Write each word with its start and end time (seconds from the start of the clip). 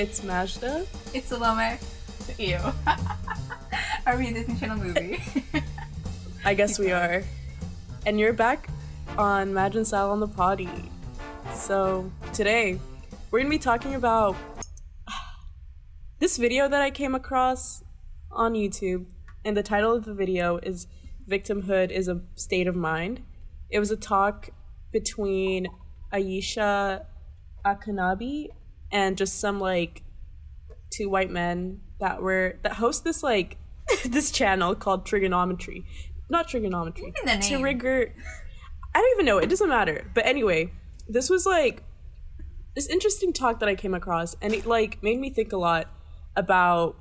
It's 0.00 0.22
Majda. 0.22 0.86
It's 1.12 1.26
Salome. 1.26 1.76
Ew. 2.38 2.56
are 4.06 4.16
we 4.16 4.28
a 4.28 4.32
Disney 4.32 4.58
Channel 4.58 4.78
movie? 4.78 5.22
I 6.44 6.54
guess 6.54 6.78
we 6.78 6.90
are. 6.90 7.22
And 8.06 8.18
you're 8.18 8.32
back 8.32 8.70
on 9.18 9.54
and 9.54 9.86
Sal 9.86 10.10
on 10.10 10.20
the 10.20 10.26
Potty. 10.26 10.70
So 11.52 12.10
today 12.32 12.80
we're 13.30 13.40
gonna 13.40 13.50
be 13.50 13.58
talking 13.58 13.94
about 13.94 14.36
this 16.18 16.38
video 16.38 16.66
that 16.66 16.80
I 16.80 16.90
came 16.90 17.14
across 17.14 17.84
on 18.32 18.54
YouTube, 18.54 19.04
and 19.44 19.54
the 19.54 19.62
title 19.62 19.94
of 19.94 20.06
the 20.06 20.14
video 20.14 20.56
is 20.62 20.86
"Victimhood 21.28 21.90
is 21.90 22.08
a 22.08 22.22
State 22.36 22.66
of 22.66 22.74
Mind." 22.74 23.20
It 23.68 23.78
was 23.78 23.90
a 23.90 23.98
talk 23.98 24.48
between 24.92 25.68
Ayesha 26.10 27.04
Akanbi 27.66 28.48
and 28.92 29.16
just 29.16 29.38
some 29.40 29.60
like 29.60 30.02
two 30.90 31.08
white 31.08 31.30
men 31.30 31.80
that 32.00 32.22
were 32.22 32.58
that 32.62 32.74
host 32.74 33.04
this 33.04 33.22
like 33.22 33.56
this 34.04 34.30
channel 34.30 34.74
called 34.74 35.06
Triggernometry. 35.06 35.84
Not 36.28 36.48
trigonometry. 36.48 37.12
Even 37.16 37.40
name. 37.40 37.60
Trigger. 37.60 38.14
I 38.94 38.98
don't 38.98 39.16
even 39.16 39.26
know. 39.26 39.38
It 39.38 39.48
doesn't 39.48 39.68
matter. 39.68 40.10
But 40.14 40.26
anyway, 40.26 40.72
this 41.08 41.28
was 41.28 41.44
like 41.44 41.82
this 42.74 42.88
interesting 42.88 43.32
talk 43.32 43.60
that 43.60 43.68
I 43.68 43.74
came 43.74 43.94
across, 43.94 44.36
and 44.40 44.52
it 44.52 44.66
like 44.66 45.02
made 45.02 45.18
me 45.18 45.30
think 45.30 45.52
a 45.52 45.56
lot 45.56 45.88
about 46.36 46.96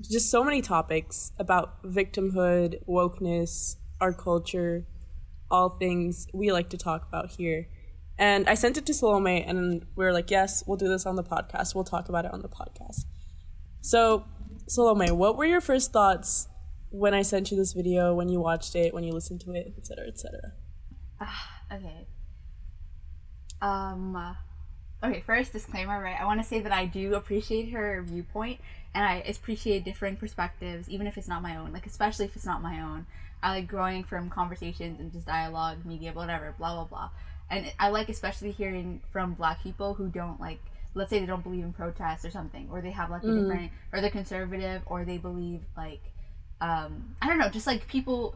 just 0.00 0.30
so 0.30 0.44
many 0.44 0.62
topics 0.62 1.32
about 1.38 1.82
victimhood, 1.82 2.84
wokeness, 2.86 3.76
our 4.00 4.12
culture, 4.12 4.86
all 5.50 5.70
things 5.70 6.26
we 6.32 6.52
like 6.52 6.68
to 6.70 6.76
talk 6.76 7.06
about 7.08 7.30
here. 7.32 7.68
And 8.18 8.48
I 8.48 8.54
sent 8.54 8.76
it 8.78 8.86
to 8.86 8.94
Salome, 8.94 9.42
and 9.42 9.84
we 9.94 10.04
were 10.04 10.12
like, 10.12 10.30
yes, 10.30 10.64
we'll 10.66 10.78
do 10.78 10.88
this 10.88 11.04
on 11.04 11.16
the 11.16 11.22
podcast. 11.22 11.74
We'll 11.74 11.84
talk 11.84 12.08
about 12.08 12.24
it 12.24 12.32
on 12.32 12.40
the 12.42 12.48
podcast. 12.48 13.04
So, 13.82 14.24
Salome, 14.66 15.10
what 15.10 15.36
were 15.36 15.44
your 15.44 15.60
first 15.60 15.92
thoughts 15.92 16.48
when 16.90 17.12
I 17.12 17.22
sent 17.22 17.50
you 17.50 17.56
this 17.56 17.72
video, 17.72 18.14
when 18.14 18.28
you 18.28 18.40
watched 18.40 18.74
it, 18.74 18.94
when 18.94 19.04
you 19.04 19.12
listened 19.12 19.42
to 19.42 19.52
it, 19.52 19.74
etc., 19.76 20.06
etc.? 20.08 20.52
okay. 21.72 22.06
Um. 23.60 24.16
uh, 24.16 24.34
Okay, 25.04 25.20
first 25.26 25.52
disclaimer, 25.52 26.02
right? 26.02 26.18
I 26.18 26.24
want 26.24 26.40
to 26.40 26.46
say 26.46 26.60
that 26.60 26.72
I 26.72 26.86
do 26.86 27.14
appreciate 27.14 27.70
her 27.70 28.02
viewpoint, 28.02 28.60
and 28.94 29.04
I 29.04 29.16
appreciate 29.16 29.84
differing 29.84 30.16
perspectives, 30.16 30.88
even 30.88 31.06
if 31.06 31.18
it's 31.18 31.28
not 31.28 31.42
my 31.42 31.56
own. 31.56 31.72
Like, 31.72 31.86
especially 31.86 32.24
if 32.24 32.34
it's 32.34 32.46
not 32.46 32.62
my 32.62 32.80
own. 32.80 33.06
I 33.42 33.50
like 33.50 33.68
growing 33.68 34.04
from 34.04 34.30
conversations 34.30 34.98
and 34.98 35.12
just 35.12 35.26
dialogue, 35.26 35.84
media, 35.84 36.12
whatever, 36.12 36.54
blah 36.58 36.74
blah 36.74 36.84
blah. 36.84 37.10
And 37.50 37.72
I 37.78 37.88
like 37.90 38.08
especially 38.08 38.50
hearing 38.52 39.00
from 39.12 39.34
Black 39.34 39.62
people 39.62 39.94
who 39.94 40.08
don't 40.08 40.40
like, 40.40 40.58
let's 40.94 41.10
say 41.10 41.20
they 41.20 41.26
don't 41.26 41.42
believe 41.42 41.64
in 41.64 41.72
protests 41.72 42.24
or 42.24 42.30
something, 42.30 42.68
or 42.72 42.80
they 42.80 42.90
have 42.90 43.10
like 43.10 43.22
a 43.22 43.26
different, 43.42 43.72
or 43.92 44.00
they're 44.00 44.10
conservative, 44.10 44.82
or 44.86 45.04
they 45.04 45.18
believe 45.18 45.60
like, 45.76 46.00
um, 46.60 47.14
I 47.22 47.28
don't 47.28 47.38
know, 47.38 47.48
just 47.48 47.66
like 47.66 47.86
people, 47.86 48.34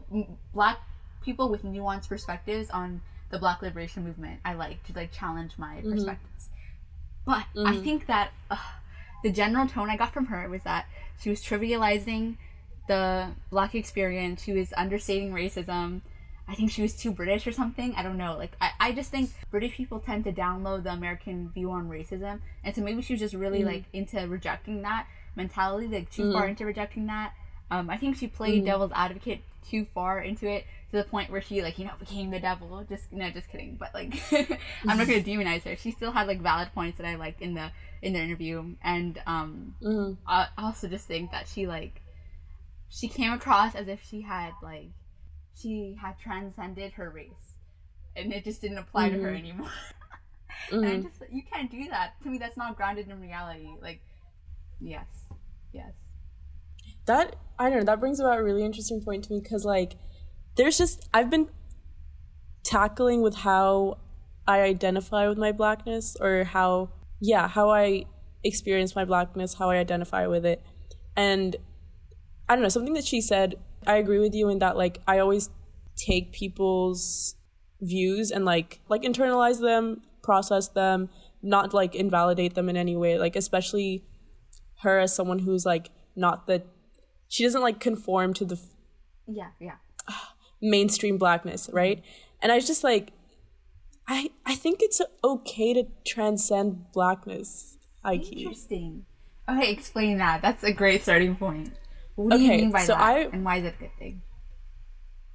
Black 0.53 0.77
people 1.23 1.49
with 1.49 1.63
nuanced 1.63 2.07
perspectives 2.09 2.69
on 2.69 3.01
the 3.31 3.39
Black 3.39 3.61
liberation 3.61 4.03
movement. 4.03 4.39
I 4.45 4.53
like 4.53 4.83
to 4.85 4.93
like 4.93 5.11
challenge 5.11 5.53
my 5.57 5.81
perspectives. 5.91 6.49
But 7.25 7.45
I 7.67 7.77
think 7.83 8.07
that 8.07 8.31
uh, 8.49 8.57
the 9.23 9.31
general 9.31 9.67
tone 9.67 9.89
I 9.89 9.97
got 9.97 10.13
from 10.13 10.27
her 10.27 10.47
was 10.49 10.63
that 10.63 10.85
she 11.21 11.29
was 11.29 11.41
trivializing 11.41 12.37
the 12.87 13.29
black 13.49 13.75
experience. 13.75 14.43
She 14.43 14.53
was 14.53 14.73
understating 14.75 15.31
racism. 15.31 16.01
I 16.51 16.55
think 16.55 16.69
she 16.69 16.81
was 16.81 16.93
too 16.93 17.11
British 17.11 17.47
or 17.47 17.53
something. 17.53 17.93
I 17.95 18.03
don't 18.03 18.17
know. 18.17 18.37
Like, 18.37 18.51
I, 18.59 18.71
I 18.79 18.91
just 18.91 19.09
think 19.09 19.29
British 19.49 19.73
people 19.73 19.99
tend 19.99 20.25
to 20.25 20.33
download 20.33 20.83
the 20.83 20.91
American 20.91 21.49
view 21.49 21.71
on 21.71 21.89
racism. 21.89 22.41
And 22.65 22.75
so 22.75 22.81
maybe 22.81 23.01
she 23.01 23.13
was 23.13 23.21
just 23.21 23.33
really, 23.33 23.63
like, 23.63 23.85
into 23.93 24.19
rejecting 24.27 24.81
that 24.81 25.07
mentality, 25.35 25.87
like, 25.87 26.11
too 26.11 26.33
far 26.33 26.47
into 26.47 26.65
rejecting 26.65 27.07
that. 27.07 27.33
Um, 27.69 27.89
I 27.89 27.95
think 27.95 28.17
she 28.17 28.27
played 28.27 28.65
devil's 28.65 28.91
advocate 28.93 29.43
too 29.69 29.85
far 29.93 30.19
into 30.19 30.49
it 30.49 30.65
to 30.91 30.97
the 30.97 31.05
point 31.05 31.31
where 31.31 31.41
she, 31.41 31.61
like, 31.61 31.79
you 31.79 31.85
know, 31.85 31.93
became 31.97 32.31
the 32.31 32.39
devil. 32.41 32.85
Just, 32.89 33.13
no, 33.13 33.29
just 33.29 33.49
kidding. 33.49 33.77
But, 33.79 33.93
like, 33.93 34.21
I'm 34.85 34.97
not 34.97 35.07
going 35.07 35.23
to 35.23 35.31
demonize 35.31 35.63
her. 35.63 35.77
She 35.77 35.91
still 35.91 36.11
had, 36.11 36.27
like, 36.27 36.41
valid 36.41 36.73
points 36.73 36.97
that 36.97 37.07
I 37.07 37.15
liked 37.15 37.41
in 37.41 37.53
the 37.53 37.71
in 38.01 38.13
the 38.13 38.19
interview. 38.19 38.75
And 38.83 39.21
um. 39.25 39.75
I 40.27 40.47
I 40.57 40.63
also 40.65 40.89
just 40.89 41.05
think 41.05 41.31
that 41.31 41.47
she, 41.47 41.65
like, 41.65 42.01
she 42.91 43.07
came 43.07 43.31
across 43.31 43.73
as 43.73 43.87
if 43.87 44.03
she 44.03 44.21
had 44.21 44.51
like 44.61 44.89
she 45.59 45.97
had 46.01 46.17
transcended 46.19 46.93
her 46.93 47.09
race 47.09 47.55
and 48.15 48.33
it 48.33 48.43
just 48.43 48.61
didn't 48.61 48.77
apply 48.77 49.09
to 49.09 49.15
her 49.15 49.29
mm-hmm. 49.29 49.37
anymore. 49.37 49.69
And 50.71 50.85
I 50.85 50.89
mm-hmm. 50.89 51.07
just 51.07 51.23
you 51.31 51.41
can't 51.51 51.71
do 51.71 51.85
that. 51.89 52.21
To 52.21 52.29
me 52.29 52.37
that's 52.37 52.55
not 52.55 52.77
grounded 52.77 53.09
in 53.09 53.19
reality. 53.19 53.69
Like 53.81 53.99
yes 54.79 55.07
yes. 55.73 55.91
That 57.05 57.35
I 57.57 57.69
don't 57.69 57.79
know 57.79 57.85
that 57.85 57.99
brings 57.99 58.19
about 58.19 58.37
a 58.37 58.43
really 58.43 58.63
interesting 58.63 59.01
point 59.01 59.23
to 59.25 59.33
me 59.33 59.39
because 59.41 59.65
like 59.65 59.93
there's 60.55 60.77
just 60.77 61.09
I've 61.13 61.29
been 61.29 61.49
tackling 62.63 63.21
with 63.21 63.37
how 63.37 63.97
I 64.47 64.61
identify 64.61 65.27
with 65.27 65.37
my 65.37 65.51
blackness 65.51 66.15
or 66.19 66.43
how 66.43 66.91
yeah 67.19 67.47
how 67.47 67.71
I 67.71 68.05
experience 68.43 68.95
my 68.95 69.05
blackness 69.05 69.55
how 69.55 69.71
I 69.71 69.77
identify 69.77 70.27
with 70.27 70.45
it. 70.45 70.63
And 71.15 71.55
I 72.47 72.55
don't 72.55 72.61
know 72.61 72.69
something 72.69 72.93
that 72.93 73.05
she 73.05 73.19
said 73.19 73.55
I 73.85 73.95
agree 73.95 74.19
with 74.19 74.35
you 74.35 74.49
in 74.49 74.59
that 74.59 74.77
like 74.77 74.99
I 75.07 75.19
always 75.19 75.49
take 75.95 76.31
people's 76.31 77.35
views 77.81 78.31
and 78.31 78.45
like 78.45 78.79
like 78.89 79.01
internalize 79.01 79.59
them 79.59 80.01
process 80.21 80.67
them 80.69 81.09
not 81.41 81.73
like 81.73 81.95
invalidate 81.95 82.53
them 82.53 82.69
in 82.69 82.77
any 82.77 82.95
way 82.95 83.17
like 83.17 83.35
especially 83.35 84.03
her 84.81 84.99
as 84.99 85.15
someone 85.15 85.39
who's 85.39 85.65
like 85.65 85.89
not 86.15 86.45
the 86.47 86.63
she 87.27 87.43
doesn't 87.43 87.61
like 87.61 87.79
conform 87.79 88.33
to 88.33 88.45
the 88.45 88.55
f- 88.55 88.75
yeah 89.27 89.49
yeah. 89.59 89.75
mainstream 90.61 91.17
blackness 91.17 91.67
mm-hmm. 91.67 91.75
right? 91.75 92.03
And 92.41 92.51
i 92.51 92.55
was 92.55 92.67
just 92.67 92.83
like 92.83 93.11
i 94.07 94.29
i 94.45 94.55
think 94.55 94.79
it's 94.81 95.01
okay 95.23 95.73
to 95.73 95.85
transcend 96.05 96.91
blackness 96.93 97.77
Ike. 98.03 98.31
interesting. 98.31 99.05
Okay 99.47 99.71
explain 99.71 100.17
that. 100.17 100.41
That's 100.41 100.63
a 100.63 100.71
great 100.71 101.03
starting 101.03 101.35
point 101.35 101.71
what 102.21 102.31
do 102.33 102.39
you 102.39 102.51
Okay, 102.51 102.61
mean 102.61 102.71
by 102.71 102.83
so 102.83 102.93
that? 102.93 103.01
I- 103.01 103.19
and 103.33 103.43
why 103.43 103.57
is 103.57 103.65
it 103.65 103.75
a 103.77 103.81
good 103.81 103.91
thing? 103.99 104.21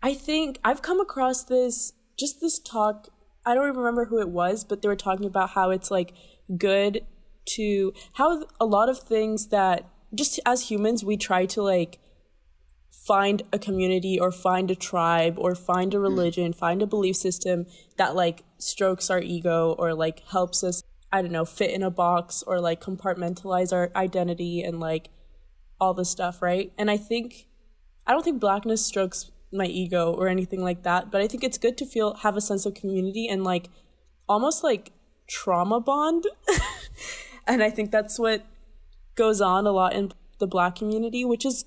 I 0.02 0.14
think 0.14 0.58
i've 0.64 0.82
come 0.82 1.00
across 1.00 1.42
this 1.44 1.92
just 2.16 2.40
this 2.40 2.58
talk 2.58 3.08
i 3.44 3.54
don't 3.54 3.66
even 3.66 3.78
remember 3.78 4.04
who 4.04 4.20
it 4.20 4.28
was 4.28 4.62
but 4.62 4.80
they 4.80 4.88
were 4.88 4.94
talking 4.94 5.26
about 5.26 5.50
how 5.50 5.70
it's 5.70 5.90
like 5.90 6.12
good 6.56 7.00
to 7.46 7.92
how 8.14 8.44
a 8.60 8.66
lot 8.66 8.88
of 8.88 9.00
things 9.00 9.48
that 9.48 9.88
just 10.14 10.38
as 10.46 10.70
humans 10.70 11.02
we 11.02 11.16
try 11.16 11.46
to 11.46 11.62
like 11.62 11.98
find 13.06 13.42
a 13.52 13.58
community 13.58 14.18
or 14.18 14.32
find 14.32 14.70
a 14.70 14.74
tribe 14.74 15.36
or 15.38 15.54
find 15.54 15.94
a 15.94 15.96
mm. 15.96 16.02
religion, 16.02 16.52
find 16.52 16.82
a 16.82 16.86
belief 16.86 17.16
system 17.16 17.66
that 17.96 18.16
like 18.16 18.42
strokes 18.58 19.10
our 19.10 19.20
ego 19.20 19.76
or 19.78 19.94
like 19.94 20.26
helps 20.30 20.64
us, 20.64 20.82
I 21.12 21.22
don't 21.22 21.30
know, 21.30 21.44
fit 21.44 21.70
in 21.70 21.82
a 21.82 21.90
box 21.90 22.42
or 22.46 22.60
like 22.60 22.80
compartmentalize 22.80 23.72
our 23.72 23.92
identity 23.94 24.62
and 24.62 24.80
like 24.80 25.10
all 25.80 25.94
this 25.94 26.10
stuff, 26.10 26.42
right? 26.42 26.72
And 26.78 26.90
I 26.90 26.96
think 26.96 27.46
I 28.06 28.12
don't 28.12 28.22
think 28.22 28.40
blackness 28.40 28.84
strokes 28.84 29.30
my 29.52 29.66
ego 29.66 30.12
or 30.12 30.28
anything 30.28 30.62
like 30.62 30.82
that, 30.82 31.10
but 31.10 31.20
I 31.20 31.28
think 31.28 31.44
it's 31.44 31.58
good 31.58 31.76
to 31.78 31.86
feel 31.86 32.14
have 32.16 32.36
a 32.36 32.40
sense 32.40 32.66
of 32.66 32.74
community 32.74 33.28
and 33.28 33.44
like 33.44 33.68
almost 34.28 34.62
like 34.62 34.92
trauma 35.28 35.80
bond. 35.80 36.26
and 37.46 37.62
I 37.62 37.70
think 37.70 37.90
that's 37.90 38.18
what 38.18 38.44
goes 39.14 39.40
on 39.40 39.66
a 39.66 39.72
lot 39.72 39.94
in 39.94 40.12
the 40.38 40.46
black 40.46 40.76
community, 40.76 41.24
which 41.24 41.44
is 41.44 41.64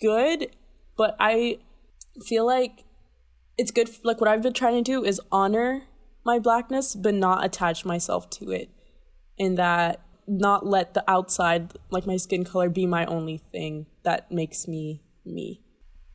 good, 0.00 0.50
but 0.96 1.16
I 1.18 1.58
feel 2.24 2.46
like 2.46 2.84
it's 3.56 3.70
good. 3.70 3.90
Like 4.02 4.20
what 4.20 4.28
I've 4.28 4.42
been 4.42 4.52
trying 4.52 4.82
to 4.82 4.82
do 4.82 5.04
is 5.04 5.20
honor 5.30 5.84
my 6.24 6.38
blackness, 6.38 6.94
but 6.94 7.14
not 7.14 7.44
attach 7.44 7.84
myself 7.84 8.28
to 8.30 8.50
it. 8.50 8.70
In 9.36 9.54
that, 9.54 10.00
not 10.28 10.66
let 10.66 10.94
the 10.94 11.04
outside, 11.08 11.72
like 11.90 12.06
my 12.06 12.16
skin 12.16 12.44
color, 12.44 12.68
be 12.68 12.86
my 12.86 13.04
only 13.06 13.38
thing 13.52 13.86
that 14.02 14.30
makes 14.30 14.66
me 14.68 15.02
me. 15.24 15.60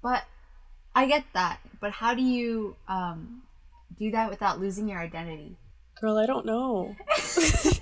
but 0.02 0.24
i 0.96 1.06
get 1.06 1.24
that 1.34 1.60
but 1.80 1.92
how 1.92 2.14
do 2.16 2.22
you 2.22 2.76
um 2.88 3.44
do 4.00 4.10
that 4.12 4.30
without 4.30 4.60
losing 4.60 4.88
your 4.90 5.00
identity 5.00 5.56
Girl, 6.02 6.18
I 6.18 6.26
don't 6.26 6.46
know. 6.46 6.96
because 7.06 7.80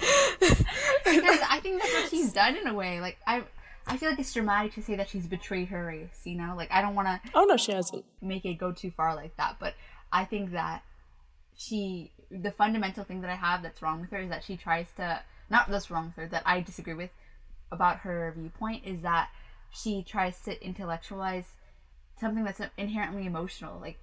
I 1.49 1.59
think 1.63 1.81
that's 1.81 1.93
what 1.93 2.09
she's 2.09 2.33
done 2.33 2.55
in 2.57 2.67
a 2.67 2.73
way. 2.73 2.99
Like 2.99 3.17
I, 3.25 3.43
I 3.87 3.97
feel 3.97 4.09
like 4.09 4.19
it's 4.19 4.33
dramatic 4.33 4.73
to 4.75 4.83
say 4.83 4.95
that 4.95 5.09
she's 5.09 5.27
betrayed 5.27 5.69
her 5.69 5.85
race. 5.85 6.21
You 6.25 6.35
know, 6.37 6.53
like 6.55 6.69
I 6.71 6.81
don't 6.81 6.93
want 6.95 7.07
to 7.07 7.21
Oh 7.33 7.45
no, 7.45 7.57
she 7.57 7.71
hasn't. 7.71 8.05
make 8.21 8.45
it 8.45 8.55
go 8.55 8.71
too 8.73 8.91
far 8.91 9.15
like 9.15 9.35
that, 9.37 9.57
but 9.59 9.73
I 10.11 10.25
think 10.25 10.51
that 10.51 10.83
she, 11.57 12.11
the 12.29 12.51
fundamental 12.51 13.03
thing 13.03 13.21
that 13.21 13.29
I 13.29 13.35
have 13.35 13.63
that's 13.63 13.81
wrong 13.81 14.01
with 14.01 14.11
her 14.11 14.17
is 14.19 14.29
that 14.29 14.43
she 14.43 14.57
tries 14.57 14.87
to 14.97 15.21
not 15.51 15.69
that's 15.69 15.91
wrong 15.91 16.07
with 16.07 16.15
her 16.15 16.27
that 16.27 16.43
I 16.45 16.61
disagree 16.61 16.93
with 16.93 17.11
about 17.71 17.99
her 17.99 18.33
viewpoint 18.35 18.83
is 18.85 19.01
that 19.01 19.29
she 19.69 20.03
tries 20.03 20.39
to 20.41 20.65
intellectualize 20.65 21.45
something 22.19 22.43
that's 22.43 22.61
inherently 22.77 23.25
emotional. 23.25 23.79
Like 23.79 23.99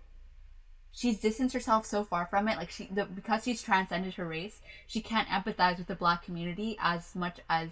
she's 0.92 1.18
distanced 1.18 1.54
herself 1.54 1.86
so 1.86 2.04
far 2.04 2.26
from 2.26 2.48
it 2.48 2.56
like 2.56 2.70
she 2.70 2.88
the, 2.92 3.04
because 3.04 3.44
she's 3.44 3.62
transcended 3.62 4.14
her 4.14 4.26
race 4.26 4.60
she 4.86 5.00
can't 5.00 5.28
empathize 5.28 5.78
with 5.78 5.86
the 5.86 5.94
black 5.94 6.24
community 6.24 6.76
as 6.80 7.14
much 7.14 7.38
as 7.48 7.68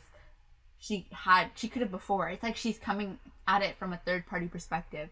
she 0.78 1.06
had 1.10 1.48
she 1.54 1.68
could 1.68 1.82
have 1.82 1.90
before 1.90 2.28
it's 2.28 2.42
like 2.42 2.56
she's 2.56 2.78
coming 2.78 3.18
at 3.48 3.62
it 3.62 3.76
from 3.78 3.92
a 3.92 4.00
third 4.04 4.26
party 4.26 4.46
perspective 4.46 5.08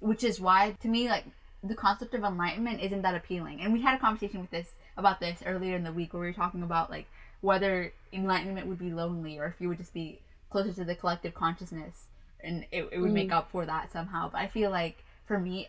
which 0.00 0.24
is 0.24 0.40
why 0.40 0.74
to 0.80 0.88
me 0.88 1.08
like 1.08 1.26
the 1.62 1.74
concept 1.74 2.14
of 2.14 2.24
enlightenment 2.24 2.80
isn't 2.80 3.02
that 3.02 3.14
appealing 3.14 3.60
and 3.60 3.72
we 3.72 3.82
had 3.82 3.94
a 3.94 4.00
conversation 4.00 4.40
with 4.40 4.50
this 4.50 4.72
about 4.96 5.20
this 5.20 5.42
earlier 5.46 5.76
in 5.76 5.84
the 5.84 5.92
week 5.92 6.12
where 6.12 6.22
we 6.22 6.26
were 6.26 6.32
talking 6.32 6.62
about 6.62 6.90
like 6.90 7.06
whether 7.44 7.92
enlightenment 8.10 8.66
would 8.66 8.78
be 8.78 8.90
lonely 8.90 9.38
or 9.38 9.44
if 9.44 9.60
you 9.60 9.68
would 9.68 9.76
just 9.76 9.92
be 9.92 10.18
closer 10.48 10.72
to 10.72 10.82
the 10.82 10.94
collective 10.94 11.34
consciousness 11.34 12.06
and 12.42 12.64
it, 12.72 12.88
it 12.90 12.98
would 12.98 13.12
make 13.12 13.28
mm. 13.28 13.34
up 13.34 13.50
for 13.50 13.66
that 13.66 13.92
somehow. 13.92 14.30
But 14.30 14.40
i 14.40 14.46
feel 14.46 14.70
like 14.70 15.04
for 15.26 15.38
me 15.38 15.68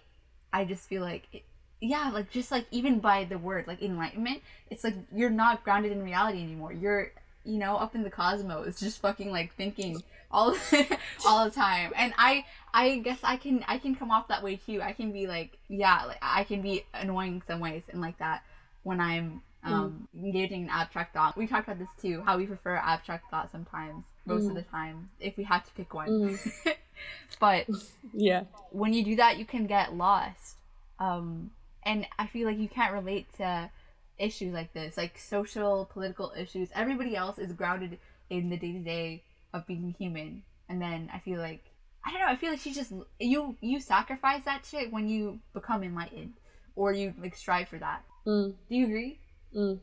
i 0.53 0.63
just 0.63 0.87
feel 0.87 1.01
like 1.01 1.27
it, 1.33 1.43
yeah 1.81 2.09
like 2.13 2.31
just 2.31 2.49
like 2.49 2.65
even 2.71 2.99
by 2.99 3.25
the 3.25 3.37
word 3.37 3.67
like 3.67 3.81
enlightenment 3.81 4.41
it's 4.69 4.85
like 4.85 4.95
you're 5.13 5.29
not 5.29 5.65
grounded 5.65 5.91
in 5.91 6.01
reality 6.01 6.41
anymore. 6.41 6.71
You're 6.71 7.11
you 7.43 7.57
know 7.57 7.75
up 7.75 7.93
in 7.93 8.03
the 8.03 8.09
cosmos 8.09 8.79
just 8.79 9.01
fucking 9.01 9.29
like 9.29 9.53
thinking 9.55 10.01
all 10.31 10.55
all 11.27 11.43
the 11.43 11.51
time. 11.51 11.91
And 11.97 12.13
i 12.17 12.45
i 12.73 12.99
guess 12.99 13.19
i 13.21 13.35
can 13.35 13.65
i 13.67 13.79
can 13.79 13.95
come 13.95 14.11
off 14.11 14.29
that 14.29 14.43
way 14.43 14.55
too. 14.55 14.81
I 14.81 14.93
can 14.93 15.11
be 15.11 15.27
like 15.27 15.57
yeah 15.67 16.05
like 16.05 16.19
i 16.21 16.45
can 16.45 16.61
be 16.61 16.85
annoying 16.93 17.43
some 17.45 17.59
ways 17.59 17.83
and 17.89 17.99
like 17.99 18.17
that 18.19 18.43
when 18.83 19.01
i'm 19.01 19.41
um 19.65 20.07
engaging 20.15 20.63
in 20.63 20.69
abstract 20.69 21.13
thought. 21.13 21.37
We 21.37 21.47
talked 21.47 21.67
about 21.67 21.79
this 21.79 21.89
too 22.01 22.21
how 22.25 22.37
we 22.37 22.45
prefer 22.45 22.75
abstract 22.75 23.29
thought 23.31 23.51
sometimes 23.51 24.05
most 24.25 24.47
of 24.49 24.55
the 24.55 24.61
time 24.63 25.09
if 25.19 25.37
we 25.37 25.43
had 25.43 25.59
to 25.65 25.71
pick 25.71 25.93
one. 25.93 26.39
But 27.39 27.67
Yeah. 28.13 28.43
when 28.71 28.93
you 28.93 29.03
do 29.03 29.15
that 29.17 29.37
you 29.37 29.45
can 29.45 29.67
get 29.67 29.95
lost. 29.95 30.55
Um 30.99 31.51
and 31.83 32.07
i 32.17 32.25
feel 32.25 32.47
like 32.47 32.57
you 32.57 32.67
can't 32.67 32.93
relate 32.93 33.27
to 33.37 33.69
issues 34.17 34.53
like 34.53 34.73
this 34.73 34.97
like 34.97 35.17
social 35.19 35.85
political 35.91 36.31
issues. 36.37 36.69
Everybody 36.73 37.15
else 37.15 37.37
is 37.37 37.51
grounded 37.51 37.99
in 38.29 38.49
the 38.49 38.57
day-to-day 38.57 39.23
of 39.53 39.67
being 39.67 39.93
human. 39.99 40.43
And 40.69 40.81
then 40.81 41.09
i 41.13 41.19
feel 41.19 41.39
like 41.39 41.63
i 42.05 42.11
don't 42.11 42.21
know 42.21 42.27
i 42.27 42.35
feel 42.35 42.51
like 42.51 42.59
she 42.59 42.73
just 42.73 42.91
you 43.19 43.55
you 43.61 43.79
sacrifice 43.79 44.43
that 44.45 44.65
shit 44.65 44.91
when 44.91 45.07
you 45.07 45.39
become 45.53 45.83
enlightened 45.83 46.33
or 46.75 46.91
you 46.93 47.13
like 47.19 47.35
strive 47.35 47.67
for 47.67 47.77
that. 47.79 48.03
Mm. 48.25 48.53
do 48.69 48.75
you 48.75 48.85
agree 48.85 49.19
Mm. 49.55 49.79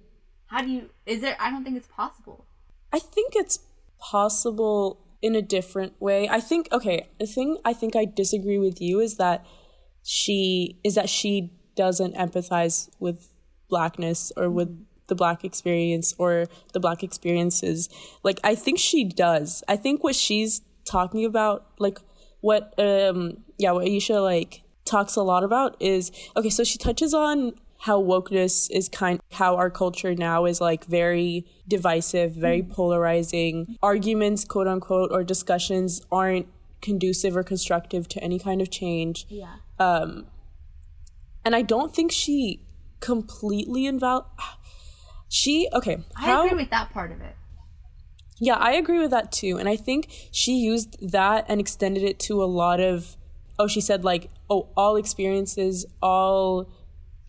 how 0.47 0.63
do 0.63 0.71
you 0.71 0.91
is 1.07 1.21
there 1.23 1.37
i 1.41 1.51
don't 1.51 1.65
think 1.65 1.77
it's 1.77 1.89
possible 1.89 2.47
I 2.93 2.99
think 2.99 3.35
it's 3.35 3.61
possible 3.99 5.01
in 5.23 5.35
a 5.35 5.43
different 5.43 6.01
way. 6.01 6.29
I 6.29 6.41
think 6.41 6.69
okay, 6.73 7.09
the 7.19 7.27
thing 7.27 7.59
I 7.65 7.73
think 7.73 7.97
I 7.97 8.05
disagree 8.05 8.59
with 8.59 8.81
you 8.81 9.01
is 9.01 9.17
that 9.17 9.47
she 10.03 10.79
is 10.85 10.95
that 10.97 11.09
she 11.09 11.53
doesn't 11.75 12.15
empathize 12.15 12.91
with 13.01 13.33
blackness 13.69 14.31
or 14.37 14.51
with 14.51 14.87
the 15.09 15.15
black 15.15 15.45
experience 15.45 16.15
or 16.19 16.47
the 16.75 16.81
black 16.81 17.03
experiences. 17.03 17.89
Like 18.23 18.41
I 18.45 18.55
think 18.55 18.79
she 18.79 19.05
does. 19.05 19.65
I 19.69 19.77
think 19.77 20.05
what 20.05 20.15
she's 20.15 20.61
talking 20.85 21.25
about 21.25 21.67
like 21.79 21.99
what 22.41 22.75
um 22.79 23.39
yeah, 23.59 23.71
what 23.71 23.87
Aisha 23.87 24.23
like 24.23 24.63
talks 24.85 25.17
a 25.17 25.23
lot 25.23 25.45
about 25.45 25.77
is 25.81 26.13
okay, 26.37 26.51
so 26.51 26.63
she 26.63 26.77
touches 26.77 27.15
on 27.15 27.55
how 27.83 28.01
wokeness 28.01 28.69
is 28.71 28.89
kind 28.89 29.21
how 29.33 29.57
our 29.57 29.71
culture 29.71 30.15
now 30.15 30.45
is 30.45 30.61
like 30.61 30.85
very 30.85 31.47
divisive, 31.67 32.33
very 32.33 32.63
mm-hmm. 32.63 32.73
polarizing. 32.73 33.77
Arguments, 33.83 34.45
quote 34.45 34.67
unquote, 34.69 35.11
or 35.13 35.25
discussions 35.25 36.01
aren't 36.11 36.47
conducive 36.81 37.37
or 37.37 37.43
constructive 37.43 38.09
to 38.09 38.23
any 38.23 38.39
kind 38.39 38.61
of 38.61 38.71
change. 38.71 39.27
yeah 39.29 39.55
um, 39.79 40.27
And 41.45 41.55
I 41.55 41.63
don't 41.63 41.95
think 41.95 42.13
she 42.13 42.65
completely 43.01 43.83
inval 43.83 44.27
she 45.29 45.69
okay, 45.73 45.99
how, 46.15 46.43
i 46.43 46.47
agree 46.47 46.59
with 46.59 46.71
that 46.71 46.93
part 46.93 47.11
of 47.11 47.21
it 47.21 47.35
yeah, 48.43 48.57
I 48.57 48.73
agree 48.73 48.99
with 48.99 49.13
that 49.13 49.31
too. 49.31 49.57
And 49.57 49.69
I 49.69 49.77
think 49.77 50.09
she 50.33 50.55
used 50.55 50.97
that 51.13 51.45
and 51.49 51.61
extended 51.61 52.03
it 52.03 52.19
to 52.27 52.43
a 52.43 52.45
lot 52.45 52.81
of 52.81 53.17
oh, 53.57 53.69
she 53.69 53.81
said 53.81 54.03
like, 54.03 54.31
oh, 54.51 54.69
all 54.77 54.97
experiences, 54.97 55.87
all 56.03 56.69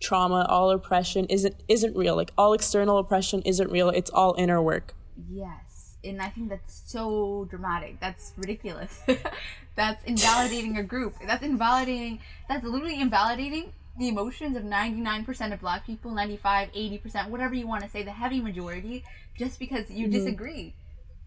trauma, 0.04 0.46
all 0.48 0.70
oppression 0.70 1.26
isn't 1.26 1.56
isn't 1.66 1.96
real. 1.96 2.14
Like 2.14 2.32
all 2.38 2.52
external 2.52 2.98
oppression 2.98 3.42
isn't 3.42 3.70
real. 3.70 3.88
It's 3.88 4.10
all 4.10 4.34
inner 4.38 4.62
work. 4.62 4.94
Yes, 5.30 5.96
and 6.04 6.20
I 6.20 6.28
think 6.28 6.50
that's 6.50 6.82
so 6.86 7.46
dramatic. 7.50 7.98
That's 8.00 8.32
ridiculous. 8.36 9.00
that's 9.76 10.04
invalidating 10.04 10.76
a 10.76 10.82
group. 10.82 11.16
That's 11.26 11.42
invalidating. 11.42 12.20
That's 12.48 12.64
literally 12.64 13.00
invalidating 13.00 13.72
the 13.96 14.08
emotions 14.08 14.56
of 14.56 14.64
99% 14.64 15.52
of 15.52 15.60
black 15.60 15.86
people, 15.86 16.10
95, 16.10 16.72
80%, 16.72 17.28
whatever 17.28 17.54
you 17.54 17.68
want 17.68 17.84
to 17.84 17.88
say, 17.88 18.02
the 18.02 18.10
heavy 18.10 18.40
majority, 18.40 19.04
just 19.38 19.58
because 19.58 19.88
you 19.88 20.06
mm-hmm. 20.06 20.16
disagree. 20.16 20.74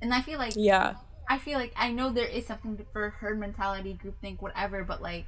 And 0.01 0.13
I 0.13 0.21
feel 0.21 0.37
like 0.37 0.53
Yeah. 0.55 0.95
I 1.29 1.37
feel 1.39 1.59
like 1.59 1.73
I 1.75 1.91
know 1.91 2.09
there 2.09 2.27
is 2.27 2.45
something 2.45 2.77
for 2.93 3.09
herd 3.09 3.39
mentality, 3.39 3.97
groupthink, 4.01 4.41
whatever, 4.41 4.83
but 4.83 5.01
like 5.01 5.25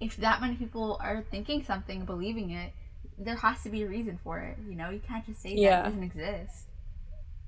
if 0.00 0.16
that 0.16 0.40
many 0.40 0.54
people 0.56 0.98
are 1.00 1.24
thinking 1.30 1.64
something, 1.64 2.04
believing 2.04 2.50
it, 2.50 2.72
there 3.18 3.36
has 3.36 3.62
to 3.62 3.68
be 3.70 3.82
a 3.82 3.88
reason 3.88 4.18
for 4.22 4.38
it. 4.40 4.58
You 4.68 4.74
know, 4.74 4.90
you 4.90 5.00
can't 5.00 5.24
just 5.24 5.42
say 5.42 5.50
that 5.50 5.60
Yeah. 5.60 5.80
it 5.80 5.84
doesn't 5.84 6.02
exist. 6.02 6.68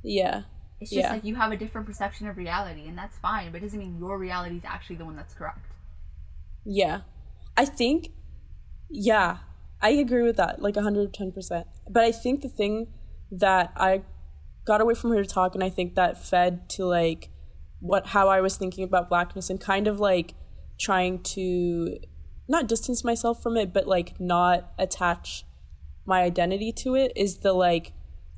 Yeah. 0.02 0.43
It's 0.81 0.90
just 0.90 1.02
Yeah. 1.05 1.12
like 1.12 1.25
you 1.25 1.34
have 1.37 1.52
a 1.52 1.56
different 1.56 1.87
perception 1.87 2.28
of 2.28 2.37
reality, 2.37 2.87
and 2.87 2.96
that's 2.96 3.16
fine, 3.19 3.50
but 3.52 3.58
it 3.58 3.61
doesn't 3.64 3.78
mean 3.78 3.99
your 3.99 4.19
reality 4.19 4.56
is 4.56 4.64
actually 4.64 4.96
the 4.96 5.05
one 5.05 5.16
that's 5.16 5.34
correct. 5.34 5.66
Yeah. 6.64 7.02
I 7.56 7.64
think, 7.64 8.11
yeah, 8.90 9.38
I 9.81 9.90
agree 9.90 10.22
with 10.22 10.37
that, 10.37 10.61
like 10.61 10.76
110%. 10.76 11.66
But 11.88 12.05
I 12.05 12.12
think 12.12 12.43
the 12.43 12.49
thing 12.49 12.88
that 13.31 13.72
I 13.76 14.02
got 14.64 14.81
away 14.81 14.94
from 14.94 15.11
her 15.11 15.22
to 15.22 15.28
talk, 15.28 15.55
and 15.55 15.62
I 15.62 15.70
think 15.70 15.94
that 15.94 16.22
fed 16.22 16.69
to 16.70 16.87
like 16.87 17.31
what 17.81 18.08
how 18.08 18.28
I 18.28 18.40
was 18.40 18.56
thinking 18.56 18.82
about 18.82 19.11
blackness 19.11 19.50
and 19.50 19.61
kind 19.61 19.87
of 19.87 20.00
like 20.00 20.34
trying 20.78 21.22
to 21.22 21.99
not 22.49 22.66
distance 22.66 23.05
myself 23.05 23.43
from 23.43 23.56
it, 23.56 23.72
but 23.72 23.87
like 23.87 24.19
not 24.19 24.72
attach 24.78 25.44
my 26.06 26.23
identity 26.23 26.73
to 26.73 26.95
it 26.95 27.12
is 27.17 27.39
the 27.39 27.53
like, 27.53 27.93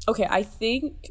okay, 0.09 0.27
I 0.29 0.43
think 0.43 1.11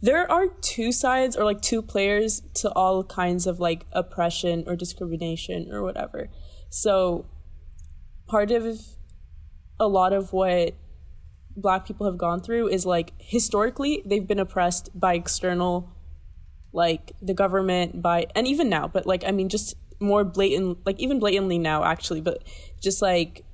there 0.00 0.30
are 0.30 0.48
two 0.60 0.92
sides 0.92 1.36
or 1.36 1.44
like 1.44 1.60
two 1.60 1.82
players 1.82 2.42
to 2.54 2.70
all 2.72 3.02
kinds 3.04 3.46
of 3.46 3.58
like 3.58 3.86
oppression 3.92 4.64
or 4.66 4.76
discrimination 4.76 5.72
or 5.72 5.82
whatever. 5.82 6.28
So 6.70 7.26
part 8.26 8.50
of 8.50 8.80
a 9.80 9.88
lot 9.88 10.12
of 10.12 10.32
what 10.32 10.74
black 11.56 11.86
people 11.86 12.06
have 12.06 12.18
gone 12.18 12.40
through 12.40 12.68
is 12.68 12.86
like 12.86 13.12
historically 13.18 14.02
they've 14.04 14.26
been 14.26 14.38
oppressed 14.38 14.90
by 14.98 15.14
external 15.14 15.90
like 16.72 17.12
the 17.20 17.34
government 17.34 18.00
by 18.00 18.26
and 18.36 18.46
even 18.46 18.68
now 18.68 18.86
but 18.86 19.06
like 19.06 19.24
i 19.24 19.32
mean 19.32 19.48
just 19.48 19.74
more 19.98 20.22
blatant 20.22 20.78
like 20.86 20.98
even 21.00 21.18
blatantly 21.18 21.58
now 21.58 21.82
actually 21.82 22.20
but 22.20 22.44
just 22.80 23.02
like 23.02 23.44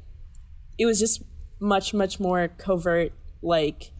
it 0.76 0.84
was 0.84 1.00
just 1.00 1.22
much 1.64 1.94
much 1.94 2.20
more 2.20 2.48
covert 2.58 3.12
like 3.42 3.90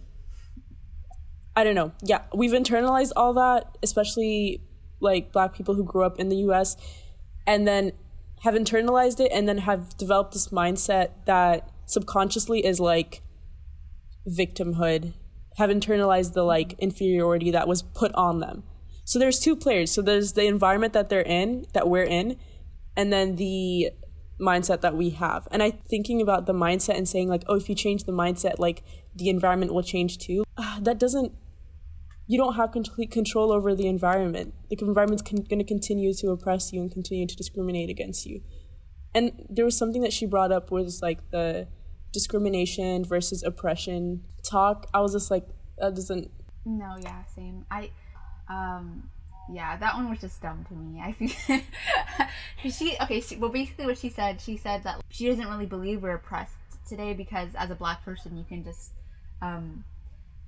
I 1.57 1.63
don't 1.65 1.75
know. 1.75 1.93
Yeah, 2.03 2.23
we've 2.35 2.51
internalized 2.51 3.13
all 3.15 3.33
that, 3.35 3.79
especially 3.83 4.61
like 5.01 5.33
black 5.33 5.55
people 5.55 5.75
who 5.75 5.85
grew 5.85 6.05
up 6.05 6.19
in 6.19 6.29
the 6.29 6.37
US 6.49 6.77
and 7.47 7.67
then 7.67 7.93
have 8.43 8.55
internalized 8.55 9.21
it 9.21 9.31
and 9.33 9.49
then 9.49 9.59
have 9.59 9.97
developed 9.97 10.33
this 10.33 10.49
mindset 10.49 11.11
that 11.27 11.71
subconsciously 11.87 12.65
is 12.65 12.81
like 12.81 13.23
victimhood, 14.29 15.13
have 15.57 15.71
internalized 15.71 16.33
the 16.33 16.43
like 16.43 16.75
inferiority 16.79 17.51
that 17.53 17.69
was 17.69 17.83
put 17.83 18.13
on 18.15 18.41
them. 18.41 18.65
So 19.05 19.19
there's 19.19 19.39
two 19.39 19.55
players. 19.55 19.91
So 19.93 20.03
there's 20.03 20.33
the 20.33 20.47
environment 20.47 20.93
that 20.95 21.09
they're 21.09 21.21
in, 21.21 21.67
that 21.73 21.89
we're 21.89 22.03
in, 22.03 22.37
and 22.97 23.13
then 23.13 23.37
the 23.37 23.91
mindset 24.41 24.81
that 24.81 24.97
we 24.97 25.11
have. 25.11 25.47
And 25.51 25.63
I 25.63 25.71
thinking 25.71 26.21
about 26.21 26.47
the 26.47 26.53
mindset 26.53 26.97
and 26.97 27.09
saying 27.09 27.29
like, 27.29 27.45
oh, 27.47 27.57
if 27.57 27.69
you 27.69 27.75
change 27.75 28.05
the 28.05 28.13
mindset, 28.13 28.59
like 28.59 28.83
the 29.15 29.29
environment 29.29 29.73
will 29.73 29.83
change 29.83 30.19
too. 30.19 30.45
Ah, 30.57 30.79
that 30.83 30.99
doesn't. 30.99 31.33
You 32.27 32.39
don't 32.39 32.55
have 32.55 32.73
complete 32.73 33.11
control 33.11 33.53
over 33.53 33.75
the 33.75 33.87
environment. 33.87 34.55
The 34.71 34.79
environment's 34.81 35.23
con- 35.23 35.45
going 35.49 35.59
to 35.59 35.65
continue 35.65 36.15
to 36.15 36.31
oppress 36.31 36.73
you 36.73 36.81
and 36.81 36.91
continue 36.91 37.27
to 37.27 37.37
discriminate 37.37 37.91
against 37.91 38.25
you. 38.25 38.41
And 39.15 39.47
there 39.51 39.65
was 39.65 39.77
something 39.77 40.01
that 40.01 40.13
she 40.13 40.25
brought 40.25 40.51
up 40.51 40.71
was 40.71 41.03
like 41.03 41.31
the 41.31 41.69
discrimination 42.13 43.05
versus 43.05 43.43
oppression 43.43 44.23
talk. 44.43 44.89
I 44.95 45.01
was 45.01 45.13
just 45.13 45.31
like, 45.31 45.47
that 45.77 45.95
doesn't. 45.95 46.31
No, 46.65 46.97
yeah, 46.99 47.25
same. 47.25 47.67
I, 47.71 47.91
um, 48.49 49.11
yeah, 49.53 49.77
that 49.77 49.95
one 49.95 50.09
was 50.09 50.21
just 50.21 50.41
dumb 50.41 50.65
to 50.69 50.75
me. 50.75 51.01
I 51.01 51.13
think 51.13 51.37
she 52.73 52.97
okay. 53.03 53.21
She, 53.21 53.37
well, 53.37 53.51
basically, 53.51 53.87
what 53.87 53.99
she 53.99 54.09
said, 54.09 54.41
she 54.41 54.57
said 54.57 54.85
that 54.85 55.03
she 55.11 55.29
doesn't 55.29 55.47
really 55.47 55.67
believe 55.67 56.03
we're 56.03 56.15
oppressed 56.15 56.55
today 56.89 57.15
because 57.15 57.55
as 57.55 57.71
a 57.71 57.75
black 57.75 58.05
person, 58.05 58.37
you 58.37 58.45
can 58.45 58.65
just 58.65 58.93
um, 59.43 59.85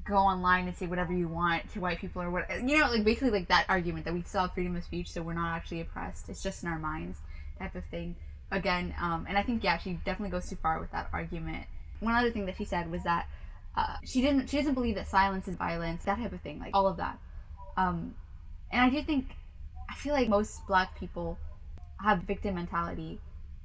go 0.06 0.16
online 0.16 0.66
and 0.66 0.76
say 0.76 0.86
whatever 0.86 1.12
you 1.12 1.28
want 1.28 1.70
to 1.72 1.80
white 1.80 1.98
people 1.98 2.22
or 2.22 2.30
what 2.30 2.48
you 2.62 2.78
know, 2.78 2.88
like 2.88 3.04
basically 3.04 3.30
like 3.30 3.48
that 3.48 3.66
argument 3.68 4.04
that 4.04 4.14
we 4.14 4.22
still 4.22 4.42
have 4.42 4.54
freedom 4.54 4.76
of 4.76 4.84
speech, 4.84 5.10
so 5.10 5.22
we're 5.22 5.34
not 5.34 5.54
actually 5.54 5.80
oppressed. 5.80 6.28
It's 6.28 6.42
just 6.42 6.62
in 6.62 6.68
our 6.68 6.78
minds, 6.78 7.18
type 7.58 7.74
of 7.74 7.84
thing. 7.86 8.16
again. 8.50 8.94
Um, 9.00 9.26
and 9.28 9.36
I 9.36 9.42
think 9.42 9.62
yeah, 9.62 9.78
she 9.78 9.94
definitely 10.04 10.30
goes 10.30 10.48
too 10.48 10.56
far 10.56 10.80
with 10.80 10.92
that 10.92 11.08
argument. 11.12 11.66
One 12.00 12.14
other 12.14 12.30
thing 12.30 12.46
that 12.46 12.56
she 12.56 12.64
said 12.64 12.90
was 12.90 13.02
that 13.04 13.28
uh, 13.76 13.96
she 14.04 14.22
didn't 14.22 14.48
she 14.48 14.56
doesn't 14.56 14.74
believe 14.74 14.94
that 14.94 15.08
silence 15.08 15.48
is 15.48 15.56
violence, 15.56 16.04
that 16.04 16.18
type 16.18 16.32
of 16.32 16.40
thing, 16.40 16.60
like 16.60 16.70
all 16.72 16.86
of 16.86 16.96
that. 16.96 17.18
Um, 17.76 18.14
and 18.70 18.80
I 18.82 18.90
do 18.90 19.02
think 19.02 19.26
I 19.88 19.94
feel 19.94 20.12
like 20.12 20.28
most 20.28 20.66
black 20.66 20.98
people 20.98 21.38
have 22.02 22.22
victim 22.22 22.54
mentality. 22.54 23.20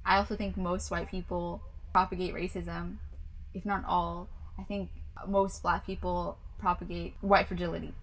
I 0.06 0.18
also 0.18 0.36
think 0.36 0.58
most 0.58 0.90
white 0.92 1.10
people 1.10 1.62
propagate 1.94 2.34
racism, 2.34 2.98
if 3.54 3.66
not 3.66 3.84
all. 3.86 4.30
I 4.60 4.64
think 4.64 4.90
most 5.28 5.62
black 5.62 5.86
people 5.86 6.38
propagate 6.60 7.16
white 7.22 7.48
fragility 7.48 7.94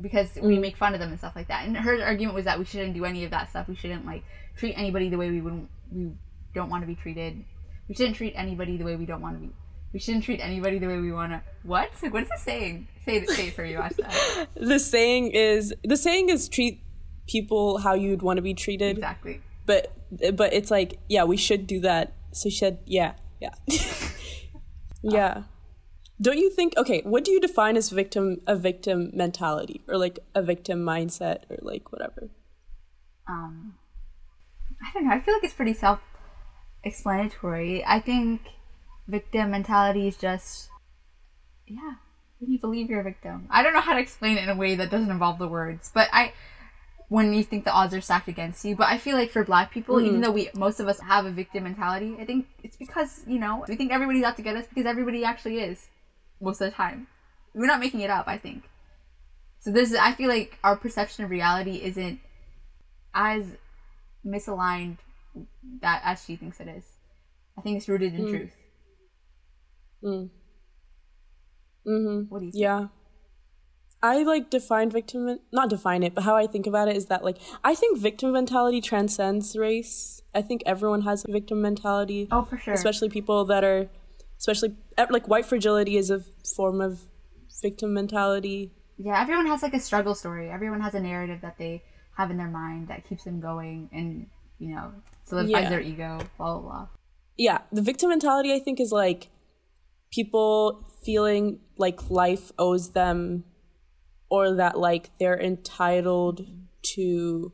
because 0.00 0.34
we 0.36 0.56
mm. 0.56 0.60
make 0.60 0.76
fun 0.76 0.94
of 0.94 1.00
them 1.00 1.10
and 1.10 1.18
stuff 1.18 1.36
like 1.36 1.48
that. 1.48 1.66
And 1.66 1.76
her 1.76 2.02
argument 2.02 2.34
was 2.34 2.44
that 2.44 2.58
we 2.58 2.64
shouldn't 2.64 2.94
do 2.94 3.04
any 3.04 3.24
of 3.24 3.30
that 3.32 3.50
stuff. 3.50 3.68
We 3.68 3.74
shouldn't 3.74 4.06
like 4.06 4.24
treat 4.56 4.74
anybody 4.74 5.08
the 5.08 5.18
way 5.18 5.30
we 5.30 5.40
wouldn't 5.40 5.68
we 5.92 6.12
don't 6.54 6.70
want 6.70 6.82
to 6.82 6.86
be 6.86 6.94
treated. 6.94 7.44
We 7.88 7.94
shouldn't 7.94 8.16
treat 8.16 8.34
anybody 8.36 8.76
the 8.76 8.84
way 8.84 8.96
we 8.96 9.06
don't 9.06 9.20
want 9.20 9.36
to 9.36 9.46
be. 9.46 9.52
We 9.92 9.98
shouldn't 9.98 10.24
treat 10.24 10.40
anybody 10.40 10.78
the 10.78 10.86
way 10.86 10.98
we 10.98 11.10
want 11.10 11.32
to. 11.32 11.42
What? 11.64 11.90
What 12.10 12.22
is 12.22 12.28
the 12.28 12.38
saying? 12.38 12.88
Say 13.04 13.16
it, 13.16 13.30
say 13.30 13.48
it 13.48 13.54
for 13.54 13.64
you, 13.64 13.78
Ashta. 13.78 14.46
the 14.54 14.78
saying 14.78 15.32
is 15.32 15.74
the 15.82 15.96
saying 15.96 16.28
is 16.28 16.48
treat 16.48 16.82
people 17.28 17.78
how 17.78 17.94
you'd 17.94 18.22
want 18.22 18.36
to 18.36 18.42
be 18.42 18.54
treated. 18.54 18.96
exactly. 18.96 19.40
But 19.66 19.92
but 20.36 20.52
it's 20.52 20.70
like 20.70 20.98
yeah, 21.08 21.24
we 21.24 21.36
should 21.36 21.66
do 21.66 21.80
that. 21.80 22.12
So 22.32 22.48
she 22.48 22.56
said 22.56 22.78
yeah 22.86 23.14
yeah 23.40 23.54
yeah. 25.02 25.42
Don't 26.22 26.38
you 26.38 26.50
think? 26.50 26.74
Okay, 26.76 27.00
what 27.04 27.24
do 27.24 27.30
you 27.32 27.40
define 27.40 27.76
as 27.76 27.88
victim 27.90 28.42
a 28.46 28.54
victim 28.54 29.10
mentality 29.14 29.80
or 29.88 29.96
like 29.96 30.18
a 30.34 30.42
victim 30.42 30.84
mindset 30.84 31.50
or 31.50 31.58
like 31.62 31.90
whatever? 31.92 32.30
um 33.28 33.74
I 34.82 34.92
don't 34.94 35.06
know. 35.06 35.14
I 35.14 35.20
feel 35.20 35.34
like 35.34 35.44
it's 35.44 35.54
pretty 35.54 35.74
self 35.74 36.00
explanatory. 36.84 37.84
I 37.84 38.00
think 38.00 38.40
victim 39.10 39.50
mentality 39.50 40.08
is 40.08 40.16
just 40.16 40.68
yeah, 41.66 41.94
when 42.38 42.50
you 42.50 42.58
believe 42.58 42.90
you're 42.90 43.00
a 43.00 43.04
victim. 43.04 43.46
I 43.50 43.62
don't 43.62 43.74
know 43.74 43.80
how 43.80 43.94
to 43.94 44.00
explain 44.00 44.38
it 44.38 44.44
in 44.44 44.48
a 44.48 44.54
way 44.54 44.74
that 44.76 44.90
doesn't 44.90 45.10
involve 45.10 45.38
the 45.38 45.48
words, 45.48 45.90
but 45.92 46.08
I 46.12 46.32
when 47.08 47.32
you 47.32 47.42
think 47.42 47.64
the 47.64 47.72
odds 47.72 47.92
are 47.92 48.00
stacked 48.00 48.28
against 48.28 48.64
you. 48.64 48.76
But 48.76 48.86
I 48.86 48.96
feel 48.96 49.16
like 49.16 49.30
for 49.30 49.44
black 49.44 49.72
people, 49.72 50.00
even 50.00 50.20
mm. 50.20 50.24
though 50.24 50.30
we 50.30 50.48
most 50.54 50.80
of 50.80 50.88
us 50.88 51.00
have 51.00 51.26
a 51.26 51.30
victim 51.30 51.64
mentality, 51.64 52.16
I 52.20 52.24
think 52.24 52.46
it's 52.62 52.76
because, 52.76 53.22
you 53.26 53.38
know, 53.38 53.64
we 53.68 53.76
think 53.76 53.92
everybody's 53.92 54.24
out 54.24 54.36
to 54.36 54.42
get 54.42 54.56
us 54.56 54.66
because 54.66 54.86
everybody 54.86 55.24
actually 55.24 55.58
is 55.58 55.88
most 56.40 56.60
of 56.60 56.70
the 56.70 56.76
time. 56.76 57.08
We're 57.52 57.66
not 57.66 57.80
making 57.80 58.00
it 58.00 58.10
up, 58.10 58.28
I 58.28 58.38
think. 58.38 58.64
So 59.58 59.70
this 59.70 59.90
is 59.90 59.98
I 59.98 60.12
feel 60.12 60.28
like 60.28 60.58
our 60.64 60.76
perception 60.76 61.24
of 61.24 61.30
reality 61.30 61.82
isn't 61.82 62.20
as 63.12 63.44
misaligned 64.24 64.98
that 65.80 66.02
as 66.04 66.24
she 66.24 66.36
thinks 66.36 66.60
it 66.60 66.68
is. 66.68 66.84
I 67.58 67.60
think 67.60 67.76
it's 67.76 67.88
rooted 67.88 68.14
in 68.14 68.26
mm. 68.26 68.30
truth. 68.30 68.52
Mm-hmm. 70.02 70.28
What 72.28 72.38
do 72.40 72.46
you 72.46 72.52
think? 72.52 72.62
Yeah. 72.62 72.86
I 74.02 74.22
like 74.22 74.48
define 74.48 74.90
victim 74.90 75.40
not 75.52 75.68
define 75.68 76.02
it, 76.02 76.14
but 76.14 76.24
how 76.24 76.34
I 76.34 76.46
think 76.46 76.66
about 76.66 76.88
it 76.88 76.96
is 76.96 77.06
that 77.06 77.22
like 77.22 77.36
I 77.62 77.74
think 77.74 77.98
victim 77.98 78.32
mentality 78.32 78.80
transcends 78.80 79.56
race. 79.56 80.22
I 80.34 80.40
think 80.40 80.62
everyone 80.64 81.02
has 81.02 81.24
a 81.28 81.32
victim 81.32 81.60
mentality. 81.60 82.26
Oh, 82.30 82.44
for 82.44 82.56
sure. 82.56 82.72
Especially 82.72 83.10
people 83.10 83.44
that 83.46 83.62
are 83.62 83.90
especially 84.38 84.74
like 85.10 85.28
white 85.28 85.44
fragility 85.44 85.98
is 85.98 86.10
a 86.10 86.22
form 86.56 86.80
of 86.80 87.02
victim 87.60 87.92
mentality. 87.92 88.72
Yeah, 88.96 89.20
everyone 89.20 89.46
has 89.46 89.62
like 89.62 89.74
a 89.74 89.80
struggle 89.80 90.14
story. 90.14 90.48
Everyone 90.50 90.80
has 90.80 90.94
a 90.94 91.00
narrative 91.00 91.40
that 91.42 91.58
they 91.58 91.82
have 92.16 92.30
in 92.30 92.38
their 92.38 92.48
mind 92.48 92.88
that 92.88 93.06
keeps 93.08 93.24
them 93.24 93.40
going 93.40 93.88
and, 93.92 94.26
you 94.58 94.74
know, 94.74 94.92
solidifies 95.24 95.64
Yeah. 95.64 95.68
their 95.70 95.80
ego, 95.80 96.18
blah, 96.36 96.58
blah, 96.58 96.60
blah. 96.60 96.86
Yeah, 97.36 97.58
the 97.72 97.82
victim 97.82 98.10
mentality 98.10 98.52
I 98.52 98.58
think 98.58 98.80
is 98.80 98.92
like 98.92 99.28
people 100.10 100.88
feeling 101.02 101.60
like 101.76 102.10
life 102.10 102.52
owes 102.58 102.90
them 102.90 103.44
or 104.28 104.54
that 104.54 104.78
like 104.78 105.10
they're 105.18 105.40
entitled 105.40 106.46
to 106.82 107.52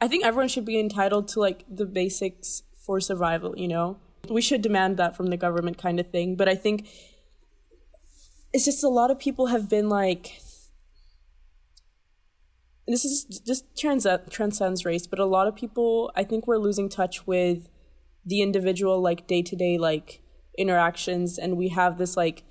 I 0.00 0.08
think 0.08 0.24
everyone 0.24 0.48
should 0.48 0.64
be 0.64 0.80
entitled 0.80 1.28
to 1.28 1.40
like 1.40 1.64
the 1.70 1.86
basics 1.86 2.62
for 2.84 3.00
survival, 3.00 3.54
you 3.56 3.68
know? 3.68 3.98
We 4.28 4.42
should 4.42 4.60
demand 4.60 4.96
that 4.96 5.16
from 5.16 5.26
the 5.26 5.36
government 5.36 5.78
kind 5.78 6.00
of 6.00 6.10
thing, 6.10 6.34
but 6.34 6.48
I 6.48 6.56
think 6.56 6.88
it's 8.52 8.64
just 8.64 8.82
a 8.82 8.88
lot 8.88 9.10
of 9.10 9.18
people 9.18 9.46
have 9.46 9.68
been 9.68 9.88
like 9.88 10.40
this 12.88 13.04
is 13.04 13.24
just 13.46 13.64
trans- 13.76 14.06
transcends 14.28 14.84
race, 14.84 15.06
but 15.06 15.18
a 15.18 15.24
lot 15.24 15.46
of 15.46 15.54
people 15.54 16.10
I 16.16 16.24
think 16.24 16.46
we're 16.46 16.58
losing 16.58 16.88
touch 16.88 17.26
with 17.26 17.68
the 18.26 18.42
individual 18.42 19.00
like 19.00 19.26
day-to-day 19.26 19.78
like 19.78 20.20
interactions 20.58 21.38
and 21.38 21.56
we 21.56 21.68
have 21.68 21.98
this 21.98 22.16
like 22.16 22.42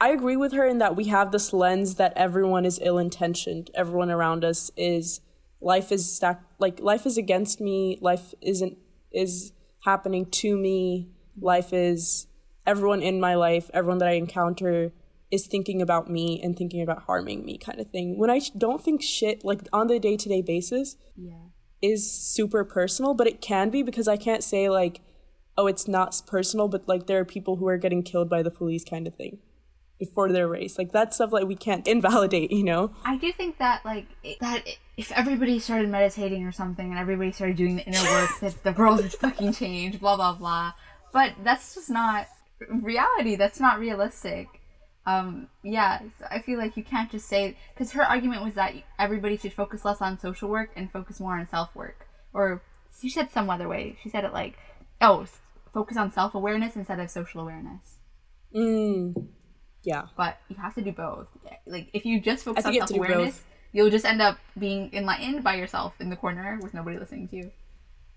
I 0.00 0.10
agree 0.10 0.36
with 0.36 0.52
her 0.52 0.66
in 0.66 0.78
that 0.78 0.94
we 0.94 1.04
have 1.04 1.32
this 1.32 1.52
lens 1.54 1.94
that 1.94 2.12
everyone 2.16 2.66
is 2.66 2.78
ill-intentioned. 2.82 3.70
Everyone 3.74 4.10
around 4.10 4.44
us 4.44 4.70
is 4.76 5.20
life 5.60 5.90
is 5.90 6.12
stacked 6.14 6.44
like 6.58 6.80
life 6.80 7.06
is 7.06 7.16
against 7.16 7.60
me. 7.60 7.98
Life 8.02 8.34
isn't 8.42 8.76
is 9.10 9.52
happening 9.84 10.26
to 10.26 10.58
me. 10.58 11.08
Life 11.40 11.72
is 11.72 12.26
everyone 12.66 13.00
in 13.00 13.20
my 13.20 13.34
life, 13.34 13.70
everyone 13.72 13.98
that 13.98 14.08
I 14.08 14.12
encounter 14.12 14.92
is 15.30 15.46
thinking 15.46 15.80
about 15.80 16.10
me 16.10 16.40
and 16.42 16.56
thinking 16.56 16.82
about 16.82 17.04
harming 17.04 17.44
me 17.44 17.56
kind 17.58 17.80
of 17.80 17.90
thing. 17.90 18.18
When 18.18 18.30
I 18.30 18.40
don't 18.56 18.82
think 18.82 19.02
shit 19.02 19.44
like 19.44 19.60
on 19.72 19.86
the 19.86 19.98
day-to-day 19.98 20.42
basis 20.42 20.96
Yeah. 21.16 21.32
is 21.82 22.10
super 22.10 22.64
personal, 22.64 23.14
but 23.14 23.26
it 23.26 23.40
can 23.40 23.70
be 23.70 23.82
because 23.82 24.08
I 24.08 24.16
can't 24.16 24.44
say 24.44 24.68
like, 24.68 25.00
oh, 25.58 25.66
it's 25.66 25.88
not 25.88 26.20
personal, 26.26 26.68
but 26.68 26.88
like 26.88 27.06
there 27.06 27.20
are 27.20 27.24
people 27.24 27.56
who 27.56 27.66
are 27.68 27.78
getting 27.78 28.02
killed 28.02 28.28
by 28.28 28.42
the 28.42 28.50
police 28.50 28.84
kind 28.84 29.06
of 29.06 29.14
thing 29.14 29.38
before 29.98 30.30
their 30.30 30.48
race. 30.48 30.78
Like 30.78 30.92
that 30.92 31.14
stuff 31.14 31.32
like 31.32 31.46
we 31.46 31.56
can't 31.56 31.86
invalidate, 31.88 32.50
you 32.50 32.64
know? 32.64 32.92
I 33.04 33.16
do 33.16 33.32
think 33.32 33.58
that 33.58 33.84
like 33.84 34.06
that 34.40 34.64
if 34.96 35.12
everybody 35.12 35.58
started 35.58 35.88
meditating 35.88 36.44
or 36.44 36.52
something 36.52 36.90
and 36.90 36.98
everybody 36.98 37.32
started 37.32 37.56
doing 37.56 37.76
the 37.76 37.84
inner 37.84 38.02
work, 38.02 38.30
that 38.40 38.62
the 38.62 38.72
world 38.72 39.02
would 39.02 39.12
fucking 39.12 39.52
change. 39.52 40.00
Blah 40.00 40.16
blah 40.16 40.34
blah. 40.34 40.72
But 41.12 41.34
that's 41.42 41.74
just 41.74 41.90
not 41.90 42.26
reality. 42.70 43.36
That's 43.36 43.60
not 43.60 43.78
realistic. 43.78 44.48
Um, 45.06 45.48
yeah, 45.62 46.00
so 46.18 46.26
I 46.28 46.40
feel 46.40 46.58
like 46.58 46.76
you 46.76 46.82
can't 46.82 47.10
just 47.10 47.28
say 47.28 47.56
because 47.72 47.92
her 47.92 48.02
argument 48.02 48.42
was 48.42 48.54
that 48.54 48.74
everybody 48.98 49.36
should 49.36 49.52
focus 49.52 49.84
less 49.84 50.02
on 50.02 50.18
social 50.18 50.48
work 50.48 50.70
and 50.74 50.90
focus 50.90 51.20
more 51.20 51.38
on 51.38 51.48
self 51.48 51.74
work. 51.76 52.08
Or 52.34 52.62
she 53.00 53.08
said 53.08 53.30
some 53.30 53.48
other 53.48 53.68
way. 53.68 53.96
She 54.02 54.08
said 54.08 54.24
it 54.24 54.32
like, 54.32 54.58
oh, 55.00 55.26
focus 55.76 55.98
on 55.98 56.10
self 56.10 56.34
awareness 56.34 56.74
instead 56.74 56.98
of 56.98 57.10
social 57.10 57.42
awareness. 57.42 57.98
Mm. 58.54 59.28
Yeah. 59.84 60.06
but 60.16 60.38
you 60.48 60.56
have 60.56 60.74
to 60.76 60.82
do 60.82 60.90
both. 60.90 61.28
Like 61.66 61.90
if 61.92 62.06
you 62.06 62.18
just 62.18 62.44
focus 62.44 62.64
on 62.64 62.72
you 62.72 62.80
have 62.80 62.88
to 62.88 62.94
self 62.94 63.06
awareness, 63.06 63.42
you'll 63.72 63.90
just 63.90 64.06
end 64.06 64.22
up 64.22 64.38
being 64.58 64.88
enlightened 64.94 65.44
by 65.44 65.56
yourself 65.56 65.92
in 66.00 66.08
the 66.08 66.16
corner 66.16 66.58
with 66.62 66.72
nobody 66.72 66.98
listening 66.98 67.28
to 67.28 67.36
you, 67.36 67.50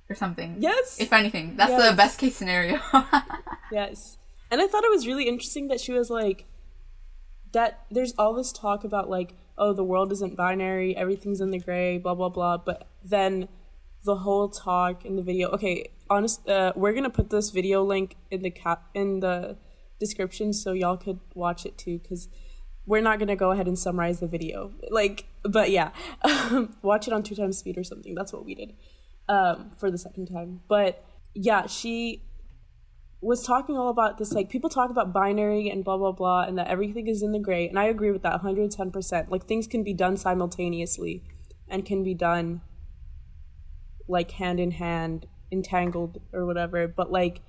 or 0.09 0.15
something. 0.15 0.55
Yes. 0.59 1.01
If 1.01 1.11
anything, 1.11 1.57
that's 1.57 1.71
the 1.71 1.95
best 1.95 2.17
case 2.17 2.35
scenario. 2.35 2.79
Yes. 3.71 4.17
And 4.49 4.59
I 4.61 4.65
thought 4.65 4.83
it 4.83 4.89
was 4.89 5.05
really 5.05 5.27
interesting 5.27 5.67
that 5.67 5.79
she 5.79 5.91
was 5.91 6.09
like, 6.09 6.45
that 7.51 7.85
there's 7.91 8.15
all 8.17 8.33
this 8.33 8.51
talk 8.51 8.83
about 8.83 9.07
like, 9.07 9.35
oh, 9.59 9.73
the 9.73 9.83
world 9.83 10.11
isn't 10.11 10.35
binary, 10.35 10.97
everything's 10.97 11.39
in 11.39 11.51
the 11.51 11.59
gray, 11.59 11.99
blah, 11.99 12.15
blah, 12.15 12.29
blah. 12.29 12.57
But 12.57 12.87
then 13.03 13.47
the 14.03 14.15
whole 14.15 14.49
talk 14.49 15.05
in 15.05 15.17
the 15.17 15.21
video, 15.21 15.49
okay, 15.49 15.91
honest, 16.09 16.47
uh, 16.47 16.73
we're 16.75 16.93
to 17.03 17.09
put 17.09 17.29
this 17.29 17.49
video 17.49 17.83
link 17.83 18.15
in 18.31 18.41
the 18.41 18.49
cap, 18.49 18.89
in 18.93 19.19
the 19.19 19.57
description 19.99 20.53
so 20.53 20.73
y'all 20.73 20.97
could 20.97 21.19
watch 21.33 21.65
it 21.65 21.77
too, 21.77 21.99
because 21.99 22.29
we're 22.85 23.01
not 23.01 23.19
to 23.27 23.35
go 23.35 23.51
ahead 23.51 23.67
and 23.67 23.77
summarize 23.77 24.19
the 24.19 24.27
video. 24.27 24.73
Like, 24.89 25.25
but 25.43 25.69
yeah, 25.69 25.91
watch 26.81 27.07
it 27.07 27.13
on 27.13 27.23
two 27.23 27.35
times 27.35 27.57
speed 27.57 27.77
or 27.77 27.83
something. 27.83 28.15
That's 28.15 28.33
what 28.33 28.45
we 28.45 28.55
did 28.55 28.73
um, 29.27 29.71
for 29.77 29.91
the 29.91 29.97
second 29.97 30.27
time. 30.27 30.61
But 30.67 31.03
yeah, 31.33 31.67
she 31.67 32.23
was 33.21 33.45
talking 33.45 33.77
all 33.77 33.89
about 33.89 34.17
this 34.17 34.31
like 34.31 34.49
people 34.49 34.69
talk 34.69 34.89
about 34.89 35.11
binary 35.11 35.69
and 35.69 35.83
blah 35.83 35.97
blah 35.97 36.11
blah 36.11 36.43
and 36.43 36.57
that 36.57 36.67
everything 36.67 37.07
is 37.07 37.21
in 37.21 37.33
the 37.33 37.39
gray 37.39 37.67
and 37.67 37.77
i 37.77 37.83
agree 37.83 38.11
with 38.11 38.21
that 38.21 38.41
110% 38.41 39.29
like 39.29 39.45
things 39.45 39.67
can 39.67 39.83
be 39.83 39.93
done 39.93 40.15
simultaneously 40.15 41.21
and 41.67 41.85
can 41.85 42.01
be 42.01 42.13
done 42.13 42.61
like 44.07 44.31
hand 44.31 44.59
in 44.59 44.71
hand 44.71 45.27
entangled 45.51 46.21
or 46.33 46.45
whatever 46.45 46.87
but 46.87 47.11
like 47.11 47.41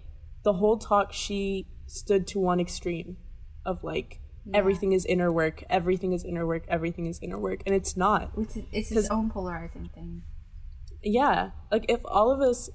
the 0.42 0.54
whole 0.54 0.78
talk 0.78 1.12
she 1.12 1.66
stood 1.86 2.26
to 2.26 2.38
one 2.38 2.60
extreme 2.60 3.16
of 3.64 3.84
like 3.84 4.20
everything 4.54 4.92
is 4.92 5.04
inner 5.04 5.30
work 5.30 5.62
everything 5.68 6.12
is 6.12 6.24
inner 6.24 6.46
work 6.46 6.64
everything 6.68 7.06
is 7.06 7.18
inner 7.22 7.38
work 7.38 7.62
and 7.66 7.74
it's 7.74 7.96
not. 7.96 8.36
Which 8.36 8.56
is 8.56 8.64
it's 8.72 8.92
its 8.92 9.10
own 9.10 9.30
polarizing 9.30 9.90
thing. 9.94 10.22
yeah 11.02 11.50
like 11.70 11.84
if 11.88 12.00
all 12.04 12.30
of 12.30 12.40
us 12.40 12.70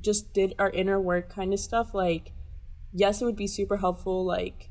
just 0.00 0.32
did 0.32 0.54
our 0.58 0.70
inner 0.70 1.00
work 1.00 1.28
kind 1.28 1.52
of 1.52 1.60
stuff 1.60 1.92
like 1.92 2.32
yes 2.92 3.20
it 3.20 3.26
would 3.26 3.36
be 3.36 3.46
super 3.46 3.76
helpful 3.76 4.24
like 4.24 4.70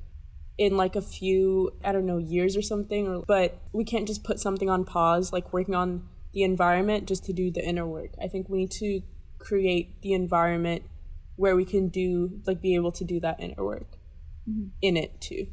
in 0.57 0.75
like 0.77 0.95
a 0.95 1.01
few 1.01 1.71
i 1.83 1.91
don't 1.91 2.05
know 2.05 2.17
years 2.17 2.57
or 2.57 2.61
something 2.61 3.07
or 3.07 3.23
but 3.27 3.59
we 3.71 3.83
can't 3.83 4.07
just 4.07 4.23
put 4.23 4.39
something 4.39 4.69
on 4.69 4.83
pause 4.83 5.31
like 5.31 5.53
working 5.53 5.75
on 5.75 6.09
the 6.33 6.43
environment 6.43 7.07
just 7.07 7.25
to 7.25 7.33
do 7.33 7.51
the 7.51 7.63
inner 7.63 7.85
work. 7.85 8.11
I 8.21 8.27
think 8.27 8.49
we 8.49 8.59
need 8.59 8.71
to 8.71 9.01
create 9.41 10.01
the 10.01 10.13
environment 10.13 10.83
where 11.35 11.55
we 11.55 11.65
can 11.65 11.87
do 11.89 12.39
like 12.45 12.61
be 12.61 12.75
able 12.75 12.91
to 12.91 13.03
do 13.03 13.19
that 13.19 13.39
inner 13.39 13.63
work 13.63 13.97
in 14.81 14.97
it 14.97 15.19
too. 15.21 15.47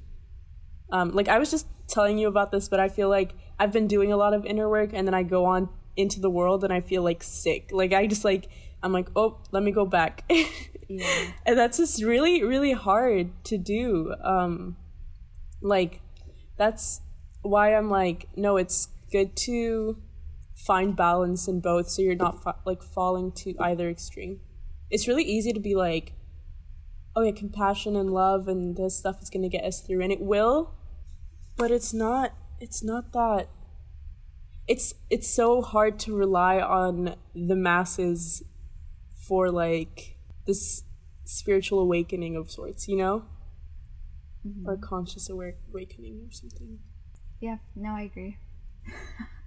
Um, 0.90 1.12
like 1.12 1.28
I 1.28 1.38
was 1.38 1.50
just 1.50 1.66
telling 1.88 2.18
you 2.18 2.28
about 2.28 2.50
this, 2.52 2.68
but 2.68 2.80
I 2.80 2.88
feel 2.88 3.09
like 3.09 3.33
I've 3.59 3.73
been 3.73 3.87
doing 3.87 4.12
a 4.12 4.16
lot 4.16 4.35
of 4.35 4.45
inner 4.45 4.68
work, 4.68 4.90
and 4.92 5.07
then 5.07 5.14
I 5.14 5.23
go 5.23 5.45
on 5.45 5.68
into 5.97 6.21
the 6.21 6.30
world, 6.30 6.64
and 6.64 6.73
I 6.73 6.80
feel 6.80 7.02
like 7.02 7.23
sick. 7.23 7.71
Like 7.73 7.92
I 7.92 8.07
just 8.07 8.25
like 8.25 8.49
I'm 8.83 8.92
like, 8.92 9.09
oh, 9.16 9.38
let 9.50 9.62
me 9.62 9.71
go 9.73 9.85
back, 9.87 10.25
Yeah. 10.88 11.33
and 11.47 11.59
that's 11.59 11.76
just 11.78 12.02
really 12.02 12.42
really 12.42 12.73
hard 12.73 13.30
to 13.45 13.59
do. 13.59 14.14
Um, 14.25 14.76
like 15.61 16.00
that's 16.57 17.00
why 17.42 17.75
I'm 17.75 17.88
like, 17.90 18.28
no, 18.37 18.57
it's 18.57 18.88
good 19.12 19.37
to 19.37 19.97
find 20.58 20.96
balance 20.96 21.46
in 21.46 21.60
both, 21.60 21.88
so 21.88 22.02
you're 22.02 22.16
not 22.16 22.42
fa- 22.42 22.56
like 22.64 22.82
falling 22.82 23.32
to 23.32 23.54
either 23.60 23.88
extreme. 23.88 24.40
It's 24.90 25.06
really 25.06 25.22
easy 25.22 25.52
to 25.52 25.60
be 25.60 25.74
like, 25.74 26.14
oh 27.14 27.22
yeah, 27.22 27.32
compassion 27.32 27.96
and 27.96 28.10
love 28.10 28.48
and 28.48 28.76
this 28.76 28.98
stuff 28.98 29.22
is 29.22 29.30
gonna 29.30 29.48
get 29.48 29.64
us 29.64 29.80
through, 29.80 30.02
and 30.02 30.12
it 30.12 30.20
will, 30.20 30.74
but 31.56 31.70
it's 31.70 31.94
not. 31.94 32.32
It's 32.60 32.82
not 32.82 33.12
that. 33.12 33.48
It's 34.66 34.94
it's 35.08 35.30
so 35.30 35.62
hard 35.62 35.98
to 36.00 36.14
rely 36.14 36.60
on 36.60 37.14
the 37.34 37.56
masses 37.56 38.42
for 39.26 39.50
like 39.50 40.16
this 40.46 40.82
spiritual 41.24 41.78
awakening 41.78 42.34
of 42.36 42.50
sorts, 42.50 42.88
you 42.88 42.96
know, 42.96 43.24
mm-hmm. 44.46 44.68
or 44.68 44.76
conscious 44.76 45.30
aware- 45.30 45.56
awakening 45.70 46.26
or 46.26 46.32
something. 46.32 46.80
Yeah, 47.40 47.58
no, 47.76 47.90
I 47.90 48.02
agree. 48.02 48.38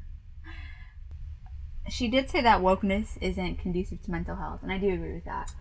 she 1.90 2.08
did 2.08 2.30
say 2.30 2.42
that 2.42 2.62
wokeness 2.62 3.18
isn't 3.22 3.58
conducive 3.60 4.02
to 4.04 4.12
mental 4.12 4.36
health, 4.36 4.60
and 4.64 4.72
I 4.72 4.78
do 4.78 4.94
agree 4.94 5.14
with 5.14 5.26
that. 5.26 5.52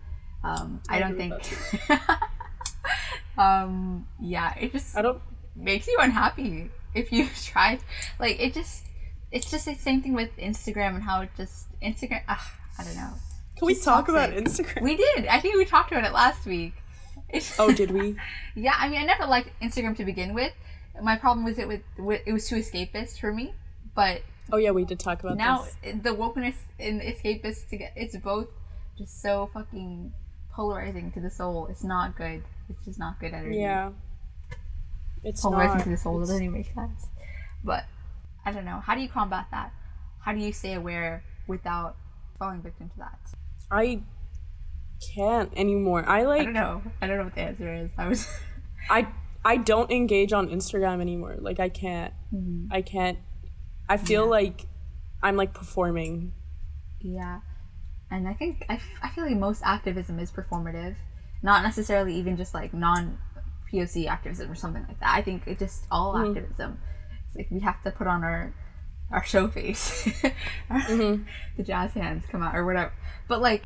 Um, 0.43 0.81
I, 0.89 0.97
I 0.97 0.99
don't 0.99 1.17
think. 1.17 1.33
um, 3.37 4.07
yeah, 4.19 4.53
it 4.59 4.71
just 4.71 4.97
I 4.97 5.01
don't. 5.01 5.21
makes 5.55 5.87
you 5.87 5.97
unhappy 5.99 6.69
if 6.93 7.11
you 7.11 7.27
try. 7.43 7.79
Like 8.19 8.39
it 8.39 8.53
just, 8.53 8.85
it's 9.31 9.49
just 9.49 9.65
the 9.65 9.75
same 9.75 10.01
thing 10.01 10.13
with 10.13 10.35
Instagram 10.37 10.95
and 10.95 11.03
how 11.03 11.21
it 11.21 11.29
just 11.37 11.67
Instagram. 11.81 12.21
Ugh, 12.27 12.39
I 12.77 12.83
don't 12.83 12.95
know. 12.95 13.13
Can 13.57 13.65
we 13.65 13.75
talk 13.75 14.07
about. 14.09 14.31
Instagram? 14.31 14.81
We 14.81 14.95
did. 14.97 15.27
I 15.27 15.39
think 15.39 15.55
we 15.55 15.65
talked 15.65 15.91
about 15.91 16.03
it 16.05 16.13
last 16.13 16.45
week. 16.45 16.73
It's- 17.29 17.55
oh, 17.59 17.71
did 17.71 17.91
we? 17.91 18.15
yeah, 18.55 18.75
I 18.77 18.89
mean, 18.89 18.99
I 19.01 19.05
never 19.05 19.25
liked 19.25 19.49
Instagram 19.61 19.95
to 19.97 20.05
begin 20.05 20.33
with. 20.33 20.53
My 21.01 21.15
problem 21.15 21.45
was 21.45 21.57
it 21.57 21.67
with, 21.67 21.81
with 21.97 22.21
it 22.25 22.33
was 22.33 22.47
too 22.47 22.55
escapist 22.55 23.19
for 23.19 23.33
me. 23.33 23.53
But 23.95 24.21
Oh 24.51 24.57
yeah, 24.57 24.71
we 24.71 24.85
did 24.85 24.99
talk 24.99 25.19
about 25.21 25.37
this. 25.37 25.45
now 25.45 25.65
this. 25.83 25.95
the 26.03 26.09
wokeness 26.09 26.55
and 26.79 27.01
escapist 27.01 27.69
together, 27.69 27.91
it's 27.95 28.15
both 28.17 28.47
just 28.97 29.21
so 29.21 29.49
fucking 29.53 30.13
polarizing 30.53 31.11
to 31.13 31.19
the 31.21 31.29
soul. 31.29 31.67
It's 31.67 31.83
not 31.83 32.17
good. 32.17 32.43
It's 32.69 32.85
just 32.85 32.99
not 32.99 33.19
good 33.19 33.33
energy. 33.33 33.57
Yeah. 33.57 33.91
It's 35.23 35.41
polarizing 35.41 35.77
not. 35.77 35.83
to 35.83 35.89
the 35.89 35.97
soul 35.97 36.15
It's- 36.17 36.29
doesn't 36.29 36.43
even 36.43 36.53
make 36.57 36.73
sense. 36.73 37.07
But 37.63 37.85
I 38.45 38.51
don't 38.51 38.65
know. 38.65 38.79
How 38.79 38.95
do 38.95 39.01
you 39.01 39.09
combat 39.09 39.45
that? 39.51 39.71
How 40.19 40.33
do 40.33 40.39
you 40.39 40.51
stay 40.51 40.73
aware 40.73 41.23
without 41.47 41.95
falling 42.39 42.61
victim 42.61 42.89
to 42.89 42.97
that? 42.99 43.19
I 43.69 44.01
can't 45.15 45.51
anymore. 45.55 46.07
I 46.07 46.23
like. 46.23 46.41
I 46.41 46.45
don't 46.45 46.53
know. 46.53 46.81
I 47.01 47.07
don't 47.07 47.17
know 47.17 47.23
what 47.25 47.35
the 47.35 47.41
answer 47.41 47.73
is. 47.73 47.91
I 47.97 48.07
was. 48.07 48.27
I 48.89 49.07
I 49.45 49.57
don't 49.57 49.91
engage 49.91 50.33
on 50.33 50.49
Instagram 50.49 51.01
anymore. 51.01 51.37
Like 51.39 51.59
I 51.59 51.69
can't. 51.69 52.13
Mm-hmm. 52.33 52.73
I 52.73 52.81
can't. 52.81 53.17
I 53.91 53.97
feel 53.97 54.25
like 54.25 54.67
I'm 55.21 55.35
like 55.35 55.53
performing. 55.53 56.31
Yeah. 57.01 57.41
And 58.09 58.25
I 58.25 58.33
think, 58.33 58.63
I, 58.69 58.75
f- 58.75 58.99
I 59.03 59.09
feel 59.09 59.25
like 59.25 59.35
most 59.35 59.61
activism 59.65 60.17
is 60.17 60.31
performative. 60.31 60.95
Not 61.43 61.63
necessarily 61.63 62.15
even 62.15 62.37
just 62.37 62.53
like 62.53 62.73
non 62.73 63.17
POC 63.69 64.07
activism 64.07 64.49
or 64.49 64.55
something 64.55 64.85
like 64.87 64.97
that. 65.01 65.13
I 65.13 65.21
think 65.21 65.45
it 65.45 65.59
just 65.59 65.85
all 65.91 66.17
activism. 66.17 66.79
It's 67.27 67.35
like 67.35 67.51
we 67.51 67.59
have 67.59 67.83
to 67.83 67.91
put 67.91 68.07
on 68.07 68.23
our 68.23 68.53
our 69.11 69.25
show 69.25 69.49
face. 69.49 70.05
the 70.69 71.23
jazz 71.61 71.93
hands 71.93 72.23
come 72.31 72.41
out 72.41 72.55
or 72.55 72.65
whatever. 72.65 72.93
But 73.27 73.41
like, 73.41 73.63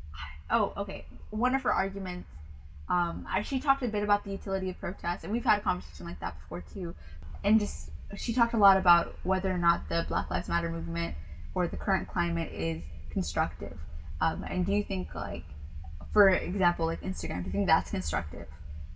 oh, 0.50 0.72
okay. 0.76 1.06
One 1.30 1.54
of 1.54 1.62
her 1.62 1.72
arguments, 1.72 2.28
um, 2.88 3.28
she 3.44 3.60
talked 3.60 3.84
a 3.84 3.88
bit 3.88 4.02
about 4.02 4.24
the 4.24 4.32
utility 4.32 4.70
of 4.70 4.80
protest, 4.80 5.22
and 5.22 5.32
we've 5.32 5.44
had 5.44 5.60
a 5.60 5.62
conversation 5.62 6.06
like 6.06 6.18
that 6.18 6.36
before 6.40 6.62
too. 6.62 6.96
And 7.44 7.60
just, 7.60 7.90
she 8.16 8.32
talked 8.32 8.54
a 8.54 8.58
lot 8.58 8.76
about 8.76 9.16
whether 9.24 9.50
or 9.50 9.58
not 9.58 9.88
the 9.88 10.04
Black 10.08 10.30
Lives 10.30 10.48
Matter 10.48 10.70
movement 10.70 11.14
or 11.54 11.66
the 11.66 11.76
current 11.76 12.08
climate 12.08 12.52
is 12.52 12.82
constructive. 13.10 13.76
Um, 14.20 14.44
and 14.48 14.64
do 14.64 14.72
you 14.72 14.84
think 14.84 15.14
like, 15.14 15.44
for 16.12 16.28
example, 16.28 16.86
like 16.86 17.00
Instagram, 17.02 17.40
do 17.42 17.46
you 17.46 17.52
think 17.52 17.66
that's 17.66 17.90
constructive? 17.90 18.46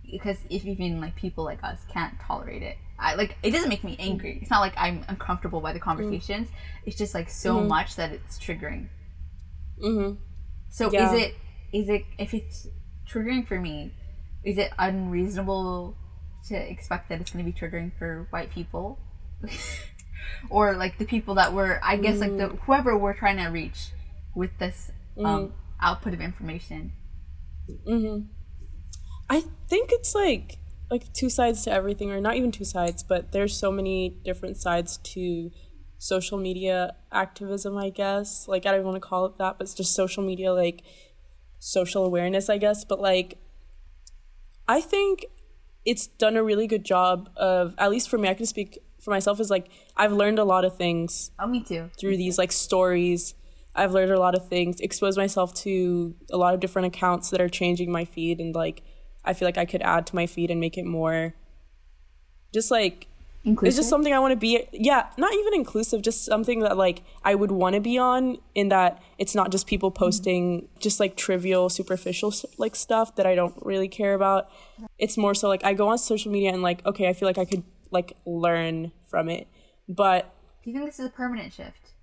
Because 0.09 0.37
if 0.49 0.65
even 0.65 0.99
like 1.01 1.15
people 1.15 1.43
like 1.43 1.63
us 1.63 1.79
can't 1.91 2.13
tolerate 2.19 2.63
it, 2.63 2.77
I 2.99 3.15
like 3.15 3.37
it 3.43 3.51
doesn't 3.51 3.69
make 3.69 3.83
me 3.83 3.95
angry. 3.99 4.39
It's 4.41 4.51
not 4.51 4.59
like 4.59 4.73
I'm 4.77 5.03
uncomfortable 5.07 5.59
by 5.61 5.73
the 5.73 5.79
conversations. 5.79 6.49
It's 6.85 6.97
just 6.97 7.13
like 7.15 7.29
so 7.29 7.61
much 7.61 7.95
that 7.95 8.11
it's 8.11 8.37
triggering. 8.37 8.89
Mm-hmm. 9.83 10.15
So 10.69 10.91
Yeah. 10.91 11.07
is 11.07 11.21
it 11.21 11.35
is 11.73 11.89
it 11.89 12.03
if 12.19 12.33
it's 12.33 12.67
triggering 13.09 13.47
for 13.47 13.59
me, 13.59 13.93
is 14.43 14.57
it 14.57 14.71
unreasonable 14.77 15.97
to 16.47 16.55
expect 16.55 17.09
that 17.09 17.21
it's 17.21 17.31
going 17.31 17.45
to 17.45 17.51
be 17.51 17.57
triggering 17.57 17.91
for 17.97 18.27
white 18.29 18.51
people? 18.51 18.99
or 20.49 20.75
like 20.75 20.97
the 20.97 21.05
people 21.05 21.35
that 21.35 21.53
were 21.53 21.79
I 21.83 21.97
guess 21.97 22.19
like 22.19 22.37
the 22.37 22.47
whoever 22.47 22.97
we're 22.97 23.13
trying 23.13 23.37
to 23.37 23.47
reach 23.47 23.91
with 24.35 24.57
this 24.59 24.91
um, 25.23 25.53
output 25.81 26.13
of 26.13 26.21
information. 26.21 26.93
Mm-hmm. 27.87 28.27
I 29.29 29.43
think 29.67 29.89
it's 29.91 30.15
like 30.15 30.57
like 30.89 31.13
two 31.13 31.29
sides 31.29 31.63
to 31.63 31.71
everything, 31.71 32.11
or 32.11 32.19
not 32.19 32.35
even 32.35 32.51
two 32.51 32.65
sides, 32.65 33.03
but 33.03 33.31
there's 33.31 33.57
so 33.57 33.71
many 33.71 34.09
different 34.23 34.57
sides 34.57 34.97
to 34.97 35.51
social 35.97 36.37
media 36.37 36.95
activism. 37.11 37.77
I 37.77 37.89
guess 37.89 38.47
like 38.47 38.65
I 38.65 38.71
don't 38.71 38.83
want 38.83 38.95
to 38.95 39.01
call 39.01 39.25
it 39.25 39.37
that, 39.37 39.57
but 39.57 39.65
it's 39.65 39.73
just 39.73 39.95
social 39.95 40.23
media 40.23 40.53
like 40.53 40.83
social 41.59 42.03
awareness, 42.05 42.49
I 42.49 42.57
guess. 42.57 42.83
But 42.83 42.99
like, 42.99 43.37
I 44.67 44.81
think 44.81 45.25
it's 45.85 46.07
done 46.07 46.35
a 46.37 46.43
really 46.43 46.67
good 46.67 46.83
job 46.85 47.29
of 47.35 47.73
at 47.77 47.89
least 47.91 48.09
for 48.09 48.17
me. 48.17 48.29
I 48.29 48.33
can 48.33 48.45
speak 48.45 48.77
for 48.99 49.11
myself. 49.11 49.39
Is 49.39 49.49
like 49.49 49.67
I've 49.97 50.11
learned 50.13 50.39
a 50.39 50.43
lot 50.43 50.63
of 50.65 50.77
things 50.77 51.31
Oh, 51.39 51.47
me 51.47 51.63
too. 51.63 51.89
through 51.99 52.17
these 52.17 52.37
like 52.37 52.51
stories 52.51 53.33
i've 53.73 53.93
learned 53.93 54.11
a 54.11 54.19
lot 54.19 54.35
of 54.35 54.49
things 54.49 54.81
exposed 54.81 55.17
myself 55.17 55.53
to 55.53 56.13
a 56.29 56.35
lot 56.35 56.53
of 56.53 56.59
different 56.59 56.87
accounts 56.87 57.29
that 57.29 57.39
are 57.39 57.47
changing 57.47 57.89
my 57.89 58.03
feed 58.03 58.41
and 58.41 58.53
like 58.53 58.83
i 59.23 59.31
feel 59.31 59.47
like 59.47 59.57
i 59.57 59.63
could 59.63 59.81
add 59.81 60.05
to 60.05 60.13
my 60.13 60.27
feed 60.27 60.51
and 60.51 60.59
make 60.59 60.77
it 60.77 60.83
more 60.85 61.33
just 62.53 62.69
like 62.69 63.07
Inclusive. 63.43 63.67
it's 63.67 63.77
just 63.77 63.89
something 63.89 64.13
i 64.13 64.19
want 64.19 64.33
to 64.33 64.37
be 64.37 64.67
yeah 64.71 65.07
not 65.17 65.33
even 65.33 65.55
inclusive 65.55 66.03
just 66.03 66.25
something 66.25 66.59
that 66.59 66.77
like 66.77 67.01
i 67.23 67.33
would 67.33 67.49
want 67.51 67.73
to 67.73 67.81
be 67.81 67.97
on 67.97 68.37
in 68.53 68.69
that 68.69 69.01
it's 69.17 69.33
not 69.33 69.51
just 69.51 69.65
people 69.65 69.89
posting 69.89 70.67
just 70.79 70.99
like 70.99 71.15
trivial 71.15 71.67
superficial 71.67 72.31
like 72.59 72.75
stuff 72.75 73.15
that 73.15 73.25
i 73.25 73.33
don't 73.33 73.55
really 73.63 73.87
care 73.87 74.13
about 74.13 74.47
it's 74.99 75.17
more 75.17 75.33
so 75.33 75.47
like 75.47 75.63
i 75.63 75.73
go 75.73 75.87
on 75.87 75.97
social 75.97 76.31
media 76.31 76.53
and 76.53 76.61
like 76.61 76.85
okay 76.85 77.07
i 77.07 77.13
feel 77.13 77.27
like 77.27 77.39
i 77.39 77.45
could 77.45 77.63
like 77.89 78.15
learn 78.27 78.91
from 79.09 79.27
it 79.27 79.47
but 79.89 80.35
do 80.63 80.69
you 80.69 80.77
think 80.77 80.89
this 80.89 80.99
is 80.99 81.07
a 81.07 81.09
permanent 81.09 81.53
shift? 81.53 81.93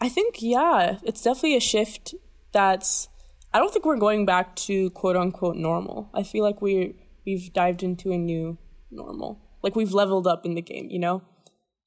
I 0.00 0.08
think 0.08 0.36
yeah, 0.40 0.98
it's 1.02 1.22
definitely 1.22 1.56
a 1.56 1.60
shift 1.60 2.14
that's 2.52 3.08
I 3.52 3.58
don't 3.58 3.72
think 3.72 3.84
we're 3.84 3.98
going 3.98 4.24
back 4.24 4.56
to 4.56 4.90
quote 4.90 5.16
unquote 5.16 5.56
normal. 5.56 6.10
I 6.14 6.22
feel 6.22 6.42
like 6.42 6.62
we 6.62 6.94
we've 7.26 7.52
dived 7.52 7.82
into 7.82 8.12
a 8.12 8.18
new 8.18 8.58
normal. 8.90 9.40
Like 9.62 9.76
we've 9.76 9.92
leveled 9.92 10.26
up 10.26 10.44
in 10.44 10.54
the 10.54 10.62
game, 10.62 10.88
you 10.90 10.98
know? 10.98 11.22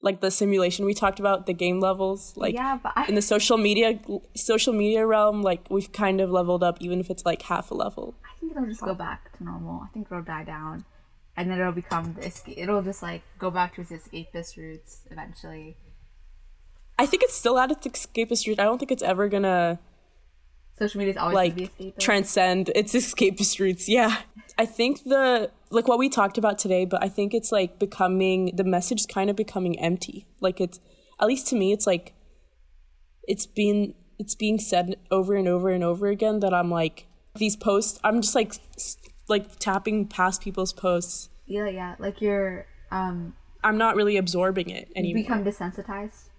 Like 0.01 0.21
the 0.21 0.29
simulation 0.29 0.85
we 0.85 0.93
talked 0.93 1.19
about, 1.19 1.45
the 1.45 1.53
game 1.53 1.79
levels, 1.79 2.33
like 2.35 2.53
yeah, 2.53 2.77
but 2.81 2.93
I, 2.95 3.07
in 3.07 3.15
the 3.15 3.21
social 3.21 3.57
media 3.57 3.99
social 4.35 4.73
media 4.73 5.05
realm, 5.05 5.41
like 5.41 5.67
we've 5.69 5.91
kind 5.91 6.21
of 6.21 6.29
leveled 6.29 6.63
up 6.63 6.77
even 6.79 6.99
if 6.99 7.09
it's 7.09 7.25
like 7.25 7.41
half 7.43 7.71
a 7.71 7.73
level. 7.73 8.13
I 8.23 8.39
think 8.39 8.51
it'll 8.51 8.67
just 8.67 8.81
go 8.81 8.93
back 8.93 9.35
to 9.37 9.43
normal. 9.43 9.81
I 9.83 9.87
think 9.93 10.07
it'll 10.11 10.21
die 10.21 10.43
down, 10.43 10.85
and 11.35 11.49
then 11.49 11.59
it'll 11.59 11.71
become 11.71 12.13
the 12.13 12.27
escape. 12.27 12.55
It'll 12.57 12.83
just 12.83 13.01
like 13.01 13.23
go 13.39 13.49
back 13.49 13.73
to 13.75 13.81
its 13.81 13.91
escapist 13.91 14.57
roots 14.57 15.07
eventually. 15.09 15.77
I 16.99 17.07
think 17.07 17.23
it's 17.23 17.33
still 17.33 17.57
at 17.57 17.71
its 17.71 17.87
escapist 17.87 18.45
route. 18.45 18.59
I 18.59 18.63
don't 18.65 18.77
think 18.77 18.91
it's 18.91 19.03
ever 19.03 19.27
gonna 19.27 19.79
Social 20.77 20.99
media 20.99 21.13
is 21.13 21.17
always 21.17 21.35
like 21.35 21.55
going 21.55 21.69
to 21.69 21.77
be 21.77 21.83
escapist. 21.85 21.99
transcend 21.99 22.69
its 22.75 22.93
escapist 22.93 23.59
roots. 23.59 23.87
Yeah. 23.87 24.17
I 24.57 24.65
think 24.65 25.03
the 25.03 25.51
like 25.69 25.87
what 25.87 25.99
we 25.99 26.09
talked 26.09 26.37
about 26.37 26.57
today, 26.57 26.85
but 26.85 27.03
I 27.03 27.09
think 27.09 27.33
it's 27.33 27.51
like 27.51 27.79
becoming 27.79 28.55
the 28.55 28.63
message 28.63 29.01
is 29.01 29.05
kind 29.05 29.29
of 29.29 29.35
becoming 29.35 29.77
empty. 29.79 30.25
Like 30.39 30.61
it's 30.61 30.79
at 31.19 31.27
least 31.27 31.47
to 31.47 31.55
me 31.55 31.71
it's 31.71 31.85
like 31.85 32.13
it's 33.23 33.45
been 33.45 33.93
it's 34.17 34.35
being 34.35 34.59
said 34.59 34.95
over 35.11 35.35
and 35.35 35.47
over 35.47 35.69
and 35.69 35.83
over 35.83 36.07
again 36.07 36.39
that 36.39 36.53
I'm 36.53 36.71
like 36.71 37.07
these 37.35 37.55
posts 37.55 37.99
I'm 38.03 38.21
just 38.21 38.35
like 38.35 38.53
like 39.27 39.59
tapping 39.59 40.07
past 40.07 40.41
people's 40.41 40.71
posts. 40.73 41.29
yeah, 41.45 41.67
yeah. 41.67 41.95
Like 41.99 42.21
you're 42.21 42.67
um, 42.91 43.35
I'm 43.63 43.77
not 43.77 43.95
really 43.95 44.15
absorbing 44.15 44.69
it 44.69 44.87
you 44.89 44.93
anymore. 44.95 45.23
become 45.23 45.43
desensitized. 45.43 46.29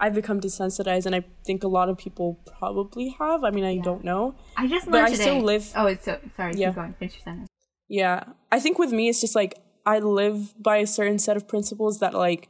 I've 0.00 0.14
become 0.14 0.40
desensitized, 0.40 1.06
and 1.06 1.14
I 1.14 1.24
think 1.44 1.64
a 1.64 1.68
lot 1.68 1.88
of 1.88 1.98
people 1.98 2.38
probably 2.58 3.08
have. 3.18 3.42
I 3.42 3.50
mean, 3.50 3.64
I 3.64 3.78
don't 3.78 4.04
know. 4.04 4.34
I 4.56 4.66
just 4.68 4.86
But 4.86 4.92
learned 4.94 5.06
I 5.06 5.10
today. 5.10 5.22
still 5.24 5.40
live- 5.40 5.72
Oh, 5.74 5.86
it's 5.86 6.04
so 6.04 6.18
sorry. 6.36 6.54
Yeah. 6.54 6.68
Keep 6.68 6.76
going. 6.76 6.94
Finish 6.98 7.14
your 7.16 7.22
sentence. 7.24 7.48
Yeah. 7.88 8.24
I 8.52 8.60
think 8.60 8.78
with 8.78 8.92
me, 8.92 9.08
it's 9.08 9.20
just 9.20 9.34
like 9.34 9.58
I 9.84 9.98
live 9.98 10.54
by 10.62 10.76
a 10.76 10.86
certain 10.86 11.18
set 11.18 11.36
of 11.36 11.48
principles 11.48 11.98
that, 11.98 12.14
like, 12.14 12.48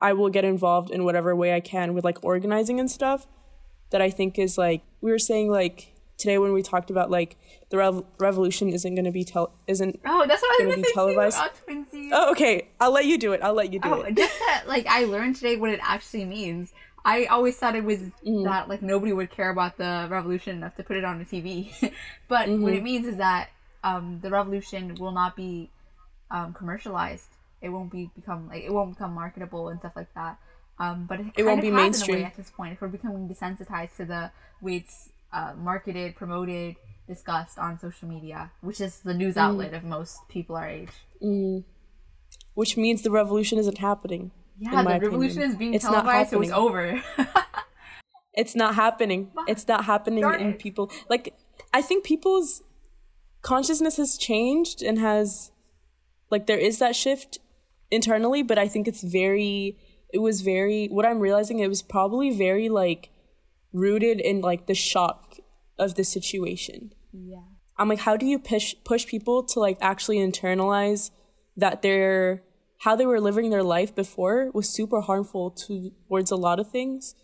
I 0.00 0.12
will 0.12 0.30
get 0.30 0.44
involved 0.44 0.90
in 0.90 1.04
whatever 1.04 1.34
way 1.36 1.54
I 1.54 1.60
can 1.60 1.94
with, 1.94 2.04
like, 2.04 2.18
organizing 2.24 2.80
and 2.80 2.90
stuff. 2.90 3.26
That 3.90 4.02
I 4.02 4.10
think 4.10 4.38
is, 4.38 4.58
like, 4.58 4.82
we 5.00 5.10
were 5.10 5.18
saying, 5.18 5.50
like, 5.50 5.94
today 6.18 6.36
when 6.38 6.52
we 6.52 6.62
talked 6.62 6.90
about, 6.90 7.10
like, 7.10 7.36
the 7.70 7.78
rev- 7.78 8.04
revolution 8.18 8.68
isn't 8.68 8.94
going 8.94 9.04
to 9.04 9.10
be, 9.10 9.24
tel- 9.24 9.52
isn't. 9.66 10.00
Oh, 10.04 10.26
that's 10.26 10.42
what 10.42 10.50
I 10.60 10.64
Gonna 10.64 10.68
was 10.68 10.74
going 10.74 10.82
to 10.82 10.88
say 10.88 10.94
televised? 10.94 11.36
too. 11.38 11.42
Oh, 11.44 11.72
twinsies. 11.72 12.10
Oh, 12.12 12.30
okay. 12.32 12.68
I'll 12.80 12.90
let 12.92 13.06
you 13.06 13.16
do 13.18 13.32
it. 13.32 13.40
I'll 13.42 13.54
let 13.54 13.72
you 13.72 13.78
do 13.80 13.88
Oh, 13.88 14.00
it. 14.02 14.16
just 14.16 14.38
that, 14.40 14.64
like 14.66 14.86
I 14.86 15.04
learned 15.04 15.36
today 15.36 15.56
what 15.56 15.70
it 15.70 15.80
actually 15.82 16.24
means. 16.24 16.72
I 17.04 17.26
always 17.26 17.56
thought 17.56 17.74
it 17.76 17.84
was 17.84 17.98
Mm-hmm. 18.00 18.42
that 18.44 18.68
like 18.68 18.82
nobody 18.82 19.12
would 19.12 19.30
care 19.30 19.48
about 19.50 19.78
the 19.78 20.06
revolution 20.10 20.56
enough 20.56 20.74
to 20.76 20.82
put 20.82 20.96
it 20.96 21.04
on 21.04 21.18
the 21.18 21.24
TV, 21.24 21.70
but 22.28 22.48
Mm-hmm. 22.48 22.62
what 22.62 22.72
it 22.74 22.82
means 22.82 23.06
is 23.06 23.16
that 23.16 23.48
um, 23.84 24.18
the 24.20 24.28
revolution 24.30 24.94
will 24.96 25.12
not 25.12 25.36
be 25.36 25.70
um, 26.30 26.52
commercialized. 26.52 27.28
It 27.62 27.68
won't 27.70 27.90
be 27.92 28.10
become 28.14 28.48
like 28.48 28.64
it 28.64 28.72
won't 28.72 28.94
become 28.94 29.14
marketable 29.14 29.68
and 29.68 29.78
stuff 29.78 29.92
like 29.96 30.12
that. 30.14 30.38
Um, 30.80 31.06
but 31.08 31.20
it, 31.20 31.26
It 31.36 31.42
won't 31.44 31.60
be 31.62 31.68
of 31.68 31.74
has 31.74 31.80
in 31.82 31.82
a 31.82 31.82
mainstream. 31.82 32.24
at 32.24 32.36
this 32.36 32.50
point. 32.50 32.72
If 32.74 32.80
we're 32.80 32.88
becoming 32.88 33.28
desensitized 33.28 33.96
to 33.96 34.04
the 34.04 34.30
way 34.60 34.76
it's 34.76 35.10
uh, 35.32 35.52
marketed, 35.56 36.16
promoted, 36.16 36.76
discussed 37.06 37.58
on 37.58 37.78
social 37.78 38.08
media, 38.08 38.50
which 38.60 38.80
is 38.80 39.00
the 39.00 39.14
news 39.14 39.34
Mm. 39.34 39.42
outlet 39.42 39.74
of 39.74 39.84
most 39.84 40.16
people 40.28 40.56
our 40.56 40.68
age. 40.68 40.90
Which 42.54 42.76
means 42.76 43.02
the 43.02 43.10
revolution 43.10 43.58
isn't 43.58 43.78
happening. 43.78 44.30
Yeah, 44.58 44.70
in 44.70 44.76
the 44.76 44.82
my 44.82 44.98
revolution 44.98 45.38
opinion. 45.38 45.50
is 45.52 45.56
being 45.56 45.74
It's 45.74 45.84
not 45.84 46.04
televised, 46.04 46.30
so 46.30 46.40
it's 46.42 46.52
over. 46.52 47.02
It's 48.34 48.54
not 48.54 48.76
happening. 48.76 49.30
It's 49.48 49.66
not 49.66 49.84
happening 49.86 50.22
Darn 50.22 50.40
in 50.40 50.48
it. 50.50 50.58
people. 50.60 50.92
Like 51.08 51.34
I 51.74 51.82
think 51.82 52.04
people's 52.04 52.62
consciousness 53.42 53.96
has 53.96 54.16
changed 54.16 54.80
and 54.82 54.98
has 54.98 55.50
like 56.30 56.46
there 56.46 56.58
is 56.58 56.78
that 56.78 56.94
shift 56.94 57.38
internally, 57.90 58.42
but 58.44 58.56
I 58.56 58.68
think 58.68 58.86
it's 58.86 59.02
very 59.02 59.76
it 60.12 60.18
was 60.18 60.42
very 60.42 60.86
what 60.86 61.04
I'm 61.04 61.18
realizing 61.18 61.58
it 61.58 61.68
was 61.68 61.82
probably 61.82 62.30
very 62.30 62.68
like 62.68 63.10
rooted 63.72 64.20
in 64.20 64.40
like 64.40 64.66
the 64.66 64.74
shock 64.74 65.38
of 65.78 65.94
the 65.94 66.04
situation. 66.04 66.92
yeah. 67.12 67.42
I'm 67.80 67.88
like, 67.88 68.00
how 68.00 68.16
do 68.16 68.26
you 68.26 68.40
push 68.40 68.74
push 68.84 69.06
people 69.06 69.44
to 69.44 69.60
like 69.60 69.78
actually 69.80 70.18
internalize 70.18 71.12
that 71.56 71.80
they're 71.82 72.42
how 72.78 72.96
they 72.96 73.06
were 73.06 73.20
living 73.20 73.50
their 73.50 73.62
life 73.62 73.94
before 73.94 74.50
was 74.52 74.68
super 74.68 75.00
harmful 75.00 75.52
towards 75.52 76.32
a 76.32 76.36
lot 76.36 76.58
of 76.58 76.70
things, 76.70 77.14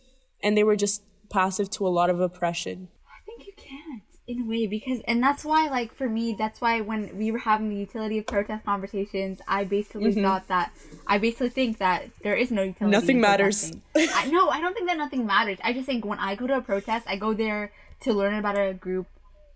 and 0.44 0.56
they 0.56 0.62
were 0.62 0.76
just 0.76 1.02
passive 1.28 1.70
to 1.70 1.86
a 1.86 1.90
lot 1.90 2.08
of 2.08 2.20
oppression. 2.20 2.88
I 3.04 3.18
think 3.26 3.48
you 3.48 3.52
can't 3.56 4.03
in 4.26 4.40
a 4.40 4.44
way 4.46 4.66
because 4.66 5.00
and 5.06 5.22
that's 5.22 5.44
why 5.44 5.68
like 5.68 5.94
for 5.94 6.08
me 6.08 6.34
that's 6.38 6.58
why 6.60 6.80
when 6.80 7.14
we 7.18 7.30
were 7.30 7.38
having 7.38 7.68
the 7.68 7.76
utility 7.76 8.16
of 8.18 8.26
protest 8.26 8.64
conversations 8.64 9.40
I 9.46 9.64
basically 9.64 10.14
thought 10.14 10.48
that 10.48 10.72
I 11.06 11.18
basically 11.18 11.50
think 11.50 11.76
that 11.78 12.08
there 12.22 12.34
is 12.34 12.50
no 12.50 12.62
utility. 12.62 12.84
Mm-hmm. 12.84 12.90
Nothing 12.90 13.20
matters. 13.20 13.72
I, 13.94 14.30
no, 14.30 14.48
I 14.48 14.60
don't 14.62 14.72
think 14.72 14.86
that 14.88 14.96
nothing 14.96 15.26
matters. 15.26 15.58
I 15.62 15.74
just 15.74 15.84
think 15.84 16.06
when 16.06 16.18
I 16.18 16.36
go 16.36 16.46
to 16.46 16.56
a 16.56 16.62
protest, 16.62 17.06
I 17.06 17.16
go 17.16 17.34
there 17.34 17.70
to 18.00 18.12
learn 18.14 18.34
about 18.34 18.56
a 18.56 18.72
group 18.72 19.06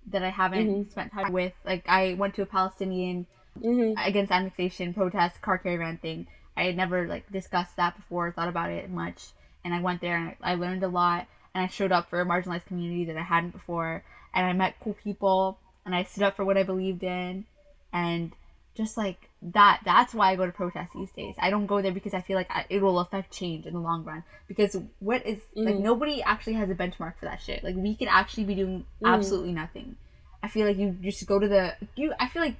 that 0.08 0.22
I 0.22 0.28
haven't 0.30 0.68
Mm-hmm. 0.68 0.90
spent 0.90 1.12
time 1.12 1.32
with. 1.32 1.54
Like 1.64 1.88
I 1.88 2.14
went 2.14 2.34
to 2.34 2.42
a 2.42 2.46
Palestinian 2.46 3.26
Mm-hmm. 3.60 3.98
against 4.06 4.30
annexation 4.30 4.94
protest 4.94 5.40
car 5.42 5.58
caravan 5.58 5.96
thing. 5.98 6.26
I 6.56 6.64
had 6.64 6.76
never 6.76 7.08
like 7.08 7.30
discussed 7.32 7.76
that 7.76 7.96
before, 7.96 8.30
thought 8.32 8.48
about 8.48 8.70
it 8.70 8.88
much, 8.90 9.28
and 9.64 9.72
I 9.74 9.80
went 9.80 10.00
there 10.00 10.16
and 10.16 10.34
I 10.42 10.54
learned 10.56 10.82
a 10.84 10.88
lot. 10.88 11.26
And 11.54 11.64
I 11.64 11.68
showed 11.68 11.90
up 11.90 12.08
for 12.10 12.20
a 12.20 12.26
marginalized 12.26 12.66
community 12.66 13.06
that 13.06 13.16
I 13.16 13.22
hadn't 13.22 13.50
before, 13.50 14.04
and 14.34 14.46
I 14.46 14.52
met 14.52 14.76
cool 14.80 14.96
people, 15.02 15.58
and 15.84 15.94
I 15.94 16.04
stood 16.04 16.22
up 16.22 16.36
for 16.36 16.44
what 16.44 16.56
I 16.56 16.62
believed 16.62 17.02
in, 17.02 17.44
and 17.92 18.32
just 18.76 18.96
like 18.96 19.28
that. 19.42 19.80
That's 19.84 20.14
why 20.14 20.30
I 20.30 20.36
go 20.36 20.46
to 20.46 20.52
protests 20.52 20.94
these 20.94 21.10
days. 21.12 21.34
I 21.38 21.50
don't 21.50 21.66
go 21.66 21.82
there 21.82 21.92
because 21.92 22.14
I 22.14 22.20
feel 22.20 22.36
like 22.36 22.50
I, 22.50 22.64
it 22.70 22.80
will 22.80 23.00
affect 23.00 23.32
change 23.32 23.66
in 23.66 23.74
the 23.74 23.80
long 23.80 24.04
run. 24.04 24.22
Because 24.46 24.76
what 25.00 25.26
is 25.26 25.42
like 25.54 25.74
mm. 25.74 25.80
nobody 25.80 26.22
actually 26.22 26.54
has 26.54 26.70
a 26.70 26.74
benchmark 26.74 27.18
for 27.18 27.24
that 27.26 27.42
shit. 27.42 27.64
Like 27.64 27.74
we 27.76 27.96
could 27.96 28.08
actually 28.08 28.44
be 28.44 28.54
doing 28.54 28.84
mm. 29.02 29.12
absolutely 29.12 29.52
nothing. 29.52 29.96
I 30.42 30.48
feel 30.48 30.66
like 30.66 30.76
you 30.76 30.96
just 31.02 31.26
go 31.26 31.40
to 31.40 31.48
the 31.48 31.74
you. 31.96 32.12
I 32.20 32.28
feel 32.28 32.42
like 32.42 32.54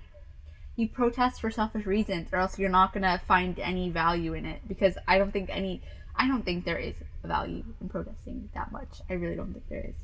you 0.79 0.89
protest 0.89 1.41
for 1.41 1.51
selfish 1.51 1.85
reasons 1.87 2.29
or 2.33 2.39
else 2.39 2.57
you're 2.57 2.71
not 2.71 2.93
gonna 2.95 3.21
find 3.27 3.59
any 3.59 3.91
value 3.91 4.33
in 4.33 4.47
it 4.47 4.61
because 4.69 4.97
i 5.09 5.19
don't 5.19 5.33
think 5.33 5.51
any 5.51 5.83
i 6.17 6.29
don't 6.29 6.45
think 6.45 6.65
there 6.65 6.79
is 6.79 6.95
a 7.25 7.27
value 7.27 7.65
in 7.81 7.89
protesting 7.89 8.49
that 8.55 8.71
much 8.71 9.01
i 9.11 9.15
really 9.15 9.35
don't 9.35 9.53
think 9.53 9.69
there 9.69 9.85
is 9.91 9.97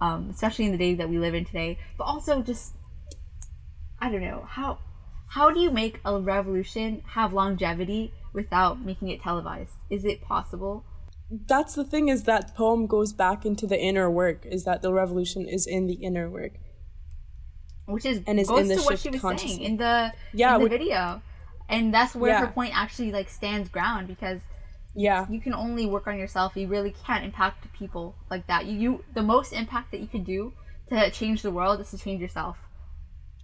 um, 0.00 0.28
especially 0.30 0.64
in 0.66 0.72
the 0.72 0.78
day 0.78 0.94
that 0.94 1.08
we 1.08 1.18
live 1.18 1.34
in 1.34 1.44
today 1.44 1.78
but 1.96 2.04
also 2.04 2.42
just 2.42 2.74
i 4.00 4.10
don't 4.10 4.20
know 4.22 4.44
how 4.48 4.78
how 5.32 5.50
do 5.50 5.60
you 5.60 5.70
make 5.70 6.00
a 6.04 6.18
revolution 6.20 7.02
have 7.14 7.32
longevity 7.32 8.12
without 8.32 8.80
making 8.80 9.08
it 9.08 9.20
televised 9.22 9.72
is 9.90 10.04
it 10.04 10.20
possible 10.22 10.84
That's 11.30 11.74
the 11.74 11.84
thing 11.84 12.08
is 12.08 12.22
that 12.24 12.54
poem 12.56 12.86
goes 12.86 13.12
back 13.12 13.44
into 13.44 13.66
the 13.66 13.76
inner 13.78 14.08
work. 14.10 14.46
Is 14.56 14.64
that 14.64 14.80
the 14.80 14.92
revolution 14.94 15.42
is 15.46 15.66
in 15.66 15.86
the 15.86 15.98
inner 16.08 16.26
work. 16.30 16.54
which 17.84 18.06
is 18.06 18.22
And 18.26 18.40
is 18.40 18.48
goes 18.48 18.60
in 18.60 18.68
the 18.68 18.76
to 18.76 18.82
what 18.88 18.98
she 18.98 19.10
was 19.10 19.20
saying 19.20 19.60
in 19.60 19.76
the 19.76 20.12
Yeah, 20.32 20.56
in 20.56 20.62
the 20.62 20.68
video 20.70 21.20
and 21.68 21.92
that's 21.92 22.14
where 22.14 22.32
Yeah. 22.32 22.40
her 22.46 22.52
point 22.58 22.72
actually 22.74 23.12
like 23.12 23.28
stands 23.28 23.68
ground 23.68 24.08
because 24.08 24.40
Yeah, 24.94 25.26
you 25.30 25.40
can 25.40 25.54
only 25.54 25.86
work 25.86 26.06
on 26.06 26.18
yourself. 26.18 26.56
You 26.56 26.66
really 26.66 26.94
can't 27.06 27.24
impact 27.24 27.72
people 27.72 28.14
like 28.30 28.46
that. 28.48 28.66
You, 28.66 28.78
you 28.78 29.04
the 29.14 29.22
most 29.22 29.52
impact 29.52 29.90
that 29.92 30.00
you 30.00 30.06
could 30.06 30.24
do 30.24 30.52
to 30.88 31.10
change 31.10 31.42
the 31.42 31.50
world 31.50 31.80
is 31.80 31.90
to 31.90 31.98
change 31.98 32.20
yourself. 32.20 32.56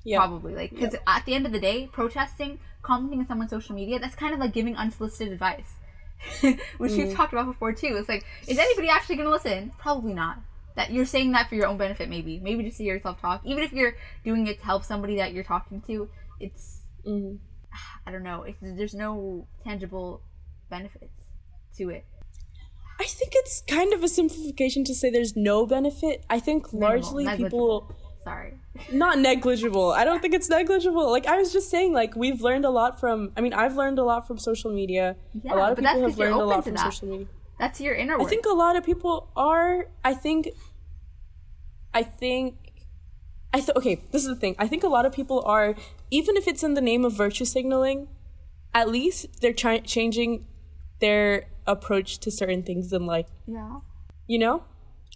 yeah, 0.04 0.18
Probably 0.18 0.54
like 0.54 0.70
because 0.70 0.96
at 1.06 1.24
the 1.26 1.34
end 1.34 1.46
of 1.46 1.52
the 1.52 1.60
day, 1.60 1.88
protesting, 1.92 2.58
commenting 2.82 3.20
on 3.20 3.26
someone's 3.28 3.50
social 3.50 3.74
media, 3.74 3.98
that's 3.98 4.14
kind 4.16 4.34
of 4.34 4.40
like 4.40 4.52
giving 4.52 4.74
unsolicited 4.76 5.32
advice, 5.32 5.74
which 6.78 6.92
Mm. 6.92 6.96
we've 6.98 7.14
talked 7.14 7.32
about 7.32 7.46
before 7.46 7.72
too. 7.72 7.96
It's 7.98 8.08
like, 8.08 8.24
is 8.48 8.58
anybody 8.58 8.88
actually 8.88 9.16
going 9.16 9.28
to 9.28 9.32
listen? 9.32 9.72
Probably 9.78 10.14
not. 10.14 10.38
That 10.76 10.90
you're 10.90 11.06
saying 11.06 11.32
that 11.32 11.48
for 11.48 11.54
your 11.54 11.66
own 11.66 11.76
benefit, 11.76 12.08
maybe, 12.08 12.40
maybe 12.40 12.64
just 12.64 12.78
to 12.78 12.82
hear 12.84 12.94
yourself 12.94 13.20
talk. 13.20 13.42
Even 13.44 13.62
if 13.62 13.72
you're 13.72 13.94
doing 14.24 14.46
it 14.48 14.58
to 14.58 14.64
help 14.64 14.84
somebody 14.84 15.16
that 15.18 15.32
you're 15.32 15.44
talking 15.44 15.80
to, 15.82 16.08
it's 16.40 16.80
Mhm. 17.06 17.38
I 18.06 18.10
don't 18.10 18.22
know. 18.24 18.42
It's, 18.42 18.58
there's 18.60 18.94
no 18.94 19.46
tangible 19.62 20.20
benefits 20.70 21.23
to 21.78 21.90
it. 21.90 22.04
I 23.00 23.04
think 23.04 23.32
it's 23.34 23.62
kind 23.68 23.92
of 23.92 24.02
a 24.04 24.08
simplification 24.08 24.84
to 24.84 24.94
say 24.94 25.10
there's 25.10 25.36
no 25.36 25.66
benefit. 25.66 26.24
I 26.30 26.38
think 26.38 26.72
largely 26.72 27.24
negligible. 27.24 27.80
people 27.82 27.96
Sorry. 28.24 28.54
not 28.92 29.18
negligible. 29.18 29.92
I 29.92 30.04
don't 30.04 30.20
think 30.20 30.34
it's 30.34 30.48
negligible. 30.48 31.10
Like 31.10 31.26
I 31.26 31.36
was 31.36 31.52
just 31.52 31.70
saying, 31.70 31.92
like 31.92 32.16
we've 32.16 32.40
learned 32.40 32.64
a 32.64 32.70
lot 32.70 32.98
from. 32.98 33.32
I 33.36 33.40
mean, 33.40 33.52
I've 33.52 33.76
learned 33.76 33.98
a 33.98 34.04
lot 34.04 34.26
from 34.26 34.38
social 34.38 34.72
media. 34.72 35.16
Yeah, 35.42 35.54
a 35.54 35.56
lot 35.56 35.72
of 35.72 35.78
people 35.78 36.02
have 36.02 36.18
learned 36.18 36.34
a 36.34 36.44
lot 36.44 36.64
from 36.64 36.74
that. 36.74 36.92
social 36.92 37.08
media. 37.08 37.26
That's 37.58 37.80
your 37.80 37.94
inner 37.94 38.16
world. 38.16 38.26
I 38.26 38.30
think 38.30 38.46
a 38.46 38.54
lot 38.54 38.76
of 38.76 38.84
people 38.84 39.30
are. 39.36 39.88
I 40.02 40.14
think. 40.14 40.48
I 41.92 42.02
think. 42.02 42.56
I 43.52 43.60
th- 43.60 43.76
okay. 43.76 44.00
This 44.10 44.22
is 44.22 44.28
the 44.28 44.36
thing. 44.36 44.56
I 44.58 44.66
think 44.66 44.82
a 44.82 44.88
lot 44.88 45.06
of 45.06 45.12
people 45.12 45.42
are, 45.46 45.76
even 46.10 46.36
if 46.36 46.48
it's 46.48 46.64
in 46.64 46.74
the 46.74 46.80
name 46.80 47.04
of 47.04 47.12
virtue 47.12 47.44
signaling, 47.44 48.08
at 48.72 48.88
least 48.88 49.40
they're 49.40 49.52
trying 49.52 49.84
changing 49.84 50.46
their 51.00 51.44
approach 51.66 52.18
to 52.18 52.30
certain 52.30 52.62
things 52.62 52.92
in 52.92 53.06
life. 53.06 53.26
yeah. 53.46 53.78
you 54.26 54.38
know 54.38 54.64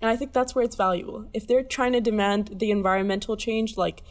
and 0.01 0.11
i 0.11 0.17
think 0.17 0.33
that's 0.33 0.55
where 0.55 0.65
it's 0.65 0.77
valuable 0.77 1.29
if 1.33 1.47
they're 1.47 1.63
trying 1.63 1.93
to 1.93 2.01
demand 2.01 2.51
the 2.59 2.71
environmental 2.71 3.37
change 3.37 3.77
like 3.77 4.03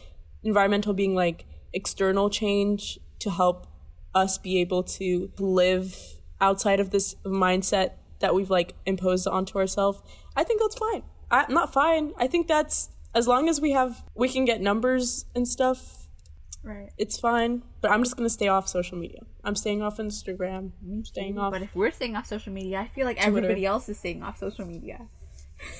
environmental 0.44 0.94
being 0.94 1.16
like 1.16 1.46
external 1.74 2.30
change 2.30 3.00
to 3.20 3.30
help 3.30 3.68
us 4.14 4.38
be 4.38 4.60
able 4.60 4.84
to 4.84 5.32
live 5.38 6.16
outside 6.40 6.80
of 6.80 6.92
this 6.92 7.16
mindset 7.26 7.92
that 8.20 8.34
we've 8.34 8.50
like 8.50 8.74
imposed 8.86 9.28
onto 9.28 9.58
ourselves 9.58 10.02
i 10.36 10.44
think 10.44 10.62
that's 10.62 10.76
fine 10.76 11.04
I, 11.30 11.46
not 11.50 11.74
fine 11.74 12.14
i 12.18 12.28
think 12.28 12.48
that's 12.48 12.90
as 13.14 13.28
long 13.28 13.50
as 13.50 13.60
we 13.60 13.72
have 13.72 14.04
we 14.16 14.30
can 14.30 14.46
get 14.46 14.62
numbers 14.62 15.26
and 15.36 15.48
stuff 15.48 16.07
Right. 16.68 16.90
it's 16.98 17.18
fine 17.18 17.64
but 17.82 17.92
i'm 17.92 18.04
just 18.04 18.18
gonna 18.18 18.30
stay 18.30 18.50
off 18.50 18.68
social 18.68 18.98
media 18.98 19.22
i'm 19.44 19.56
staying 19.56 19.82
off 19.82 19.98
instagram 19.98 20.72
i'm 20.84 21.06
staying 21.06 21.40
off 21.40 21.54
But 21.54 21.62
if 21.62 21.74
we're 21.74 21.92
staying 21.92 22.16
off 22.16 22.26
social 22.28 22.52
media, 22.52 22.80
I 22.82 22.88
feel 22.90 23.06
like 23.06 23.26
everybody 23.26 23.66
else 23.66 23.88
is 23.88 23.98
staying 23.98 24.22
off 24.22 24.38
social 24.38 24.66
media. 24.66 25.08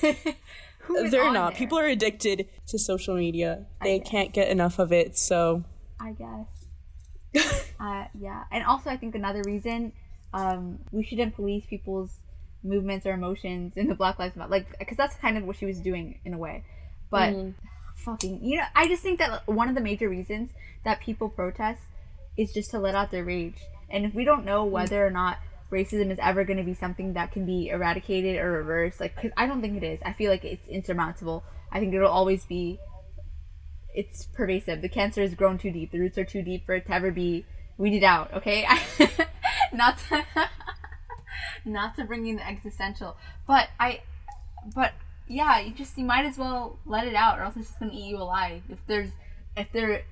Who 0.00 0.96
is 0.96 1.10
they're 1.10 1.30
not 1.30 1.50
there? 1.50 1.58
people 1.58 1.78
are 1.78 1.86
addicted 1.86 2.48
to 2.68 2.78
social 2.78 3.14
media 3.14 3.66
they 3.82 4.00
can't 4.00 4.32
get 4.32 4.48
enough 4.48 4.78
of 4.78 4.92
it 4.92 5.18
so 5.18 5.64
I 6.00 6.12
guess. 6.12 7.64
uh, 7.80 8.04
yeah, 8.18 8.44
and 8.50 8.64
also 8.64 8.90
I 8.90 8.96
think 8.96 9.14
another 9.14 9.42
reason 9.44 9.92
um, 10.32 10.78
we 10.92 11.04
shouldn't 11.04 11.34
police 11.34 11.64
people's 11.68 12.18
movements 12.62 13.06
or 13.06 13.12
emotions 13.12 13.74
in 13.76 13.88
the 13.88 13.94
Black 13.94 14.18
Lives 14.18 14.36
Matter, 14.36 14.50
like, 14.50 14.78
because 14.78 14.96
that's 14.96 15.16
kind 15.16 15.36
of 15.38 15.44
what 15.44 15.56
she 15.56 15.66
was 15.66 15.80
doing 15.80 16.20
in 16.24 16.34
a 16.34 16.38
way. 16.38 16.64
But 17.10 17.34
fucking, 18.10 18.40
you 18.42 18.56
know, 18.56 18.64
I 18.74 18.88
just 18.88 19.02
think 19.02 19.18
that 19.18 19.46
one 19.46 19.68
of 19.68 19.74
the 19.74 19.80
major 19.80 20.08
reasons 20.08 20.50
that 20.84 21.00
people 21.00 21.28
protest 21.28 21.82
is 22.36 22.52
just 22.52 22.70
to 22.70 22.78
let 22.78 22.94
out 22.94 23.10
their 23.10 23.24
rage. 23.24 23.58
And 23.90 24.04
if 24.04 24.14
we 24.14 24.24
don't 24.24 24.44
know 24.44 24.66
mm. 24.66 24.70
whether 24.70 25.06
or 25.06 25.10
not 25.10 25.38
racism 25.70 26.10
is 26.10 26.18
ever 26.22 26.44
going 26.44 26.56
to 26.56 26.64
be 26.64 26.74
something 26.74 27.12
that 27.12 27.32
can 27.32 27.44
be 27.44 27.68
eradicated 27.68 28.40
or 28.40 28.52
reversed. 28.52 29.00
Like, 29.00 29.14
cause 29.16 29.30
I 29.36 29.46
don't 29.46 29.60
think 29.60 29.76
it 29.76 29.84
is. 29.84 30.00
I 30.04 30.12
feel 30.12 30.30
like 30.30 30.44
it's 30.44 30.66
insurmountable. 30.68 31.44
I 31.70 31.80
think 31.80 31.94
it'll 31.94 32.08
always 32.08 32.44
be. 32.46 32.78
It's 33.94 34.26
pervasive. 34.26 34.80
The 34.80 34.88
cancer 34.88 35.22
has 35.22 35.34
grown 35.34 35.58
too 35.58 35.70
deep. 35.70 35.90
The 35.90 35.98
roots 35.98 36.18
are 36.18 36.24
too 36.24 36.42
deep 36.42 36.64
for 36.66 36.74
it 36.74 36.86
to 36.86 36.94
ever 36.94 37.10
be 37.10 37.44
weeded 37.76 38.04
out. 38.04 38.32
Okay, 38.32 38.66
not 39.72 39.98
to 40.08 40.24
not 41.64 41.96
to 41.96 42.04
bring 42.04 42.26
in 42.26 42.36
the 42.36 42.46
existential, 42.46 43.16
but 43.46 43.68
I, 43.80 44.02
but 44.74 44.92
yeah, 45.28 45.60
you 45.60 45.72
just 45.72 45.96
you 45.98 46.04
might 46.04 46.24
as 46.24 46.38
well 46.38 46.78
let 46.86 47.06
it 47.06 47.14
out, 47.14 47.38
or 47.38 47.42
else 47.42 47.56
it's 47.56 47.68
just 47.68 47.78
gonna 47.78 47.92
eat 47.92 48.08
you 48.10 48.16
alive. 48.16 48.62
If 48.68 48.78
there's 48.86 49.10
if 49.56 49.70
there 49.72 50.02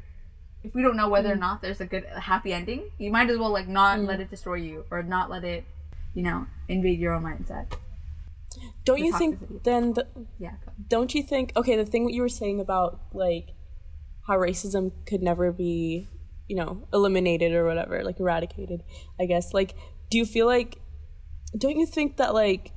if 0.62 0.74
we 0.74 0.83
don't 0.83 0.96
know 0.96 1.09
whether 1.09 1.33
or 1.33 1.37
mm. 1.37 1.40
not 1.40 1.62
there's 1.62 1.81
a 1.81 1.87
good 1.87 2.05
a 2.14 2.20
happy 2.20 2.52
ending, 2.52 2.90
you 2.98 3.11
might 3.11 3.31
as 3.31 3.38
well 3.38 3.50
like 3.50 3.68
not 3.68 4.00
let 4.00 4.18
mm. 4.18 4.22
it 4.22 4.31
destroy 4.31 4.57
you 4.57 4.85
or 4.90 5.02
not 5.02 5.31
let 5.31 5.44
it, 5.44 5.64
you 6.14 6.22
know, 6.22 6.46
invade 6.68 6.98
your 6.98 7.14
own 7.14 7.22
mindset. 7.22 7.72
Don't 8.85 9.00
The 9.00 9.07
you 9.07 9.18
think 9.18 9.64
then? 9.64 9.92
The, 9.94 10.07
Yeah. 10.38 10.55
don't 10.88 11.14
you 11.14 11.22
think? 11.22 11.52
Okay, 11.57 11.76
the 11.76 11.85
thing 11.85 12.07
that 12.07 12.12
you 12.12 12.22
were 12.22 12.29
saying 12.29 12.61
about 12.61 13.00
like 13.12 13.50
how 14.26 14.37
racism 14.37 14.92
could 15.07 15.22
never 15.22 15.52
be, 15.52 16.09
you 16.48 16.57
know, 16.57 16.83
eliminated 16.92 17.52
or 17.52 17.64
whatever, 17.64 18.02
like 18.02 18.18
eradicated. 18.18 18.83
I 19.20 19.26
guess. 19.26 19.55
Like, 19.55 19.74
do 20.11 20.18
you 20.18 20.26
feel 20.26 20.46
like? 20.46 20.79
Don't 21.57 21.79
you 21.79 21.87
think 21.87 22.16
that 22.16 22.35
like 22.35 22.72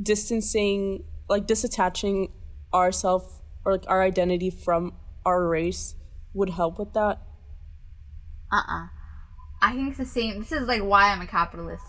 distancing, 0.00 1.04
like 1.30 1.46
disattaching 1.46 2.30
ourself 2.74 3.40
or 3.64 3.72
like 3.72 3.84
our 3.88 4.02
identity 4.02 4.50
from 4.50 4.92
our 5.24 5.46
race 5.46 5.94
would 6.34 6.50
help 6.50 6.78
with 6.78 6.92
that? 6.92 7.20
Uh-uh. 8.52 8.88
I 9.62 9.72
think 9.72 9.90
it's 9.90 9.98
the 9.98 10.04
same. 10.04 10.40
This 10.40 10.52
is 10.52 10.66
like 10.66 10.82
why 10.82 11.10
I'm 11.10 11.20
a 11.20 11.26
capitalist. 11.26 11.84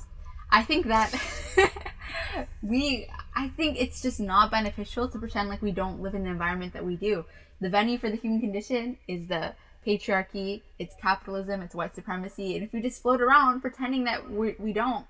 I 0.52 0.64
think 0.64 0.88
that 0.88 1.14
we 2.62 3.08
I 3.36 3.48
think 3.50 3.80
it's 3.80 4.02
just 4.02 4.20
not 4.20 4.52
beneficial 4.52 5.08
to 5.10 5.18
pretend 5.18 5.50
like 5.50 5.62
we 5.62 5.72
don't 5.72 6.02
live 6.02 6.14
in 6.14 6.24
the 6.24 6.30
environment 6.30 6.74
that 6.74 6.86
we 6.86 6.96
do. 6.96 7.26
The 7.62 7.70
venue 7.70 7.98
for 7.98 8.10
the 8.10 8.18
human 8.18 8.42
condition 8.42 8.98
is 9.08 9.28
the 9.28 9.54
patriarchy, 9.86 10.62
it's 10.78 10.94
capitalism, 11.02 11.62
it's 11.62 11.74
white 11.74 11.96
supremacy, 11.96 12.56
and 12.56 12.64
if 12.64 12.74
we 12.74 12.82
just 12.82 13.02
float 13.02 13.22
around 13.22 13.62
pretending 13.62 14.04
that 14.04 14.30
we, 14.30 14.56
we 14.60 14.74
don't 14.74 15.06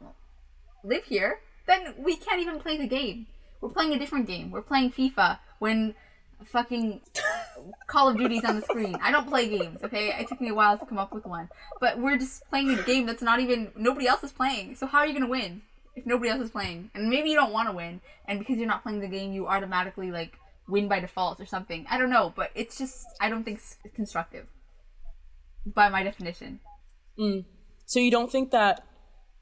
live 0.84 1.04
here, 1.04 1.39
then 1.67 1.94
we 1.98 2.15
can't 2.15 2.41
even 2.41 2.60
play 2.60 2.78
the 2.78 2.88
game. 2.88 3.28
We're 3.62 3.69
playing 3.69 3.93
a 3.93 4.00
different 4.00 4.28
game. 4.28 4.52
We're 4.52 4.62
playing 4.62 4.91
FIFA 4.91 5.39
when 5.60 5.95
fucking 6.45 7.02
Call 7.88 8.10
of 8.10 8.17
Duty's 8.17 8.43
on 8.43 8.56
the 8.56 8.62
screen. 8.63 8.97
I 9.02 9.12
don't 9.12 9.28
play 9.28 9.47
games, 9.47 9.84
okay? 9.84 10.13
It 10.19 10.28
took 10.28 10.41
me 10.41 10.50
a 10.50 10.54
while 10.54 10.78
to 10.78 10.86
come 10.86 10.97
up 10.97 11.13
with 11.13 11.26
one. 11.26 11.50
But 11.80 12.00
we're 12.00 12.17
just 12.17 12.47
playing 12.50 12.71
a 12.71 12.82
game 12.82 13.06
that's 13.06 13.21
not 13.21 13.39
even 13.39 13.71
nobody 13.76 14.08
else 14.08 14.24
is 14.24 14.32
playing. 14.32 14.76
So 14.76 14.88
how 14.88 15.00
are 15.00 15.08
you 15.08 15.13
gonna 15.13 15.28
win 15.28 15.62
if 15.95 16.06
nobody 16.06 16.32
else 16.32 16.41
is 16.41 16.52
playing? 16.52 16.89
And 16.95 17.10
maybe 17.10 17.30
you 17.30 17.36
don't 17.36 17.54
want 17.54 17.69
to 17.69 17.76
win, 17.76 18.02
and 18.26 18.39
because 18.39 18.58
you're 18.58 18.67
not 18.67 18.84
playing 18.84 19.00
the 19.00 19.08
game, 19.08 19.34
you 19.34 19.47
automatically 19.47 20.12
like 20.12 20.34
win 20.67 20.88
by 20.88 21.00
default 21.00 21.39
or 21.39 21.45
something. 21.45 21.86
I 21.89 21.97
don't 21.97 22.10
know, 22.10 22.34
but 22.36 22.50
it's 22.56 22.78
just 22.78 23.06
I 23.19 23.30
don't 23.30 23.43
think 23.43 23.60
it's 23.60 23.78
constructive 23.95 24.47
by 25.65 25.89
my 25.89 26.04
definition. 26.04 26.60
Mm. 27.19 27.45
So 27.86 28.00
you 28.00 28.10
don't 28.10 28.32
think 28.32 28.52
that 28.52 28.86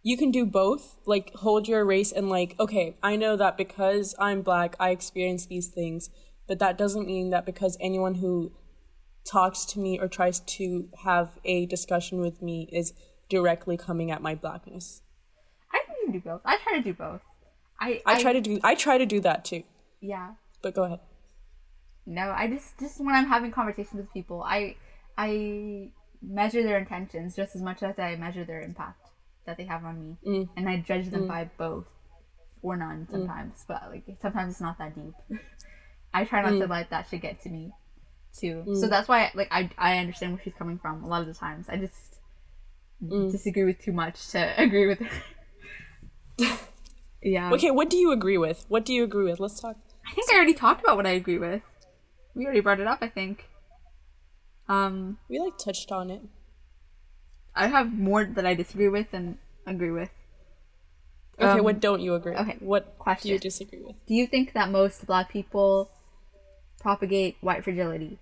you 0.02 0.18
can 0.18 0.32
do 0.32 0.46
both, 0.46 0.98
like 1.06 1.34
hold 1.36 1.68
your 1.68 1.84
race 1.84 2.12
and 2.12 2.30
like, 2.30 2.56
okay, 2.60 2.98
I 3.04 3.16
know 3.16 3.36
that 3.36 3.58
because 3.58 4.16
I'm 4.20 4.42
black, 4.42 4.76
I 4.80 4.92
experience 4.92 5.46
these 5.46 5.68
things, 5.68 6.10
but 6.48 6.60
that 6.60 6.78
doesn't 6.78 7.06
mean 7.06 7.32
that 7.32 7.46
because 7.46 7.78
anyone 7.82 8.16
who 8.16 8.54
talks 9.26 9.66
to 9.66 9.80
me 9.80 10.00
or 10.00 10.08
tries 10.08 10.40
to 10.40 10.90
have 11.04 11.38
a 11.44 11.66
discussion 11.66 12.22
with 12.22 12.42
me 12.42 12.70
is 12.72 12.94
directly 13.30 13.78
coming 13.78 14.10
at 14.10 14.22
my 14.22 14.36
blackness. 14.36 15.02
I 15.72 15.80
think 15.86 15.98
you 16.00 16.06
can 16.12 16.14
do 16.14 16.30
both. 16.30 16.42
I 16.46 16.58
try 16.58 16.78
to 16.78 16.82
do 16.82 16.94
both. 16.94 17.22
I 17.80 18.02
I 18.06 18.22
try 18.22 18.34
to 18.34 18.42
do 18.42 18.60
I 18.64 18.76
try 18.76 18.98
to 18.98 19.06
do 19.06 19.20
that 19.22 19.46
too. 19.46 19.64
yeah. 20.02 20.32
But 20.62 20.74
go 20.74 20.84
ahead. 20.84 21.00
No, 22.06 22.34
I 22.36 22.48
just 22.48 22.80
just 22.80 23.00
when 23.00 23.16
I'm 23.16 23.28
having 23.28 23.52
conversations 23.52 23.96
with 23.96 24.12
people, 24.12 24.44
I 24.44 24.76
I 25.18 25.92
measure 26.22 26.64
their 26.64 26.78
intentions 26.78 27.36
just 27.36 27.56
as 27.56 27.62
much 27.62 27.84
as 27.84 27.98
I 27.98 28.16
measure 28.16 28.44
their 28.44 28.62
impact 28.62 28.99
that 29.50 29.58
they 29.58 29.66
have 29.66 29.84
on 29.84 30.00
me, 30.00 30.18
mm. 30.26 30.50
and 30.56 30.70
I 30.70 30.78
judge 30.78 31.10
them 31.10 31.24
mm. 31.24 31.28
by 31.28 31.50
both 31.58 31.86
or 32.62 32.78
none 32.78 33.08
mm. 33.08 33.12
sometimes. 33.12 33.66
But 33.68 33.82
like 33.90 34.04
sometimes 34.22 34.54
it's 34.54 34.62
not 34.62 34.78
that 34.78 34.96
deep. 34.96 35.14
I 36.14 36.24
try 36.24 36.42
not 36.42 36.60
to 36.60 36.68
let 36.68 36.90
that 36.92 37.08
shit 37.10 37.22
get 37.22 37.42
to 37.42 37.50
me, 37.50 37.72
too. 38.40 38.64
So 38.80 38.88
that's 38.88 39.08
why 39.08 39.32
like 39.34 39.50
I 39.52 39.70
I 39.78 39.98
understand 39.98 40.34
where 40.34 40.42
she's 40.44 40.54
coming 40.54 40.78
from 40.78 41.04
a 41.04 41.08
lot 41.08 41.22
of 41.22 41.28
the 41.28 41.34
times. 41.34 41.68
I 41.68 41.78
just 41.78 42.18
disagree 43.32 43.64
with 43.66 43.80
too 43.80 43.92
much 43.92 44.28
to 44.30 44.62
agree 44.62 44.88
with 44.88 45.00
her. 45.00 45.10
yeah. 47.24 47.52
Okay, 47.52 47.72
what 47.72 47.90
do 47.90 47.98
you 47.98 48.12
agree 48.12 48.38
with? 48.38 48.66
What 48.70 48.86
do 48.86 48.94
you 48.94 49.04
agree 49.04 49.26
with? 49.26 49.40
Let's 49.40 49.60
talk. 49.60 49.78
I 50.10 50.14
think 50.14 50.32
I 50.32 50.36
already 50.36 50.54
talked 50.54 50.84
about 50.84 50.96
what 50.96 51.06
I 51.06 51.12
agree 51.12 51.38
with. 51.38 51.62
We 52.36 52.46
already 52.46 52.62
brought 52.62 52.80
it 52.80 52.88
up, 52.88 53.00
I 53.02 53.10
think. 53.10 53.50
Um, 54.68 55.18
We 55.28 55.40
like 55.40 55.58
touched 55.58 55.92
on 55.92 56.12
it. 56.12 56.22
I 57.60 57.68
have 57.68 57.92
more 57.92 58.24
that 58.26 58.46
I 58.46 58.54
disagree 58.56 58.88
with 58.90 59.12
than 59.12 59.38
agree 59.68 59.92
with. 59.92 60.10
Okay, 61.38 61.60
Um, 61.60 61.64
what 61.64 61.80
don't 61.80 62.02
you 62.02 62.16
agree? 62.16 62.34
With? 62.34 62.42
Okay, 62.42 62.58
What 62.60 62.98
question 63.00 63.28
do 63.30 63.34
you 63.34 63.40
disagree 63.40 63.82
with? 63.82 63.96
Do 64.08 64.14
you 64.14 64.28
think 64.28 64.54
that 64.54 64.70
most 64.72 65.06
black 65.06 65.30
people 65.32 65.90
propagate 66.80 67.38
white 67.42 67.64
fragility? 67.64 68.20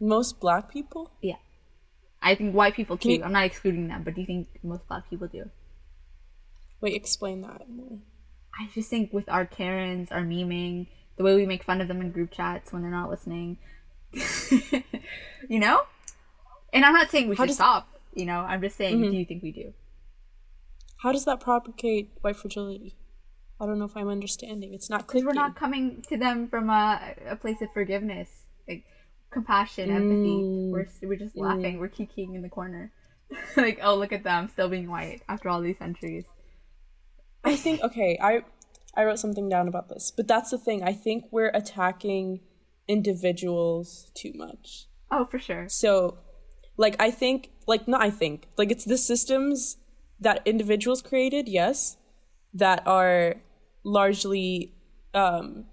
Most 0.00 0.38
black 0.40 0.70
people? 0.70 1.10
Yeah. 1.22 1.36
I 2.22 2.34
think 2.34 2.54
white 2.54 2.74
people 2.74 2.96
too. 2.96 3.12
you- 3.12 3.22
I'm 3.24 3.32
not 3.32 3.44
excluding 3.44 3.88
them, 3.88 4.02
but 4.02 4.14
do 4.14 4.20
you 4.20 4.26
think 4.26 4.48
most 4.62 4.86
black 4.88 5.08
people 5.10 5.28
do? 5.28 5.50
Wait, 6.80 6.94
explain 6.94 7.40
that 7.42 7.68
more. 7.68 7.98
I 8.58 8.68
just 8.74 8.90
think 8.90 9.12
with 9.12 9.28
our 9.28 9.44
Karens, 9.46 10.10
our 10.10 10.22
memeing, 10.22 10.86
the 11.16 11.24
way 11.24 11.34
we 11.34 11.46
make 11.46 11.62
fun 11.64 11.80
of 11.80 11.88
them 11.88 12.00
in 12.00 12.10
group 12.10 12.30
chats 12.32 12.72
when 12.72 12.82
they're 12.82 12.90
not 12.90 13.10
listening, 13.10 13.58
you 14.12 15.58
know? 15.58 15.82
And 16.72 16.84
I'm 16.84 16.92
not 16.92 17.10
saying 17.10 17.28
we 17.28 17.36
How 17.36 17.44
should 17.44 17.48
does- 17.48 17.56
stop, 17.56 17.88
you 18.14 18.24
know? 18.24 18.40
I'm 18.40 18.60
just 18.60 18.76
saying, 18.76 19.00
mm-hmm. 19.00 19.10
do 19.10 19.16
you 19.16 19.24
think 19.24 19.42
we 19.42 19.52
do? 19.52 19.72
How 21.02 21.12
does 21.12 21.24
that 21.26 21.40
propagate 21.40 22.10
white 22.22 22.36
fragility? 22.36 22.96
I 23.60 23.66
don't 23.66 23.78
know 23.78 23.84
if 23.86 23.96
I'm 23.96 24.08
understanding. 24.08 24.74
It's 24.74 24.90
not 24.90 25.06
because 25.06 25.24
we're 25.24 25.32
not 25.32 25.56
coming 25.56 26.02
to 26.08 26.16
them 26.16 26.48
from 26.48 26.70
a, 26.70 27.14
a 27.28 27.36
place 27.36 27.60
of 27.60 27.68
forgiveness 27.72 28.28
like 28.68 28.84
compassion 29.30 29.90
empathy 29.90 30.42
mm. 30.42 30.70
we're, 30.70 30.88
we're 31.02 31.16
just 31.16 31.34
mm. 31.34 31.42
laughing 31.42 31.78
we're 31.78 31.88
kikiing 31.88 32.34
in 32.34 32.42
the 32.42 32.48
corner 32.48 32.92
like 33.56 33.78
oh 33.82 33.94
look 33.94 34.12
at 34.12 34.24
them 34.24 34.48
still 34.48 34.68
being 34.68 34.88
white 34.88 35.22
after 35.28 35.48
all 35.48 35.60
these 35.60 35.76
centuries 35.78 36.24
I 37.44 37.56
think 37.56 37.82
okay, 37.82 38.18
I 38.20 38.42
I 38.94 39.04
wrote 39.04 39.18
something 39.18 39.48
down 39.48 39.68
about 39.68 39.88
this, 39.88 40.12
but 40.14 40.26
that's 40.26 40.50
the 40.50 40.58
thing. 40.58 40.82
I 40.82 40.92
think 40.92 41.26
we're 41.30 41.52
attacking 41.54 42.40
individuals 42.88 44.10
too 44.14 44.32
much. 44.34 44.86
oh 45.10 45.24
for 45.24 45.38
sure 45.38 45.68
So, 45.68 46.18
like, 46.78 46.96
I 46.98 47.10
think, 47.10 47.50
like, 47.66 47.86
not 47.86 48.02
I 48.02 48.10
think, 48.10 48.48
like, 48.56 48.70
it's 48.70 48.84
the 48.84 48.96
systems 48.96 49.76
that 50.20 50.40
individuals 50.46 51.02
created, 51.02 51.48
yes, 51.48 51.98
that 52.54 52.82
are 52.86 53.36
largely 53.84 54.72
um, 55.12 55.66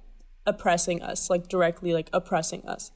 oppressing 0.46 1.02
us, 1.02 1.30
like, 1.30 1.48
directly, 1.48 1.94
like, 1.94 2.10
oppressing 2.12 2.68
us. 2.68 2.92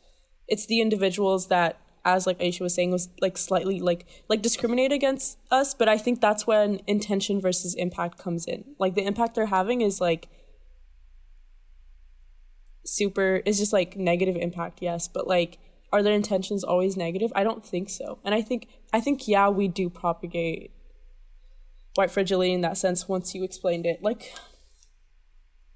It's 0.48 0.66
the 0.66 0.82
individuals 0.82 1.48
that, 1.48 1.80
as 2.04 2.26
like 2.26 2.40
Aisha 2.40 2.62
was 2.62 2.74
saying, 2.74 2.92
was 2.92 3.10
like 3.22 3.38
slightly 3.38 3.80
like 3.82 4.08
like 4.30 4.42
discriminate 4.42 4.92
against 4.92 5.38
us. 5.52 5.76
But 5.76 5.88
I 5.90 5.98
think 5.98 6.22
that's 6.22 6.48
when 6.48 6.80
intention 6.88 7.40
versus 7.40 7.76
impact 7.76 8.18
comes 8.18 8.46
in. 8.46 8.64
Like 8.80 8.96
the 8.96 9.06
impact 9.06 9.36
they're 9.36 9.48
having 9.48 9.82
is 9.82 10.02
like 10.02 10.28
super 12.86 13.42
is 13.46 13.60
just 13.60 13.74
like 13.74 13.96
negative 13.96 14.36
impact 14.36 14.80
yes 14.82 15.08
but 15.08 15.28
like 15.28 15.58
are 15.92 16.04
their 16.04 16.14
intentions 16.14 16.64
always 16.64 16.96
negative? 16.98 17.32
I 17.36 17.44
don't 17.44 17.66
think 17.66 17.90
so. 17.90 18.20
And 18.24 18.34
i 18.34 18.42
think 18.42 18.68
i 18.94 19.00
think 19.00 19.28
yeah 19.28 19.50
we 19.50 19.68
do 19.68 19.90
propagate 19.90 20.72
white 21.96 22.12
fragility 22.12 22.54
in 22.54 22.62
that 22.62 22.78
sense 22.78 23.08
once 23.08 23.34
you 23.34 23.44
explained 23.44 23.86
it. 23.86 24.02
Like 24.02 24.34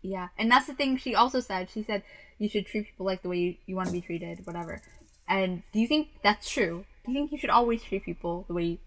yeah 0.01 0.29
and 0.37 0.51
that's 0.51 0.67
the 0.67 0.73
thing 0.73 0.97
she 0.97 1.15
also 1.15 1.39
said. 1.39 1.69
She 1.69 1.83
said 1.83 2.03
you 2.39 2.49
should 2.49 2.65
treat 2.65 2.87
people 2.87 3.05
like 3.05 3.21
the 3.21 3.29
way 3.29 3.37
you, 3.37 3.55
you 3.65 3.75
want 3.75 3.87
to 3.87 3.93
be 3.93 4.01
treated 4.01 4.45
whatever. 4.45 4.81
And 5.27 5.63
do 5.71 5.79
you 5.79 5.87
think 5.87 6.09
that's 6.21 6.49
true? 6.49 6.85
Do 7.05 7.11
you 7.11 7.19
think 7.19 7.31
you 7.31 7.37
should 7.37 7.49
always 7.49 7.81
treat 7.81 8.03
people 8.03 8.45
the 8.47 8.53
way 8.53 8.79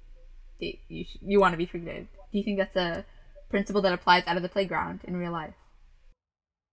you, 0.58 0.74
you, 0.88 1.04
you 1.22 1.40
want 1.40 1.52
to 1.52 1.58
be 1.58 1.66
treated? 1.66 2.08
Do 2.32 2.38
you 2.38 2.44
think 2.44 2.58
that's 2.58 2.76
a 2.76 3.04
principle 3.48 3.82
that 3.82 3.92
applies 3.92 4.24
out 4.26 4.36
of 4.36 4.42
the 4.42 4.48
playground 4.48 5.00
in 5.04 5.16
real 5.16 5.32
life 5.32 5.54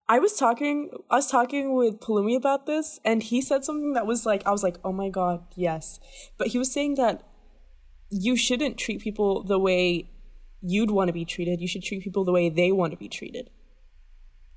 i 0.07 0.19
was 0.19 0.33
talking 0.33 0.89
i 1.09 1.15
was 1.15 1.27
talking 1.27 1.75
with 1.75 1.99
palumi 1.99 2.35
about 2.35 2.65
this 2.65 2.99
and 3.05 3.23
he 3.23 3.41
said 3.41 3.63
something 3.63 3.93
that 3.93 4.05
was 4.05 4.25
like 4.25 4.45
i 4.45 4.51
was 4.51 4.63
like 4.63 4.77
oh 4.83 4.91
my 4.91 5.09
god 5.09 5.43
yes. 5.55 5.99
But 6.37 6.47
he 6.47 6.57
was 6.57 6.71
saying 6.71 6.95
that 6.95 7.23
you 8.09 8.35
shouldn't 8.35 8.77
treat 8.77 9.01
people 9.01 9.43
the 9.43 9.59
way 9.59 10.09
you'd 10.61 10.91
want 10.91 11.09
to 11.09 11.13
be 11.13 11.25
treated. 11.25 11.59
You 11.59 11.67
should 11.67 11.83
treat 11.83 12.03
people 12.03 12.23
the 12.23 12.31
way 12.31 12.49
they 12.49 12.71
want 12.71 12.91
to 12.91 12.97
be 12.97 13.09
treated. 13.09 13.49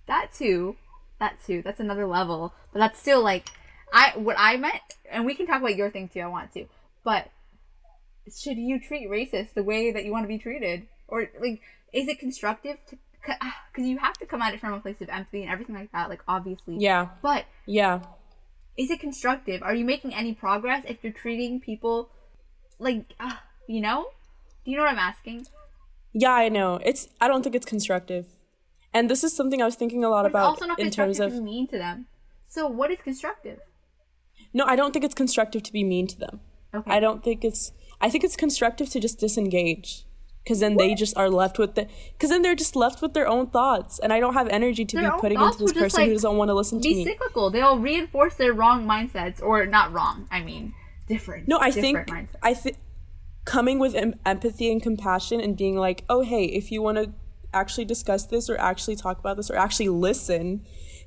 That 0.06 0.32
too 0.32 0.76
that 1.18 1.38
too. 1.44 1.62
That's 1.62 1.80
another 1.80 2.06
level. 2.06 2.52
But 2.72 2.80
that's 2.80 3.00
still 3.00 3.22
like 3.22 3.48
i 3.92 4.12
what 4.16 4.34
i 4.36 4.56
meant 4.56 4.82
and 5.08 5.24
we 5.24 5.32
can 5.32 5.46
talk 5.46 5.60
about 5.60 5.76
your 5.76 5.90
thing 5.90 6.08
too 6.08 6.20
i 6.20 6.26
want 6.26 6.52
to. 6.52 6.66
But 7.04 7.28
should 8.36 8.56
you 8.56 8.80
treat 8.80 9.08
racists 9.08 9.54
the 9.54 9.62
way 9.62 9.92
that 9.92 10.04
you 10.04 10.10
want 10.10 10.24
to 10.24 10.28
be 10.28 10.38
treated, 10.38 10.88
or 11.06 11.28
like 11.40 11.60
is 11.92 12.08
it 12.08 12.18
constructive 12.18 12.78
to? 12.88 12.98
Because 13.26 13.88
you 13.88 13.98
have 13.98 14.14
to 14.18 14.26
come 14.26 14.42
at 14.42 14.54
it 14.54 14.60
from 14.60 14.72
a 14.72 14.80
place 14.80 15.00
of 15.00 15.08
empathy 15.08 15.42
and 15.42 15.50
everything 15.50 15.74
like 15.74 15.92
that, 15.92 16.08
like 16.08 16.22
obviously. 16.28 16.76
Yeah. 16.78 17.08
But 17.22 17.44
Yeah. 17.66 18.00
is 18.76 18.90
it 18.90 19.00
constructive? 19.00 19.62
Are 19.62 19.74
you 19.74 19.84
making 19.84 20.14
any 20.14 20.34
progress 20.34 20.84
if 20.86 21.02
you're 21.02 21.12
treating 21.12 21.60
people 21.60 22.10
like, 22.78 23.04
uh, 23.20 23.36
you 23.66 23.80
know? 23.80 24.10
Do 24.64 24.70
you 24.70 24.76
know 24.76 24.84
what 24.84 24.92
I'm 24.92 24.98
asking? 24.98 25.46
Yeah, 26.12 26.32
I 26.32 26.48
know. 26.48 26.80
It's 26.84 27.08
I 27.20 27.28
don't 27.28 27.42
think 27.42 27.54
it's 27.54 27.66
constructive. 27.66 28.26
And 28.92 29.10
this 29.10 29.22
is 29.22 29.36
something 29.36 29.60
I 29.60 29.66
was 29.66 29.76
thinking 29.76 30.02
a 30.04 30.08
lot 30.08 30.24
It's 30.24 30.32
about 30.32 30.44
also 30.46 30.66
not 30.66 30.78
in 30.78 30.90
terms 30.90 31.20
of 31.20 31.30
to 31.32 31.38
be 31.38 31.44
mean 31.44 31.66
to 31.68 31.78
them. 31.78 32.06
So 32.48 32.66
what 32.66 32.90
is 32.90 32.98
constructive? 33.02 33.60
No, 34.54 34.64
I 34.64 34.76
don't 34.76 34.92
think 34.92 35.04
it's 35.04 35.14
constructive 35.14 35.62
to 35.64 35.72
be 35.72 35.84
mean 35.84 36.06
to 36.06 36.18
them. 36.18 36.40
Okay. 36.74 36.90
I 36.90 37.00
don't 37.00 37.22
think 37.22 37.44
it's 37.44 37.72
I 38.00 38.08
think 38.10 38.24
it's 38.24 38.36
constructive 38.36 38.88
to 38.90 39.00
just 39.00 39.18
disengage 39.18 40.04
cuz 40.46 40.60
then 40.60 40.76
they 40.76 40.94
just 40.94 41.16
are 41.16 41.28
left 41.28 41.58
with 41.58 41.74
the 41.74 41.86
cuz 42.18 42.30
then 42.30 42.42
they're 42.42 42.54
just 42.54 42.76
left 42.76 43.02
with 43.02 43.14
their 43.14 43.28
own 43.28 43.46
thoughts 43.48 43.98
and 43.98 44.12
I 44.12 44.20
don't 44.20 44.34
have 44.34 44.48
energy 44.48 44.84
to 44.84 44.96
Their 44.96 45.12
be 45.12 45.18
putting 45.20 45.40
into 45.40 45.58
this 45.58 45.72
person 45.72 46.04
who 46.04 46.12
doesn't 46.12 46.36
want 46.36 46.48
to 46.48 46.54
listen 46.54 46.80
to 46.80 46.88
Be 46.88 46.94
me. 46.94 47.04
cyclical. 47.04 47.50
They'll 47.50 47.78
reinforce 47.78 48.34
their 48.34 48.52
wrong 48.52 48.86
mindsets, 48.86 49.42
or 49.42 49.66
not 49.66 49.92
wrong. 49.92 50.26
I 50.30 50.40
mean, 50.42 50.74
different. 51.08 51.48
No, 51.48 51.58
I 51.60 51.70
think 51.70 51.98
different 51.98 52.28
mindsets. 52.30 52.38
I 52.42 52.54
think 52.54 52.76
coming 53.44 53.78
with 53.78 53.94
em- 53.94 54.14
empathy 54.24 54.70
and 54.72 54.82
compassion 54.82 55.40
and 55.40 55.56
being 55.56 55.76
like, 55.76 56.04
"Oh, 56.08 56.22
hey, 56.22 56.44
if 56.44 56.70
you 56.72 56.82
want 56.82 56.98
to 56.98 57.12
actually 57.54 57.84
discuss 57.84 58.26
this 58.26 58.50
or 58.50 58.58
actually 58.58 58.96
talk 58.96 59.18
about 59.18 59.36
this 59.36 59.50
or 59.50 59.56
actually 59.56 59.88
listen 59.88 60.64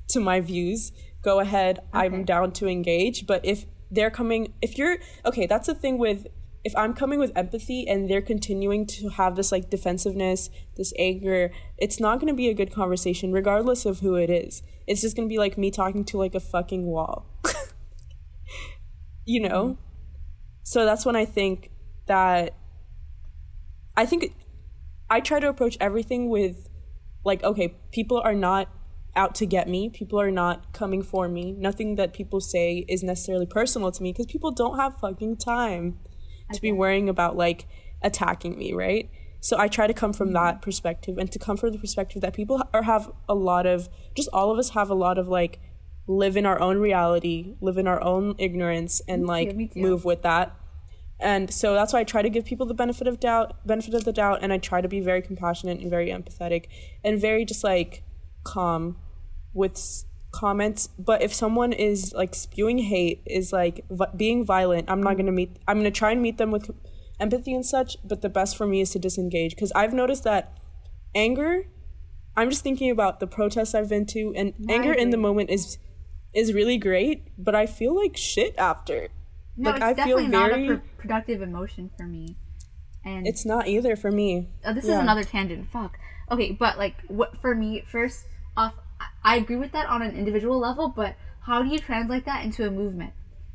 to 0.08 0.20
my 0.20 0.40
views, 0.40 0.92
go 1.22 1.40
ahead. 1.40 1.78
Okay. 1.78 2.06
I'm 2.06 2.24
down 2.24 2.52
to 2.52 2.66
engage." 2.66 3.26
But 3.26 3.44
if 3.44 3.66
they're 3.90 4.10
coming 4.10 4.52
if 4.62 4.78
you're 4.78 4.98
okay, 5.26 5.46
that's 5.46 5.66
the 5.66 5.74
thing 5.74 5.98
with 5.98 6.26
if 6.62 6.76
I'm 6.76 6.92
coming 6.92 7.18
with 7.18 7.32
empathy 7.36 7.88
and 7.88 8.08
they're 8.08 8.20
continuing 8.20 8.86
to 8.86 9.08
have 9.10 9.36
this 9.36 9.50
like 9.50 9.70
defensiveness, 9.70 10.50
this 10.76 10.92
anger, 10.98 11.50
it's 11.78 11.98
not 11.98 12.20
going 12.20 12.28
to 12.28 12.36
be 12.36 12.48
a 12.48 12.54
good 12.54 12.72
conversation 12.72 13.32
regardless 13.32 13.86
of 13.86 14.00
who 14.00 14.14
it 14.14 14.28
is. 14.28 14.62
It's 14.86 15.00
just 15.00 15.16
going 15.16 15.28
to 15.28 15.32
be 15.32 15.38
like 15.38 15.56
me 15.56 15.70
talking 15.70 16.04
to 16.06 16.18
like 16.18 16.34
a 16.34 16.40
fucking 16.40 16.84
wall. 16.86 17.26
you 19.24 19.40
know? 19.40 19.78
So 20.62 20.84
that's 20.84 21.06
when 21.06 21.16
I 21.16 21.24
think 21.24 21.70
that 22.06 22.54
I 23.96 24.04
think 24.04 24.34
I 25.08 25.20
try 25.20 25.40
to 25.40 25.48
approach 25.48 25.76
everything 25.80 26.28
with 26.28 26.68
like 27.24 27.42
okay, 27.42 27.74
people 27.90 28.20
are 28.22 28.34
not 28.34 28.68
out 29.16 29.34
to 29.36 29.46
get 29.46 29.66
me. 29.66 29.88
People 29.88 30.20
are 30.20 30.30
not 30.30 30.72
coming 30.72 31.02
for 31.02 31.28
me. 31.28 31.52
Nothing 31.52 31.96
that 31.96 32.12
people 32.12 32.40
say 32.40 32.84
is 32.88 33.02
necessarily 33.02 33.46
personal 33.46 33.90
to 33.90 34.02
me 34.02 34.12
because 34.12 34.26
people 34.26 34.52
don't 34.52 34.78
have 34.78 34.98
fucking 35.00 35.38
time 35.38 35.98
to 36.52 36.60
be 36.60 36.72
worrying 36.72 37.08
about 37.08 37.36
like 37.36 37.66
attacking 38.02 38.58
me, 38.58 38.72
right? 38.72 39.10
So 39.40 39.58
I 39.58 39.68
try 39.68 39.86
to 39.86 39.94
come 39.94 40.12
from 40.12 40.32
that 40.32 40.60
perspective 40.60 41.16
and 41.16 41.32
to 41.32 41.38
come 41.38 41.56
from 41.56 41.72
the 41.72 41.78
perspective 41.78 42.20
that 42.22 42.34
people 42.34 42.62
are 42.74 42.82
have 42.82 43.10
a 43.28 43.34
lot 43.34 43.66
of 43.66 43.88
just 44.14 44.28
all 44.32 44.50
of 44.50 44.58
us 44.58 44.70
have 44.70 44.90
a 44.90 44.94
lot 44.94 45.18
of 45.18 45.28
like 45.28 45.60
live 46.06 46.36
in 46.36 46.44
our 46.44 46.60
own 46.60 46.78
reality, 46.78 47.54
live 47.60 47.78
in 47.78 47.86
our 47.86 48.02
own 48.02 48.34
ignorance 48.38 49.00
and 49.08 49.26
like 49.26 49.50
too. 49.50 49.80
move 49.80 50.04
with 50.04 50.22
that. 50.22 50.54
And 51.18 51.52
so 51.52 51.74
that's 51.74 51.92
why 51.92 52.00
I 52.00 52.04
try 52.04 52.22
to 52.22 52.30
give 52.30 52.44
people 52.44 52.66
the 52.66 52.74
benefit 52.74 53.06
of 53.06 53.20
doubt, 53.20 53.66
benefit 53.66 53.94
of 53.94 54.04
the 54.04 54.12
doubt, 54.12 54.40
and 54.42 54.52
I 54.52 54.58
try 54.58 54.80
to 54.80 54.88
be 54.88 55.00
very 55.00 55.20
compassionate 55.20 55.78
and 55.78 55.90
very 55.90 56.08
empathetic 56.08 56.66
and 57.04 57.20
very 57.20 57.44
just 57.44 57.62
like 57.62 58.02
calm 58.42 58.96
with 59.52 60.04
comments. 60.30 60.88
But 60.98 61.22
if 61.22 61.32
someone 61.34 61.72
is 61.72 62.12
like 62.14 62.34
spewing 62.34 62.78
hate, 62.78 63.22
is 63.26 63.52
like 63.52 63.84
vi- 63.90 64.10
being 64.16 64.44
violent, 64.44 64.90
I'm 64.90 65.02
not 65.02 65.16
gonna 65.16 65.32
meet. 65.32 65.56
I'm 65.68 65.78
gonna 65.78 65.90
try 65.90 66.12
and 66.12 66.22
meet 66.22 66.38
them 66.38 66.50
with 66.50 66.70
empathy 67.18 67.52
and 67.54 67.64
such. 67.64 67.96
But 68.04 68.22
the 68.22 68.28
best 68.28 68.56
for 68.56 68.66
me 68.66 68.80
is 68.80 68.90
to 68.90 68.98
disengage 68.98 69.54
because 69.54 69.72
I've 69.72 69.92
noticed 69.94 70.24
that 70.24 70.52
anger. 71.14 71.64
I'm 72.36 72.48
just 72.50 72.62
thinking 72.62 72.90
about 72.90 73.20
the 73.20 73.26
protests 73.26 73.74
I've 73.74 73.88
been 73.88 74.06
to, 74.06 74.32
and 74.36 74.54
anger 74.68 74.92
in 74.92 75.10
the 75.10 75.16
moment 75.16 75.50
is 75.50 75.78
is 76.32 76.52
really 76.54 76.78
great. 76.78 77.24
But 77.36 77.54
I 77.54 77.66
feel 77.66 77.94
like 77.94 78.16
shit 78.16 78.54
after. 78.56 79.08
no, 79.56 79.70
like, 79.70 79.76
it's 79.82 80.00
I 80.00 80.04
feel 80.04 80.16
definitely 80.18 80.28
not 80.28 80.50
a 80.50 80.54
very- 80.54 80.66
pro- 80.68 80.80
productive 80.96 81.42
emotion 81.42 81.90
for 81.96 82.04
me. 82.04 82.36
And 83.04 83.26
It's 83.26 83.44
not 83.44 83.66
either 83.66 83.96
for 83.96 84.10
me. 84.12 84.48
Oh, 84.64 84.72
this 84.74 84.84
Yeah. 84.86 84.94
is 84.94 84.98
another 85.00 85.24
tangent. 85.24 85.68
Fuck. 85.70 85.98
Okay, 86.30 86.52
but 86.52 86.78
like, 86.78 86.94
what 87.08 87.36
for 87.42 87.54
me? 87.54 87.82
First 87.90 88.26
off, 88.56 88.74
I- 89.24 89.36
agree 89.36 89.56
with 89.56 89.72
that 89.72 89.86
on 89.86 90.02
an 90.02 90.16
individual 90.16 90.58
level, 90.58 90.88
but 90.88 91.16
how 91.42 91.62
do 91.62 91.68
you 91.68 91.78
translate 91.78 92.24
that 92.26 92.44
into 92.44 92.66
a 92.66 92.70
movement, 92.70 93.12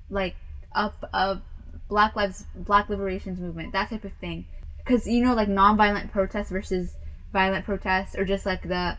like 0.10 0.36
a 0.74 0.92
a 1.14 1.42
Black 1.88 2.16
Lives 2.16 2.46
Black 2.56 2.90
Liberations 2.90 3.40
movement, 3.40 3.74
that 3.74 3.90
type 3.90 4.04
of 4.04 4.14
thing? 4.14 4.46
Because 4.78 5.08
you 5.08 5.24
know, 5.24 5.34
like 5.34 5.48
nonviolent 5.50 6.12
protests 6.12 6.50
versus 6.50 6.96
violent 7.32 7.66
protests, 7.66 8.16
or 8.16 8.26
just 8.26 8.46
like 8.46 8.64
the 8.64 8.98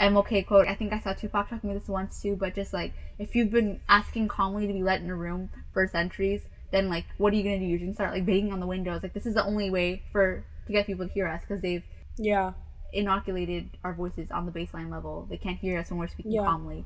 MLK 0.00 0.46
quote. 0.46 0.66
I 0.68 0.74
think 0.74 0.92
I 0.92 1.00
saw 1.00 1.12
Tupac 1.12 1.48
talking 1.48 1.70
about 1.70 1.80
this 1.80 1.88
once 1.88 2.20
too. 2.22 2.36
But 2.36 2.54
just 2.54 2.72
like, 2.72 2.92
if 3.18 3.34
you've 3.34 3.50
been 3.50 3.80
asking 3.88 4.28
calmly 4.28 4.66
to 4.66 4.72
be 4.72 4.82
let 4.82 5.00
in 5.00 5.10
a 5.10 5.16
room 5.16 5.50
for 5.72 5.86
centuries, 5.86 6.42
then 6.70 6.88
like, 6.88 7.04
what 7.18 7.32
are 7.32 7.36
you 7.36 7.42
gonna 7.44 7.58
do? 7.58 7.64
You're 7.64 7.78
gonna 7.78 7.94
start 7.94 8.12
like 8.12 8.26
banging 8.26 8.52
on 8.52 8.60
the 8.60 8.66
windows. 8.66 9.02
Like, 9.02 9.12
this 9.12 9.26
is 9.26 9.34
the 9.34 9.44
only 9.44 9.70
way 9.70 10.02
for 10.12 10.44
to 10.66 10.72
get 10.72 10.86
people 10.86 11.06
to 11.06 11.12
hear 11.12 11.28
us 11.28 11.42
because 11.42 11.60
they've 11.60 11.84
Yeah. 12.16 12.52
Inoculated 12.92 13.70
our 13.84 13.92
voices 13.94 14.30
on 14.30 14.46
the 14.46 14.52
baseline 14.52 14.90
level. 14.90 15.26
They 15.28 15.36
can't 15.36 15.58
hear 15.58 15.78
us 15.78 15.90
when 15.90 15.98
we're 15.98 16.08
speaking 16.08 16.32
Yeah. 16.32 16.44
calmly. 16.44 16.84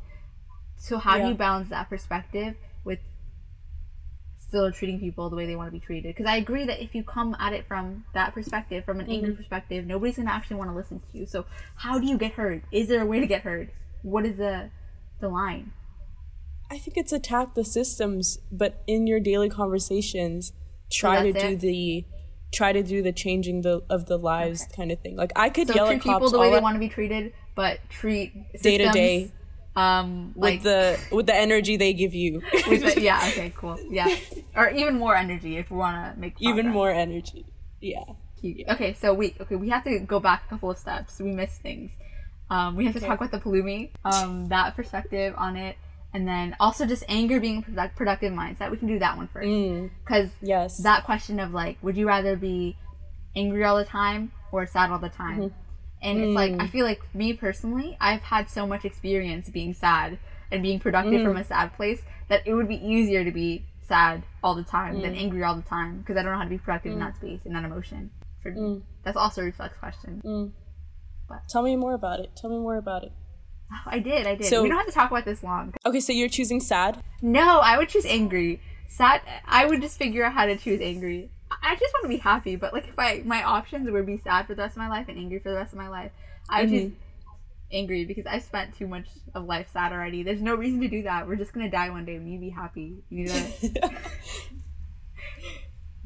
So 0.77 0.99
how 0.99 1.19
do 1.19 1.25
you 1.27 1.35
balance 1.35 1.71
that 1.71 1.89
perspective 1.89 2.57
with 2.85 3.01
still 4.39 4.71
treating 4.71 5.01
people 5.01 5.29
the 5.31 5.37
way 5.37 5.47
they 5.47 5.57
want 5.57 5.69
to 5.69 5.73
be 5.73 5.81
treated? 5.81 6.15
Because 6.15 6.27
I 6.27 6.37
agree 6.37 6.65
that 6.67 6.83
if 6.83 6.95
you 6.95 7.03
come 7.03 7.37
at 7.39 7.53
it 7.53 7.67
from 7.67 8.05
that 8.15 8.35
perspective, 8.35 8.85
from 8.85 9.01
an 9.01 9.09
angry 9.09 9.33
Mm-hmm. 9.33 9.43
perspective, 9.43 9.87
nobody's 9.87 10.17
gonna 10.17 10.31
actually 10.31 10.57
want 10.57 10.71
to 10.71 10.77
listen 10.77 11.01
to 11.01 11.19
you. 11.19 11.27
So 11.27 11.47
how 11.77 11.99
do 11.99 12.07
you 12.07 12.19
get 12.19 12.33
heard? 12.33 12.63
Is 12.71 12.89
there 12.89 13.03
a 13.03 13.07
way 13.07 13.21
to 13.21 13.27
get 13.27 13.43
heard? 13.43 13.71
What 14.03 14.25
is 14.27 14.37
the 14.37 14.71
the 15.21 15.29
line? 15.29 15.73
I 16.71 16.79
think 16.79 16.97
it's 16.97 17.13
attack 17.13 17.55
the 17.55 17.65
systems, 17.65 18.39
but 18.51 18.83
in 18.87 19.07
your 19.07 19.21
daily 19.21 19.49
conversations, 19.49 20.53
try 20.91 21.21
to 21.21 21.33
that's 21.33 21.41
do 21.41 21.57
it? 21.57 21.61
the 21.61 22.05
try 22.53 22.73
to 22.73 22.83
do 22.83 23.03
the 23.03 23.13
changing 23.13 23.63
the 23.63 23.83
of 23.91 24.07
the 24.07 24.17
lives 24.17 24.67
kind 24.75 24.91
of 24.93 25.01
thing. 25.01 25.17
Like 25.17 25.33
I 25.37 25.51
could 25.51 25.69
So 25.69 25.75
yell 25.75 25.87
treat 25.87 25.97
at 25.97 26.03
people 26.03 26.21
cops 26.21 26.33
the 26.33 26.39
way 26.39 26.51
they 26.51 26.61
want 26.61 26.75
to 26.75 26.81
be 26.81 26.89
treated, 26.89 27.33
but 27.55 27.81
treat 27.89 28.33
Day 28.63 28.79
to 28.79 28.89
day. 28.91 29.31
Um, 29.75 30.33
with 30.35 30.43
like 30.43 30.63
the 30.63 30.99
with 31.13 31.27
the 31.27 31.35
energy 31.35 31.77
they 31.77 31.93
give 31.93 32.15
you. 32.15 32.41
with 32.69 32.95
the- 32.95 33.01
yeah, 33.11 33.21
okay, 33.29 33.53
cool, 33.55 33.79
yeah, 33.91 34.09
or 34.57 34.71
even 34.71 34.99
more 34.99 35.15
energy 35.15 35.59
if 35.59 35.71
we 35.71 35.77
want 35.77 36.15
to 36.15 36.19
make 36.19 36.35
Even 36.41 36.69
more 36.69 36.91
energy. 36.91 37.45
Yeah. 37.83 38.05
Cute. 38.41 38.67
Okay, 38.71 38.95
so 38.95 39.13
we 39.13 39.35
okay 39.41 39.57
we 39.57 39.69
have 39.69 39.85
to 39.85 39.99
go 39.99 40.19
back 40.19 40.45
a 40.47 40.49
couple 40.49 40.71
of 40.71 40.79
steps. 40.79 41.21
We 41.21 41.31
missed 41.33 41.61
things. 41.61 41.93
Um, 42.49 42.77
we 42.77 42.85
have 42.87 42.95
to 42.95 43.01
talk 43.01 43.19
about 43.21 43.33
the 43.33 43.39
Palumi, 43.39 43.91
um, 44.05 44.49
that 44.49 44.77
perspective 44.77 45.35
on 45.37 45.57
it, 45.57 45.77
and 46.17 46.27
then 46.27 46.57
also 46.59 46.87
just 46.87 47.05
anger 47.09 47.39
being 47.39 47.59
a 47.59 47.63
product- 47.63 47.97
productive 47.97 48.33
mindset. 48.33 48.71
We 48.71 48.79
can 48.79 48.89
do 48.89 48.99
that 49.01 49.17
one 49.19 49.29
first 49.29 49.47
Mm, 49.47 49.91
because 50.03 50.31
yes. 50.41 50.79
that 50.79 51.05
question 51.05 51.39
of 51.39 51.53
like, 51.53 51.77
would 51.83 51.97
you 52.01 52.07
rather 52.09 52.37
be 52.37 52.77
angry 53.35 53.63
all 53.65 53.77
the 53.77 53.85
time 53.85 54.33
or 54.51 54.65
sad 54.67 54.91
all 54.91 54.99
the 54.99 55.11
time? 55.11 55.41
Mm-hmm. 55.41 55.59
And 56.07 56.19
it's 56.25 56.35
like 56.43 56.53
Mm. 56.53 56.63
I 56.63 56.67
feel 56.69 56.87
like 56.87 57.03
me 57.15 57.33
personally, 57.35 57.97
I've 58.01 58.23
had 58.23 58.49
so 58.49 58.67
much 58.67 58.85
experience 58.87 59.49
being 59.51 59.75
sad 59.75 60.19
and 60.51 60.63
being 60.63 60.81
productive 60.81 61.21
Mm. 61.21 61.25
from 61.27 61.37
a 61.37 61.45
sad 61.45 61.75
place 61.77 62.01
that 62.31 62.41
it 62.47 62.55
would 62.55 62.69
be 62.69 62.81
easier 62.95 63.23
to 63.25 63.31
be 63.43 63.67
sad 63.83 64.23
all 64.43 64.55
the 64.55 64.65
time 64.65 64.95
Mm. 64.97 65.03
than 65.03 65.15
angry 65.15 65.43
all 65.45 65.55
the 65.63 65.69
time 65.77 65.99
because 65.99 66.17
I 66.17 66.23
don't 66.23 66.33
know 66.33 66.39
how 66.39 66.45
to 66.45 66.51
be 66.51 66.59
productive 66.59 66.93
in 66.93 66.99
that 67.01 67.17
space 67.17 67.41
in 67.45 67.53
that 67.53 67.65
emotion. 67.65 68.11
For 68.43 68.51
me, 68.53 68.61
Mm. 68.61 68.83
that's 69.05 69.17
also 69.17 69.43
a 69.43 69.45
reflex 69.45 69.77
question. 69.85 70.23
Tell 71.53 71.63
me 71.63 71.77
more 71.77 71.95
about 71.95 72.21
it. 72.21 72.31
Tell 72.37 72.51
me 72.51 72.59
more 72.59 72.77
about 72.77 73.03
it. 73.05 73.13
Oh, 73.73 73.83
I 73.87 73.99
did, 73.99 74.27
I 74.27 74.35
did. 74.37 74.47
So- 74.47 74.63
we 74.63 74.69
don't 74.69 74.79
have 74.79 74.87
to 74.87 74.93
talk 74.93 75.11
about 75.11 75.25
this 75.25 75.43
long. 75.43 75.75
Okay, 75.85 76.01
so 76.01 76.13
you're 76.13 76.29
choosing 76.29 76.61
sad? 76.61 77.03
No, 77.23 77.59
I 77.59 77.79
would 77.79 77.89
choose 77.89 78.07
angry. 78.07 78.61
Sad. 78.89 79.23
I 79.47 79.67
would 79.67 79.83
just 79.83 79.99
figure 79.99 80.25
out 80.25 80.33
how 80.33 80.47
to 80.47 80.57
choose 80.57 80.81
angry. 80.81 81.31
I 81.51 81.75
just 81.77 81.93
want 81.95 82.05
to 82.05 82.09
be 82.09 82.19
happy, 82.19 82.57
but 82.57 82.73
like 82.73 82.89
if 82.89 82.99
I 82.99 83.23
my 83.25 83.43
options 83.43 83.91
would 83.91 84.07
be 84.07 84.19
sad 84.19 84.47
for 84.47 84.55
the 84.55 84.63
rest 84.63 84.77
of 84.77 84.79
my 84.79 84.89
life 84.89 85.07
and 85.09 85.19
angry 85.19 85.39
for 85.39 85.51
the 85.51 85.57
rest 85.57 85.73
of 85.73 85.79
my 85.79 85.89
life, 85.89 86.11
I 86.49 86.63
would 86.63 86.71
choose 86.71 86.91
mm-hmm. 86.91 86.97
angry 87.73 88.05
because 88.05 88.27
I 88.27 88.39
spent 88.39 88.77
too 88.77 88.87
much 88.87 89.07
of 89.35 89.45
life 89.45 89.69
sad 89.73 89.93
already. 89.93 90.23
There's 90.23 90.43
no 90.43 90.55
reason 90.55 90.81
to 90.81 90.89
do 90.89 91.03
that. 91.03 91.27
We're 91.27 91.37
just 91.37 91.53
gonna 91.53 91.71
die 91.71 91.91
one 91.91 92.05
day. 92.05 92.19
Need 92.19 92.37
to 92.37 92.41
be 92.41 92.51
happy. 92.51 93.03
You 93.11 93.27
to. 93.29 93.91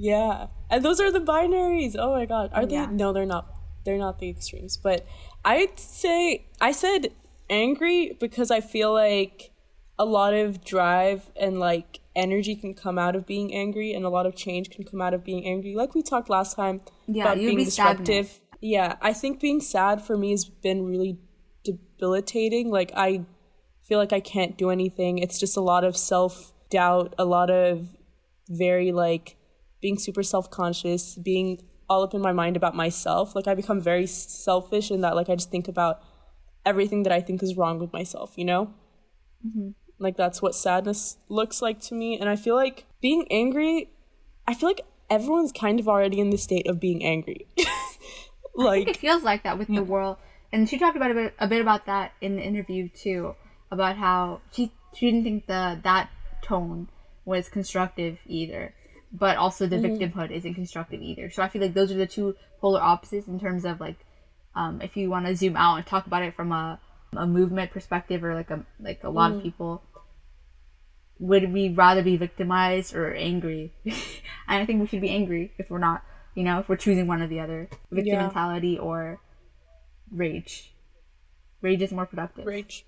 Yeah. 0.00 0.46
And 0.70 0.82
those 0.82 0.98
are 0.98 1.12
the 1.12 1.20
binaries. 1.20 1.94
Oh 1.98 2.12
my 2.12 2.24
god. 2.24 2.50
Are 2.54 2.62
Yeah. 2.62 2.86
they 2.86 2.92
No, 2.92 3.12
they're 3.12 3.26
not. 3.26 3.54
They're 3.84 3.98
not 3.98 4.18
the 4.18 4.30
extremes. 4.30 4.78
But 4.78 5.06
I'd 5.44 5.78
say 5.78 6.46
I 6.58 6.72
said 6.72 7.12
angry 7.51 8.16
because 8.18 8.51
I 8.51 8.61
feel 8.61 8.92
like 8.92 9.51
a 9.98 10.05
lot 10.05 10.32
of 10.32 10.64
drive 10.64 11.30
and 11.36 11.61
like 11.61 12.01
energy 12.16 12.57
can 12.57 12.74
come 12.74 12.98
out 12.98 13.14
of 13.14 13.26
being 13.26 13.55
angry 13.55 13.92
and 13.92 14.05
a 14.05 14.09
lot 14.09 14.24
of 14.26 14.34
change 14.34 14.70
can 14.70 14.84
come 14.84 15.01
out 15.01 15.12
of 15.12 15.24
being 15.24 15.46
angry. 15.46 15.74
Like 15.74 15.94
we 15.94 16.03
talked 16.03 16.30
last 16.30 16.57
time 16.57 16.80
Yeah, 17.07 17.24
about 17.24 17.36
being 17.36 17.57
be 17.57 17.64
disruptive. 17.64 18.40
Yeah, 18.61 18.96
I 19.03 19.12
think 19.12 19.40
being 19.40 19.61
sad 19.61 20.03
for 20.03 20.16
me 20.16 20.30
has 20.30 20.44
been 20.44 20.86
really 20.86 21.18
debilitating. 21.64 22.70
Like 22.70 22.92
I 22.96 23.26
feel 23.82 23.98
like 23.98 24.12
I 24.12 24.20
can't 24.20 24.57
do 24.57 24.70
anything. 24.70 25.18
It's 25.18 25.38
just 25.38 25.57
a 25.57 25.61
lot 25.61 25.84
of 25.84 25.96
self 25.96 26.53
doubt, 26.70 27.14
a 27.18 27.24
lot 27.24 27.51
of 27.51 27.96
very 28.48 28.92
like 28.92 29.36
being 29.80 29.98
super 29.98 30.22
self-conscious, 30.22 31.16
being 31.16 31.62
all 31.88 32.03
up 32.03 32.14
in 32.14 32.20
my 32.20 32.32
mind 32.32 32.57
about 32.57 32.74
myself. 32.74 33.34
Like 33.34 33.46
I 33.46 33.55
become 33.55 33.80
very 33.80 34.07
selfish 34.07 34.90
in 34.90 35.01
that 35.03 35.16
like 35.16 35.28
I 35.28 35.34
just 35.34 35.51
think 35.51 35.68
about 35.68 36.01
everything 36.64 37.02
that 37.04 37.12
I 37.12 37.20
think 37.20 37.42
is 37.42 37.56
wrong 37.56 37.78
with 37.78 37.92
myself, 37.92 38.32
you 38.36 38.44
know? 38.44 38.72
Mm-hmm. 39.46 39.70
Like 39.98 40.16
that's 40.16 40.40
what 40.40 40.54
sadness 40.54 41.18
looks 41.28 41.61
like 41.61 41.80
to 41.82 41.94
me. 41.94 42.18
And 42.18 42.28
I 42.28 42.36
feel 42.36 42.54
like 42.54 42.86
being 43.00 43.26
angry, 43.30 43.90
I 44.46 44.54
feel 44.54 44.68
like 44.68 44.82
everyone's 45.08 45.52
kind 45.52 45.78
of 45.78 45.88
already 45.88 46.20
in 46.20 46.30
the 46.30 46.38
state 46.38 46.66
of 46.66 46.80
being 46.80 47.04
angry. 47.04 47.46
like 48.54 48.88
it 48.88 48.96
feels 48.96 49.22
like 49.22 49.42
that 49.42 49.58
with 49.58 49.68
yeah. 49.68 49.80
the 49.80 49.84
world. 49.84 50.16
And 50.52 50.68
she 50.68 50.78
talked 50.78 50.96
about 50.96 51.11
a 51.11 51.14
bit, 51.14 51.34
a 51.38 51.46
bit 51.46 51.61
about 51.61 51.86
that 51.86 52.12
in 52.20 52.36
the 52.36 52.42
interview 52.42 52.88
too, 52.88 53.36
about 53.70 53.96
how 53.96 54.40
she 54.52 54.72
she 54.94 55.06
didn't 55.06 55.24
think 55.24 55.46
the 55.46 55.78
that 55.84 56.11
tone 56.42 56.88
was 57.24 57.48
constructive 57.48 58.18
either 58.26 58.74
but 59.12 59.36
also 59.36 59.66
the 59.66 59.76
mm-hmm. 59.76 60.02
victimhood 60.02 60.30
isn't 60.30 60.54
constructive 60.54 61.02
either. 61.02 61.30
So 61.30 61.42
I 61.42 61.48
feel 61.48 61.62
like 61.62 61.74
those 61.74 61.90
are 61.90 61.96
the 61.96 62.06
two 62.06 62.36
polar 62.61 62.80
opposites 62.80 63.26
in 63.26 63.40
terms 63.40 63.64
of 63.64 63.80
like, 63.80 63.96
um, 64.55 64.80
if 64.82 64.96
you 64.96 65.11
want 65.11 65.26
to 65.26 65.36
zoom 65.36 65.57
out 65.57 65.76
and 65.76 65.86
talk 65.86 66.07
about 66.07 66.22
it 66.22 66.34
from 66.34 66.53
a, 66.53 66.80
a 67.16 67.26
movement 67.26 67.70
perspective 67.70 68.24
or 68.24 68.34
like 68.34 68.51
a 68.51 68.64
like 68.80 69.03
a 69.05 69.11
lot 69.11 69.32
mm. 69.32 69.36
of 69.36 69.42
people, 69.42 69.82
would 71.18 71.53
we 71.53 71.68
rather 71.68 72.03
be 72.03 72.16
victimized 72.16 72.94
or 72.94 73.14
angry? 73.14 73.72
and 73.84 73.94
I 74.48 74.66
think 74.66 74.80
we 74.80 74.86
should 74.86 75.01
be 75.01 75.11
angry 75.11 75.53
if 75.59 75.70
we're 75.70 75.78
not, 75.78 76.03
you 76.34 76.42
know, 76.42 76.61
if 76.61 76.68
we're 76.68 76.76
choosing 76.76 77.07
one 77.07 77.22
or 77.22 77.28
the 77.28 77.40
other, 77.40 77.68
victim 77.90 78.14
yeah. 78.14 78.22
mentality 78.22 78.78
or 78.78 79.20
rage. 80.11 80.74
Rage 81.62 81.82
is 81.82 81.92
more 81.92 82.07
productive. 82.07 82.46
Rage. 82.46 82.86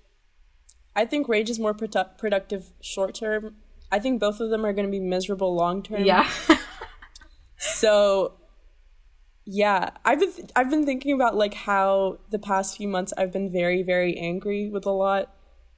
I 0.95 1.05
think 1.05 1.27
rage 1.27 1.49
is 1.49 1.59
more 1.59 1.73
produ- 1.73 2.17
productive 2.17 2.73
short 2.81 3.15
term 3.15 3.55
I 3.93 3.99
think 3.99 4.19
both 4.19 4.39
of 4.39 4.49
them 4.49 4.65
are 4.65 4.73
going 4.73 4.87
to 4.87 4.91
be 4.91 4.99
miserable 4.99 5.53
long 5.55 5.83
term. 5.83 6.03
Yeah. 6.03 6.27
so 7.57 8.33
yeah, 9.45 9.89
I've 10.05 10.19
been 10.19 10.31
th- 10.31 10.49
I've 10.55 10.69
been 10.69 10.85
thinking 10.85 11.13
about 11.13 11.35
like 11.35 11.53
how 11.53 12.19
the 12.29 12.39
past 12.39 12.77
few 12.77 12.87
months 12.87 13.13
I've 13.17 13.31
been 13.31 13.51
very 13.51 13.83
very 13.83 14.17
angry 14.17 14.69
with 14.69 14.85
a 14.85 14.91
lot 14.91 15.33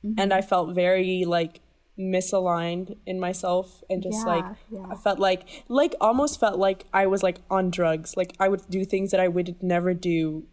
mm-hmm. 0.05 0.19
and 0.19 0.33
I 0.33 0.41
felt 0.41 0.75
very 0.75 1.25
like 1.25 1.61
misaligned 1.97 2.97
in 3.05 3.19
myself 3.19 3.83
and 3.89 4.03
just 4.03 4.19
yeah, 4.25 4.33
like 4.33 4.45
yeah. 4.69 4.85
I 4.91 4.95
felt 4.95 5.17
like 5.17 5.63
like 5.67 5.95
almost 5.99 6.39
felt 6.39 6.59
like 6.59 6.85
I 6.93 7.07
was 7.07 7.23
like 7.23 7.39
on 7.49 7.71
drugs. 7.71 8.15
Like 8.15 8.35
I 8.39 8.49
would 8.49 8.61
do 8.69 8.85
things 8.85 9.11
that 9.11 9.19
I 9.19 9.27
would 9.27 9.61
never 9.63 9.93
do 9.93 10.45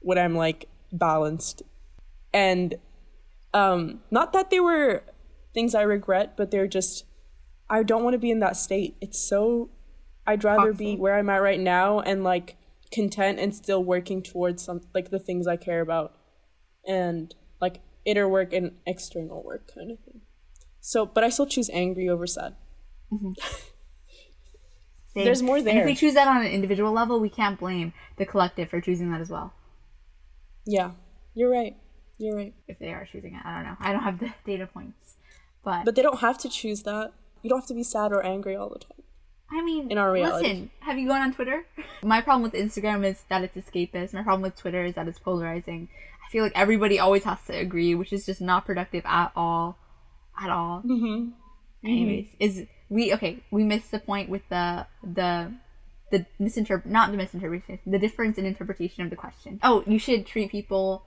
when 0.00 0.18
I'm 0.18 0.36
like 0.36 0.68
balanced. 0.92 1.62
And 2.32 2.76
um 3.52 4.00
not 4.10 4.32
that 4.32 4.50
they 4.50 4.60
were 4.60 5.02
things 5.54 5.74
I 5.74 5.82
regret, 5.82 6.36
but 6.36 6.50
they're 6.50 6.68
just 6.68 7.04
I 7.70 7.82
don't 7.82 8.04
want 8.04 8.14
to 8.14 8.18
be 8.18 8.30
in 8.30 8.40
that 8.40 8.56
state. 8.56 8.96
It's 9.00 9.18
so 9.18 9.70
I'd 10.28 10.44
rather 10.44 10.74
be 10.74 10.96
where 10.96 11.16
I'm 11.16 11.30
at 11.30 11.40
right 11.42 11.58
now 11.58 12.00
and 12.00 12.22
like 12.22 12.56
content 12.92 13.38
and 13.38 13.54
still 13.54 13.82
working 13.82 14.22
towards 14.22 14.62
some 14.62 14.82
like 14.94 15.10
the 15.10 15.18
things 15.18 15.46
I 15.46 15.56
care 15.56 15.80
about 15.80 16.14
and 16.86 17.34
like 17.62 17.80
inner 18.04 18.28
work 18.28 18.52
and 18.52 18.72
external 18.86 19.42
work 19.42 19.72
kind 19.74 19.90
of 19.90 19.98
thing. 20.00 20.20
So, 20.80 21.06
but 21.06 21.24
I 21.24 21.30
still 21.30 21.46
choose 21.46 21.70
angry 21.72 22.10
over 22.10 22.26
sad. 22.26 22.56
Mm-hmm. 23.10 23.32
There's 25.14 25.42
more 25.42 25.62
there. 25.62 25.72
And 25.72 25.80
if 25.80 25.86
we 25.86 25.94
choose 25.94 26.12
that 26.14 26.28
on 26.28 26.44
an 26.44 26.52
individual 26.52 26.92
level, 26.92 27.18
we 27.20 27.30
can't 27.30 27.58
blame 27.58 27.94
the 28.18 28.26
collective 28.26 28.68
for 28.68 28.80
choosing 28.82 29.10
that 29.10 29.22
as 29.22 29.30
well. 29.30 29.54
Yeah, 30.66 30.92
you're 31.34 31.50
right. 31.50 31.74
You're 32.18 32.36
right. 32.36 32.54
If 32.68 32.78
they 32.78 32.92
are 32.92 33.08
choosing 33.10 33.34
it, 33.34 33.40
I 33.44 33.54
don't 33.54 33.64
know. 33.64 33.76
I 33.80 33.92
don't 33.92 34.02
have 34.02 34.18
the 34.18 34.32
data 34.44 34.66
points. 34.66 35.16
But 35.64 35.86
But 35.86 35.94
they 35.96 36.02
don't 36.02 36.20
have 36.20 36.36
to 36.38 36.48
choose 36.50 36.82
that. 36.82 37.12
You 37.42 37.48
don't 37.48 37.60
have 37.60 37.68
to 37.68 37.74
be 37.74 37.82
sad 37.82 38.12
or 38.12 38.24
angry 38.24 38.54
all 38.54 38.68
the 38.68 38.78
time. 38.78 39.02
I 39.50 39.62
mean, 39.62 39.90
in 39.90 39.98
our 39.98 40.12
reality. 40.12 40.48
Listen, 40.48 40.70
have 40.80 40.98
you 40.98 41.08
gone 41.08 41.22
on 41.22 41.32
Twitter? 41.32 41.64
My 42.02 42.20
problem 42.20 42.42
with 42.42 42.52
Instagram 42.52 43.04
is 43.04 43.22
that 43.28 43.42
it's 43.42 43.56
escapist. 43.56 44.12
My 44.12 44.22
problem 44.22 44.42
with 44.42 44.56
Twitter 44.56 44.84
is 44.84 44.94
that 44.94 45.08
it's 45.08 45.18
polarizing. 45.18 45.88
I 46.26 46.30
feel 46.30 46.44
like 46.44 46.52
everybody 46.54 46.98
always 46.98 47.24
has 47.24 47.42
to 47.46 47.56
agree, 47.56 47.94
which 47.94 48.12
is 48.12 48.26
just 48.26 48.40
not 48.40 48.66
productive 48.66 49.04
at 49.06 49.32
all, 49.34 49.78
at 50.40 50.50
all. 50.50 50.82
Mm-hmm. 50.82 51.30
Anyways, 51.84 52.26
mm-hmm. 52.26 52.44
is 52.44 52.66
we 52.90 53.14
okay? 53.14 53.42
We 53.50 53.64
missed 53.64 53.90
the 53.90 53.98
point 54.00 54.28
with 54.28 54.42
the 54.50 54.86
the 55.02 55.52
the 56.10 56.26
misinterpret 56.38 56.90
not 56.90 57.10
the 57.10 57.16
misinterpretation, 57.16 57.78
the 57.86 57.98
difference 57.98 58.36
in 58.36 58.44
interpretation 58.44 59.04
of 59.04 59.10
the 59.10 59.16
question. 59.16 59.60
Oh, 59.62 59.82
you 59.86 59.98
should 59.98 60.26
treat 60.26 60.50
people 60.50 61.04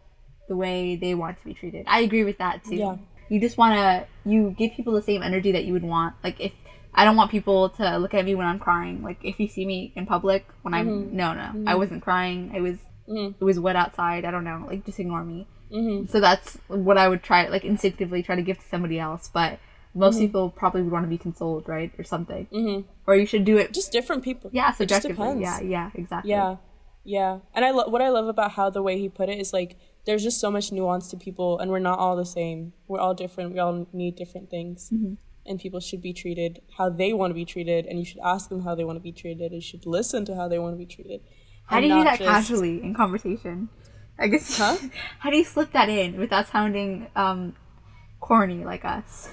the 0.47 0.55
way 0.55 0.95
they 0.95 1.13
want 1.13 1.37
to 1.39 1.45
be 1.45 1.53
treated. 1.53 1.85
I 1.87 1.99
agree 2.01 2.23
with 2.23 2.39
that 2.39 2.63
too. 2.63 2.75
Yeah 2.75 2.95
you 3.31 3.39
just 3.39 3.57
want 3.57 3.73
to 3.73 4.29
you 4.29 4.53
give 4.57 4.73
people 4.73 4.93
the 4.93 5.01
same 5.01 5.23
energy 5.23 5.53
that 5.53 5.63
you 5.63 5.71
would 5.71 5.83
want 5.83 6.13
like 6.21 6.37
if 6.39 6.51
i 6.93 7.05
don't 7.05 7.15
want 7.15 7.31
people 7.31 7.69
to 7.69 7.97
look 7.97 8.13
at 8.13 8.25
me 8.25 8.35
when 8.35 8.47
i'm 8.47 8.59
crying. 8.59 9.03
Like 9.03 9.19
if 9.23 9.39
you 9.39 9.47
see 9.47 9.65
me 9.65 9.93
in 9.95 10.05
public 10.05 10.45
when 10.61 10.73
i'm 10.73 10.87
mm-hmm. 10.87 11.15
no 11.15 11.33
no. 11.33 11.41
Mm-hmm. 11.41 11.67
i 11.67 11.75
wasn't 11.75 12.03
crying. 12.03 12.51
I 12.53 12.61
was 12.61 12.77
mm-hmm. 13.07 13.33
it 13.39 13.43
was 13.43 13.59
wet 13.59 13.75
outside. 13.75 14.25
I 14.25 14.31
don't 14.31 14.43
know. 14.43 14.65
Like 14.67 14.85
just 14.85 14.99
ignore 14.99 15.23
me. 15.23 15.47
Mm-hmm. 15.71 16.11
so 16.11 16.19
that's 16.19 16.57
what 16.67 16.97
i 16.97 17.07
would 17.07 17.23
try 17.23 17.47
like 17.47 17.63
instinctively 17.63 18.21
try 18.21 18.35
to 18.35 18.41
give 18.41 18.57
to 18.59 18.65
somebody 18.65 18.99
else. 18.99 19.29
But 19.33 19.59
most 19.93 20.15
mm-hmm. 20.15 20.25
people 20.25 20.49
probably 20.49 20.81
would 20.83 20.91
want 20.91 21.05
to 21.05 21.09
be 21.09 21.17
consoled 21.17 21.67
right 21.67 21.91
or 21.97 22.03
something. 22.03 22.47
Mm-hmm. 22.51 22.89
or 23.07 23.15
you 23.15 23.25
should 23.25 23.45
do 23.45 23.57
it 23.57 23.73
just 23.73 23.91
different 23.91 24.23
people. 24.23 24.49
Yeah 24.53 24.71
subjectively. 24.73 25.41
Yeah 25.41 25.61
yeah 25.61 25.91
exactly. 25.93 26.31
Yeah 26.31 26.57
yeah. 27.03 27.39
And 27.53 27.65
i 27.65 27.71
love 27.71 27.91
what 27.91 28.01
i 28.01 28.09
love 28.09 28.27
about 28.27 28.51
how 28.51 28.69
the 28.69 28.81
way 28.81 28.99
he 28.99 29.09
put 29.09 29.29
it 29.29 29.39
is 29.39 29.53
like 29.53 29.77
there's 30.05 30.23
just 30.23 30.39
so 30.39 30.49
much 30.49 30.71
nuance 30.71 31.09
to 31.09 31.17
people 31.17 31.59
and 31.59 31.69
we're 31.71 31.79
not 31.79 31.99
all 31.99 32.15
the 32.15 32.25
same. 32.25 32.73
We're 32.87 32.99
all 32.99 33.13
different. 33.13 33.53
We 33.53 33.59
all 33.59 33.87
need 33.93 34.15
different 34.15 34.49
things. 34.49 34.89
Mm-hmm. 34.91 35.13
And 35.45 35.59
people 35.59 35.79
should 35.79 36.01
be 36.01 36.13
treated 36.13 36.61
how 36.77 36.89
they 36.89 37.13
want 37.13 37.31
to 37.31 37.35
be 37.35 37.45
treated 37.45 37.85
and 37.85 37.99
you 37.99 38.05
should 38.05 38.19
ask 38.23 38.49
them 38.49 38.61
how 38.63 38.75
they 38.75 38.83
want 38.83 38.95
to 38.95 39.01
be 39.01 39.11
treated 39.11 39.51
and 39.51 39.55
you 39.55 39.61
should 39.61 39.85
listen 39.85 40.23
to 40.25 40.35
how 40.35 40.47
they 40.47 40.59
want 40.59 40.73
to 40.73 40.77
be 40.77 40.85
treated 40.85 41.21
how 41.71 41.79
do 41.79 41.87
you 41.87 41.95
do 41.95 42.03
that 42.03 42.19
just... 42.19 42.29
casually 42.29 42.83
in 42.83 42.93
conversation? 42.93 43.69
I 44.19 44.27
guess 44.27 44.57
huh? 44.57 44.77
how 45.19 45.29
do 45.29 45.37
you 45.37 45.45
slip 45.45 45.71
that 45.71 45.87
in 45.87 46.19
without 46.19 46.49
sounding 46.49 47.07
um 47.15 47.55
corny 48.19 48.65
like 48.65 48.83
us? 48.83 49.29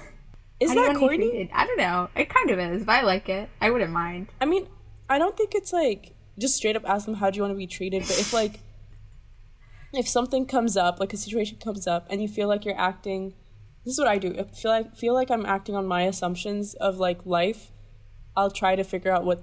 Is 0.59 0.69
how 0.69 0.75
that 0.87 0.95
corny? 0.95 1.49
i 1.53 1.65
don't 1.65 1.77
know. 1.77 2.09
It 2.15 2.29
kind 2.29 2.49
of 2.49 2.59
is 2.59 2.85
but 2.85 2.93
i 2.93 3.01
like 3.01 3.27
it. 3.27 3.49
I 3.59 3.69
wouldn't 3.69 3.91
mind. 3.91 4.29
I 4.39 4.45
mean 4.45 4.67
i 5.09 5.17
don't 5.17 5.35
think 5.35 5.53
it's 5.53 5.73
like 5.73 6.15
just 6.37 6.55
straight 6.55 6.75
up 6.75 6.83
ask 6.87 7.05
them 7.05 7.15
how 7.15 7.29
do 7.29 7.35
you 7.35 7.41
want 7.41 7.51
to 7.51 7.57
be 7.57 7.67
treated? 7.67 8.03
But 8.03 8.19
if 8.19 8.31
like 8.31 8.61
if 9.91 10.07
something 10.07 10.45
comes 10.45 10.77
up, 10.77 10.99
like 10.99 11.13
a 11.13 11.17
situation 11.17 11.57
comes 11.57 11.87
up, 11.87 12.07
and 12.09 12.21
you 12.21 12.27
feel 12.27 12.47
like 12.47 12.63
you're 12.63 12.79
acting, 12.79 13.33
this 13.89 13.95
is 13.95 13.99
what 13.99 14.07
I 14.07 14.19
do. 14.19 14.35
I 14.37 14.43
feel 14.43 14.69
like 14.69 14.95
feel 14.95 15.15
like 15.15 15.31
I'm 15.31 15.47
acting 15.47 15.75
on 15.75 15.87
my 15.87 16.03
assumptions 16.03 16.75
of 16.75 16.97
like 16.97 17.25
life. 17.25 17.71
I'll 18.37 18.51
try 18.51 18.75
to 18.75 18.83
figure 18.83 19.11
out 19.11 19.25
what 19.25 19.41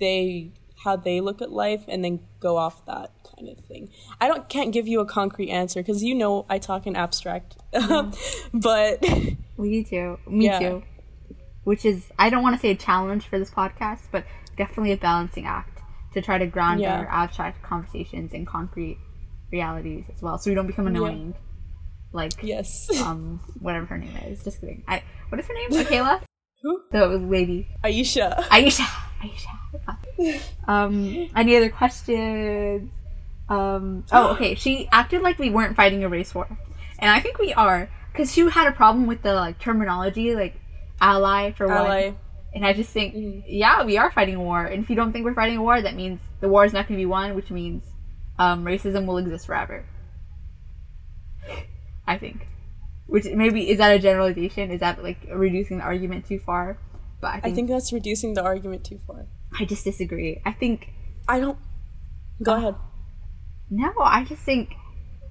they 0.00 0.50
how 0.82 0.96
they 0.96 1.20
look 1.20 1.40
at 1.40 1.52
life 1.52 1.84
and 1.86 2.04
then 2.04 2.18
go 2.40 2.56
off 2.56 2.84
that 2.86 3.12
kind 3.22 3.48
of 3.48 3.64
thing. 3.64 3.90
I 4.20 4.26
don't 4.26 4.48
can't 4.48 4.72
give 4.72 4.88
you 4.88 4.98
a 4.98 5.06
concrete 5.06 5.50
answer 5.50 5.80
because 5.80 6.02
you 6.02 6.16
know 6.16 6.46
I 6.50 6.58
talk 6.58 6.84
in 6.88 6.96
abstract, 6.96 7.56
mm-hmm. 7.72 8.58
but 8.58 9.00
me 9.56 9.84
too. 9.84 10.18
Me 10.26 10.46
yeah. 10.46 10.58
too. 10.58 10.82
Which 11.62 11.84
is 11.84 12.10
I 12.18 12.30
don't 12.30 12.42
want 12.42 12.56
to 12.56 12.60
say 12.60 12.72
a 12.72 12.74
challenge 12.74 13.28
for 13.28 13.38
this 13.38 13.52
podcast, 13.52 14.00
but 14.10 14.24
definitely 14.56 14.90
a 14.90 14.96
balancing 14.96 15.46
act 15.46 15.80
to 16.14 16.20
try 16.20 16.38
to 16.38 16.46
ground 16.48 16.80
yeah. 16.80 16.98
our 16.98 17.06
abstract 17.08 17.62
conversations 17.62 18.32
in 18.32 18.46
concrete 18.46 18.98
realities 19.52 20.06
as 20.12 20.20
well, 20.20 20.38
so 20.38 20.50
we 20.50 20.56
don't 20.56 20.66
become 20.66 20.88
annoying. 20.88 21.36
Yeah. 21.36 21.53
Like 22.14 22.42
yes, 22.42 22.88
um, 23.02 23.40
whatever 23.58 23.86
her 23.86 23.98
name 23.98 24.16
is. 24.28 24.44
Just 24.44 24.60
kidding. 24.60 24.84
I 24.86 25.02
what 25.28 25.40
is 25.40 25.46
her 25.46 25.54
name? 25.54 25.68
Michaela. 25.70 26.22
Who? 26.62 26.80
The 26.92 27.06
lady. 27.08 27.68
Aisha. 27.84 28.42
Aisha. 28.44 28.86
Aisha. 29.20 30.40
um. 30.68 31.28
Any 31.34 31.56
other 31.56 31.70
questions? 31.70 32.92
Um. 33.48 34.04
Oh, 34.12 34.28
okay. 34.34 34.54
She 34.54 34.88
acted 34.92 35.22
like 35.22 35.38
we 35.38 35.50
weren't 35.50 35.76
fighting 35.76 36.04
a 36.04 36.08
race 36.08 36.34
war, 36.34 36.46
and 37.00 37.10
I 37.10 37.20
think 37.20 37.38
we 37.38 37.52
are, 37.52 37.90
because 38.12 38.32
she 38.32 38.48
had 38.48 38.68
a 38.68 38.72
problem 38.72 39.06
with 39.08 39.22
the 39.22 39.34
like 39.34 39.58
terminology, 39.58 40.36
like 40.36 40.54
ally 41.00 41.50
for 41.50 41.70
ally. 41.70 42.06
one. 42.06 42.16
And 42.54 42.64
I 42.64 42.72
just 42.72 42.90
think, 42.90 43.16
mm-hmm. 43.16 43.40
yeah, 43.48 43.84
we 43.84 43.98
are 43.98 44.12
fighting 44.12 44.36
a 44.36 44.40
war. 44.40 44.64
And 44.64 44.84
if 44.84 44.88
you 44.88 44.94
don't 44.94 45.12
think 45.12 45.24
we're 45.24 45.34
fighting 45.34 45.56
a 45.56 45.62
war, 45.62 45.82
that 45.82 45.96
means 45.96 46.20
the 46.40 46.48
war 46.48 46.64
is 46.64 46.72
not 46.72 46.86
going 46.86 46.96
to 46.96 47.02
be 47.02 47.06
won, 47.06 47.34
which 47.34 47.50
means 47.50 47.82
um, 48.38 48.64
racism 48.64 49.06
will 49.06 49.18
exist 49.18 49.46
forever. 49.46 49.84
I 52.06 52.18
think. 52.18 52.46
Which 53.06 53.26
maybe 53.26 53.70
is 53.70 53.78
that 53.78 53.94
a 53.94 53.98
generalization? 53.98 54.70
Is 54.70 54.80
that 54.80 55.02
like 55.02 55.18
reducing 55.32 55.78
the 55.78 55.84
argument 55.84 56.26
too 56.26 56.38
far? 56.38 56.78
But 57.20 57.28
I 57.28 57.40
think, 57.40 57.44
I 57.44 57.54
think 57.54 57.68
that's 57.68 57.92
reducing 57.92 58.34
the 58.34 58.42
argument 58.42 58.84
too 58.84 58.98
far. 59.06 59.26
I 59.58 59.64
just 59.64 59.84
disagree. 59.84 60.40
I 60.44 60.52
think 60.52 60.90
I 61.28 61.40
don't. 61.40 61.58
Go 62.42 62.52
uh, 62.52 62.56
ahead. 62.56 62.74
No, 63.70 63.92
I 63.98 64.24
just 64.24 64.42
think, 64.42 64.74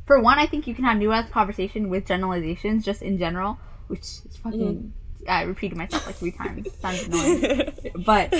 for 0.06 0.20
one, 0.20 0.40
I 0.40 0.48
think 0.48 0.68
you 0.68 0.76
can 0.76 0.84
have 0.86 0.98
nuanced 0.98 1.32
conversation 1.32 1.90
with 1.90 2.06
generalizations 2.06 2.86
just 2.86 3.02
in 3.02 3.18
general, 3.18 3.58
which 3.88 4.02
is 4.02 4.38
fucking. 4.44 4.60
Mm. 4.60 4.92
I 5.30 5.44
repeated 5.44 5.78
myself 5.78 6.06
like 6.06 6.16
three 6.16 6.32
times. 6.32 6.68
Sounds 6.80 7.04
annoying, 7.04 7.74
but 8.06 8.34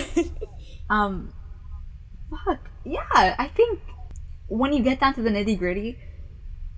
um, 0.90 1.34
fuck 2.30 2.70
yeah, 2.86 3.36
I 3.38 3.48
think 3.48 3.80
when 4.48 4.74
you 4.74 4.84
get 4.84 5.00
down 5.00 5.14
to 5.16 5.22
the 5.22 5.30
nitty 5.30 5.58
gritty, 5.58 5.98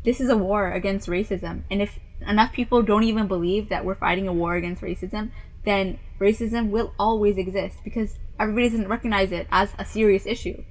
this 0.05 0.21
is 0.21 0.29
a 0.29 0.37
war 0.37 0.71
against 0.71 1.09
racism. 1.09 1.63
And 1.69 1.81
if 1.81 1.99
enough 2.25 2.53
people 2.53 2.81
don't 2.83 3.03
even 3.03 3.27
believe 3.27 3.69
that 3.69 3.83
we're 3.83 3.95
fighting 3.95 4.27
a 4.27 4.33
war 4.33 4.55
against 4.55 4.81
racism, 4.81 5.31
then 5.65 5.99
racism 6.19 6.69
will 6.69 6.93
always 6.97 7.37
exist 7.37 7.79
because 7.83 8.19
everybody 8.39 8.69
doesn't 8.69 8.87
recognize 8.87 9.31
it 9.31 9.47
as 9.51 9.71
a 9.77 9.83
serious 9.83 10.25
issue. 10.25 10.63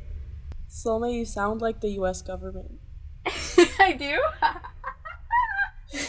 Salma, 0.68 1.12
you 1.12 1.24
sound 1.24 1.60
like 1.60 1.80
the 1.80 1.90
US 2.00 2.22
government. 2.22 2.78
I 3.26 3.92
do? 3.98 4.20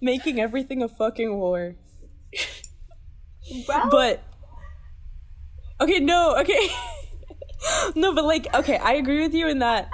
Making 0.00 0.40
everything 0.40 0.82
a 0.82 0.88
fucking 0.88 1.36
war. 1.36 1.76
well, 3.68 3.88
But 3.90 4.22
okay, 5.80 6.00
no, 6.00 6.36
okay. 6.38 6.68
no, 7.94 8.14
but 8.14 8.24
like, 8.24 8.52
okay, 8.54 8.76
I 8.76 8.94
agree 8.94 9.20
with 9.20 9.34
you 9.34 9.48
in 9.48 9.60
that. 9.60 9.88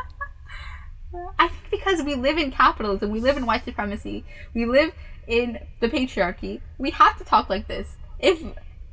I 1.38 1.48
think 1.48 1.70
because 1.70 2.02
we 2.02 2.14
live 2.14 2.38
in 2.38 2.50
capitalism, 2.50 3.10
we 3.10 3.20
live 3.20 3.36
in 3.36 3.46
white 3.46 3.64
supremacy, 3.64 4.24
we 4.54 4.66
live 4.66 4.92
in 5.26 5.58
the 5.80 5.88
patriarchy, 5.88 6.60
we 6.78 6.90
have 6.90 7.16
to 7.18 7.24
talk 7.24 7.48
like 7.48 7.68
this. 7.68 7.96
If 8.18 8.42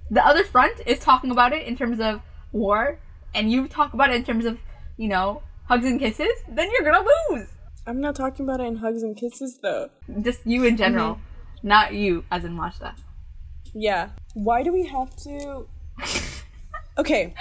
the 0.09 0.25
other 0.25 0.43
front 0.43 0.81
is 0.85 0.99
talking 0.99 1.31
about 1.31 1.53
it 1.53 1.67
in 1.67 1.75
terms 1.75 1.99
of 1.99 2.21
war, 2.51 2.99
and 3.33 3.51
you 3.51 3.67
talk 3.67 3.93
about 3.93 4.11
it 4.11 4.15
in 4.15 4.23
terms 4.23 4.45
of, 4.45 4.57
you 4.97 5.09
know, 5.09 5.41
hugs 5.67 5.85
and 5.85 5.99
kisses, 5.99 6.37
then 6.47 6.69
you're 6.71 6.89
gonna 6.89 7.05
lose. 7.29 7.47
I'm 7.85 7.99
not 7.99 8.15
talking 8.15 8.45
about 8.45 8.61
it 8.61 8.67
in 8.67 8.77
hugs 8.77 9.03
and 9.03 9.15
kisses 9.15 9.59
though. 9.61 9.89
Just 10.21 10.45
you 10.45 10.63
in 10.63 10.77
general, 10.77 11.19
not 11.63 11.93
you 11.93 12.23
as 12.31 12.45
in 12.45 12.55
Majda. 12.55 12.93
Yeah. 13.73 14.09
Why 14.33 14.63
do 14.63 14.71
we 14.71 14.85
have 14.87 15.15
to? 15.23 15.67
Okay. 16.97 17.33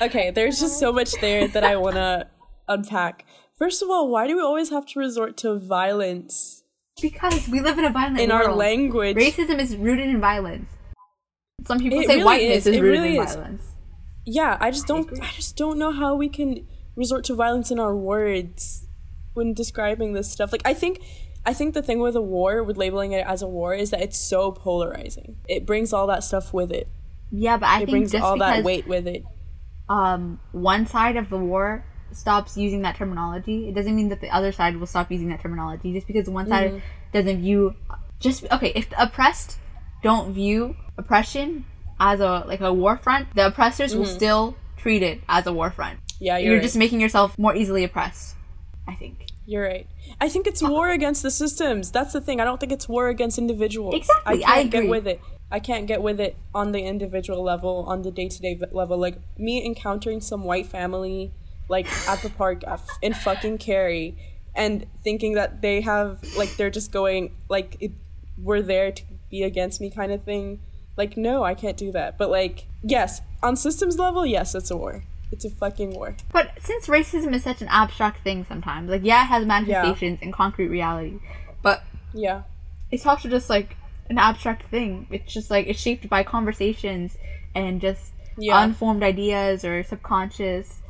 Okay, 0.00 0.30
there's 0.30 0.60
just 0.60 0.78
so 0.78 0.92
much 0.92 1.12
there 1.20 1.48
that 1.48 1.64
I 1.64 1.76
want 1.76 1.96
to 1.96 2.26
unpack. 2.68 3.24
First 3.56 3.82
of 3.82 3.90
all, 3.90 4.08
why 4.08 4.26
do 4.26 4.36
we 4.36 4.42
always 4.42 4.70
have 4.70 4.86
to 4.86 5.00
resort 5.00 5.36
to 5.38 5.58
violence 5.58 6.62
Because 7.00 7.48
we 7.48 7.60
live 7.60 7.78
in 7.78 7.84
a 7.84 7.90
violent 7.90 8.20
in 8.20 8.30
world. 8.30 8.42
our 8.50 8.54
language? 8.54 9.16
Racism 9.16 9.58
is 9.58 9.76
rooted 9.76 10.08
in 10.08 10.20
violence. 10.20 10.68
Some 11.66 11.78
people 11.80 11.98
It 12.00 12.06
say 12.06 12.14
really 12.16 12.24
whiteness 12.24 12.66
is. 12.66 12.74
is, 12.74 12.80
rooted 12.80 12.90
really 13.00 13.16
in 13.16 13.22
is. 13.24 13.34
violence. 13.34 13.64
Yeah, 14.24 14.56
I 14.60 14.70
just 14.70 14.86
don't 14.86 15.00
agree. 15.08 15.20
I 15.20 15.30
just 15.32 15.56
don't 15.56 15.78
know 15.78 15.90
how 15.90 16.14
we 16.14 16.28
can 16.28 16.66
resort 16.96 17.24
to 17.24 17.34
violence 17.34 17.70
in 17.70 17.78
our 17.80 17.96
words 17.96 18.86
when 19.34 19.54
describing 19.54 20.12
this 20.12 20.30
stuff. 20.30 20.52
Like 20.52 20.62
I 20.64 20.74
think 20.74 21.00
I 21.46 21.54
think 21.54 21.74
the 21.74 21.82
thing 21.82 21.98
with 22.00 22.14
a 22.14 22.20
war, 22.22 22.62
with 22.62 22.76
labeling 22.76 23.12
it 23.12 23.26
as 23.26 23.42
a 23.42 23.48
war, 23.48 23.74
is 23.74 23.90
that 23.90 24.00
it's 24.02 24.18
so 24.18 24.52
polarizing. 24.52 25.36
It 25.48 25.64
brings 25.66 25.92
all 25.92 26.06
that 26.08 26.22
stuff 26.24 26.52
with 26.52 26.70
it. 26.70 26.88
Yeah, 27.30 27.56
but 27.56 27.66
I 27.68 27.76
It 27.76 27.78
think 27.80 27.90
brings 27.90 28.12
just 28.12 28.22
all 28.24 28.34
because 28.34 28.56
that 28.56 28.64
weight 28.64 28.86
with 28.86 29.06
it. 29.06 29.24
um, 29.88 30.40
one 30.52 30.86
side 30.86 31.16
of 31.16 31.30
the 31.30 31.38
war 31.38 31.84
stops 32.12 32.56
using 32.56 32.82
that 32.82 32.96
terminology, 32.96 33.68
it 33.68 33.74
doesn't 33.74 33.94
mean 33.94 34.08
that 34.08 34.20
the 34.20 34.30
other 34.30 34.52
side 34.52 34.76
will 34.76 34.86
stop 34.86 35.10
using 35.10 35.28
that 35.28 35.40
terminology. 35.40 35.92
Just 35.92 36.06
because 36.06 36.28
one 36.28 36.48
side 36.48 36.70
Mm-hmm. 36.72 36.78
doesn't 37.12 37.40
view, 37.40 37.74
just 38.20 38.44
okay, 38.52 38.72
if 38.74 38.90
the 38.90 39.02
oppressed 39.02 39.58
don't 40.02 40.32
view 40.32 40.76
oppression 40.96 41.64
as 42.00 42.20
a 42.20 42.44
like 42.46 42.60
a 42.60 42.72
war 42.72 42.96
front, 42.96 43.34
the 43.34 43.46
oppressors 43.46 43.94
will 43.94 44.06
still 44.06 44.56
treat 44.76 45.02
it 45.02 45.20
as 45.28 45.46
a 45.46 45.52
war 45.52 45.70
front. 45.70 45.98
Yeah, 46.20 46.34
Mm-hmm. 46.34 46.40
you're, 46.42 46.46
You're, 46.52 46.56
right. 46.58 46.62
just 46.62 46.76
making 46.76 47.00
yourself 47.00 47.38
more 47.38 47.54
easily 47.54 47.84
oppressed. 47.84 48.34
I 48.86 48.94
think. 48.94 49.26
You're 49.46 49.62
right. 49.64 49.86
I 50.20 50.28
think 50.28 50.46
it's 50.46 50.62
war 50.62 50.90
against 50.90 51.22
the 51.22 51.30
systems. 51.30 51.90
That's 51.90 52.12
the 52.12 52.20
thing. 52.20 52.40
I 52.40 52.44
don't 52.44 52.58
think 52.60 52.72
it's 52.72 52.88
war 52.88 53.08
against 53.08 53.38
individuals. 53.38 53.94
Exactly, 53.94 54.44
I 54.44 54.48
I 54.48 54.54
can't 54.62 54.70
get 54.70 54.78
agree. 54.78 54.90
with 54.90 55.06
it. 55.06 55.20
I 55.50 55.60
can't 55.60 55.86
get 55.86 56.02
with 56.02 56.20
it 56.20 56.36
on 56.54 56.72
the 56.72 56.80
individual 56.80 57.42
level, 57.42 57.84
on 57.88 58.02
the 58.02 58.10
day 58.10 58.28
to 58.28 58.38
day 58.42 58.60
level. 58.72 58.98
Like 58.98 59.16
me 59.38 59.64
encountering 59.64 60.20
some 60.20 60.44
white 60.44 60.66
family, 60.66 61.32
like 61.68 61.86
at 62.08 62.22
the 62.22 62.30
park 62.30 62.62
f- 62.66 62.88
in 63.02 63.14
fucking 63.14 63.58
Cary, 63.58 64.16
and 64.54 64.86
thinking 65.02 65.34
that 65.34 65.62
they 65.62 65.80
have 65.82 66.18
like 66.36 66.56
they're 66.56 66.70
just 66.70 66.92
going 66.92 67.36
like 67.48 67.76
it, 67.80 67.92
we're 68.42 68.62
there 68.62 68.90
to 68.92 69.02
be 69.30 69.42
against 69.42 69.80
me 69.80 69.90
kind 69.90 70.12
of 70.12 70.22
thing. 70.24 70.60
Like 70.96 71.16
no, 71.16 71.44
I 71.44 71.54
can't 71.54 71.76
do 71.76 71.92
that. 71.92 72.18
But 72.18 72.30
like 72.30 72.66
yes, 72.82 73.20
on 73.42 73.56
systems 73.56 73.98
level, 73.98 74.24
yes, 74.26 74.54
it's 74.54 74.70
a 74.70 74.76
war. 74.76 75.04
It's 75.30 75.44
a 75.44 75.50
fucking 75.50 75.90
war. 75.94 76.16
But 76.32 76.52
since 76.60 76.86
racism 76.86 77.34
is 77.34 77.42
such 77.44 77.60
an 77.60 77.68
abstract 77.68 78.24
thing 78.24 78.44
sometimes, 78.48 78.90
like 78.90 79.04
yeah, 79.04 79.24
it 79.24 79.26
has 79.26 79.46
manifestations 79.46 80.18
in 80.22 80.32
concrete 80.32 80.68
reality, 80.68 81.18
but 81.62 81.84
Yeah. 82.14 82.42
it's 82.90 83.04
also 83.04 83.28
just 83.28 83.50
like 83.50 83.76
an 84.08 84.16
abstract 84.18 84.70
thing. 84.70 85.06
It's 85.10 85.32
just 85.32 85.50
like 85.50 85.66
it's 85.66 85.78
shaped 85.78 86.08
by 86.08 86.22
conversations 86.22 87.18
and 87.54 87.78
just 87.80 88.12
Yeah. 88.38 88.62
unformed 88.64 89.02
ideas 89.02 89.64
or 89.66 89.82
subconscious. 89.84 90.80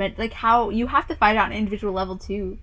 But 0.00 0.18
like 0.18 0.32
how 0.32 0.70
you 0.70 0.86
have 0.96 1.06
to 1.08 1.14
fight 1.22 1.36
out 1.36 1.46
on 1.46 1.52
an 1.52 1.58
individual 1.58 1.92
level 1.92 2.16
too, 2.16 2.58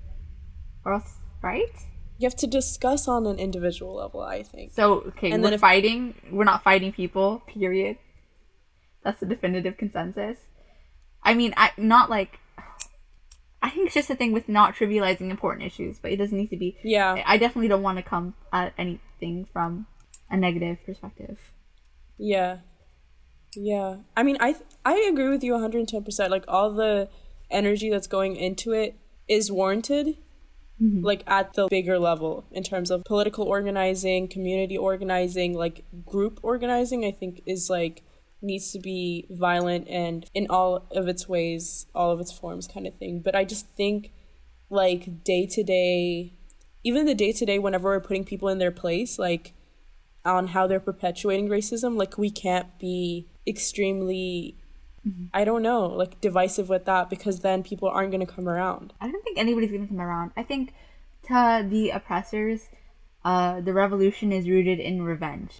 or 0.84 0.94
else, 0.96 1.12
right? 1.44 1.76
You 2.18 2.26
have 2.30 2.36
to 2.38 2.48
discuss 2.48 3.08
on 3.08 3.28
an 3.28 3.38
individual 3.38 3.94
level. 4.04 4.22
I 4.22 4.42
think. 4.42 4.72
So 4.74 4.86
okay, 5.10 5.30
And 5.32 5.42
we're 5.44 5.50
then 5.50 5.54
if- 5.54 5.62
fighting. 5.62 6.00
We're 6.32 6.50
not 6.54 6.64
fighting 6.64 6.92
people. 6.92 7.44
Period. 7.48 7.98
That's 9.04 9.20
the 9.20 9.28
definitive 9.28 9.78
consensus. 9.78 10.38
I 11.24 11.36
mean, 11.36 11.54
I 11.58 11.68
not 11.78 12.10
like. 12.10 12.40
I 13.62 13.70
think 13.70 13.86
it's 13.88 13.94
just 14.00 14.10
a 14.10 14.16
thing 14.16 14.34
with 14.34 14.48
not 14.50 14.76
trivializing 14.76 15.30
important 15.30 15.66
issues, 15.70 16.00
but 16.00 16.12
it 16.12 16.18
doesn't 16.18 16.38
need 16.38 16.50
to 16.56 16.58
be. 16.58 16.78
Yeah. 16.84 17.22
I 17.26 17.38
definitely 17.38 17.68
don't 17.68 17.84
want 17.84 17.98
to 17.98 18.04
come 18.14 18.34
at 18.54 18.74
anything 18.78 19.48
from 19.54 19.86
a 20.30 20.38
negative 20.38 20.78
perspective. 20.86 21.38
Yeah. 22.18 22.58
Yeah. 23.56 23.98
I 24.16 24.24
mean, 24.24 24.38
I 24.40 24.54
th- 24.54 24.66
I 24.86 24.96
agree 25.12 25.30
with 25.30 25.44
you 25.44 25.54
110%. 25.54 26.30
Like 26.30 26.46
all 26.48 26.72
the 26.74 27.10
energy 27.50 27.89
that's 27.89 28.08
going 28.08 28.36
into 28.36 28.72
it 28.72 28.95
is 29.28 29.52
warranted. 29.52 30.18
Mm-hmm. 30.82 31.04
Like 31.04 31.24
at 31.26 31.54
the 31.54 31.68
bigger 31.70 31.98
level 31.98 32.45
in 32.52 32.64
terms 32.64 32.91
of 32.91 33.04
political 33.04 33.45
organizing, 33.45 34.28
community 34.28 34.78
organizing, 34.78 35.56
like 35.56 35.86
group 36.06 36.39
organizing, 36.43 37.04
I 37.04 37.12
think 37.12 37.41
is 37.48 37.68
like 37.70 38.04
needs 38.43 38.72
to 38.72 38.80
be 38.80 39.26
violent 39.32 39.88
and 39.88 40.30
in 40.36 40.45
all 40.50 40.86
of 40.91 41.08
its 41.08 41.28
ways, 41.28 41.88
all 41.95 42.12
of 42.12 42.20
its 42.20 42.32
forms 42.32 42.68
kind 42.68 42.86
of 42.86 42.95
thing. 42.95 43.22
But 43.26 43.36
I 43.36 43.43
just 43.43 43.68
think 43.70 44.12
like 44.70 45.24
day 45.24 45.48
to 45.48 45.64
day 45.64 46.34
even 46.84 47.06
the 47.06 47.16
day 47.16 47.32
to 47.34 47.45
day 47.45 47.60
whenever 47.60 47.89
we're 47.89 48.00
putting 48.00 48.24
people 48.24 48.48
in 48.48 48.60
their 48.60 48.72
place, 48.72 49.18
like 49.18 49.54
on 50.24 50.48
how 50.48 50.68
they're 50.68 50.80
perpetuating 50.80 51.48
racism 51.48 51.98
like 51.98 52.18
we 52.18 52.30
can't 52.30 52.78
be 52.80 53.28
extremely 53.48 54.56
i 55.34 55.43
don't 55.43 55.62
know 55.62 55.86
like 55.86 56.20
divisive 56.22 56.68
with 56.70 56.86
that 56.86 57.10
because 57.10 57.39
then 57.41 57.64
people 57.64 57.88
aren't 57.89 58.12
going 58.12 58.26
to 58.26 58.34
come 58.36 58.47
around 58.47 58.93
I 59.01 59.10
don't 59.12 59.24
think 59.24 59.38
anybody's 59.38 59.72
gonna 59.72 59.88
come 59.88 60.01
around. 60.01 60.32
I 60.38 60.43
think 60.43 60.74
to 61.28 61.66
the 61.70 61.89
oppressors, 61.91 62.70
uh, 63.26 63.60
the 63.62 63.74
revolution 63.74 64.32
is 64.32 64.47
rooted 64.47 64.80
in 64.80 65.01
revenge. 65.01 65.51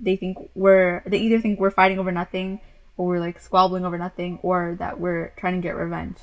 They 0.00 0.16
think 0.16 0.36
we're 0.54 1.02
they 1.06 1.18
either 1.18 1.40
think 1.40 1.58
we're 1.58 1.70
fighting 1.70 1.98
over 1.98 2.12
nothing, 2.12 2.60
or 2.96 3.06
we're 3.08 3.20
like 3.20 3.40
squabbling 3.40 3.84
over 3.84 3.98
nothing, 3.98 4.38
or 4.42 4.76
that 4.78 5.00
we're 5.00 5.32
trying 5.36 5.54
to 5.60 5.60
get 5.68 5.74
revenge. 5.76 6.18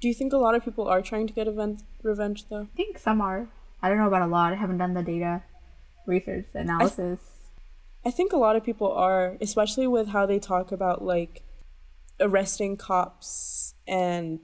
do 0.00 0.08
you 0.08 0.14
think 0.14 0.32
a 0.32 0.38
lot 0.38 0.54
of 0.54 0.64
people 0.64 0.86
are 0.88 1.02
trying 1.02 1.26
to 1.26 1.34
get 1.38 1.46
event- 1.48 1.82
revenge 2.02 2.48
though 2.48 2.66
I 2.72 2.76
think 2.76 2.98
some 2.98 3.20
are. 3.20 3.48
I 3.82 3.88
don't 3.88 3.98
know 3.98 4.06
about 4.12 4.22
a 4.22 4.32
lot. 4.38 4.52
I 4.52 4.56
haven't 4.56 4.78
done 4.78 4.94
the 4.94 5.02
data 5.02 5.42
research, 6.06 6.46
analysis. 6.54 7.20
i 8.04 8.10
think 8.10 8.32
a 8.32 8.36
lot 8.46 8.56
of 8.56 8.64
people 8.64 8.90
are 9.06 9.36
especially 9.40 9.86
with 9.96 10.08
how 10.08 10.24
they 10.26 10.38
talk 10.38 10.72
about 10.72 11.04
like 11.14 11.42
arresting 12.20 12.76
cops 12.76 13.74
and 13.88 14.40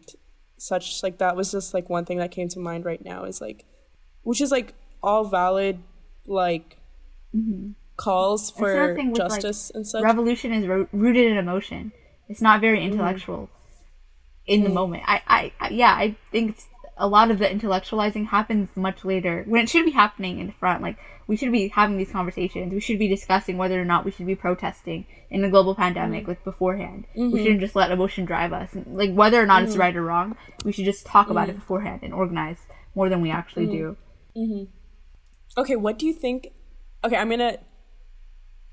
such 0.58 1.02
like 1.02 1.18
that 1.18 1.36
was 1.36 1.52
just 1.52 1.74
like 1.74 1.88
one 1.90 2.04
thing 2.04 2.18
that 2.18 2.30
came 2.30 2.48
to 2.48 2.58
mind 2.58 2.84
right 2.84 3.04
now 3.04 3.24
is 3.24 3.40
like 3.40 3.64
which 4.22 4.40
is 4.40 4.50
like 4.50 4.74
all 5.02 5.24
valid 5.24 5.78
like 6.26 6.78
calls 7.96 8.50
Mm-hmm. 8.52 8.64
another 8.64 8.94
for 8.94 8.94
with, 8.94 9.06
like, 9.06 9.14
justice 9.14 9.70
and 9.74 9.86
such 9.86 10.02
revolution 10.02 10.52
is 10.52 10.66
ro- 10.66 10.88
rooted 10.92 11.30
in 11.30 11.36
emotion. 11.36 11.92
It's 12.28 12.40
not 12.40 12.60
very 12.60 12.82
intellectual 12.84 13.48
in 14.46 14.64
the 14.64 14.70
moment. 14.70 15.02
I, 15.06 15.22
I, 15.26 15.52
I, 15.60 15.68
yeah, 15.70 15.92
I 15.92 16.16
think 16.32 16.50
it's, 16.50 16.66
a 16.96 17.06
lot 17.06 17.30
of 17.30 17.38
the 17.38 17.46
intellectualizing 17.46 18.28
happens 18.28 18.70
much 18.74 19.04
later 19.04 19.44
when 19.46 19.62
it 19.62 19.68
should 19.68 19.84
be 19.84 19.90
happening 19.90 20.38
in 20.38 20.46
the 20.46 20.52
front. 20.54 20.82
Like 20.82 20.98
we 21.26 21.36
should 21.36 21.52
be 21.52 21.68
having 21.68 21.98
these 21.98 22.10
conversations. 22.10 22.72
We 22.72 22.80
should 22.80 22.98
be 22.98 23.08
discussing 23.08 23.58
whether 23.58 23.80
or 23.80 23.84
not 23.84 24.04
we 24.04 24.10
should 24.10 24.26
be 24.26 24.34
protesting 24.34 25.06
in 25.28 25.44
a 25.44 25.50
global 25.50 25.74
pandemic, 25.74 26.24
mm. 26.24 26.28
like 26.28 26.44
beforehand. 26.44 27.06
We 27.14 27.22
mm-hmm. 27.22 27.36
shouldn't 27.36 27.60
just 27.60 27.76
let 27.76 27.90
emotion 27.90 28.24
drive 28.24 28.52
us. 28.52 28.70
Like 28.86 29.12
whether 29.12 29.42
or 29.42 29.46
not 29.46 29.62
it's 29.62 29.72
mm-hmm. 29.72 29.80
right 29.80 29.96
or 29.96 30.02
wrong, 30.02 30.36
we 30.64 30.72
should 30.72 30.84
just 30.84 31.04
talk 31.04 31.28
about 31.28 31.48
it 31.48 31.52
mm. 31.52 31.60
beforehand 31.60 32.00
and 32.02 32.14
organize 32.14 32.58
more 32.94 33.08
than 33.08 33.20
we 33.20 33.30
actually 33.30 33.66
mm. 33.66 33.72
do. 33.72 33.96
Mm-hmm. 34.36 35.60
Okay, 35.60 35.76
what 35.76 35.98
do 35.98 36.06
you 36.06 36.12
think? 36.12 36.48
Okay, 37.04 37.16
I'm 37.16 37.28
gonna 37.28 37.58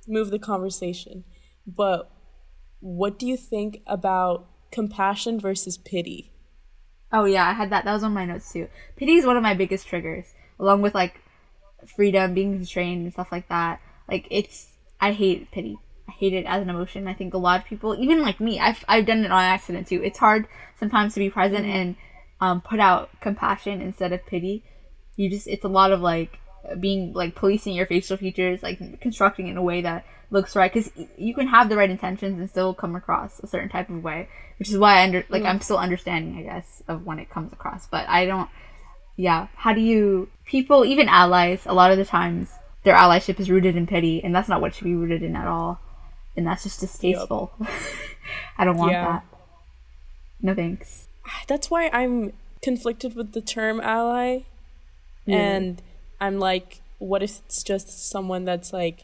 move 0.07 0.31
the 0.31 0.39
conversation, 0.39 1.23
but 1.65 2.09
what 2.79 3.17
do 3.17 3.25
you 3.25 3.37
think 3.37 3.81
about 3.87 4.47
compassion 4.71 5.39
versus 5.39 5.77
pity? 5.77 6.32
Oh 7.13 7.25
yeah, 7.25 7.47
I 7.47 7.53
had 7.53 7.69
that. 7.69 7.85
That 7.85 7.93
was 7.93 8.03
on 8.03 8.13
my 8.13 8.25
notes 8.25 8.51
too. 8.51 8.67
Pity 8.97 9.13
is 9.13 9.25
one 9.25 9.37
of 9.37 9.43
my 9.43 9.53
biggest 9.53 9.87
triggers, 9.87 10.33
along 10.59 10.81
with 10.81 10.95
like 10.95 11.21
freedom, 11.95 12.33
being 12.33 12.53
constrained, 12.55 13.03
and 13.03 13.13
stuff 13.13 13.31
like 13.31 13.47
that. 13.49 13.79
Like 14.09 14.27
it's, 14.31 14.71
I 14.99 15.11
hate 15.13 15.51
pity. 15.51 15.77
I 16.09 16.11
hate 16.11 16.33
it 16.33 16.45
as 16.45 16.61
an 16.63 16.69
emotion. 16.69 17.07
I 17.07 17.13
think 17.13 17.33
a 17.33 17.37
lot 17.37 17.61
of 17.61 17.67
people, 17.67 17.95
even 17.99 18.21
like 18.21 18.39
me, 18.39 18.59
I've 18.59 18.83
I've 18.87 19.05
done 19.05 19.23
it 19.23 19.31
on 19.31 19.43
accident 19.43 19.87
too. 19.87 20.01
It's 20.03 20.17
hard 20.17 20.47
sometimes 20.79 21.13
to 21.13 21.19
be 21.19 21.29
present 21.29 21.65
and 21.65 21.95
um, 22.41 22.61
put 22.61 22.79
out 22.79 23.09
compassion 23.21 23.81
instead 23.81 24.11
of 24.11 24.25
pity. 24.25 24.63
you 25.15 25.29
just 25.29 25.47
it's 25.47 25.63
a 25.65 25.69
lot 25.69 25.91
of 25.91 26.01
like 26.01 26.39
being 26.79 27.13
like 27.13 27.35
policing 27.35 27.73
your 27.73 27.85
facial 27.85 28.17
features, 28.17 28.63
like 28.63 29.01
constructing 29.01 29.47
it 29.47 29.51
in 29.51 29.57
a 29.57 29.63
way 29.63 29.81
that 29.81 30.05
looks 30.31 30.55
right 30.55 30.73
because 30.73 30.91
you 31.17 31.33
can 31.33 31.47
have 31.47 31.69
the 31.69 31.77
right 31.77 31.89
intentions 31.89 32.39
and 32.39 32.49
still 32.49 32.73
come 32.73 32.95
across 32.95 33.39
a 33.39 33.47
certain 33.47 33.69
type 33.69 33.89
of 33.89 34.03
way, 34.03 34.27
which 34.57 34.69
is 34.69 34.77
why 34.77 34.99
I 34.99 35.03
under 35.03 35.23
like 35.29 35.43
I'm 35.43 35.59
mm. 35.59 35.63
still 35.63 35.77
understanding, 35.77 36.37
I 36.37 36.41
guess, 36.43 36.83
of 36.87 37.05
when 37.05 37.19
it 37.19 37.29
comes 37.29 37.53
across. 37.53 37.87
But 37.87 38.07
I 38.09 38.25
don't. 38.25 38.49
Yeah, 39.15 39.47
how 39.55 39.73
do 39.73 39.81
you 39.81 40.29
people 40.45 40.85
even 40.85 41.07
allies? 41.07 41.65
A 41.65 41.73
lot 41.73 41.91
of 41.91 41.97
the 41.97 42.05
times 42.05 42.51
their 42.83 42.95
allyship 42.95 43.39
is 43.39 43.49
rooted 43.49 43.75
in 43.75 43.85
pity, 43.85 44.23
and 44.23 44.33
that's 44.33 44.49
not 44.49 44.59
what 44.59 44.73
should 44.73 44.85
be 44.85 44.95
rooted 44.95 45.21
in 45.21 45.35
at 45.35 45.47
all, 45.47 45.79
and 46.35 46.47
that's 46.47 46.63
just 46.63 46.79
distasteful. 46.79 47.53
I 48.57 48.65
don't 48.65 48.77
want 48.77 48.91
Yeah. 48.91 49.05
that. 49.05 49.25
No 50.41 50.55
thanks. 50.55 51.07
That's 51.47 51.69
why 51.69 51.89
I'm 51.93 52.33
conflicted 52.61 53.15
with 53.15 53.33
the 53.33 53.41
term 53.41 53.79
ally. 53.79 54.41
And 55.25 55.81
I'm 56.23 56.39
like, 56.39 56.79
what 56.99 57.21
if 57.21 57.41
it's 57.45 57.63
just 57.63 58.09
someone 58.09 58.45
that's 58.45 58.71
like, 58.71 59.03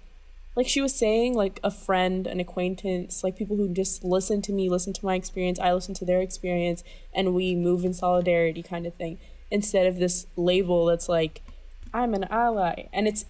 like 0.55 0.69
she 0.69 0.79
was 0.79 0.95
saying, 0.97 1.33
like 1.35 1.59
a 1.65 1.69
friend, 1.69 2.25
an 2.25 2.39
acquaintance, 2.39 3.25
like 3.25 3.35
people 3.35 3.57
who 3.57 3.73
just 3.73 4.05
listen 4.05 4.41
to 4.43 4.53
me, 4.53 4.69
listen 4.69 4.93
to 4.93 5.05
my 5.05 5.15
experience, 5.15 5.59
I 5.59 5.73
listen 5.73 5.93
to 5.95 6.05
their 6.05 6.21
experience, 6.21 6.81
and 7.13 7.35
we 7.35 7.55
move 7.55 7.83
in 7.83 7.93
solidarity 7.93 8.63
kind 8.63 8.85
of 8.85 8.93
thing. 8.93 9.19
Instead 9.51 9.85
of 9.85 9.97
this 9.97 10.27
label 10.37 10.85
that's 10.85 11.09
like, 11.09 11.41
I'm 11.93 12.13
an 12.13 12.23
ally. 12.31 12.87
And 12.93 13.05
it's, 13.05 13.25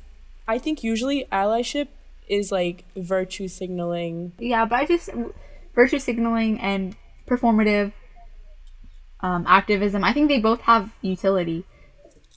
I 0.48 0.60
think 0.60 0.84
usually 0.84 1.26
allyship 1.32 1.88
is 2.28 2.52
like 2.52 2.86
virtue 2.96 3.48
signaling. 3.48 4.34
Yeah, 4.38 4.66
but 4.66 4.76
I 4.76 4.86
just 4.86 5.10
virtue 5.74 5.98
signaling 5.98 6.60
and 6.60 6.96
performative 7.28 7.94
um, 9.22 9.46
activism. 9.48 10.04
I 10.04 10.14
think 10.14 10.28
they 10.28 10.40
both 10.40 10.62
have 10.62 10.92
utility. 11.02 11.66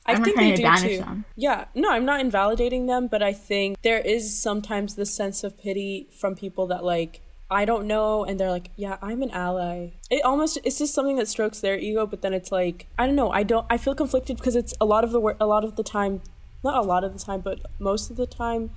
I 0.07 0.13
I'm 0.13 0.19
not 0.19 0.25
think 0.25 0.37
they 0.37 0.55
do 0.55 0.89
too. 0.89 0.99
them. 0.99 1.25
Yeah, 1.37 1.67
no, 1.75 1.91
I'm 1.91 2.05
not 2.05 2.21
invalidating 2.21 2.87
them, 2.87 3.07
but 3.07 3.23
I 3.23 3.33
think 3.33 3.81
there 3.83 3.99
is 3.99 4.37
sometimes 4.41 4.97
this 4.97 5.15
sense 5.15 5.45
of 5.45 5.59
pity 5.59 6.09
from 6.19 6.35
people 6.35 6.67
that 6.69 6.85
like 6.85 7.21
I 7.51 7.67
don't 7.67 7.87
know, 7.87 8.25
and 8.25 8.41
they're 8.41 8.51
like, 8.51 8.71
yeah, 8.77 8.97
I'm 9.03 9.23
an 9.23 9.31
ally. 9.31 9.91
It 10.11 10.25
almost 10.25 10.59
it's 10.65 10.79
just 10.79 10.95
something 10.95 11.17
that 11.17 11.29
strokes 11.29 11.61
their 11.61 11.79
ego, 11.79 12.07
but 12.07 12.23
then 12.23 12.33
it's 12.33 12.51
like 12.51 12.87
I 12.99 13.07
don't 13.07 13.15
know. 13.15 13.31
I 13.31 13.43
don't. 13.43 13.67
I 13.69 13.77
feel 13.77 13.95
conflicted 13.95 14.39
because 14.39 14.57
it's 14.57 14.75
a 14.81 14.87
lot 14.87 15.05
of 15.05 15.13
the 15.13 15.21
work. 15.21 15.37
A 15.39 15.47
lot 15.47 15.63
of 15.63 15.77
the 15.77 15.83
time, 15.83 16.23
not 16.65 16.77
a 16.77 16.83
lot 16.83 17.05
of 17.05 17.13
the 17.13 17.19
time, 17.19 17.41
but 17.41 17.61
most 17.79 18.11
of 18.11 18.17
the 18.17 18.27
time, 18.27 18.71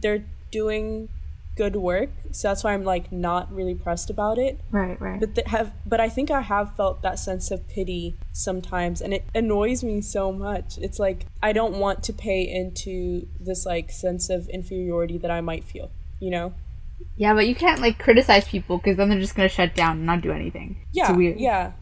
they're 0.00 0.24
doing 0.50 1.08
good 1.56 1.76
work. 1.76 2.10
So 2.32 2.48
that's 2.48 2.64
why 2.64 2.74
I'm 2.74 2.82
like 2.84 3.12
not 3.12 3.52
really 3.54 3.74
pressed 3.74 4.10
about 4.10 4.38
it. 4.38 4.60
Right, 4.70 5.00
right. 5.00 5.20
But 5.20 5.34
th- 5.36 5.46
have 5.48 5.72
but 5.86 6.00
I 6.00 6.08
think 6.08 6.30
I 6.30 6.40
have 6.40 6.74
felt 6.76 7.02
that 7.02 7.18
sense 7.18 7.50
of 7.50 7.68
pity 7.68 8.16
sometimes 8.32 9.00
and 9.00 9.14
it 9.14 9.24
annoys 9.34 9.84
me 9.84 10.00
so 10.00 10.32
much. 10.32 10.78
It's 10.78 10.98
like 10.98 11.26
I 11.42 11.52
don't 11.52 11.78
want 11.78 12.02
to 12.04 12.12
pay 12.12 12.42
into 12.42 13.26
this 13.38 13.64
like 13.64 13.90
sense 13.90 14.30
of 14.30 14.48
inferiority 14.48 15.16
that 15.18 15.30
I 15.30 15.40
might 15.40 15.64
feel, 15.64 15.90
you 16.20 16.30
know? 16.30 16.54
yeah, 17.16 17.34
but 17.34 17.46
you 17.46 17.54
can't 17.54 17.80
like 17.80 17.98
criticize 17.98 18.46
people 18.48 18.78
because 18.78 18.96
then 18.96 19.08
they're 19.08 19.20
just 19.20 19.34
gonna 19.36 19.48
shut 19.48 19.74
down 19.74 19.98
and 19.98 20.06
not 20.06 20.20
do 20.22 20.32
anything. 20.32 20.76
Yeah. 20.92 21.10
it's 21.10 21.16
weird. 21.16 21.38
Yeah. 21.40 21.72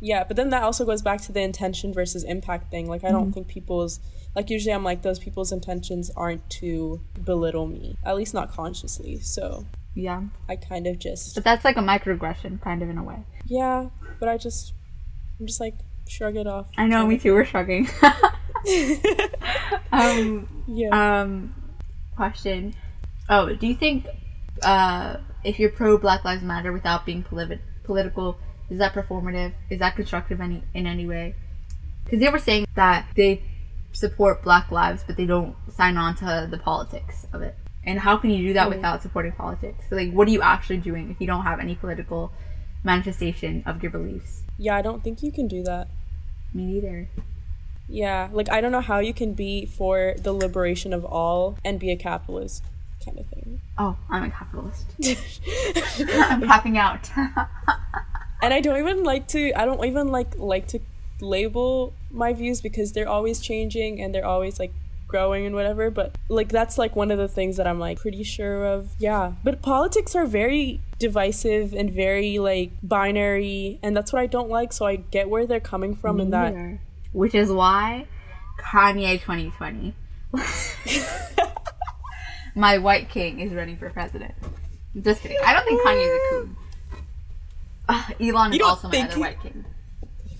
Yeah, 0.00 0.24
but 0.24 0.36
then 0.36 0.50
that 0.50 0.62
also 0.62 0.84
goes 0.84 1.02
back 1.02 1.20
to 1.22 1.32
the 1.32 1.40
intention 1.40 1.92
versus 1.92 2.22
impact 2.24 2.70
thing. 2.70 2.86
Like 2.88 3.02
I 3.04 3.08
Mm-hmm. 3.08 3.16
don't 3.16 3.32
think 3.32 3.48
people's 3.48 4.00
like 4.36 4.50
usually 4.50 4.72
I'm 4.72 4.84
like 4.84 5.02
those 5.02 5.18
people's 5.18 5.52
intentions 5.52 6.10
aren't 6.16 6.48
to 6.60 7.00
belittle 7.24 7.66
me, 7.66 7.96
at 8.04 8.16
least 8.16 8.34
not 8.34 8.52
consciously. 8.52 9.18
So 9.20 9.66
yeah. 9.94 10.22
I 10.48 10.56
kind 10.56 10.86
of 10.86 10.98
just 10.98 11.34
But 11.34 11.44
that's 11.44 11.64
like 11.64 11.76
a 11.76 11.80
microaggression, 11.80 12.60
kind 12.60 12.82
of 12.82 12.88
in 12.90 12.98
a 12.98 13.02
way. 13.02 13.24
yeah, 13.46 13.88
but 14.20 14.28
I 14.28 14.36
just 14.38 14.72
I'm 15.40 15.46
just 15.46 15.60
like 15.60 15.74
shrug 16.08 16.36
it 16.36 16.46
off. 16.46 16.66
I 16.76 16.86
know, 16.86 17.06
me 17.06 17.18
too. 17.18 17.34
We're 17.34 17.44
shrugging. 17.44 17.88
um, 19.92 20.48
Yeah. 20.66 21.20
um, 21.22 21.54
question. 22.16 22.74
Oh, 23.28 23.54
do 23.54 23.66
you 23.66 23.74
think 23.74 24.06
uh, 24.62 25.18
if 25.44 25.58
you're 25.58 25.70
pro 25.70 25.98
Black 25.98 26.24
Lives 26.24 26.42
Matter 26.42 26.72
without 26.72 27.04
being 27.06 27.22
politi- 27.22 27.60
political, 27.84 28.38
is 28.70 28.78
that 28.78 28.94
performative? 28.94 29.52
Is 29.70 29.78
that 29.80 29.96
constructive 29.96 30.40
any 30.40 30.62
in 30.74 30.86
any 30.86 31.06
way? 31.06 31.34
Because 32.04 32.20
they 32.20 32.28
were 32.30 32.38
saying 32.38 32.66
that 32.74 33.06
they 33.16 33.42
support 33.92 34.42
Black 34.42 34.70
lives, 34.70 35.02
but 35.06 35.16
they 35.16 35.26
don't 35.26 35.56
sign 35.70 35.96
on 35.96 36.14
to 36.16 36.48
the 36.50 36.58
politics 36.58 37.26
of 37.32 37.42
it. 37.42 37.56
And 37.84 37.98
how 37.98 38.16
can 38.16 38.30
you 38.30 38.48
do 38.48 38.52
that 38.54 38.68
mm. 38.68 38.76
without 38.76 39.02
supporting 39.02 39.32
politics? 39.32 39.84
So, 39.88 39.96
like, 39.96 40.12
what 40.12 40.28
are 40.28 40.30
you 40.30 40.42
actually 40.42 40.78
doing 40.78 41.10
if 41.10 41.20
you 41.20 41.26
don't 41.26 41.44
have 41.44 41.60
any 41.60 41.74
political 41.74 42.32
manifestation 42.84 43.62
of 43.66 43.82
your 43.82 43.90
beliefs? 43.90 44.42
Yeah, 44.58 44.76
I 44.76 44.82
don't 44.82 45.02
think 45.02 45.22
you 45.22 45.32
can 45.32 45.48
do 45.48 45.62
that. 45.62 45.88
Me 46.52 46.64
neither. 46.64 47.08
Yeah, 47.88 48.28
like 48.32 48.50
I 48.50 48.60
don't 48.60 48.72
know 48.72 48.82
how 48.82 48.98
you 48.98 49.14
can 49.14 49.32
be 49.32 49.64
for 49.64 50.14
the 50.18 50.32
liberation 50.32 50.92
of 50.92 51.04
all 51.04 51.56
and 51.64 51.80
be 51.80 51.90
a 51.90 51.96
capitalist 51.96 52.64
kind 53.02 53.18
of 53.18 53.26
thing. 53.26 53.60
Oh, 53.78 53.96
I'm 54.10 54.24
a 54.24 54.30
capitalist. 54.30 54.86
I'm 56.08 56.42
tapping 56.42 56.76
out. 56.76 57.10
And 58.40 58.54
I 58.54 58.60
don't 58.60 58.78
even 58.78 59.02
like 59.02 59.26
to 59.28 59.52
I 59.54 59.64
don't 59.64 59.84
even 59.84 60.08
like 60.08 60.38
like 60.38 60.68
to 60.68 60.80
label 61.20 61.92
my 62.10 62.32
views 62.32 62.60
because 62.60 62.92
they're 62.92 63.08
always 63.08 63.40
changing 63.40 64.00
and 64.00 64.14
they're 64.14 64.26
always 64.26 64.58
like 64.58 64.72
growing 65.06 65.46
and 65.46 65.54
whatever, 65.54 65.90
but 65.90 66.16
like 66.28 66.48
that's 66.50 66.76
like 66.78 66.94
one 66.94 67.10
of 67.10 67.18
the 67.18 67.28
things 67.28 67.56
that 67.56 67.66
I'm 67.66 67.78
like 67.80 67.98
pretty 67.98 68.22
sure 68.22 68.64
of. 68.66 68.90
Yeah. 68.98 69.32
But 69.42 69.62
politics 69.62 70.14
are 70.14 70.26
very 70.26 70.80
divisive 70.98 71.72
and 71.72 71.90
very 71.90 72.38
like 72.38 72.72
binary 72.82 73.78
and 73.82 73.96
that's 73.96 74.12
what 74.12 74.20
I 74.20 74.26
don't 74.26 74.50
like, 74.50 74.72
so 74.72 74.86
I 74.86 74.96
get 74.96 75.28
where 75.30 75.46
they're 75.46 75.60
coming 75.60 75.96
from 75.96 76.20
and 76.20 76.32
that. 76.32 76.78
Which 77.12 77.34
is 77.34 77.50
why 77.50 78.06
Kanye 78.60 79.20
2020. 79.20 79.94
My 82.54 82.78
white 82.78 83.08
king 83.08 83.40
is 83.40 83.52
running 83.52 83.76
for 83.76 83.88
president. 83.90 84.34
Just 85.00 85.22
kidding. 85.22 85.38
I 85.44 85.52
don't 85.54 85.64
think 85.64 85.80
Kanye's 85.82 86.06
a 86.08 86.30
coon. 86.30 86.56
Ugh, 87.88 88.14
Elon 88.20 88.52
is 88.52 88.60
also 88.60 88.88
my 88.88 88.98
other 89.00 89.14
he- 89.14 89.20
white 89.20 89.40
king. 89.40 89.64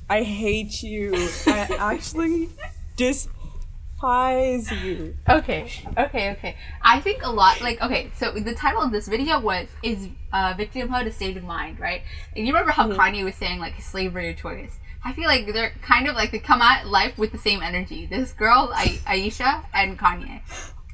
I 0.09 0.23
hate 0.23 0.83
you. 0.83 1.13
I 1.47 1.77
actually 1.79 2.49
despise 2.97 4.71
you. 4.73 5.17
Okay, 5.29 5.71
okay, 5.97 6.31
okay. 6.33 6.57
I 6.83 7.01
think 7.01 7.23
a 7.25 7.31
lot, 7.31 7.61
like, 7.61 7.81
okay, 7.83 8.11
so 8.17 8.33
the 8.33 8.55
title 8.55 8.83
of 8.83 8.93
this 8.93 9.09
video 9.09 9.39
was, 9.41 9.69
is 9.83 10.09
uh, 10.33 10.55
victimhood 10.55 11.07
a 11.07 11.13
state 11.13 11.37
of 11.37 11.45
mind, 11.45 11.79
right? 11.81 12.03
And 12.37 12.47
you 12.47 12.53
remember 12.53 12.73
how 12.73 12.89
Kanye 12.89 13.25
was 13.25 13.35
saying, 13.35 13.59
like, 13.61 13.81
slavery 13.83 14.29
or 14.29 14.35
choice? 14.35 14.79
I 15.05 15.13
feel 15.13 15.27
like 15.27 15.53
they're 15.53 15.73
kind 15.83 16.09
of 16.09 16.17
like, 16.17 16.33
they 16.33 16.39
come 16.39 16.61
at 16.63 16.87
life 16.87 17.19
with 17.19 17.33
the 17.33 17.39
same 17.39 17.63
energy. 17.63 18.07
This 18.07 18.33
girl, 18.33 18.71
I- 18.75 19.01
Aisha, 19.07 19.65
and 19.75 19.99
Kanye. 19.99 20.41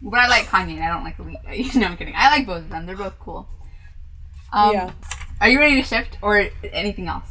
But 0.02 0.20
I 0.20 0.28
like 0.28 0.46
Kanye, 0.46 0.80
I 0.82 0.88
don't 0.88 1.04
like 1.04 1.16
Aisha. 1.18 1.74
No, 1.80 1.86
I'm 1.86 1.96
kidding. 1.96 2.14
I 2.16 2.28
like 2.30 2.46
both 2.46 2.62
of 2.64 2.70
them. 2.70 2.84
They're 2.86 2.96
both 2.96 3.18
cool. 3.18 3.48
Um, 4.52 4.72
yeah. 4.72 4.90
Are 5.40 5.48
you 5.48 5.58
ready 5.58 5.76
to 5.76 5.82
shift 5.86 6.18
or 6.22 6.48
anything 6.72 7.08
else? 7.08 7.28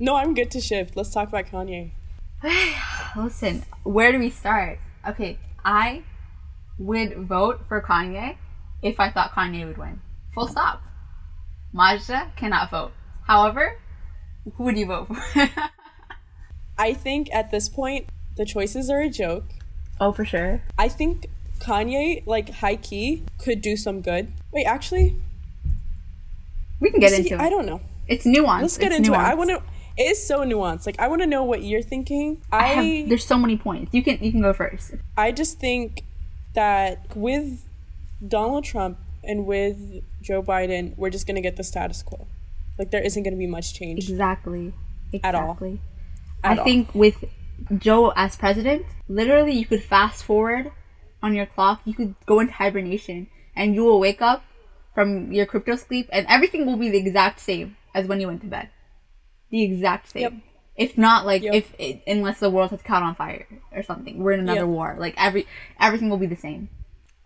No, 0.00 0.16
I'm 0.16 0.32
good 0.34 0.50
to 0.52 0.60
shift. 0.60 0.96
Let's 0.96 1.10
talk 1.10 1.28
about 1.28 1.46
Kanye. 1.46 1.90
Listen, 3.16 3.64
where 3.82 4.12
do 4.12 4.18
we 4.18 4.30
start? 4.30 4.78
Okay, 5.06 5.38
I 5.62 6.04
would 6.78 7.16
vote 7.28 7.60
for 7.68 7.82
Kanye 7.82 8.36
if 8.82 8.98
I 8.98 9.10
thought 9.10 9.32
Kanye 9.32 9.66
would 9.66 9.76
win. 9.76 10.00
Full 10.34 10.48
stop. 10.48 10.80
Majda 11.74 12.34
cannot 12.36 12.70
vote. 12.70 12.92
However, 13.26 13.78
who 14.54 14.64
would 14.64 14.78
you 14.78 14.86
vote 14.86 15.08
for? 15.08 15.48
I 16.78 16.94
think 16.94 17.28
at 17.32 17.50
this 17.50 17.68
point, 17.68 18.08
the 18.36 18.46
choices 18.46 18.88
are 18.88 19.02
a 19.02 19.10
joke. 19.10 19.44
oh, 20.00 20.12
for 20.12 20.24
sure. 20.24 20.62
I 20.78 20.88
think 20.88 21.26
Kanye, 21.58 22.26
like 22.26 22.48
high 22.48 22.76
key, 22.76 23.24
could 23.38 23.60
do 23.60 23.76
some 23.76 24.00
good. 24.00 24.32
Wait, 24.50 24.64
actually, 24.64 25.20
We 26.80 26.90
can 26.90 27.00
get 27.00 27.10
see, 27.12 27.18
into 27.18 27.34
it. 27.34 27.40
I 27.40 27.50
don't 27.50 27.66
know. 27.66 27.82
It's 28.08 28.24
nuanced. 28.24 28.62
Let's 28.62 28.78
get 28.78 28.92
It's 28.92 28.98
into 28.98 29.12
it. 29.12 29.18
I 29.18 29.34
want 29.34 29.50
to. 29.50 29.62
It 30.00 30.04
is 30.04 30.26
so 30.26 30.40
nuanced. 30.40 30.86
Like 30.86 30.98
I 30.98 31.08
want 31.08 31.20
to 31.20 31.26
know 31.26 31.44
what 31.44 31.62
you're 31.62 31.82
thinking. 31.82 32.40
I 32.50 32.56
I 32.56 32.66
have, 32.68 33.08
there's 33.10 33.26
so 33.26 33.36
many 33.36 33.58
points. 33.58 33.92
You 33.92 34.02
can 34.02 34.16
you 34.24 34.32
can 34.32 34.40
go 34.40 34.54
first. 34.54 34.94
I 35.14 35.30
just 35.30 35.60
think 35.60 36.04
that 36.54 37.14
with 37.14 37.68
Donald 38.26 38.64
Trump 38.64 38.96
and 39.22 39.44
with 39.44 40.02
Joe 40.22 40.42
Biden, 40.42 40.96
we're 40.96 41.10
just 41.10 41.26
gonna 41.26 41.42
get 41.42 41.56
the 41.56 41.64
status 41.64 42.02
quo. 42.02 42.26
Like 42.78 42.90
there 42.92 43.02
isn't 43.02 43.22
gonna 43.24 43.36
be 43.36 43.46
much 43.46 43.74
change. 43.74 44.08
Exactly. 44.08 44.72
At 45.22 45.34
all. 45.34 45.52
Exactly. 45.52 45.80
At 46.42 46.52
I 46.52 46.56
all. 46.56 46.64
think 46.64 46.94
with 46.94 47.22
Joe 47.76 48.14
as 48.16 48.36
president, 48.36 48.86
literally 49.06 49.52
you 49.52 49.66
could 49.66 49.84
fast 49.84 50.24
forward 50.24 50.72
on 51.22 51.34
your 51.34 51.44
clock, 51.44 51.82
you 51.84 51.92
could 51.92 52.14
go 52.24 52.40
into 52.40 52.54
hibernation 52.54 53.26
and 53.54 53.74
you 53.74 53.84
will 53.84 54.00
wake 54.00 54.22
up 54.22 54.44
from 54.94 55.30
your 55.30 55.44
crypto 55.44 55.76
sleep 55.76 56.08
and 56.10 56.26
everything 56.30 56.64
will 56.64 56.78
be 56.78 56.88
the 56.88 56.96
exact 56.96 57.38
same 57.38 57.76
as 57.94 58.06
when 58.06 58.18
you 58.18 58.28
went 58.28 58.40
to 58.40 58.46
bed. 58.46 58.70
The 59.50 59.62
exact 59.62 60.10
same. 60.10 60.22
Yep. 60.22 60.32
If 60.76 60.96
not 60.98 61.26
like 61.26 61.42
Yep. 61.42 61.54
if 61.54 61.74
it, 61.78 62.02
unless 62.06 62.40
the 62.40 62.50
world 62.50 62.70
has 62.70 62.82
caught 62.82 63.02
on 63.02 63.14
fire 63.14 63.46
or 63.72 63.82
something. 63.82 64.18
We're 64.18 64.32
in 64.32 64.40
another 64.40 64.60
Yep. 64.60 64.68
war. 64.68 64.96
Like 64.98 65.14
every 65.16 65.46
everything 65.78 66.08
will 66.08 66.18
be 66.18 66.26
the 66.26 66.36
same. 66.36 66.68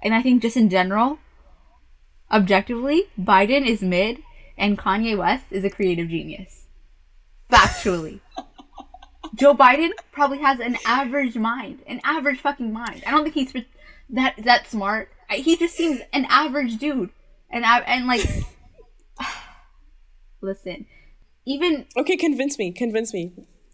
And 0.03 0.15
I 0.15 0.23
think 0.23 0.43
just 0.43 0.57
in 0.57 0.69
general, 0.69 1.19
objectively, 2.31 3.05
Biden 3.19 3.67
is 3.67 3.83
mid 3.83 4.23
and 4.57 4.79
Kanye 4.79 5.17
West 5.17 5.45
is 5.51 5.65
a 5.65 5.71
creative 5.71 6.09
genius. 6.09 6.67
Factually. 7.51 8.21
Joe 9.35 9.55
Biden 9.55 9.91
probably 10.13 10.39
has 10.39 10.61
an 10.61 10.77
average 10.87 11.37
mind, 11.37 11.81
an 11.87 12.01
average 12.05 12.41
fucking 12.41 12.73
mind. 12.73 13.03
I 13.07 13.11
don't 13.11 13.25
think 13.25 13.35
he's 13.35 13.65
that 14.11 14.35
that 14.39 14.69
smart. 14.69 15.11
He 15.31 15.57
just 15.57 15.75
seems 15.75 16.01
an 16.13 16.27
average 16.29 16.77
dude, 16.79 17.11
and 17.51 17.65
and 17.65 18.07
like, 18.07 18.25
listen, 20.41 20.87
even 21.47 21.87
okay, 21.97 22.17
convince 22.17 22.59
me, 22.59 22.73
convince 22.73 23.13
me. 23.13 23.33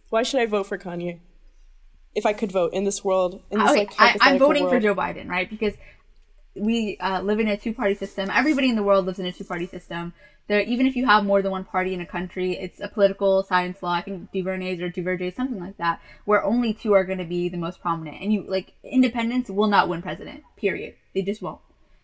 Why 0.08 0.22
should 0.22 0.40
I 0.40 0.46
vote 0.46 0.66
for 0.66 0.78
Kanye? 0.78 1.20
If 2.14 2.26
I 2.26 2.32
could 2.32 2.50
vote 2.50 2.72
in 2.72 2.84
this 2.84 3.04
world, 3.04 3.42
in 3.50 3.60
this 3.60 3.70
okay, 3.70 3.86
like 3.98 4.20
I, 4.20 4.30
am 4.30 4.38
voting 4.38 4.64
world. 4.64 4.74
for 4.74 4.80
Joe 4.80 4.94
Biden, 4.94 5.28
right? 5.28 5.48
Because 5.48 5.74
we 6.56 6.96
uh, 7.00 7.20
live 7.22 7.38
in 7.38 7.46
a 7.46 7.56
two 7.56 7.72
party 7.72 7.94
system. 7.94 8.28
Everybody 8.32 8.68
in 8.68 8.76
the 8.76 8.82
world 8.82 9.06
lives 9.06 9.20
in 9.20 9.26
a 9.26 9.32
two 9.32 9.44
party 9.44 9.66
system. 9.66 10.12
There, 10.48 10.60
even 10.62 10.86
if 10.86 10.96
you 10.96 11.06
have 11.06 11.24
more 11.24 11.42
than 11.42 11.52
one 11.52 11.64
party 11.64 11.94
in 11.94 12.00
a 12.00 12.06
country, 12.06 12.58
it's 12.58 12.80
a 12.80 12.88
political 12.88 13.44
science 13.44 13.80
law. 13.84 13.92
I 13.92 14.02
think 14.02 14.32
Duvernay's 14.32 14.80
or 14.80 14.90
Duverger's, 14.90 15.36
something 15.36 15.60
like 15.60 15.76
that, 15.76 16.00
where 16.24 16.42
only 16.42 16.74
two 16.74 16.92
are 16.92 17.04
going 17.04 17.18
to 17.18 17.24
be 17.24 17.48
the 17.48 17.56
most 17.56 17.80
prominent. 17.80 18.20
And 18.20 18.32
you 18.32 18.44
like 18.48 18.72
independents 18.82 19.48
will 19.48 19.68
not 19.68 19.88
win 19.88 20.02
president. 20.02 20.42
Period. 20.56 20.96
They 21.14 21.22
just 21.22 21.40
won't. 21.40 21.60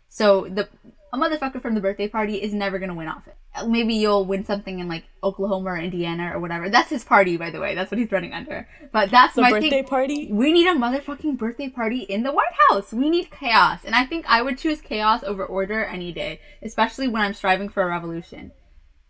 So 0.09 0.47
the 0.49 0.69
a 1.13 1.19
motherfucker 1.19 1.63
from 1.63 1.75
the 1.75 1.81
birthday 1.81 2.09
party 2.09 2.37
is 2.37 2.53
never 2.53 2.79
gonna 2.79 2.95
win 2.95 3.09
office. 3.09 3.35
Maybe 3.67 3.95
you'll 3.95 4.25
win 4.25 4.45
something 4.45 4.81
in 4.81 4.89
like 4.89 5.05
Oklahoma 5.23 5.71
or 5.71 5.77
Indiana 5.79 6.33
or 6.35 6.41
whatever. 6.41 6.69
That's 6.69 6.91
his 6.91 7.05
party, 7.05 7.37
by 7.37 7.51
the 7.51 7.61
way. 7.61 7.75
That's 7.75 7.91
what 7.91 7.99
he's 7.99 8.13
running 8.13 8.33
under. 8.33 8.69
But 8.93 9.11
that's 9.11 9.35
the 9.35 9.43
my 9.43 9.51
birthday 9.51 9.71
thing. 9.71 9.85
party. 9.85 10.29
We 10.33 10.53
need 10.53 10.67
a 10.67 10.75
motherfucking 10.75 11.39
birthday 11.39 11.69
party 11.69 12.01
in 12.01 12.23
the 12.23 12.33
White 12.33 12.53
House. 12.69 12.93
We 12.93 13.09
need 13.09 13.31
chaos, 13.31 13.81
and 13.85 13.95
I 13.95 14.05
think 14.05 14.27
I 14.29 14.43
would 14.43 14.59
choose 14.59 14.81
chaos 14.81 15.23
over 15.23 15.45
order 15.45 15.85
any 15.85 16.13
day, 16.13 16.41
especially 16.63 17.09
when 17.09 17.23
I'm 17.23 17.35
striving 17.35 17.69
for 17.69 17.83
a 17.83 17.87
revolution. 17.87 18.53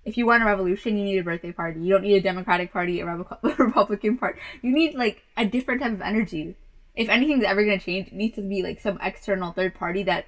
If 0.05 0.17
you 0.17 0.27
want 0.27 0.45
a 0.45 0.47
revolution, 0.47 0.97
you 0.97 1.05
need 1.05 1.19
a 1.19 1.25
birthday 1.25 1.51
party. 1.51 1.81
You 1.81 1.95
don't 1.95 2.03
need 2.03 2.15
a 2.15 2.21
Democratic 2.21 2.73
Party, 2.73 3.01
a 3.01 3.07
Republican 3.43 4.19
Party. 4.19 4.39
You 4.63 4.73
need 4.73 4.95
like 4.95 5.25
a 5.37 5.45
different 5.45 5.83
type 5.83 5.93
of 5.93 6.01
energy. 6.01 6.57
If 6.95 7.09
anything's 7.09 7.45
ever 7.45 7.65
gonna 7.65 7.81
change, 7.81 8.09
it 8.09 8.13
needs 8.15 8.37
to 8.37 8.43
be 8.43 8.63
like 8.63 8.81
some 8.81 8.99
external 9.03 9.53
third 9.53 9.75
party 9.75 10.05
that 10.05 10.27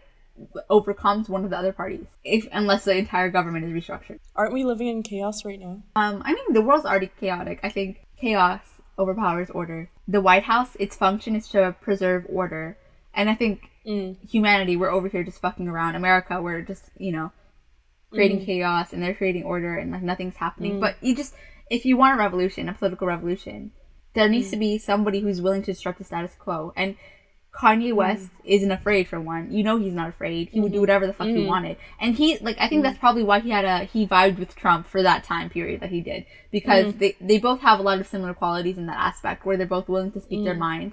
overcomes 0.71 1.29
one 1.29 1.45
of 1.45 1.51
the 1.51 1.59
other 1.59 1.73
parties 1.73 2.07
if 2.25 2.47
unless 2.53 2.85
the 2.85 2.97
entire 2.97 3.31
government 3.31 3.65
is 3.65 3.73
restructured 3.73 4.19
aren't 4.37 4.53
we 4.53 4.65
living 4.65 4.89
in 4.89 5.03
chaos 5.03 5.45
right 5.45 5.61
now 5.61 5.83
um 5.97 6.23
i 6.25 6.33
mean 6.33 6.53
the 6.53 6.63
world's 6.63 6.87
already 6.87 7.11
chaotic 7.21 7.61
i 7.63 7.69
think 7.69 8.07
chaos 8.21 8.61
overpowers 8.99 9.51
order 9.51 9.91
the 10.07 10.21
white 10.21 10.45
house 10.45 10.77
its 10.81 10.97
function 10.97 11.37
is 11.37 11.49
to 11.49 11.75
preserve 11.81 12.25
order 12.29 12.77
and 13.15 13.31
i 13.31 13.35
think 13.35 13.71
mm. 13.87 14.17
humanity 14.29 14.77
we're 14.77 14.91
over 14.91 15.09
here 15.09 15.25
just 15.25 15.41
fucking 15.41 15.69
around 15.69 15.95
america 15.95 16.41
we're 16.41 16.63
just 16.63 16.91
you 16.99 17.13
know 17.13 17.31
creating 18.13 18.41
mm. 18.41 18.47
chaos 18.47 18.93
and 18.93 19.03
they're 19.03 19.15
creating 19.15 19.45
order 19.45 19.77
and 19.77 19.93
like 19.93 20.03
nothing's 20.03 20.37
happening 20.37 20.77
mm. 20.77 20.81
but 20.81 20.97
you 21.01 21.15
just 21.15 21.35
if 21.71 21.85
you 21.85 21.97
want 21.97 22.15
a 22.15 22.19
revolution 22.19 22.69
a 22.69 22.73
political 22.73 23.07
revolution 23.07 23.71
there 24.15 24.29
needs 24.29 24.49
mm. 24.49 24.53
to 24.53 24.57
be 24.57 24.79
somebody 24.79 25.21
who's 25.21 25.41
willing 25.41 25.63
to 25.63 25.73
disrupt 25.73 25.99
the 25.99 26.05
status 26.05 26.35
quo 26.39 26.73
and 26.77 26.97
Kanye 27.59 27.91
mm. 27.91 27.97
West 27.97 28.25
mm. 28.25 28.29
isn't 28.45 28.71
afraid 28.71 29.09
for 29.09 29.21
one. 29.21 29.53
You 29.53 29.65
know 29.65 29.79
he's 29.79 29.93
not 29.93 30.09
afraid. 30.09 30.49
He 30.49 30.57
mm-hmm. 30.57 30.63
would 30.63 30.73
do 30.73 30.77
mm-hmm. 30.77 30.83
whatever 30.83 31.07
the 31.07 31.13
fuck 31.13 31.27
mm. 31.27 31.37
he 31.37 31.47
wanted. 31.47 31.77
And 32.01 32.15
he 32.15 32.39
like 32.39 32.57
I 32.61 32.69
think 32.69 32.81
mm. 32.81 32.85
that's 32.85 32.99
probably 32.99 33.25
why 33.25 33.41
he 33.41 33.51
had 33.51 33.65
a 33.65 33.85
he 33.85 34.07
vibed 34.07 34.39
with 34.39 34.55
Trump 34.55 34.87
for 34.87 35.03
that 35.03 35.25
time 35.25 35.51
period 35.51 35.81
that 35.81 35.91
he 35.91 36.01
did. 36.01 36.25
Because 36.53 36.95
mm. 36.95 36.99
they 36.99 37.17
they 37.21 37.39
both 37.39 37.61
have 37.61 37.81
a 37.81 37.83
lot 37.83 37.99
of 37.99 38.07
similar 38.07 38.35
qualities 38.35 38.79
in 38.79 38.87
that 38.87 38.99
aspect 38.99 39.45
where 39.45 39.57
they're 39.57 39.67
both 39.67 39.89
willing 39.89 40.13
to 40.13 40.21
speak 40.21 40.45
their 40.45 40.55
mm. 40.55 40.59
mind. 40.59 40.93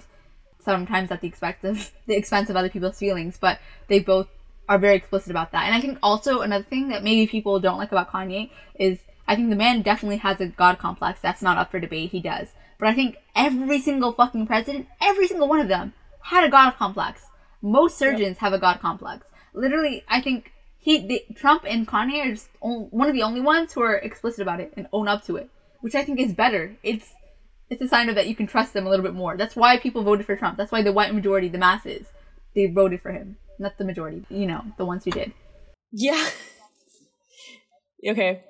Sometimes 0.60 1.12
at 1.12 1.20
the 1.20 1.28
expense 1.28 1.58
of 1.62 1.92
the 2.06 2.16
expense 2.16 2.50
of 2.50 2.56
other 2.56 2.68
people's 2.68 2.98
feelings, 2.98 3.38
but 3.40 3.60
they 3.88 4.00
both 4.00 4.28
are 4.68 4.78
very 4.78 4.96
explicit 4.96 5.30
about 5.30 5.52
that. 5.52 5.66
And 5.66 5.74
I 5.74 5.80
think 5.80 5.98
also 6.02 6.40
another 6.40 6.64
thing 6.64 6.88
that 6.88 7.04
maybe 7.04 7.28
people 7.28 7.60
don't 7.60 7.78
like 7.78 7.92
about 7.92 8.10
Kanye 8.10 8.50
is 8.74 8.98
I 9.28 9.36
think 9.36 9.50
the 9.50 9.56
man 9.56 9.82
definitely 9.82 10.18
has 10.18 10.40
a 10.40 10.46
god 10.46 10.78
complex. 10.78 11.20
That's 11.20 11.42
not 11.42 11.58
up 11.58 11.70
for 11.70 11.78
debate. 11.78 12.10
He 12.10 12.20
does. 12.20 12.48
But 12.78 12.88
I 12.88 12.94
think 12.94 13.16
every 13.34 13.80
single 13.80 14.12
fucking 14.12 14.48
president, 14.48 14.88
every 15.00 15.28
single 15.28 15.48
one 15.48 15.60
of 15.60 15.68
them 15.68 15.94
had 16.26 16.44
a 16.44 16.50
god 16.50 16.72
complex. 16.72 17.22
Most 17.62 17.96
surgeons 17.96 18.36
yep. 18.36 18.38
have 18.38 18.52
a 18.52 18.58
god 18.58 18.80
complex. 18.80 19.26
Literally, 19.54 20.02
I 20.08 20.20
think 20.20 20.52
he, 20.78 21.06
the, 21.06 21.22
Trump 21.34 21.64
and 21.66 21.86
Kanye 21.86 22.26
are 22.26 22.30
just 22.30 22.48
one 22.60 23.08
of 23.08 23.14
the 23.14 23.22
only 23.22 23.40
ones 23.40 23.72
who 23.72 23.82
are 23.82 23.96
explicit 23.96 24.40
about 24.40 24.60
it 24.60 24.72
and 24.76 24.86
own 24.92 25.08
up 25.08 25.24
to 25.24 25.36
it, 25.36 25.48
which 25.80 25.94
I 25.94 26.04
think 26.04 26.20
is 26.20 26.32
better. 26.32 26.76
It's 26.82 27.12
it's 27.68 27.82
a 27.82 27.88
sign 27.88 28.08
of 28.08 28.14
that 28.14 28.28
you 28.28 28.36
can 28.36 28.46
trust 28.46 28.72
them 28.72 28.86
a 28.86 28.90
little 28.90 29.04
bit 29.04 29.14
more. 29.14 29.36
That's 29.36 29.56
why 29.56 29.78
people 29.78 30.04
voted 30.04 30.26
for 30.26 30.36
Trump. 30.36 30.56
That's 30.56 30.70
why 30.70 30.82
the 30.82 30.92
white 30.92 31.12
majority, 31.14 31.48
the 31.48 31.58
masses, 31.58 32.06
they 32.54 32.66
voted 32.66 33.00
for 33.02 33.10
him, 33.10 33.38
not 33.58 33.76
the 33.78 33.84
majority. 33.84 34.24
You 34.28 34.46
know, 34.46 34.64
the 34.78 34.86
ones 34.86 35.04
who 35.04 35.10
did. 35.10 35.32
Yeah. 35.92 36.28
okay. 38.08 38.44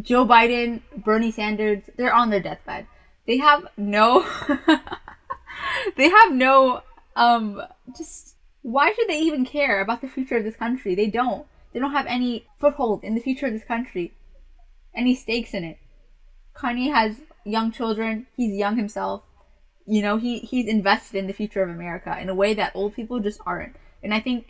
Joe 0.00 0.26
Biden, 0.26 0.82
Bernie 0.96 1.30
Sanders, 1.30 1.84
they're 1.96 2.14
on 2.14 2.30
their 2.30 2.40
deathbed. 2.40 2.86
They 3.26 3.38
have 3.38 3.68
no 3.76 4.26
they 5.96 6.08
have 6.08 6.32
no 6.32 6.82
um, 7.16 7.62
just 7.96 8.36
why 8.62 8.92
should 8.92 9.08
they 9.08 9.20
even 9.20 9.44
care 9.44 9.80
about 9.80 10.00
the 10.02 10.08
future 10.08 10.36
of 10.36 10.44
this 10.44 10.56
country? 10.56 10.94
They 10.94 11.06
don't. 11.06 11.46
They 11.72 11.80
don't 11.80 11.92
have 11.92 12.06
any 12.06 12.46
foothold 12.58 13.02
in 13.02 13.14
the 13.14 13.20
future 13.20 13.46
of 13.46 13.52
this 13.52 13.64
country, 13.64 14.14
any 14.94 15.14
stakes 15.14 15.52
in 15.54 15.64
it. 15.64 15.78
Kanye 16.54 16.92
has 16.92 17.20
young 17.44 17.72
children. 17.72 18.26
He's 18.36 18.56
young 18.56 18.76
himself. 18.76 19.22
You 19.86 20.02
know, 20.02 20.16
he 20.16 20.40
he's 20.40 20.66
invested 20.66 21.18
in 21.18 21.26
the 21.26 21.32
future 21.32 21.62
of 21.62 21.70
America 21.70 22.16
in 22.20 22.28
a 22.28 22.34
way 22.34 22.54
that 22.54 22.72
old 22.74 22.94
people 22.94 23.20
just 23.20 23.40
aren't. 23.46 23.76
And 24.02 24.12
I 24.12 24.20
think, 24.20 24.46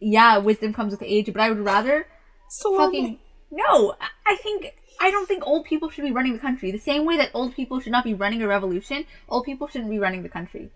yeah, 0.00 0.38
wisdom 0.38 0.72
comes 0.72 0.92
with 0.92 1.02
age. 1.02 1.26
But 1.32 1.42
I 1.42 1.48
would 1.50 1.64
rather 1.64 2.06
so 2.48 2.76
fucking 2.76 3.18
no. 3.50 3.94
I 4.26 4.36
think 4.36 4.74
I 5.00 5.10
don't 5.10 5.26
think 5.26 5.46
old 5.46 5.64
people 5.64 5.90
should 5.90 6.04
be 6.04 6.12
running 6.12 6.34
the 6.34 6.38
country. 6.38 6.70
The 6.70 6.78
same 6.78 7.04
way 7.04 7.16
that 7.16 7.30
old 7.34 7.54
people 7.54 7.80
should 7.80 7.92
not 7.92 8.04
be 8.04 8.14
running 8.14 8.42
a 8.42 8.46
revolution, 8.46 9.06
old 9.28 9.44
people 9.44 9.66
shouldn't 9.66 9.90
be 9.90 9.98
running 9.98 10.22
the 10.22 10.28
country. 10.28 10.70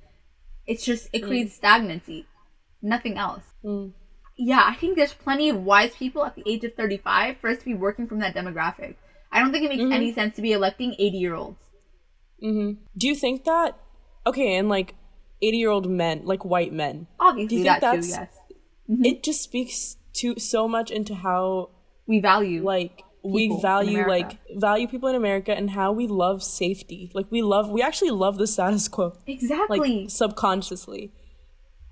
It's 0.68 0.84
just 0.84 1.08
it 1.14 1.20
creates 1.20 1.54
mm. 1.54 1.56
stagnancy, 1.56 2.26
nothing 2.82 3.16
else. 3.16 3.42
Mm. 3.64 3.92
Yeah, 4.36 4.62
I 4.64 4.74
think 4.74 4.96
there's 4.96 5.14
plenty 5.14 5.48
of 5.48 5.64
wise 5.64 5.96
people 5.96 6.24
at 6.24 6.36
the 6.36 6.44
age 6.46 6.62
of 6.62 6.74
35 6.74 7.38
for 7.38 7.50
us 7.50 7.58
to 7.58 7.64
be 7.64 7.74
working 7.74 8.06
from 8.06 8.20
that 8.20 8.34
demographic. 8.34 8.94
I 9.32 9.40
don't 9.40 9.50
think 9.50 9.64
it 9.64 9.70
makes 9.70 9.82
mm-hmm. 9.82 9.92
any 9.92 10.12
sense 10.12 10.36
to 10.36 10.42
be 10.42 10.52
electing 10.52 10.94
80 10.98 11.18
year 11.18 11.34
olds. 11.34 11.64
Mm-hmm. 12.44 12.82
Do 12.96 13.08
you 13.08 13.14
think 13.14 13.44
that? 13.44 13.78
Okay, 14.26 14.56
and 14.56 14.68
like 14.68 14.94
80 15.42 15.56
year 15.56 15.70
old 15.70 15.90
men, 15.90 16.20
like 16.24 16.44
white 16.44 16.72
men. 16.72 17.06
Obviously, 17.18 17.48
do 17.48 17.54
you 17.56 17.64
think 17.64 17.80
that 17.80 17.92
that's, 17.94 18.06
too, 18.06 18.12
yes. 18.12 18.38
Mm-hmm. 18.90 19.04
It 19.06 19.22
just 19.22 19.42
speaks 19.42 19.96
to 20.14 20.38
so 20.38 20.68
much 20.68 20.90
into 20.90 21.14
how 21.14 21.70
we 22.06 22.20
value 22.20 22.62
like 22.62 23.04
we 23.22 23.58
value 23.60 24.06
like 24.06 24.38
value 24.56 24.86
people 24.86 25.08
in 25.08 25.14
America 25.14 25.52
and 25.52 25.70
how 25.70 25.92
we 25.92 26.06
love 26.06 26.42
safety. 26.42 27.10
Like 27.14 27.26
we 27.30 27.42
love 27.42 27.70
we 27.70 27.82
actually 27.82 28.10
love 28.10 28.38
the 28.38 28.46
status 28.46 28.88
quo. 28.88 29.16
Exactly. 29.26 30.02
Like 30.02 30.10
subconsciously. 30.10 31.12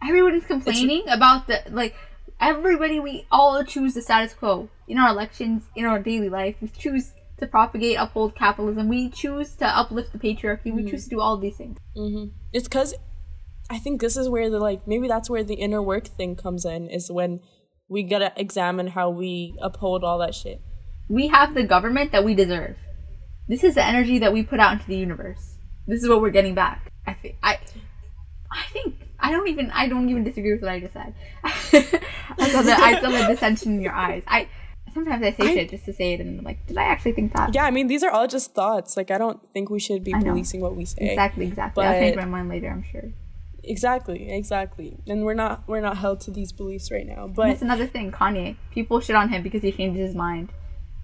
Everyone's 0.07 0.45
complaining 0.45 1.05
it's, 1.07 1.15
about 1.17 1.47
the 1.47 1.63
like 1.71 1.95
everybody 2.41 3.01
we 3.01 3.27
all 3.31 3.63
choose 3.65 3.95
the 3.95 4.03
status 4.03 4.35
quo 4.35 4.69
in 4.87 4.99
our 4.99 5.09
elections, 5.09 5.65
in 5.75 5.85
our 5.85 5.99
daily 5.99 6.29
life. 6.29 6.57
We 6.61 6.69
choose 6.69 7.13
to 7.39 7.47
propagate, 7.47 7.97
uphold 7.99 8.35
capitalism. 8.35 8.89
We 8.89 9.11
choose 9.11 9.55
to 9.57 9.67
uplift 9.67 10.13
the 10.13 10.19
patriarchy. 10.19 10.67
We 10.67 10.71
mm-hmm. 10.71 10.89
choose 10.89 11.05
to 11.05 11.11
do 11.11 11.21
all 11.21 11.37
these 11.37 11.57
things. 11.57 11.79
Mm-hmm. 11.97 12.37
It's 12.53 12.69
because 12.69 12.95
I 13.69 13.79
think 13.79 14.01
this 14.01 14.17
is 14.17 14.29
where 14.29 14.49
the 14.49 14.59
like 14.59 14.87
maybe 14.87 15.09
that's 15.09 15.29
where 15.29 15.45
the 15.45 15.55
inner 15.55 15.83
work 15.83 16.07
thing 16.07 16.37
comes 16.37 16.65
in. 16.65 16.89
Is 16.89 17.11
when 17.11 17.41
we 17.89 18.05
gotta 18.05 18.33
examine 18.37 18.89
how 18.89 19.11
we 19.11 19.57
uphold 19.61 20.05
all 20.05 20.19
that 20.19 20.35
shit 20.35 20.61
we 21.09 21.29
have 21.29 21.55
the 21.55 21.65
government 21.65 22.13
that 22.13 22.25
we 22.25 22.35
deserve. 22.35 22.77
This 23.49 23.63
is 23.63 23.75
the 23.75 23.85
energy 23.85 24.19
that 24.19 24.33
we 24.33 24.43
put 24.43 24.61
out 24.61 24.73
into 24.73 24.87
the 24.87 24.97
universe. 24.97 25.57
This 25.87 26.03
is 26.03 26.09
what 26.09 26.21
we're 26.21 26.31
getting 26.31 26.55
back. 26.55 26.91
I 27.07 27.15
think 27.15 27.37
I 27.43 27.59
I 28.51 28.65
think 28.73 28.97
I 29.21 29.31
don't 29.31 29.49
even 29.49 29.71
I 29.71 29.89
don't 29.89 30.09
even 30.09 30.25
disagree 30.25 30.53
with 30.53 30.63
what 30.63 30.71
I 30.71 30.81
just 30.81 30.93
said. 30.93 31.15
I 31.45 32.49
saw 32.49 32.63
the 32.63 32.73
I 32.73 33.01
saw 33.01 33.11
the 33.11 33.27
dissension 33.29 33.75
in 33.75 33.81
your 33.81 33.93
eyes. 33.93 34.23
I 34.27 34.49
sometimes 34.93 35.23
I 35.25 35.33
say 35.33 35.51
I, 35.51 35.55
shit 35.55 35.71
just 35.71 35.85
to 35.85 35.93
say 35.93 36.15
it 36.15 36.21
and 36.21 36.41
I'm 36.41 36.45
like, 36.45 36.67
did 36.67 36.77
I 36.77 36.85
actually 36.85 37.13
think 37.13 37.35
that? 37.35 37.55
Yeah, 37.55 37.65
I 37.65 37.71
mean 37.71 37.87
these 37.87 38.03
are 38.03 38.11
all 38.11 38.27
just 38.27 38.55
thoughts. 38.55 38.97
Like 38.97 39.13
I 39.13 39.19
don't 39.19 39.41
think 39.53 39.71
we 39.71 39.79
should 39.79 40.03
be 40.03 40.13
policing 40.13 40.61
what 40.61 40.75
we 40.75 40.85
say. 40.85 41.11
Exactly, 41.11 41.47
exactly. 41.47 41.83
But, 41.83 41.95
I'll 41.95 42.01
change 42.01 42.17
my 42.17 42.25
mind 42.25 42.49
later, 42.49 42.69
I'm 42.69 42.85
sure. 42.91 43.13
Exactly, 43.63 44.31
exactly. 44.33 44.97
And 45.07 45.25
we're 45.25 45.35
not 45.35 45.65
we're 45.69 45.81
not 45.81 45.99
held 45.99 46.21
to 46.23 46.31
these 46.31 46.53
beliefs 46.53 46.91
right 46.91 47.07
now. 47.07 47.29
But 47.29 47.43
and 47.43 47.53
that's 47.53 47.63
another 47.63 47.87
thing, 47.87 48.11
Kanye. 48.11 48.57
People 48.73 49.01
shit 49.01 49.17
on 49.17 49.29
him 49.29 49.43
because 49.43 49.63
he 49.63 49.71
changes 49.71 50.09
his 50.09 50.15
mind. 50.17 50.51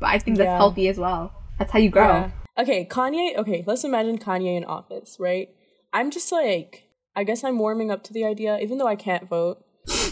But 0.03 0.11
I 0.11 0.18
think 0.18 0.36
that's 0.36 0.48
yeah. 0.48 0.57
healthy 0.57 0.88
as 0.88 0.98
well. 0.98 1.32
That's 1.59 1.70
how 1.70 1.78
you 1.78 1.88
grow. 1.88 2.09
Yeah. 2.09 2.30
Okay, 2.59 2.84
Kanye. 2.84 3.36
Okay, 3.36 3.62
let's 3.66 3.84
imagine 3.84 4.18
Kanye 4.18 4.57
in 4.57 4.64
office, 4.64 5.16
right? 5.20 5.48
I'm 5.92 6.11
just 6.11 6.32
like, 6.32 6.88
I 7.14 7.22
guess 7.22 7.44
I'm 7.44 7.57
warming 7.57 7.92
up 7.92 8.03
to 8.05 8.12
the 8.12 8.24
idea, 8.24 8.59
even 8.59 8.78
though 8.78 8.88
I 8.88 8.96
can't 8.96 9.28
vote. 9.28 9.64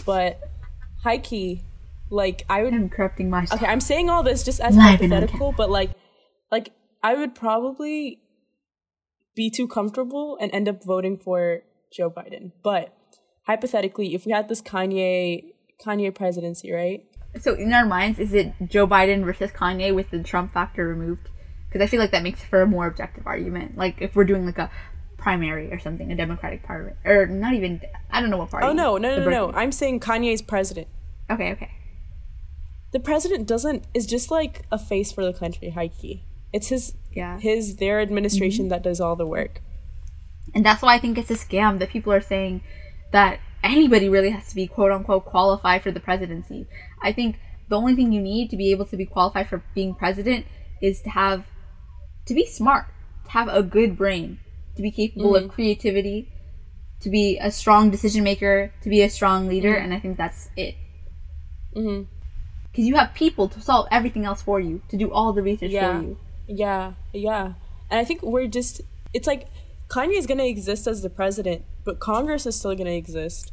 But 0.05 0.39
high 1.03 1.17
key, 1.17 1.65
like 2.09 2.43
I 2.49 2.63
would. 2.63 2.73
I'm 2.73 2.89
corrupting 2.89 3.29
myself. 3.29 3.61
Okay, 3.61 3.69
I'm 3.69 3.81
saying 3.81 4.09
all 4.09 4.23
this 4.23 4.43
just 4.43 4.61
as 4.61 4.77
Live 4.77 5.01
hypothetical, 5.01 5.51
but 5.51 5.69
like, 5.69 5.91
like 6.51 6.71
I 7.03 7.15
would 7.15 7.35
probably 7.35 8.21
be 9.35 9.49
too 9.49 9.67
comfortable 9.67 10.37
and 10.39 10.53
end 10.53 10.69
up 10.69 10.85
voting 10.85 11.17
for 11.17 11.63
Joe 11.91 12.09
Biden. 12.09 12.53
But 12.63 12.95
hypothetically, 13.45 14.15
if 14.15 14.25
we 14.25 14.31
had 14.31 14.47
this 14.47 14.61
Kanye 14.61 15.51
Kanye 15.85 16.15
presidency, 16.15 16.71
right? 16.71 17.03
So 17.39 17.53
in 17.55 17.71
our 17.73 17.85
minds, 17.85 18.19
is 18.19 18.33
it 18.33 18.53
Joe 18.67 18.85
Biden 18.87 19.23
versus 19.23 19.51
Kanye 19.51 19.93
with 19.95 20.09
the 20.11 20.21
Trump 20.23 20.53
factor 20.53 20.87
removed? 20.87 21.29
because 21.67 21.81
I 21.85 21.87
feel 21.89 22.01
like 22.01 22.11
that 22.11 22.21
makes 22.23 22.43
for 22.43 22.61
a 22.61 22.67
more 22.67 22.85
objective 22.85 23.25
argument. 23.25 23.77
Like 23.77 24.01
if 24.01 24.13
we're 24.13 24.25
doing 24.25 24.45
like 24.45 24.57
a 24.57 24.69
primary 25.17 25.71
or 25.71 25.79
something, 25.79 26.11
a 26.11 26.15
Democratic 26.17 26.63
Party, 26.63 26.93
or 27.05 27.27
not 27.27 27.53
even 27.53 27.79
I 28.11 28.19
don't 28.19 28.29
know 28.29 28.37
what 28.37 28.51
party. 28.51 28.67
Oh 28.67 28.73
no, 28.73 28.97
no, 28.97 29.15
The 29.23 29.29
no, 29.29 29.51
no! 29.51 29.53
I'm 29.53 29.71
saying 29.71 30.01
Kanye's 30.01 30.41
president. 30.41 30.87
Okay, 31.29 31.53
okay. 31.53 31.71
The 32.91 32.99
president 32.99 33.47
doesn't 33.47 33.85
is 33.93 34.05
just 34.05 34.29
like 34.29 34.63
a 34.69 34.77
face 34.77 35.13
for 35.13 35.23
the 35.23 35.31
country, 35.31 35.69
high 35.69 35.87
key. 35.87 36.25
It's 36.51 36.67
his 36.67 36.93
Yeah. 37.13 37.39
his 37.39 37.77
their 37.77 37.99
Mm-hmm. 37.99 38.09
administration 38.09 38.67
that 38.67 38.83
does 38.83 38.99
all 38.99 39.15
the 39.15 39.25
work. 39.27 39.61
And 40.53 40.65
that's 40.65 40.81
why 40.81 40.95
I 40.95 40.99
think 40.99 41.17
it's 41.17 41.31
a 41.31 41.35
scam 41.35 41.79
that 41.79 41.89
people 41.89 42.11
are 42.11 42.19
saying 42.19 42.63
that 43.13 43.39
anybody 43.63 44.09
really 44.09 44.29
has 44.31 44.47
to 44.49 44.55
be 44.55 44.67
quote 44.67 44.91
unquote 44.91 45.25
qualified 45.25 45.83
for 45.83 45.91
the 45.91 45.99
presidency. 45.99 46.67
I 47.01 47.11
think 47.11 47.39
the 47.69 47.77
only 47.77 47.95
thing 47.95 48.11
you 48.11 48.21
need 48.21 48.49
to 48.49 48.57
be 48.57 48.71
able 48.71 48.85
to 48.85 48.97
be 48.97 49.05
qualified 49.05 49.47
for 49.49 49.63
being 49.73 49.95
president 49.95 50.45
is 50.81 51.01
to 51.03 51.09
have 51.09 51.45
to 52.25 52.33
be 52.33 52.45
smart, 52.45 52.87
to 53.25 53.31
have 53.31 53.47
a 53.47 53.63
good 53.63 53.97
brain, 53.97 54.39
to 54.75 54.81
be 54.81 54.91
capable 54.91 55.35
of 55.35 55.49
creativity, 55.49 56.29
to 57.01 57.09
be 57.09 57.37
a 57.39 57.51
strong 57.51 57.89
decision 57.89 58.23
maker, 58.23 58.71
to 58.81 58.89
be 58.89 59.01
a 59.01 59.09
strong 59.09 59.47
leader, 59.47 59.75
and 59.75 59.93
I 59.93 59.99
think 59.99 60.17
that's 60.17 60.49
it. 60.55 60.75
hmm 61.73 62.03
Because 62.71 62.85
you 62.85 62.95
have 62.95 63.13
people 63.13 63.47
to 63.49 63.61
solve 63.61 63.87
everything 63.91 64.25
else 64.25 64.41
for 64.41 64.59
you, 64.59 64.81
to 64.89 64.97
do 64.97 65.11
all 65.11 65.33
the 65.33 65.41
research 65.41 65.71
Yeah. 65.71 65.97
for 65.99 66.03
you. 66.05 66.17
Yeah, 66.47 66.93
yeah. 67.13 67.53
And 67.89 67.99
I 67.99 68.03
think 68.05 68.21
we're 68.21 68.47
just 68.47 68.81
it's 69.13 69.27
like 69.27 69.47
Kanye 69.91 70.17
is 70.17 70.25
gonna 70.25 70.45
exist 70.45 70.87
as 70.87 71.01
the 71.01 71.09
president, 71.09 71.65
but 71.83 71.99
Congress 71.99 72.45
is 72.45 72.55
still 72.55 72.75
gonna 72.75 72.91
exist 72.91 73.51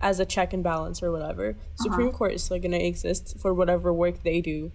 as 0.00 0.18
a 0.18 0.24
check 0.24 0.54
and 0.54 0.64
balance 0.64 1.02
or 1.02 1.12
whatever. 1.12 1.50
Uh-huh. 1.50 1.82
Supreme 1.82 2.10
Court 2.10 2.32
is 2.32 2.44
still 2.44 2.58
gonna 2.58 2.78
exist 2.78 3.36
for 3.38 3.52
whatever 3.52 3.92
work 3.92 4.22
they 4.22 4.40
do. 4.40 4.72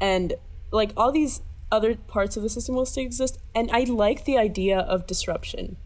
And 0.00 0.34
like 0.72 0.92
all 0.96 1.12
these 1.12 1.42
other 1.70 1.94
parts 1.94 2.36
of 2.36 2.42
the 2.42 2.48
system 2.48 2.74
will 2.74 2.84
still 2.84 3.04
exist. 3.04 3.38
And 3.54 3.70
I 3.70 3.84
like 3.84 4.24
the 4.24 4.38
idea 4.38 4.80
of 4.80 5.06
disruption 5.06 5.76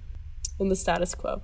in 0.58 0.70
the 0.70 0.76
status 0.76 1.14
quo. 1.14 1.42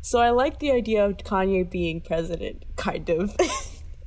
So 0.00 0.20
I 0.20 0.30
like 0.30 0.58
the 0.58 0.72
idea 0.72 1.04
of 1.04 1.18
Kanye 1.18 1.68
being 1.70 2.00
president, 2.00 2.64
kind 2.76 3.08
of. 3.10 3.36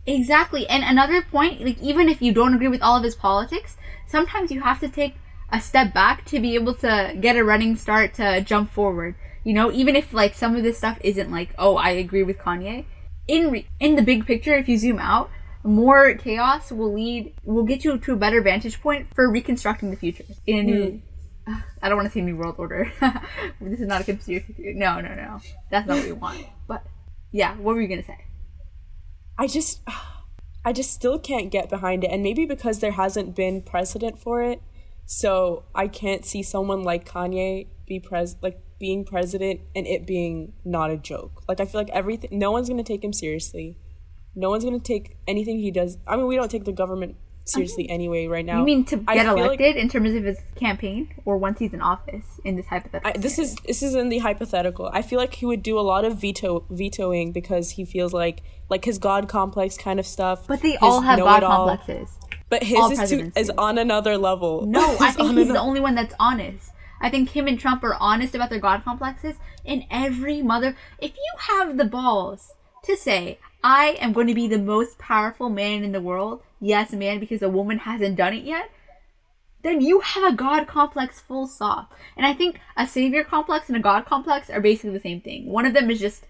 Exactly. 0.08 0.68
And 0.68 0.84
another 0.84 1.24
point, 1.24 1.62
like 1.62 1.82
even 1.82 2.10
if 2.10 2.22
you 2.22 2.32
don't 2.32 2.54
agree 2.54 2.68
with 2.68 2.82
all 2.82 2.98
of 2.98 3.04
his 3.04 3.16
politics, 3.16 3.76
sometimes 4.08 4.52
you 4.52 4.62
have 4.62 4.80
to 4.82 4.88
take 4.88 5.16
a 5.56 5.62
step 5.62 5.94
back 5.94 6.26
to 6.26 6.40
be 6.40 6.56
able 6.56 6.74
to 6.74 7.16
get 7.20 7.38
a 7.38 7.44
running 7.44 7.78
start 7.78 8.14
to 8.16 8.42
jump 8.42 8.70
forward. 8.72 9.16
You 9.44 9.54
know, 9.54 9.72
even 9.72 9.96
if 9.96 10.14
like 10.14 10.34
some 10.34 10.56
of 10.56 10.64
this 10.64 10.78
stuff 10.78 10.98
isn't 11.02 11.32
like, 11.32 11.50
oh, 11.58 11.78
I 11.78 11.92
agree 11.92 12.24
with 12.24 12.38
Kanye. 12.38 12.86
In 13.28 13.52
re- 13.52 13.68
in 13.80 13.96
the 13.96 14.02
big 14.02 14.26
picture, 14.26 14.56
if 14.56 14.68
you 14.68 14.78
zoom 14.78 15.00
out, 15.00 15.30
more 15.64 16.14
chaos 16.16 16.72
will 16.72 16.94
lead 16.94 17.34
will 17.44 17.64
get 17.64 17.84
you 17.84 17.98
to 17.98 18.14
a 18.14 18.16
better 18.16 18.42
vantage 18.42 18.82
point 18.82 19.08
for 19.16 19.32
reconstructing 19.32 19.92
the 19.92 19.98
future 19.98 20.26
in 20.46 20.60
a 20.60 20.64
new. 20.64 21.02
Hmm. 21.48 21.54
I 21.82 21.90
don't 21.90 21.98
want 21.98 22.08
to 22.08 22.12
say 22.12 22.22
new 22.22 22.36
world 22.36 22.56
order. 22.58 22.92
this 23.62 23.80
is 23.80 23.88
not 23.88 24.02
a 24.02 24.04
conspiracy 24.04 24.54
theory. 24.54 24.74
No, 24.74 25.00
no, 25.00 25.14
no. 25.14 25.40
That's 25.72 25.88
not 25.88 25.98
what 25.98 26.06
we 26.06 26.12
want. 26.12 26.46
But 26.68 26.84
yeah, 27.32 27.56
what 27.56 27.76
were 27.76 27.82
you 27.82 27.88
gonna 27.88 28.04
say? 28.04 28.26
I 29.38 29.48
just 29.48 29.82
I 30.66 30.74
just 30.74 30.92
still 30.92 31.18
can't 31.18 31.50
get 31.50 31.70
behind 31.70 32.04
it 32.04 32.12
and 32.12 32.22
maybe 32.24 32.46
because 32.46 32.80
there 32.80 32.94
hasn't 32.94 33.36
been 33.36 33.62
precedent 33.62 34.20
for 34.20 34.42
it 34.42 34.62
so 35.06 35.66
I 35.74 35.88
can't 35.88 36.26
see 36.26 36.44
someone 36.44 36.84
like 36.84 37.08
Kanye 37.08 37.68
be 37.86 38.00
pres 38.00 38.36
like 38.42 38.60
being 38.80 39.06
president 39.06 39.62
and 39.76 39.88
it 39.88 40.06
being 40.06 40.54
not 40.64 40.92
a 40.92 40.98
joke. 40.98 41.44
Like 41.48 41.60
I 41.60 41.66
feel 41.66 41.80
like 41.82 41.90
everything 41.92 42.38
no 42.38 42.52
one's 42.52 42.68
going 42.68 42.84
to 42.84 42.84
take 42.84 43.04
him 43.04 43.14
seriously. 43.14 43.78
No 44.36 44.50
one's 44.50 44.66
going 44.66 44.78
to 44.80 44.86
take 44.86 45.18
anything 45.28 45.60
he 45.60 45.72
does. 45.72 45.98
I 46.06 46.18
mean, 46.18 46.28
we 46.28 46.36
don't 46.36 46.52
take 46.52 46.66
the 46.66 46.74
government 46.74 47.16
seriously 47.46 47.88
anyway 47.90 48.28
right 48.28 48.46
now. 48.46 48.60
You 48.60 48.66
mean 48.66 48.84
to 48.86 48.98
get 48.98 49.24
feel 49.24 49.34
like- 49.36 49.60
elected 49.60 49.78
in 49.78 49.88
terms 49.88 50.14
of 50.14 50.24
his 50.24 50.40
campaign, 50.56 51.14
or 51.26 51.38
once 51.38 51.60
he's 51.60 51.74
in 51.74 51.82
office 51.82 52.26
in 52.44 52.56
this 52.56 52.66
hypothetical? 52.66 53.12
I, 53.16 53.18
this 53.18 53.40
is 53.40 53.56
this 53.66 53.82
is 53.82 53.96
in 53.96 54.10
the 54.10 54.18
hypothetical. 54.20 54.90
I 54.92 55.02
feel 55.04 55.20
like 55.20 55.36
he 55.36 55.46
would 55.46 55.64
do 55.64 55.80
a 55.80 55.82
lot 55.82 56.04
of 56.04 56.20
veto 56.20 56.66
vetoing 56.70 57.32
because 57.32 57.72
he 57.72 57.86
feels 57.86 58.14
like 58.14 58.42
like 58.70 58.84
his 58.84 58.98
god 58.98 59.30
complex 59.30 59.78
kind 59.78 60.00
of 60.00 60.08
stuff. 60.08 60.48
but 60.48 60.62
they 60.62 60.76
all 60.78 61.02
have 61.02 61.20
God 61.20 61.44
complexes. 61.44 62.18
But 62.60 62.64
his 62.64 63.00
is, 63.00 63.10
too, 63.10 63.32
is 63.36 63.50
on 63.58 63.78
another 63.78 64.18
level. 64.18 64.66
No, 64.66 64.98
I 65.02 65.12
think 65.12 65.38
he's 65.38 65.48
the 65.50 65.60
only 65.60 65.80
one 65.80 65.96
that's 65.96 66.14
honest. 66.20 66.72
I 67.02 67.10
think 67.10 67.30
him 67.30 67.48
and 67.48 67.60
Trump 67.60 67.84
are 67.84 67.96
honest 67.96 68.34
about 68.34 68.50
their 68.50 68.60
God 68.60 68.84
complexes. 68.84 69.36
And 69.66 69.84
every 69.92 70.42
mother, 70.42 70.78
if 71.00 71.12
you 71.12 71.34
have 71.38 71.78
the 71.78 71.86
balls 71.86 72.54
to 72.84 72.96
say, 72.96 73.40
I 73.64 73.98
am 74.00 74.14
going 74.14 74.28
to 74.28 74.34
be 74.34 74.48
the 74.48 74.60
most 74.60 74.98
powerful 74.98 75.50
man 75.50 75.84
in 75.84 75.92
the 75.92 76.02
world, 76.02 76.42
yes, 76.62 76.94
man, 76.94 77.20
because 77.20 77.42
a 77.42 77.50
woman 77.50 77.80
hasn't 77.80 78.16
done 78.16 78.34
it 78.34 78.44
yet, 78.44 78.70
then 79.64 79.82
you 79.82 80.00
have 80.00 80.24
a 80.24 80.36
God 80.36 80.68
complex 80.68 81.20
full 81.20 81.48
stop. 81.48 81.94
And 82.16 82.26
I 82.26 82.34
think 82.34 82.60
a 82.78 82.88
savior 82.88 83.24
complex 83.24 83.68
and 83.68 83.78
a 83.78 83.82
God 83.82 84.06
complex 84.06 84.50
are 84.50 84.62
basically 84.62 84.92
the 84.92 85.00
same 85.00 85.20
thing. 85.20 85.48
One 85.48 85.66
of 85.66 85.74
them 85.74 85.90
is 85.90 86.00
just 86.00 86.24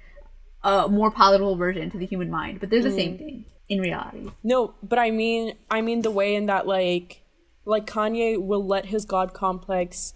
a 0.64 0.88
more 0.88 1.12
palatable 1.12 1.58
version 1.58 1.92
to 1.92 1.98
the 1.98 2.06
human 2.06 2.32
mind, 2.32 2.60
but 2.60 2.70
they're 2.70 2.82
the 2.82 2.90
same 2.90 3.14
mm. 3.14 3.20
thing 3.20 3.46
in 3.70 3.80
reality. 3.80 4.32
No, 4.44 4.74
but 4.84 5.00
I 5.00 5.12
mean, 5.12 5.54
I 5.70 5.82
mean 5.82 6.02
the 6.02 6.12
way 6.12 6.36
in 6.36 6.46
that 6.46 6.68
like, 6.68 7.22
like 7.66 7.86
Kanye 7.86 8.42
will 8.42 8.66
let 8.66 8.88
his 8.88 9.06
god 9.06 9.34
complex, 9.34 10.14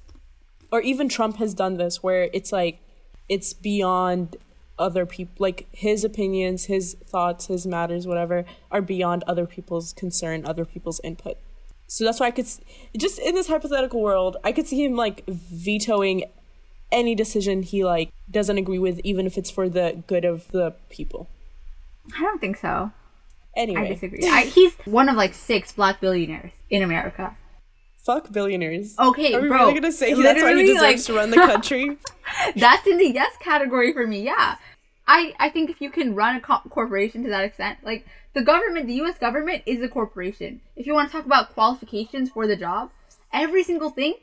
or 0.71 0.81
even 0.81 1.09
Trump 1.09 1.37
has 1.37 1.53
done 1.53 1.77
this, 1.77 2.03
where 2.03 2.29
it's 2.33 2.51
like, 2.51 2.79
it's 3.27 3.53
beyond 3.53 4.37
other 4.77 5.05
people. 5.05 5.35
Like 5.39 5.67
his 5.71 6.03
opinions, 6.03 6.65
his 6.65 6.95
thoughts, 7.05 7.47
his 7.47 7.65
matters, 7.65 8.05
whatever, 8.07 8.45
are 8.71 8.81
beyond 8.81 9.23
other 9.27 9.45
people's 9.45 9.93
concern, 9.93 10.45
other 10.45 10.65
people's 10.65 11.01
input. 11.03 11.37
So 11.87 12.05
that's 12.05 12.19
why 12.19 12.27
I 12.27 12.31
could, 12.31 12.47
just 12.95 13.19
in 13.19 13.33
this 13.33 13.47
hypothetical 13.47 13.99
world, 13.99 14.37
I 14.43 14.51
could 14.51 14.67
see 14.67 14.85
him 14.85 14.95
like 14.95 15.25
vetoing 15.27 16.25
any 16.91 17.15
decision 17.15 17.63
he 17.63 17.83
like 17.83 18.11
doesn't 18.29 18.57
agree 18.57 18.79
with, 18.79 18.99
even 19.03 19.25
if 19.25 19.37
it's 19.37 19.49
for 19.49 19.67
the 19.69 20.03
good 20.05 20.23
of 20.23 20.47
the 20.51 20.75
people. 20.89 21.27
I 22.15 22.21
don't 22.21 22.39
think 22.39 22.57
so. 22.57 22.91
Anyway, 23.59 23.81
I 23.81 23.87
disagree. 23.89 24.19
I, 24.27 24.43
he's 24.45 24.73
one 24.85 25.09
of 25.09 25.15
like 25.17 25.33
six 25.33 25.73
black 25.73 25.99
billionaires 25.99 26.51
in 26.69 26.81
America. 26.81 27.35
Fuck 27.97 28.31
billionaires. 28.31 28.95
Okay, 28.97 29.33
Are 29.35 29.41
we 29.41 29.49
bro, 29.49 29.57
really 29.67 29.73
gonna 29.79 29.91
say 29.91 30.13
that's 30.13 30.41
why 30.41 30.51
he 30.51 30.55
literally, 30.55 30.65
deserves 30.65 30.81
like- 30.81 31.03
to 31.03 31.13
run 31.13 31.29
the 31.29 31.35
country? 31.37 31.97
That's 32.55 32.87
in 32.87 32.97
the 32.97 33.09
yes 33.11 33.33
category 33.41 33.91
for 33.91 34.07
me. 34.07 34.21
Yeah, 34.23 34.55
I 35.07 35.33
I 35.39 35.49
think 35.49 35.69
if 35.69 35.81
you 35.81 35.89
can 35.91 36.15
run 36.15 36.37
a 36.37 36.41
co- 36.41 36.61
corporation 36.69 37.23
to 37.23 37.29
that 37.29 37.43
extent, 37.43 37.79
like 37.83 38.05
the 38.33 38.41
government, 38.41 38.87
the 38.87 38.93
U.S. 39.03 39.17
government 39.17 39.63
is 39.65 39.81
a 39.81 39.89
corporation. 39.89 40.61
If 40.77 40.87
you 40.87 40.93
want 40.93 41.09
to 41.11 41.17
talk 41.17 41.25
about 41.25 41.53
qualifications 41.53 42.29
for 42.29 42.47
the 42.47 42.55
job, 42.55 42.91
every 43.33 43.63
single 43.63 43.89
thing. 43.89 44.15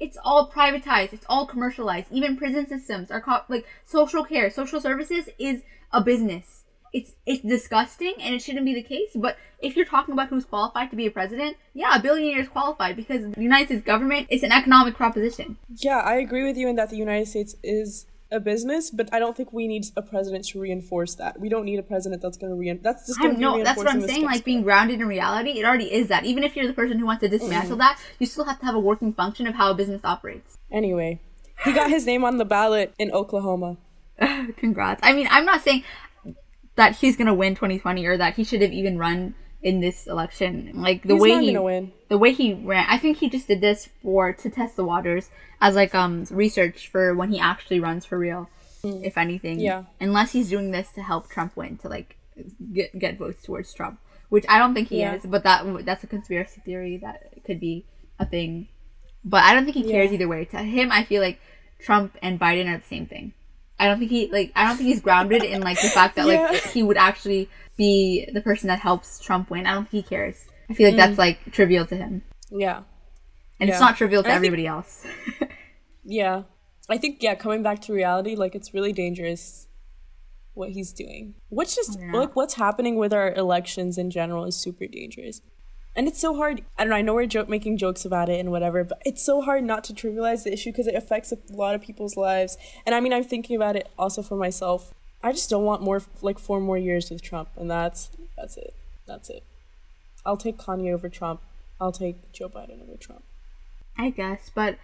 It's 0.00 0.16
all 0.24 0.50
privatized. 0.50 1.12
It's 1.12 1.26
all 1.28 1.44
commercialized. 1.46 2.06
Even 2.10 2.38
prison 2.38 2.66
systems 2.66 3.10
are 3.10 3.20
co- 3.20 3.42
like 3.50 3.66
social 3.84 4.24
care, 4.24 4.48
social 4.50 4.80
services 4.80 5.28
is 5.38 5.62
a 5.92 6.00
business. 6.02 6.59
It's 6.92 7.12
it's 7.26 7.42
disgusting 7.42 8.14
and 8.20 8.34
it 8.34 8.42
shouldn't 8.42 8.64
be 8.64 8.74
the 8.74 8.82
case. 8.82 9.10
But 9.14 9.36
if 9.60 9.76
you're 9.76 9.86
talking 9.86 10.12
about 10.12 10.28
who's 10.28 10.44
qualified 10.44 10.90
to 10.90 10.96
be 10.96 11.06
a 11.06 11.10
president, 11.10 11.56
yeah, 11.74 11.96
a 11.96 12.02
billionaire 12.02 12.40
is 12.40 12.48
qualified 12.48 12.96
because 12.96 13.30
the 13.30 13.40
United 13.40 13.66
States 13.66 13.84
government 13.84 14.26
is 14.30 14.42
an 14.42 14.52
economic 14.52 14.94
proposition. 14.94 15.56
yeah, 15.76 15.98
I 15.98 16.16
agree 16.16 16.44
with 16.44 16.56
you 16.56 16.68
in 16.68 16.76
that 16.76 16.90
the 16.90 16.96
United 16.96 17.28
States 17.28 17.54
is 17.62 18.06
a 18.32 18.40
business, 18.40 18.90
but 18.90 19.12
I 19.12 19.18
don't 19.18 19.36
think 19.36 19.52
we 19.52 19.66
need 19.66 19.86
a 19.96 20.02
president 20.02 20.44
to 20.46 20.60
reinforce 20.60 21.16
that. 21.16 21.40
We 21.40 21.48
don't 21.48 21.64
need 21.64 21.78
a 21.78 21.82
president 21.82 22.22
that's 22.22 22.36
going 22.36 22.52
to 22.52 22.56
rein. 22.56 22.80
That's 22.82 23.06
just 23.06 23.20
going 23.20 23.34
to 23.34 23.40
no, 23.40 23.62
that's 23.62 23.76
what 23.76 23.90
I'm 23.90 24.06
saying. 24.06 24.24
Like 24.24 24.44
being 24.44 24.62
grounded 24.62 25.00
in 25.00 25.08
reality, 25.08 25.58
it 25.58 25.64
already 25.64 25.92
is 25.92 26.08
that. 26.08 26.24
Even 26.24 26.44
if 26.44 26.56
you're 26.56 26.66
the 26.66 26.72
person 26.72 26.98
who 26.98 27.06
wants 27.06 27.22
to 27.22 27.28
dismantle 27.28 27.72
mm-hmm. 27.72 27.78
that, 27.80 28.00
you 28.18 28.26
still 28.26 28.44
have 28.44 28.58
to 28.60 28.66
have 28.66 28.74
a 28.74 28.80
working 28.80 29.12
function 29.12 29.46
of 29.46 29.54
how 29.54 29.70
a 29.70 29.74
business 29.74 30.00
operates. 30.04 30.56
Anyway, 30.70 31.20
he 31.64 31.72
got 31.72 31.90
his 31.90 32.06
name 32.06 32.24
on 32.24 32.38
the 32.38 32.44
ballot 32.44 32.94
in 32.98 33.10
Oklahoma. 33.10 33.76
Congrats. 34.56 35.00
I 35.02 35.12
mean, 35.12 35.26
I'm 35.30 35.44
not 35.44 35.62
saying 35.62 35.82
that 36.76 36.96
he's 36.96 37.16
gonna 37.16 37.34
win 37.34 37.54
2020 37.54 38.06
or 38.06 38.16
that 38.16 38.34
he 38.36 38.44
should 38.44 38.62
have 38.62 38.72
even 38.72 38.98
run 38.98 39.34
in 39.62 39.80
this 39.80 40.06
election. 40.06 40.70
Like 40.74 41.02
the 41.02 41.14
He's 41.14 41.22
way 41.22 41.38
he 41.40 41.46
gonna 41.52 41.62
win. 41.62 41.92
the 42.08 42.16
way 42.18 42.32
he 42.32 42.54
ran, 42.54 42.86
I 42.88 42.96
think 42.98 43.18
he 43.18 43.28
just 43.28 43.48
did 43.48 43.60
this 43.60 43.88
for 44.02 44.32
to 44.32 44.48
test 44.50 44.76
the 44.76 44.84
waters 44.84 45.28
as 45.60 45.74
like 45.74 45.94
um 45.94 46.24
research 46.30 46.88
for 46.88 47.14
when 47.14 47.30
he 47.30 47.38
actually 47.38 47.80
runs 47.80 48.04
for 48.06 48.18
real. 48.18 48.48
If 48.82 49.18
anything, 49.18 49.58
Mm. 49.58 49.62
Yeah. 49.62 49.82
Unless 50.00 50.32
he's 50.32 50.48
doing 50.48 50.70
this 50.70 50.90
to 50.92 51.02
help 51.02 51.28
Trump 51.28 51.54
win, 51.56 51.76
to 51.78 51.88
like 51.88 52.16
get 52.72 52.98
get 52.98 53.18
votes 53.18 53.42
towards 53.42 53.74
Trump, 53.74 54.00
which 54.30 54.46
I 54.48 54.58
don't 54.58 54.72
think 54.72 54.88
he 54.88 55.00
Yeah. 55.00 55.16
is. 55.16 55.26
But 55.26 55.42
that 55.44 55.84
that's 55.84 56.02
a 56.04 56.06
conspiracy 56.06 56.62
theory 56.64 56.96
that 56.98 57.44
could 57.44 57.60
be 57.60 57.84
a 58.18 58.24
thing. 58.24 58.68
But 59.22 59.44
I 59.44 59.52
don't 59.52 59.64
think 59.64 59.76
he 59.76 59.82
cares 59.90 60.08
Yeah. 60.10 60.14
either 60.14 60.28
way. 60.28 60.46
To 60.46 60.58
him, 60.62 60.90
I 60.90 61.04
feel 61.04 61.20
like 61.20 61.38
Trump 61.78 62.16
and 62.22 62.40
Biden 62.40 62.72
are 62.74 62.78
the 62.78 62.86
same 62.86 63.04
thing. 63.04 63.34
I 63.80 63.86
don't 63.86 63.98
think 63.98 64.10
he 64.10 64.28
like 64.30 64.52
I 64.54 64.66
don't 64.68 64.76
think 64.76 64.88
he's 64.90 65.00
grounded 65.00 65.42
in 65.42 65.62
like 65.62 65.80
the 65.80 65.88
fact 65.88 66.14
that 66.16 66.26
Yeah. 66.26 66.50
like 66.52 66.62
he 66.62 66.82
would 66.82 66.96
actually 66.98 67.48
be 67.76 68.28
the 68.32 68.40
person 68.42 68.68
that 68.68 68.78
helps 68.80 69.18
Trump 69.18 69.50
win. 69.50 69.66
I 69.66 69.72
don't 69.74 69.88
think 69.88 70.04
he 70.04 70.08
cares. 70.08 70.36
I 70.68 70.74
feel 70.74 70.88
like 70.88 70.96
that's 70.98 71.18
like 71.18 71.38
trivial 71.50 71.86
to 71.86 71.96
him. 71.96 72.22
Yeah, 72.52 72.82
And 73.58 73.68
it's 73.70 73.78
Mm. 73.78 73.82
Not 73.86 73.96
trivial 73.96 74.22
to 74.22 74.28
And 74.28 74.32
I 74.32 74.36
think- 74.40 74.46
everybody 74.48 74.66
else. 74.66 75.04
yeah. 76.04 76.42
I 76.88 76.98
think 76.98 77.22
yeah. 77.22 77.34
Coming 77.34 77.62
back 77.62 77.80
to 77.82 77.92
reality, 77.92 78.34
like 78.34 78.54
it's 78.54 78.74
really 78.74 78.92
dangerous 78.92 79.66
what 80.54 80.70
he's 80.70 80.92
doing. 80.92 81.34
What's 81.48 81.74
just 81.76 81.98
Yeah. 81.98 82.12
like 82.12 82.36
what's 82.36 82.54
happening 82.54 82.96
with 82.96 83.12
our 83.12 83.32
elections 83.34 83.96
in 83.98 84.10
general 84.10 84.44
is 84.44 84.56
super 84.56 84.86
dangerous. 84.86 85.40
And 85.96 86.06
it's 86.06 86.20
so 86.20 86.36
hard. 86.36 86.62
I 86.78 86.84
don't 86.84 86.90
know. 86.90 86.96
I 86.96 87.02
know 87.02 87.14
we're 87.14 87.26
joke 87.26 87.48
making 87.48 87.76
jokes 87.76 88.04
about 88.04 88.28
it 88.28 88.38
and 88.38 88.50
whatever, 88.50 88.84
but 88.84 89.02
it's 89.04 89.24
so 89.24 89.40
hard 89.40 89.64
not 89.64 89.84
to 89.84 89.92
trivialize 89.92 90.44
the 90.44 90.52
issue 90.52 90.70
because 90.70 90.86
it 90.86 90.94
affects 90.94 91.32
a 91.32 91.38
lot 91.50 91.74
of 91.74 91.82
people's 91.82 92.16
lives. 92.16 92.56
And 92.86 92.94
I 92.94 93.00
mean, 93.00 93.12
I'm 93.12 93.24
thinking 93.24 93.56
about 93.56 93.76
it 93.76 93.88
also 93.98 94.22
for 94.22 94.36
myself. 94.36 94.94
I 95.22 95.32
just 95.32 95.50
don't 95.50 95.64
want 95.64 95.82
more 95.82 96.02
like 96.22 96.38
four 96.38 96.60
more 96.60 96.78
years 96.78 97.10
with 97.10 97.22
Trump, 97.22 97.48
and 97.56 97.70
that's 97.70 98.10
that's 98.36 98.56
it. 98.56 98.74
That's 99.06 99.28
it. 99.28 99.44
I'll 100.24 100.36
take 100.36 100.58
Kanye 100.58 100.92
over 100.92 101.08
Trump. 101.08 101.40
I'll 101.80 101.92
take 101.92 102.32
Joe 102.32 102.48
Biden 102.48 102.82
over 102.82 102.96
Trump. 102.96 103.24
I 103.98 104.10
guess, 104.10 104.50
but 104.54 104.78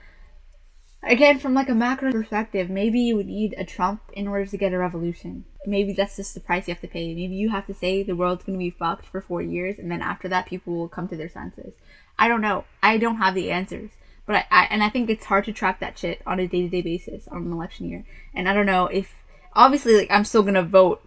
again, 1.03 1.39
from 1.39 1.55
like 1.55 1.69
a 1.69 1.75
macro 1.75 2.13
perspective, 2.13 2.69
maybe 2.69 3.01
you 3.01 3.17
would 3.17 3.27
need 3.27 3.55
a 3.57 3.65
Trump 3.65 4.01
in 4.13 4.29
order 4.29 4.47
to 4.47 4.57
get 4.57 4.73
a 4.73 4.79
revolution. 4.79 5.45
Maybe 5.67 5.93
that's 5.93 6.17
just 6.17 6.35
the 6.35 6.41
price 6.41 6.69
you 6.69 6.75
have 6.75 6.81
to 6.83 6.89
pay. 6.89 7.15
Maybe 7.15 7.35
you 7.35 7.51
have 7.51 7.67
to 7.67 7.75
say 7.75 8.03
the 8.03 8.15
world's 8.17 8.45
going 8.45 8.59
to 8.59 8.63
be 8.65 8.71
fucked 8.71 9.07
for 9.07 9.21
four 9.21 9.43
years, 9.43 9.79
and 9.79 9.91
then 9.91 10.01
after 10.03 10.29
that, 10.29 10.47
people 10.47 10.75
will 10.75 10.89
come 10.89 11.09
to 11.09 11.17
their 11.17 11.29
senses. 11.29 11.73
I 12.19 12.29
don't 12.29 12.41
know. 12.41 12.65
I 12.83 12.99
don't 12.99 13.17
have 13.17 13.35
the 13.35 13.51
answers, 13.51 13.91
but 14.27 14.37
I, 14.37 14.45
I 14.51 14.65
and 14.71 14.83
I 14.83 14.89
think 14.89 15.11
it's 15.11 15.27
hard 15.27 15.45
to 15.47 15.53
track 15.53 15.81
that 15.81 15.99
shit 15.99 16.23
on 16.27 16.39
a 16.41 16.47
day 16.47 16.63
to 16.63 16.69
day 16.69 16.83
basis 16.83 17.29
on 17.29 17.39
an 17.47 17.53
election 17.53 17.89
year. 17.89 18.05
And 18.35 18.49
I 18.49 18.55
don't 18.55 18.67
know 18.67 18.87
if 18.87 19.13
obviously 19.55 19.97
like 19.97 20.11
I'm 20.11 20.25
still 20.25 20.43
gonna 20.43 20.63
vote 20.63 21.03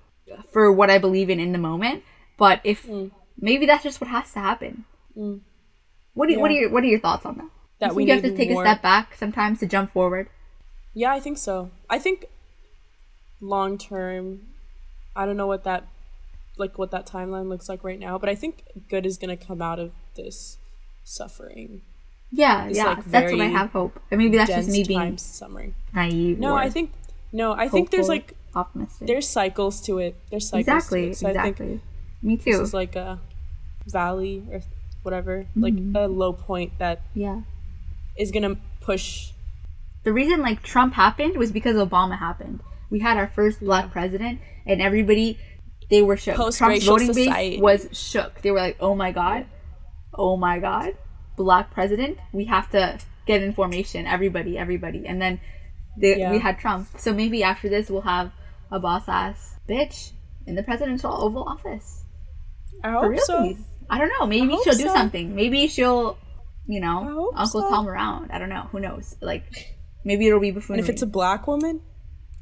for 0.52 0.72
what 0.72 0.90
I 0.92 0.98
believe 1.00 1.30
in 1.30 1.40
in 1.40 1.52
the 1.52 1.58
moment, 1.58 2.04
but 2.38 2.62
if 2.64 2.86
Mm. 2.86 3.12
maybe 3.40 3.66
that's 3.66 3.84
just 3.84 4.00
what 4.00 4.10
has 4.10 4.32
to 4.34 4.40
happen. 4.40 4.86
Mm. 5.18 5.40
What 6.14 6.28
do 6.28 6.34
you, 6.34 6.40
what 6.40 6.52
are 6.52 6.54
your 6.54 6.70
what 6.70 6.84
are 6.84 6.88
your 6.88 7.00
thoughts 7.00 7.26
on 7.26 7.38
that? 7.38 7.50
That 7.80 7.90
You 7.92 7.96
we 7.96 8.06
you 8.06 8.14
have 8.14 8.22
to 8.24 8.36
take 8.36 8.52
more- 8.52 8.64
a 8.64 8.66
step 8.66 8.82
back 8.84 9.16
sometimes 9.16 9.60
to 9.62 9.66
jump 9.66 9.92
forward. 9.92 10.30
Yeah, 10.94 11.12
I 11.12 11.20
think 11.20 11.38
so. 11.38 11.72
I 11.90 11.98
think 11.98 12.26
long 13.42 13.78
term, 13.78 14.42
I 15.16 15.26
don't 15.26 15.38
know 15.38 15.48
what 15.48 15.64
that 15.64 15.88
like 16.58 16.78
what 16.78 16.92
that 16.92 17.06
timeline 17.08 17.48
looks 17.48 17.70
like 17.70 17.84
right 17.84 18.00
now, 18.00 18.18
but 18.18 18.30
I 18.30 18.36
think 18.36 18.64
good 18.90 19.06
is 19.06 19.18
gonna 19.18 19.38
come 19.38 19.62
out 19.62 19.80
of 19.80 19.92
this 20.16 20.58
suffering. 21.04 21.82
Yeah, 22.32 22.68
yeah, 22.68 22.86
like, 22.86 23.06
that's 23.06 23.32
what 23.32 23.42
I 23.42 23.46
have 23.46 23.72
hope. 23.72 24.00
Maybe 24.12 24.38
that's 24.38 24.52
just 24.52 24.70
me 24.70 24.84
being 24.84 25.18
suffering. 25.18 25.74
naive. 25.94 26.38
No, 26.38 26.56
I 26.56 26.70
think 26.70 26.92
no, 27.32 27.54
I 27.54 27.68
think 27.70 27.90
there's 27.92 28.08
like 28.10 28.36
optimistic. 28.56 29.08
there's 29.08 29.28
cycles 29.28 29.82
to 29.82 29.98
it. 30.00 30.16
There's 30.30 30.48
cycles 30.50 30.68
exactly, 30.68 31.02
to 31.06 31.10
it. 31.12 31.18
So 31.18 31.28
I 31.28 31.32
exactly. 31.32 31.68
think 31.68 31.82
me 32.22 32.36
this 32.36 32.58
too. 32.58 32.62
is 32.62 32.74
like 32.74 32.96
a 32.96 33.20
valley 33.88 34.44
or 34.52 34.62
whatever, 35.04 35.48
like 35.56 35.74
Mm-hmm. 35.76 35.96
a 35.96 36.08
low 36.08 36.34
point 36.34 36.78
that 36.78 37.02
yeah. 37.16 37.42
is 38.18 38.32
gonna 38.32 38.58
push. 38.82 39.32
The 40.04 40.14
reason 40.14 40.42
like 40.42 40.62
Trump 40.62 40.94
happened 40.94 41.38
was 41.38 41.52
because 41.52 41.76
Obama 41.76 42.20
happened. 42.20 42.62
We 42.90 43.00
had 43.00 43.18
our 43.18 43.28
first 43.28 43.60
black 43.60 43.92
president, 43.92 44.40
and 44.66 44.82
everybody 44.82 45.38
they 45.90 46.02
were 46.02 46.18
shook. 46.18 46.36
Trump's 46.36 46.60
voting 46.86 47.14
society. 47.14 47.56
base 47.58 47.62
was 47.62 47.88
shook. 47.92 48.42
They 48.42 48.52
were 48.52 48.58
like, 48.60 48.78
"Oh 48.80 48.96
my 48.96 49.12
god, 49.12 49.46
oh 50.14 50.38
my 50.38 50.60
god, 50.60 50.96
black 51.38 51.72
president! 51.72 52.18
We 52.34 52.46
have 52.46 52.70
to 52.72 53.00
get 53.26 53.42
information. 53.44 54.06
Everybody, 54.08 54.58
everybody." 54.58 55.06
And 55.06 55.22
then 55.22 55.40
they, 56.00 56.18
Yeah. 56.20 56.32
we 56.32 56.40
had 56.40 56.58
Trump. 56.60 56.88
So 56.98 57.14
maybe 57.14 57.44
after 57.44 57.70
this, 57.70 57.90
we'll 57.90 58.02
have 58.02 58.32
a 58.72 58.80
boss 58.80 59.04
ass 59.08 59.56
bitch 59.68 60.12
in 60.46 60.56
the 60.56 60.64
presidential 60.64 61.12
Oval 61.12 61.44
Office. 61.44 62.04
I 62.84 62.88
For 62.90 62.94
hope 62.94 63.10
real, 63.12 63.22
so. 63.26 63.56
I 63.90 63.98
don't 63.98 64.12
know. 64.20 64.26
Maybe 64.28 64.56
she'll 64.64 64.74
do 64.74 64.84
so. 64.88 64.94
something. 64.94 65.36
Maybe 65.36 65.68
she'll, 65.68 66.18
you 66.68 66.80
know, 66.80 67.32
Uncle 67.36 67.62
so. 67.62 67.70
Tom 67.70 67.90
around. 67.90 68.32
I 68.32 68.38
don't 68.38 68.50
know. 68.50 68.68
Who 68.72 68.80
knows? 68.80 69.16
Like, 69.22 69.44
maybe 70.06 70.28
it'll 70.28 70.40
be 70.40 70.52
buffoonery. 70.52 70.80
And 70.82 70.88
if 70.88 70.94
it's 70.94 71.02
a 71.02 71.08
black 71.08 71.48
woman, 71.48 71.82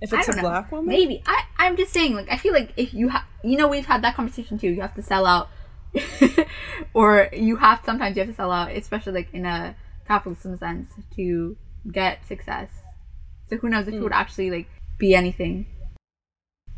if 0.02 0.14
it's 0.14 0.28
a 0.30 0.36
know. 0.36 0.41
black 0.41 0.72
woman, 0.72 0.88
Maybe. 0.88 1.24
I, 1.26 1.43
I'm 1.58 1.76
just 1.78 1.91
saying, 1.93 2.14
like, 2.16 2.30
I 2.32 2.38
feel 2.38 2.54
like 2.54 2.74
if 2.78 2.93
you 2.93 3.10
have, 3.10 3.24
you 3.43 3.58
know, 3.58 3.68
we've 3.68 3.86
had 3.86 4.04
that 4.04 4.16
conversation 4.16 4.58
too. 4.58 4.70
You 4.70 4.82
have 4.82 4.95
to 4.95 5.02
sell 5.02 5.26
out, 5.26 5.50
or 6.93 7.30
you 7.34 7.56
have, 7.58 7.82
sometimes 7.86 8.16
you 8.16 8.22
have 8.22 8.30
to 8.30 8.36
sell 8.36 8.52
out, 8.52 8.72
especially 8.72 9.14
like 9.14 9.34
in 9.34 9.45
a 9.45 9.76
capitalism 10.08 10.58
sense, 10.58 10.89
to 11.16 11.58
get 11.91 12.26
success. 12.28 12.70
So 13.50 13.58
who 13.58 13.70
knows 13.70 13.88
if 13.88 13.93
it 13.93 13.98
Hmm. 13.98 14.04
would 14.04 14.14
actually, 14.14 14.52
like, 14.52 14.68
be 14.98 15.16
anything. 15.16 15.68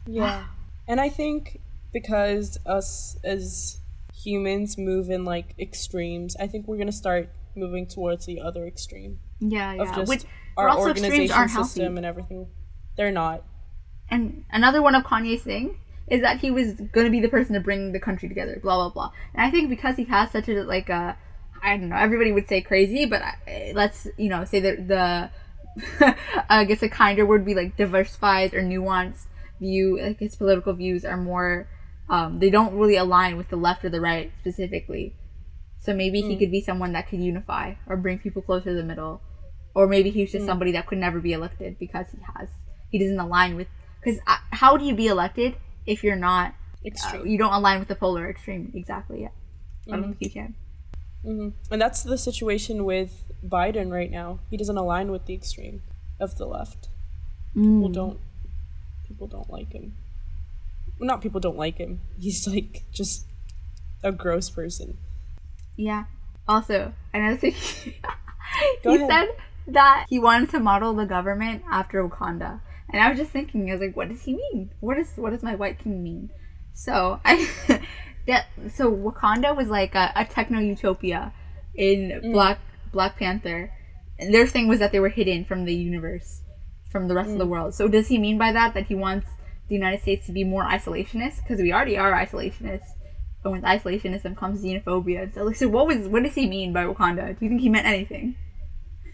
Yeah. 0.07 0.45
And 0.87 0.99
I 0.99 1.09
think 1.09 1.59
because 1.93 2.57
us 2.65 3.17
as 3.23 3.77
humans 4.15 4.77
move 4.77 5.09
in 5.09 5.23
like 5.25 5.53
extremes, 5.59 6.35
I 6.39 6.47
think 6.47 6.67
we're 6.67 6.77
gonna 6.77 6.91
start 6.91 7.29
moving 7.55 7.87
towards 7.87 8.25
the 8.25 8.39
other 8.39 8.65
extreme 8.65 9.19
Yeah, 9.39 9.73
of 9.73 9.87
yeah. 9.87 9.95
just 9.95 10.09
Which, 10.09 10.23
our 10.57 10.77
organization 10.77 11.47
system 11.49 11.83
healthy. 11.83 11.97
and 11.97 12.05
everything. 12.05 12.47
They're 12.99 13.11
not. 13.11 13.43
And 14.11 14.43
another 14.51 14.81
one 14.81 14.93
of 14.93 15.05
Kanye's 15.05 15.41
thing 15.41 15.79
is 16.07 16.21
that 16.21 16.41
he 16.41 16.51
was 16.51 16.73
going 16.73 17.05
to 17.05 17.09
be 17.09 17.21
the 17.21 17.29
person 17.29 17.53
to 17.53 17.61
bring 17.61 17.93
the 17.93 17.99
country 17.99 18.27
together, 18.27 18.59
blah 18.61 18.75
blah 18.75 18.89
blah. 18.89 19.11
And 19.33 19.41
I 19.41 19.49
think 19.49 19.69
because 19.69 19.95
he 19.95 20.03
has 20.03 20.31
such 20.31 20.49
a 20.49 20.63
like 20.63 20.89
a, 20.89 21.17
I 21.63 21.77
don't 21.77 21.87
know, 21.87 21.95
everybody 21.95 22.33
would 22.33 22.49
say 22.49 22.59
crazy, 22.59 23.05
but 23.05 23.21
I- 23.21 23.71
let's 23.73 24.05
you 24.17 24.27
know 24.27 24.43
say 24.43 24.59
that 24.59 24.89
the, 24.89 26.15
I 26.49 26.65
guess 26.65 26.83
a 26.83 26.89
kinder 26.89 27.25
word 27.25 27.41
would 27.41 27.45
be 27.45 27.55
like 27.55 27.77
diversified 27.77 28.53
or 28.53 28.61
nuanced 28.61 29.27
view. 29.61 29.97
Like 30.01 30.19
his 30.19 30.35
political 30.35 30.73
views 30.73 31.05
are 31.05 31.15
more, 31.15 31.69
um, 32.09 32.39
they 32.39 32.49
don't 32.49 32.75
really 32.75 32.97
align 32.97 33.37
with 33.37 33.47
the 33.47 33.55
left 33.55 33.85
or 33.85 33.89
the 33.89 34.01
right 34.01 34.29
specifically. 34.41 35.15
So 35.79 35.93
maybe 35.93 36.19
he 36.19 36.33
hmm. 36.33 36.39
could 36.39 36.51
be 36.51 36.59
someone 36.59 36.91
that 36.91 37.07
could 37.07 37.21
unify 37.21 37.75
or 37.87 37.95
bring 37.95 38.19
people 38.19 38.41
closer 38.41 38.71
to 38.71 38.75
the 38.75 38.83
middle, 38.83 39.21
or 39.73 39.87
maybe 39.87 40.09
he's 40.09 40.33
just 40.33 40.41
hmm. 40.41 40.49
somebody 40.49 40.73
that 40.73 40.85
could 40.85 40.97
never 40.97 41.21
be 41.21 41.31
elected 41.31 41.79
because 41.79 42.07
he 42.11 42.17
has 42.35 42.49
he 42.89 42.99
doesn't 42.99 43.19
align 43.19 43.55
with 43.55 43.67
because 44.03 44.19
how 44.51 44.77
do 44.77 44.85
you 44.85 44.95
be 44.95 45.07
elected 45.07 45.55
if 45.85 46.03
you're 46.03 46.15
not 46.15 46.51
uh, 46.51 46.87
Extreme. 46.87 47.27
you 47.27 47.37
don't 47.37 47.53
align 47.53 47.79
with 47.79 47.87
the 47.87 47.95
polar 47.95 48.29
extreme 48.29 48.71
exactly 48.73 49.21
yeah 49.21 49.29
i 49.87 49.95
don't 49.95 50.03
think 50.17 50.21
you 50.21 50.29
can 50.29 50.55
hmm 51.23 51.49
And 51.71 51.81
that's 51.81 52.03
the 52.03 52.17
situation 52.17 52.85
with 52.85 53.11
Biden 53.45 53.91
right 53.91 54.09
now. 54.11 54.39
He 54.49 54.55
doesn't 54.57 54.77
align 54.77 55.11
with 55.11 55.25
the 55.25 55.33
extreme 55.33 55.81
of 56.19 56.37
the 56.37 56.45
left. 56.45 56.87
People 57.53 57.89
don't. 57.89 58.19
People 59.07 59.27
don't 59.27 59.49
like 59.49 59.71
him. 59.73 59.95
Well, 60.97 61.07
not 61.07 61.21
people 61.21 61.39
don't 61.41 61.57
like 61.57 61.77
him. 61.77 61.99
He's 62.19 62.47
like 62.47 62.83
just 62.91 63.25
a 64.03 64.11
gross 64.11 64.49
person. 64.49 64.97
yeah 65.75 66.05
also 66.47 66.93
another 67.13 67.37
thing 67.37 67.51
he 68.83 68.95
ahead. 68.95 69.07
said 69.09 69.27
that 69.67 70.05
he 70.09 70.19
wanted 70.19 70.49
to 70.49 70.59
model 70.59 70.93
the 70.93 71.05
government 71.05 71.63
after 71.71 72.01
wakanda 72.07 72.59
and 72.91 73.01
i 73.01 73.09
was 73.09 73.17
just 73.17 73.31
thinking 73.31 73.69
i 73.69 73.73
was 73.73 73.81
like 73.81 73.95
what 73.95 74.09
does 74.09 74.23
he 74.23 74.33
mean? 74.35 74.71
What 74.79 74.97
is 74.97 75.11
what 75.15 75.31
does 75.31 75.43
my 75.43 75.55
white 75.55 75.79
king 75.79 76.03
mean? 76.03 76.29
So 76.73 77.19
i 77.25 77.47
that 78.27 78.45
so 78.73 78.91
wakanda 78.91 79.55
was 79.55 79.69
like 79.69 79.95
a, 79.95 80.11
a 80.15 80.25
techno 80.25 80.59
utopia 80.59 81.31
in 81.75 82.21
Mm. 82.23 82.31
black 82.33 82.59
black 82.91 83.17
panther. 83.17 83.71
And 84.17 84.33
their 84.33 84.45
thing 84.47 84.67
was 84.67 84.79
that 84.79 84.91
they 84.91 84.99
were 84.99 85.09
hidden 85.09 85.45
from 85.45 85.63
the 85.65 85.73
universe 85.73 86.41
from 86.91 87.07
the 87.07 87.13
rest 87.15 87.31
of 87.31 87.37
the 87.37 87.45
Mm. 87.45 87.49
world. 87.49 87.73
So 87.75 87.87
does 87.87 88.07
he 88.07 88.17
mean 88.17 88.37
by 88.37 88.51
that 88.51 88.73
that 88.73 88.87
he 88.87 88.95
wants 88.95 89.27
the 89.67 89.75
united 89.75 90.01
states 90.01 90.25
to 90.25 90.31
be 90.33 90.43
more 90.43 90.63
isolationist? 90.63 91.37
Because 91.43 91.59
we 91.61 91.71
already 91.71 91.97
are 91.97 92.11
isolationists. 92.11 92.93
And 93.43 93.53
with 93.53 93.63
isolationism 93.63 94.35
comes 94.35 94.61
xenophobia. 94.63 95.33
So, 95.33 95.51
so 95.53 95.67
what 95.69 95.87
was 95.87 96.07
what 96.09 96.23
does 96.23 96.35
he 96.35 96.45
mean 96.47 96.73
by 96.73 96.83
wakanda? 96.85 97.37
Do 97.37 97.45
you 97.45 97.49
think 97.49 97.61
he 97.61 97.69
meant 97.69 97.85
anything? 97.87 98.35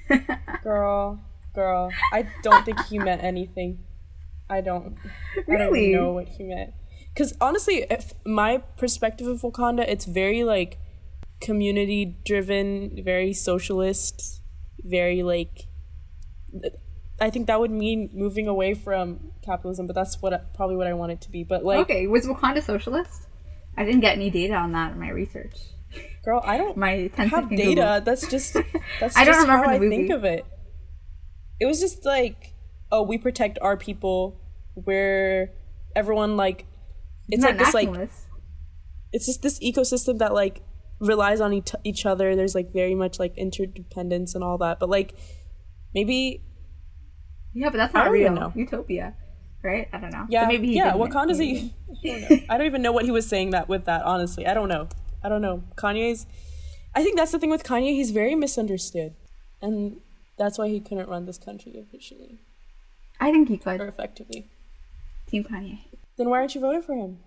Girl, 0.64 1.20
girl. 1.56 1.92
I 2.14 2.28
don't 2.44 2.66
think 2.66 2.80
he 2.86 3.00
meant 3.00 3.24
anything. 3.24 3.84
I 4.50 4.62
don't. 4.62 4.98
Really? 5.48 5.96
I 5.96 5.98
don't 5.98 6.04
know 6.04 6.14
what 6.14 6.30
he 6.30 6.44
meant. 6.44 6.74
Because 7.14 7.36
honestly, 7.42 7.86
if 7.90 8.14
my 8.26 8.58
perspective 8.78 9.28
of 9.28 9.42
Wakanda, 9.42 9.88
it's 9.88 10.06
very 10.06 10.44
like 10.44 10.78
community 11.42 12.18
driven, 12.26 13.02
very 13.04 13.34
socialist, 13.34 14.42
very 14.80 15.24
like. 15.24 15.68
I 17.20 17.30
think 17.30 17.48
that 17.48 17.62
would 17.62 17.72
mean 17.72 18.10
moving 18.14 18.48
away 18.48 18.74
from 18.74 19.32
capitalism, 19.44 19.88
but 19.88 19.96
that's 19.96 20.22
what 20.22 20.54
probably 20.54 20.76
what 20.76 20.88
I 20.88 20.94
want 20.94 21.14
it 21.14 21.22
to 21.22 21.32
be. 21.32 21.44
But 21.44 21.64
like, 21.64 21.80
okay 21.80 22.08
was 22.08 22.26
wakanda 22.26 22.62
socialist 22.62 23.28
i 23.78 23.84
didn't 23.84 24.02
get 24.02 24.16
any 24.16 24.30
data 24.30 24.54
on 24.54 24.72
that 24.74 24.94
in 24.94 25.00
my 25.00 25.10
research 25.10 25.56
girl, 26.26 26.42
I 26.44 26.58
don't 26.58 26.76
my 26.76 27.10
have 27.16 27.50
data. 27.50 27.66
Google. 27.66 28.02
That's 28.02 28.28
just 28.28 28.54
that's 29.00 29.16
I 29.16 29.24
don't 29.24 29.42
remember 29.42 29.68
how 29.68 29.78
the 29.78 29.86
I 29.86 29.90
think 29.90 30.10
of 30.10 30.24
it. 30.24 30.46
It 31.60 31.66
was 31.66 31.80
just 31.80 32.06
like, 32.06 32.54
oh, 32.92 33.02
we 33.02 33.18
protect 33.18 33.58
our 33.62 33.78
people. 33.78 34.40
Where 34.74 35.52
everyone 35.96 36.36
like, 36.36 36.66
it's 37.30 37.42
Not 37.42 37.56
like 37.56 37.58
this 37.60 37.74
like 37.74 38.10
it's 39.14 39.26
just 39.26 39.42
this 39.42 39.58
ecosystem 39.60 40.18
that 40.20 40.34
like 40.34 40.62
relies 41.00 41.40
on 41.40 41.54
each, 41.54 41.72
each 41.86 42.06
other. 42.06 42.36
There's 42.36 42.56
like 42.56 42.74
very 42.74 42.94
much 42.94 43.20
like 43.20 43.38
interdependence 43.38 44.36
and 44.36 44.44
all 44.44 44.58
that. 44.58 44.80
But 44.80 44.90
like 44.90 45.16
maybe 45.96 46.42
yeah 47.54 47.70
but 47.70 47.78
that's 47.78 47.94
not 47.94 48.12
real 48.12 48.52
utopia 48.54 49.16
right 49.64 49.88
i 49.94 49.98
don't 49.98 50.12
know 50.12 50.26
yeah 50.30 50.44
so 50.44 50.48
maybe 50.50 50.68
he 50.68 50.76
yeah. 50.76 50.92
did 50.92 51.00
mean- 51.00 51.10
Wakanda's 51.10 51.40
a. 51.40 51.44
maybe. 51.44 51.74
I 52.04 52.20
don't 52.20 52.30
know. 52.30 52.40
I 52.50 52.58
don't 52.58 52.68
even 52.68 52.82
know 52.82 52.92
what 52.92 53.06
he 53.06 53.12
was 53.12 53.26
saying 53.26 53.52
that 53.52 53.70
with 53.70 53.86
that. 53.86 54.04
Honestly, 54.04 54.46
I 54.46 54.54
don't 54.54 54.68
know. 54.68 54.90
I 55.24 55.30
don't 55.30 55.42
know. 55.42 55.64
Kanye's. 55.76 56.28
I 56.94 57.02
think 57.02 57.16
that's 57.16 57.32
the 57.32 57.40
thing 57.40 57.50
with 57.50 57.64
Kanye. 57.64 57.94
He's 57.94 58.12
very 58.12 58.36
misunderstood, 58.36 59.16
and 59.62 59.98
that's 60.38 60.58
why 60.58 60.68
he 60.68 60.80
couldn't 60.80 61.10
run 61.10 61.26
this 61.26 61.38
country 61.38 61.78
officially. 61.80 62.40
i 63.20 63.32
think 63.32 63.48
he 63.50 63.58
could. 63.58 63.80
or 63.82 63.88
effectively. 63.88 64.48
team 65.28 65.44
kanye 65.44 65.80
Then 66.18 66.30
why 66.30 66.40
aren't 66.40 66.56
you 66.56 66.62
voting 66.62 66.82
for 66.82 66.96
him? 66.96 67.20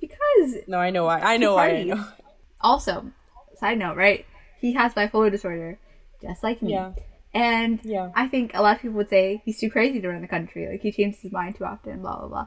because 0.00 0.56
No, 0.66 0.78
I 0.78 0.90
know 0.90 1.04
why. 1.04 1.20
I 1.20 1.36
know 1.36 1.54
why. 1.54 1.68
I 1.70 1.82
know. 1.84 2.04
also 2.60 3.12
side 3.58 3.78
note, 3.78 3.96
right? 3.96 4.24
He 4.60 4.72
has 4.74 4.94
bipolar 4.94 5.30
disorder, 5.30 5.78
just 6.20 6.42
like 6.42 6.62
me. 6.62 6.72
Yeah. 6.72 6.92
And 7.34 7.80
Yeah. 7.84 8.10
I 8.14 8.28
think 8.28 8.52
a 8.54 8.62
lot 8.62 8.76
of 8.76 8.82
people 8.82 8.96
would 8.98 9.08
say 9.08 9.40
he's 9.44 9.58
too 9.60 9.70
crazy 9.70 10.00
to 10.00 10.08
run 10.08 10.20
the 10.22 10.28
country. 10.28 10.68
Like 10.68 10.80
he 10.82 10.90
changes 10.92 11.20
his 11.20 11.32
mind 11.32 11.56
too 11.56 11.64
often, 11.64 12.00
blah 12.02 12.18
blah 12.18 12.28
blah. 12.28 12.46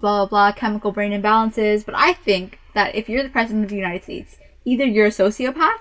Blah 0.00 0.26
blah 0.26 0.26
blah, 0.26 0.52
chemical 0.52 0.92
brain 0.92 1.12
imbalances. 1.12 1.84
But 1.84 1.94
I 1.96 2.12
think 2.14 2.58
that 2.74 2.94
if 2.94 3.08
you're 3.08 3.22
the 3.22 3.28
president 3.28 3.64
of 3.64 3.70
the 3.70 3.76
United 3.76 4.02
States, 4.04 4.36
either 4.64 4.84
you're 4.84 5.06
a 5.06 5.10
sociopath 5.10 5.78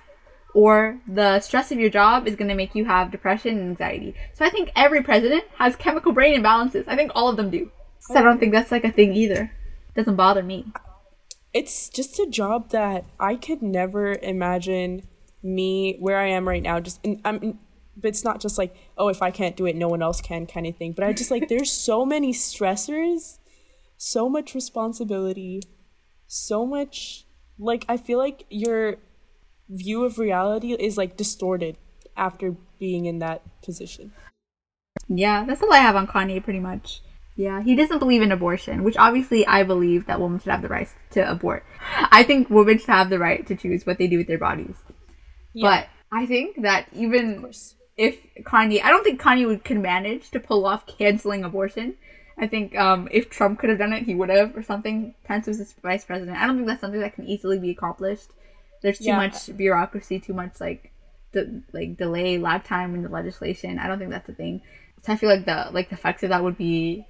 or 0.54 1.00
the 1.08 1.40
stress 1.40 1.72
of 1.72 1.80
your 1.80 1.90
job 1.90 2.28
is 2.28 2.36
gonna 2.36 2.56
make 2.56 2.76
you 2.76 2.86
have 2.86 3.12
depression 3.12 3.58
and 3.58 3.70
anxiety. 3.72 4.16
So 4.34 4.46
I 4.46 4.50
think 4.50 4.72
every 4.76 5.02
president 5.04 5.44
has 5.58 5.76
chemical 5.76 6.12
brain 6.12 6.40
imbalances. 6.42 6.84
I 6.88 6.96
think 6.96 7.12
all 7.16 7.30
of 7.30 7.38
them 7.38 7.50
do. 7.50 7.72
So 8.00 8.16
I 8.16 8.22
don't 8.22 8.40
think 8.40 8.52
that's 8.52 8.72
like 8.72 8.84
a 8.84 8.92
thing 8.92 9.14
either. 9.14 9.52
It 9.90 9.96
Doesn't 9.96 10.16
bother 10.16 10.44
me. 10.44 10.66
it's 11.54 11.90
just 11.90 12.20
a 12.20 12.28
job 12.28 12.70
that 12.70 13.06
I 13.20 13.36
could 13.36 13.62
never 13.62 14.14
imagine 14.16 15.04
me 15.42 15.98
where 16.00 16.18
I 16.18 16.28
am 16.28 16.48
right 16.48 16.64
now. 16.64 16.80
Just 16.80 17.00
and 17.06 17.20
I'm, 17.26 17.60
but 17.96 18.08
it's 18.10 18.24
not 18.24 18.40
just 18.42 18.58
like 18.58 18.76
oh 18.98 19.08
if 19.10 19.22
I 19.22 19.32
can't 19.32 19.56
do 19.56 19.66
it, 19.66 19.76
no 19.76 19.88
one 19.88 20.02
else 20.02 20.20
can 20.22 20.46
kind 20.48 20.66
of 20.68 20.76
thing. 20.78 20.94
But 20.94 21.06
I 21.06 21.14
just 21.14 21.32
like 21.32 21.48
there's 21.50 21.72
so 21.90 22.06
many 22.06 22.34
stressors, 22.34 23.38
so 23.98 24.30
much 24.30 24.54
responsibility, 24.56 25.62
so 26.28 26.66
much 26.66 27.26
like 27.60 27.86
I 27.88 27.98
feel 27.98 28.18
like 28.18 28.46
your 28.50 28.98
view 29.70 30.04
of 30.04 30.18
reality 30.18 30.74
is 30.74 30.98
like 30.98 31.18
distorted 31.18 31.78
after 32.16 32.56
being 32.80 33.06
in 33.06 33.20
that 33.20 33.42
position. 33.64 34.14
Yeah, 35.08 35.46
that's 35.46 35.62
all 35.62 35.74
I 35.74 35.80
have 35.80 35.96
on 35.96 36.08
Kanye 36.08 36.44
pretty 36.44 36.60
much. 36.60 37.02
Yeah, 37.36 37.64
he 37.64 37.76
doesn't 37.76 38.00
believe 38.00 38.22
in 38.22 38.32
abortion, 38.32 38.84
which 38.84 38.98
obviously 38.98 39.46
I 39.48 39.64
believe 39.64 40.06
that 40.06 40.22
women 40.22 40.40
should 40.40 40.52
have 40.52 40.62
the 40.62 40.68
right 40.68 40.88
to 41.12 41.30
abort. 41.30 41.66
I 42.12 42.22
think 42.24 42.50
women 42.50 42.78
should 42.78 42.90
have 42.90 43.10
the 43.10 43.18
right 43.18 43.46
to 43.48 43.56
choose 43.56 43.86
what 43.86 43.98
they 43.98 44.08
do 44.08 44.18
with 44.18 44.28
their 44.28 44.38
bodies. 44.38 44.76
But 45.60 45.88
I 46.12 46.28
think 46.28 46.62
that 46.62 46.88
even 46.94 47.52
if 47.98 48.20
Kanye, 48.44 48.84
I 48.84 48.90
don't 48.90 49.04
think 49.04 49.20
Kanye 49.20 49.48
would 49.48 49.64
could 49.64 49.80
manage 49.80 50.30
to 50.32 50.40
pull 50.40 50.66
off 50.66 50.86
canceling 50.86 51.44
abortion. 51.44 51.96
I 52.38 52.48
think 52.48 52.76
um, 52.76 53.08
if 53.12 53.30
Trump 53.30 53.60
could 53.60 53.70
have 53.70 53.80
done 53.80 53.94
it, 53.94 54.04
he 54.04 54.16
would 54.16 54.30
have, 54.30 54.56
or 54.56 54.64
something. 54.64 55.14
Pence 55.24 55.48
was 55.48 55.60
his 55.60 55.74
vice 55.74 56.06
president. 56.06 56.38
I 56.38 56.48
don't 56.48 56.56
think 56.56 56.68
that's 56.68 56.82
something 56.82 57.02
that 57.02 57.16
can 57.16 57.28
easily 57.28 57.60
be 57.60 57.72
accomplished. 57.72 58.30
There's 58.84 59.00
too 59.00 59.06
Yeah. 59.06 59.18
much 59.18 59.56
bureaucracy, 59.58 60.20
too 60.20 60.34
much 60.34 60.60
like, 60.62 60.92
de- 61.32 61.64
like 61.72 61.98
delay, 61.98 62.38
lag 62.38 62.64
time 62.64 62.94
in 62.94 63.02
the 63.02 63.10
legislation. 63.10 63.80
I 63.80 63.88
don't 63.88 63.98
think 63.98 64.12
that's 64.12 64.30
a 64.30 64.34
thing. 64.34 64.62
So 65.02 65.12
I 65.14 65.16
feel 65.16 65.30
like 65.30 65.46
the 65.46 65.70
like 65.72 65.90
the 65.90 65.96
effects 65.96 66.22
of 66.24 66.30
that 66.30 66.44
would 66.44 66.58
be 66.58 67.08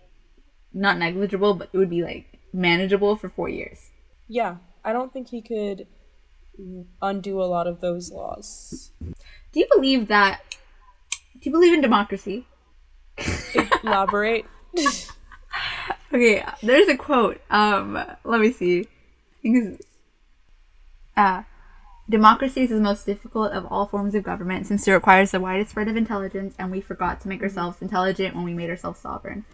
not 0.74 0.97
negligible, 0.97 1.53
but 1.55 1.69
it 1.74 1.78
would 1.78 1.89
be 1.89 2.01
like 2.03 2.39
manageable 2.53 3.15
for 3.17 3.28
four 3.30 3.49
years. 3.49 3.89
Yeah, 4.28 4.57
I 4.86 4.93
don't 4.93 5.11
think 5.11 5.30
he 5.30 5.41
could 5.41 5.88
undo 7.01 7.41
a 7.41 7.45
lot 7.45 7.67
of 7.67 7.82
those 7.82 8.11
laws. 8.11 8.91
Do 9.51 9.59
you 9.59 9.67
believe 9.76 10.07
that? 10.07 10.41
Do 11.34 11.49
you 11.49 11.51
believe 11.51 11.74
in 11.74 11.82
democracy? 11.82 12.47
Elaborate. 13.84 14.45
Okay, 16.11 16.43
there's 16.61 16.88
a 16.88 16.95
quote. 16.97 17.41
Um, 17.49 17.93
let 18.24 18.39
me 18.39 18.51
see. 18.51 18.88
Uh, 21.17 21.43
democracy 22.09 22.61
is 22.61 22.69
the 22.69 22.79
most 22.79 23.05
difficult 23.05 23.51
of 23.51 23.65
all 23.65 23.85
forms 23.85 24.15
of 24.15 24.23
government 24.23 24.67
since 24.67 24.87
it 24.87 24.91
requires 24.91 25.31
the 25.31 25.39
widest 25.39 25.71
spread 25.71 25.87
of 25.87 25.95
intelligence, 25.95 26.55
and 26.59 26.71
we 26.71 26.81
forgot 26.81 27.21
to 27.21 27.27
make 27.27 27.39
mm-hmm. 27.39 27.45
ourselves 27.45 27.81
intelligent 27.81 28.35
when 28.35 28.43
we 28.43 28.53
made 28.53 28.69
ourselves 28.69 28.99
sovereign. 28.99 29.45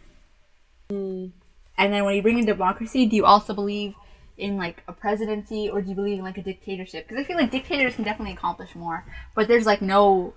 Mm. 0.91 1.31
And 1.77 1.93
then 1.93 2.03
when 2.05 2.15
you 2.15 2.21
bring 2.21 2.39
in 2.39 2.45
democracy, 2.45 3.05
do 3.05 3.15
you 3.15 3.25
also 3.25 3.53
believe 3.53 3.93
in 4.37 4.57
like 4.57 4.83
a 4.87 4.93
presidency, 4.93 5.69
or 5.69 5.81
do 5.81 5.89
you 5.89 5.95
believe 5.95 6.17
in 6.17 6.25
like 6.25 6.37
a 6.37 6.43
dictatorship? 6.43 7.07
Because 7.07 7.23
I 7.23 7.27
feel 7.27 7.37
like 7.37 7.51
dictators 7.51 7.95
can 7.95 8.03
definitely 8.03 8.33
accomplish 8.33 8.75
more, 8.75 9.05
but 9.35 9.47
there's 9.47 9.65
like 9.65 9.81
no. 9.81 10.33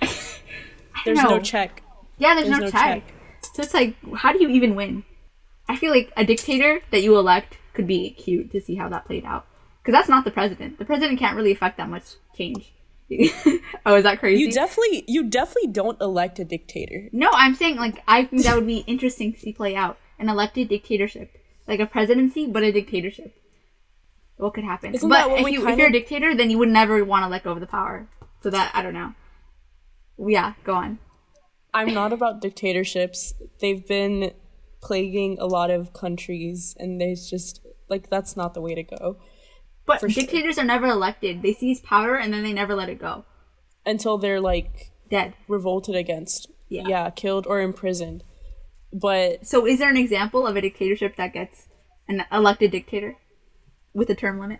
There's 1.04 1.22
no 1.22 1.38
check. 1.38 1.82
Yeah, 2.18 2.34
there's, 2.34 2.48
There's 2.48 2.58
no, 2.58 2.66
no 2.66 2.70
check. 2.70 3.04
So 3.54 3.62
it's 3.62 3.74
like, 3.74 3.94
how 4.16 4.32
do 4.32 4.42
you 4.42 4.48
even 4.48 4.74
win? 4.74 5.04
I 5.68 5.76
feel 5.76 5.92
like 5.92 6.12
a 6.16 6.24
dictator 6.24 6.80
that 6.90 7.02
you 7.02 7.16
elect 7.16 7.58
could 7.74 7.86
be 7.86 8.10
cute 8.10 8.50
to 8.52 8.60
see 8.60 8.74
how 8.74 8.88
that 8.88 9.04
played 9.04 9.24
out. 9.24 9.46
Because 9.86 10.00
that's 10.00 10.08
not 10.08 10.24
the 10.24 10.32
president. 10.32 10.80
The 10.80 10.84
president 10.84 11.20
can't 11.20 11.36
really 11.36 11.52
affect 11.52 11.76
that 11.76 11.88
much 11.88 12.16
change. 12.36 12.72
oh, 13.86 13.94
is 13.94 14.02
that 14.02 14.18
crazy? 14.18 14.42
You 14.42 14.50
definitely 14.50 15.04
you 15.06 15.22
definitely 15.22 15.70
don't 15.70 16.00
elect 16.00 16.40
a 16.40 16.44
dictator. 16.44 17.08
no, 17.12 17.30
I'm 17.32 17.54
saying 17.54 17.76
like 17.76 18.02
I 18.08 18.24
think 18.24 18.42
that 18.42 18.56
would 18.56 18.66
be 18.66 18.78
interesting 18.78 19.32
to 19.32 19.38
see 19.38 19.52
play 19.52 19.76
out 19.76 19.96
an 20.18 20.28
elected 20.28 20.68
dictatorship, 20.68 21.38
like 21.68 21.78
a 21.78 21.86
presidency 21.86 22.48
but 22.48 22.64
a 22.64 22.72
dictatorship. 22.72 23.40
What 24.38 24.54
could 24.54 24.64
happen? 24.64 24.92
Isn't 24.92 25.08
but 25.08 25.30
if, 25.30 25.48
you, 25.48 25.68
if 25.68 25.78
you're 25.78 25.86
a 25.86 25.92
dictator, 25.92 26.34
then 26.34 26.50
you 26.50 26.58
would 26.58 26.68
never 26.68 27.04
want 27.04 27.22
to 27.22 27.28
let 27.28 27.44
go 27.44 27.52
of 27.52 27.60
the 27.60 27.66
power. 27.68 28.08
So 28.42 28.50
that 28.50 28.72
I 28.74 28.82
don't 28.82 28.92
know. 28.92 29.14
Yeah, 30.18 30.54
go 30.64 30.74
on. 30.74 30.98
I'm 31.72 31.94
not 31.94 32.12
about 32.18 32.40
dictatorships. 32.40 33.34
They've 33.60 33.86
been 33.86 34.32
plaguing 34.80 35.38
a 35.38 35.46
lot 35.46 35.70
of 35.70 35.92
countries 35.92 36.74
and 36.76 37.00
there's 37.00 37.30
just 37.30 37.60
like 37.88 38.10
that's 38.10 38.36
not 38.36 38.54
the 38.54 38.60
way 38.60 38.74
to 38.74 38.82
go 38.82 39.18
But 39.86 40.00
For 40.00 40.10
sure. 40.10 40.22
dictators 40.22 40.58
are 40.58 40.64
never 40.64 40.86
elected. 40.86 41.42
They 41.42 41.52
seize 41.52 41.80
power 41.80 42.16
and 42.16 42.32
then 42.32 42.42
they 42.42 42.52
never 42.52 42.74
let 42.74 42.88
it 42.88 42.98
go. 43.00 43.24
until 43.84 44.18
they're 44.18 44.40
like 44.40 44.90
Dead. 45.10 45.34
revolted 45.48 45.94
against. 45.94 46.50
Yeah. 46.68 47.08
killed 47.10 47.46
or 47.46 47.60
imprisoned. 47.60 48.24
But 48.92 49.46
So, 49.46 49.64
is 49.66 49.78
there 49.78 49.90
an 49.90 49.96
example 49.96 50.46
of 50.46 50.56
a 50.56 50.60
dictatorship 50.60 51.14
that 51.16 51.32
gets 51.32 51.68
an 52.08 52.24
elected 52.32 52.72
dictator 52.72 53.16
with 53.94 54.10
a 54.10 54.14
term 54.16 54.40
limit? 54.40 54.58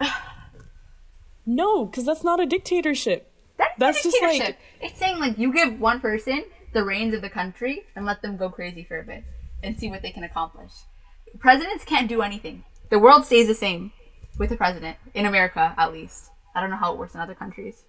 no, 1.46 1.86
because 1.86 2.04
that's 2.04 2.24
not 2.24 2.40
a 2.40 2.46
dictatorship. 2.46 3.30
That's, 3.58 3.72
That's 3.78 4.00
a 4.00 4.02
just 4.10 4.22
like- 4.22 4.58
it's 4.82 4.98
saying 4.98 5.18
like 5.18 5.38
you 5.38 5.52
give 5.52 5.80
one 5.80 6.00
person 6.00 6.44
the 6.74 6.84
reins 6.84 7.14
of 7.14 7.22
the 7.22 7.30
country 7.30 7.84
and 7.94 8.04
let 8.04 8.20
them 8.22 8.36
go 8.36 8.50
crazy 8.50 8.84
for 8.84 8.98
a 8.98 9.04
bit 9.04 9.24
and 9.62 9.78
see 9.78 9.88
what 9.88 10.02
they 10.02 10.10
can 10.10 10.24
accomplish. 10.24 10.72
Presidents 11.38 11.84
can't 11.84 12.08
do 12.08 12.20
anything. 12.22 12.64
The 12.90 12.98
world 12.98 13.24
stays 13.24 13.46
the 13.46 13.54
same 13.54 13.92
with 14.38 14.50
the 14.50 14.56
president 14.56 14.96
in 15.14 15.26
America, 15.26 15.74
at 15.76 15.92
least. 15.92 16.30
I 16.54 16.60
don't 16.60 16.70
know 16.70 16.76
how 16.76 16.92
it 16.92 16.98
works 16.98 17.14
in 17.14 17.20
other 17.20 17.34
countries. 17.34 17.84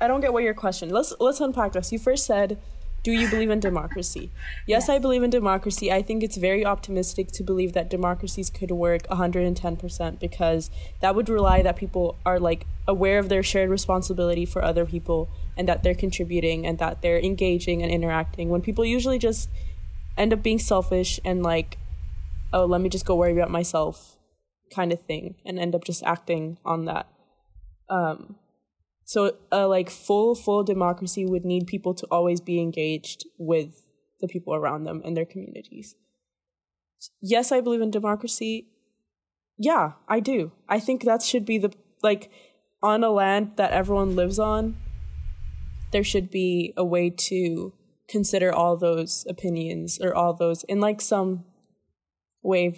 I 0.00 0.08
don't 0.08 0.20
get 0.20 0.32
what 0.32 0.42
your 0.42 0.54
question. 0.54 0.88
Let's 0.90 1.14
let's 1.20 1.40
unpack 1.40 1.72
this. 1.72 1.92
You 1.92 1.98
first 1.98 2.24
said, 2.24 2.58
"Do 3.02 3.12
you 3.12 3.28
believe 3.28 3.50
in 3.50 3.60
democracy?" 3.60 4.30
Yes, 4.66 4.88
I 4.88 4.98
believe 4.98 5.22
in 5.22 5.30
democracy. 5.30 5.92
I 5.92 6.02
think 6.02 6.22
it's 6.22 6.36
very 6.36 6.64
optimistic 6.64 7.30
to 7.32 7.42
believe 7.42 7.72
that 7.74 7.90
democracies 7.90 8.50
could 8.50 8.70
work 8.70 9.06
110% 9.08 10.18
because 10.18 10.70
that 11.00 11.14
would 11.14 11.28
rely 11.28 11.62
that 11.62 11.76
people 11.76 12.16
are 12.24 12.40
like 12.40 12.66
aware 12.88 13.18
of 13.18 13.28
their 13.28 13.42
shared 13.42 13.70
responsibility 13.70 14.44
for 14.46 14.64
other 14.64 14.86
people 14.86 15.28
and 15.56 15.68
that 15.68 15.82
they're 15.82 15.94
contributing 15.94 16.66
and 16.66 16.78
that 16.78 17.02
they're 17.02 17.20
engaging 17.20 17.82
and 17.82 17.92
interacting. 17.92 18.48
When 18.48 18.62
people 18.62 18.84
usually 18.84 19.18
just 19.18 19.48
end 20.16 20.32
up 20.32 20.42
being 20.42 20.58
selfish 20.58 21.20
and 21.24 21.42
like, 21.42 21.78
"Oh, 22.52 22.64
let 22.64 22.80
me 22.80 22.88
just 22.88 23.04
go 23.04 23.14
worry 23.14 23.32
about 23.32 23.50
myself." 23.50 24.15
Kind 24.74 24.92
of 24.92 25.00
thing 25.02 25.36
and 25.44 25.58
end 25.58 25.74
up 25.74 25.84
just 25.84 26.02
acting 26.04 26.58
on 26.64 26.84
that. 26.86 27.06
Um 27.88 28.36
so 29.04 29.36
a 29.52 29.66
like 29.66 29.88
full 29.88 30.34
full 30.34 30.64
democracy 30.64 31.24
would 31.24 31.44
need 31.44 31.66
people 31.66 31.94
to 31.94 32.06
always 32.10 32.40
be 32.40 32.60
engaged 32.60 33.24
with 33.38 33.82
the 34.20 34.28
people 34.28 34.54
around 34.54 34.84
them 34.84 35.02
and 35.04 35.16
their 35.16 35.24
communities. 35.24 35.94
Yes, 37.20 37.52
I 37.52 37.60
believe 37.60 37.80
in 37.80 37.90
democracy. 37.90 38.68
Yeah, 39.58 39.92
I 40.08 40.20
do. 40.20 40.52
I 40.68 40.80
think 40.80 41.04
that 41.04 41.22
should 41.22 41.44
be 41.44 41.58
the 41.58 41.72
like 42.02 42.30
on 42.82 43.04
a 43.04 43.10
land 43.10 43.52
that 43.56 43.72
everyone 43.72 44.16
lives 44.16 44.38
on. 44.38 44.76
There 45.92 46.04
should 46.04 46.30
be 46.30 46.72
a 46.76 46.84
way 46.84 47.10
to 47.10 47.72
consider 48.08 48.52
all 48.52 48.76
those 48.76 49.24
opinions 49.28 49.98
or 50.00 50.14
all 50.14 50.34
those 50.34 50.64
in 50.64 50.80
like 50.80 51.00
some 51.00 51.44
way 52.42 52.74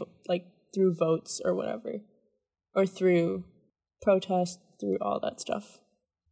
through 0.75 0.95
votes 0.95 1.41
or 1.45 1.55
whatever 1.55 2.01
or 2.75 2.87
through 2.87 3.45
protest 4.03 4.61
through 4.81 4.99
all 5.01 5.19
that 5.21 5.41
stuff 5.41 5.79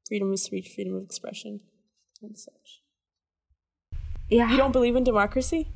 freedom 0.09 0.31
of 0.33 0.39
speech 0.39 0.71
freedom 0.75 0.95
of 0.97 1.03
expression 1.03 1.61
and 2.23 2.39
such 2.39 2.81
Yeah. 4.29 4.51
you 4.51 4.57
don't 4.57 4.73
believe 4.73 4.97
in 4.97 5.05
democracy 5.05 5.69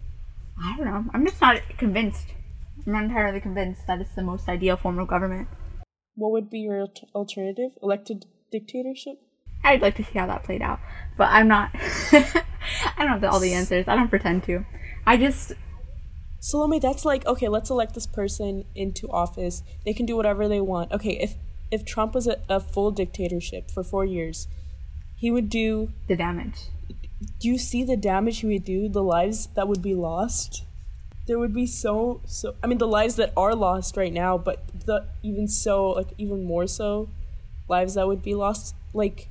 I 0.62 0.76
don't 0.76 0.84
know. 0.86 1.04
I'm 1.14 1.24
just 1.24 1.40
not 1.40 1.58
convinced. 1.78 2.26
I'm 2.86 2.92
not 2.92 3.04
entirely 3.04 3.40
convinced 3.40 3.86
that 3.86 3.98
it's 3.98 4.14
the 4.14 4.22
most 4.22 4.46
ideal 4.46 4.76
form 4.76 4.98
of 4.98 5.08
government. 5.08 5.48
what 6.16 6.32
would 6.32 6.50
be 6.50 6.58
your 6.60 6.86
alternative 7.14 7.70
elected 7.82 8.26
dictatorship 8.52 9.14
I'd 9.64 9.80
like 9.82 9.96
to 9.96 10.04
see 10.04 10.18
how 10.18 10.26
that 10.26 10.44
played 10.44 10.62
out, 10.62 10.80
but 11.18 11.28
I'm 11.30 11.46
not. 11.46 11.70
I 12.12 12.42
don't 12.98 13.08
have 13.08 13.24
all 13.24 13.40
the 13.40 13.52
answers. 13.52 13.86
I 13.88 13.94
don't 13.94 14.08
pretend 14.08 14.42
to. 14.44 14.64
I 15.06 15.18
just 15.18 15.52
Salome, 16.40 16.78
that's 16.78 17.04
like 17.04 17.26
okay. 17.26 17.48
Let's 17.48 17.70
elect 17.70 17.94
this 17.94 18.06
person 18.06 18.64
into 18.74 19.06
office. 19.10 19.62
They 19.84 19.92
can 19.92 20.06
do 20.06 20.16
whatever 20.16 20.48
they 20.48 20.60
want. 20.60 20.90
Okay, 20.90 21.18
if 21.20 21.34
if 21.70 21.84
Trump 21.84 22.14
was 22.14 22.26
a, 22.26 22.38
a 22.48 22.58
full 22.58 22.90
dictatorship 22.90 23.70
for 23.70 23.84
four 23.84 24.04
years, 24.04 24.48
he 25.16 25.30
would 25.30 25.50
do. 25.50 25.92
the 26.08 26.16
damage. 26.16 26.70
Do 27.38 27.48
you 27.48 27.58
see 27.58 27.84
the 27.84 27.96
damage 27.96 28.38
he 28.40 28.46
would 28.46 28.64
do? 28.64 28.88
The 28.88 29.02
lives 29.02 29.48
that 29.54 29.68
would 29.68 29.82
be 29.82 29.94
lost. 29.94 30.64
There 31.26 31.38
would 31.38 31.52
be 31.52 31.66
so 31.66 32.22
so. 32.24 32.54
I 32.64 32.66
mean, 32.66 32.78
the 32.78 32.88
lives 32.88 33.16
that 33.16 33.32
are 33.36 33.54
lost 33.54 33.96
right 33.98 34.12
now, 34.12 34.38
but 34.38 34.64
the 34.86 35.06
even 35.22 35.46
so 35.46 35.90
like 35.90 36.08
even 36.16 36.42
more 36.44 36.66
so. 36.66 37.10
lives 37.68 37.94
that 37.94 38.06
would 38.06 38.22
be 38.22 38.34
lost. 38.34 38.74
Like, 38.92 39.28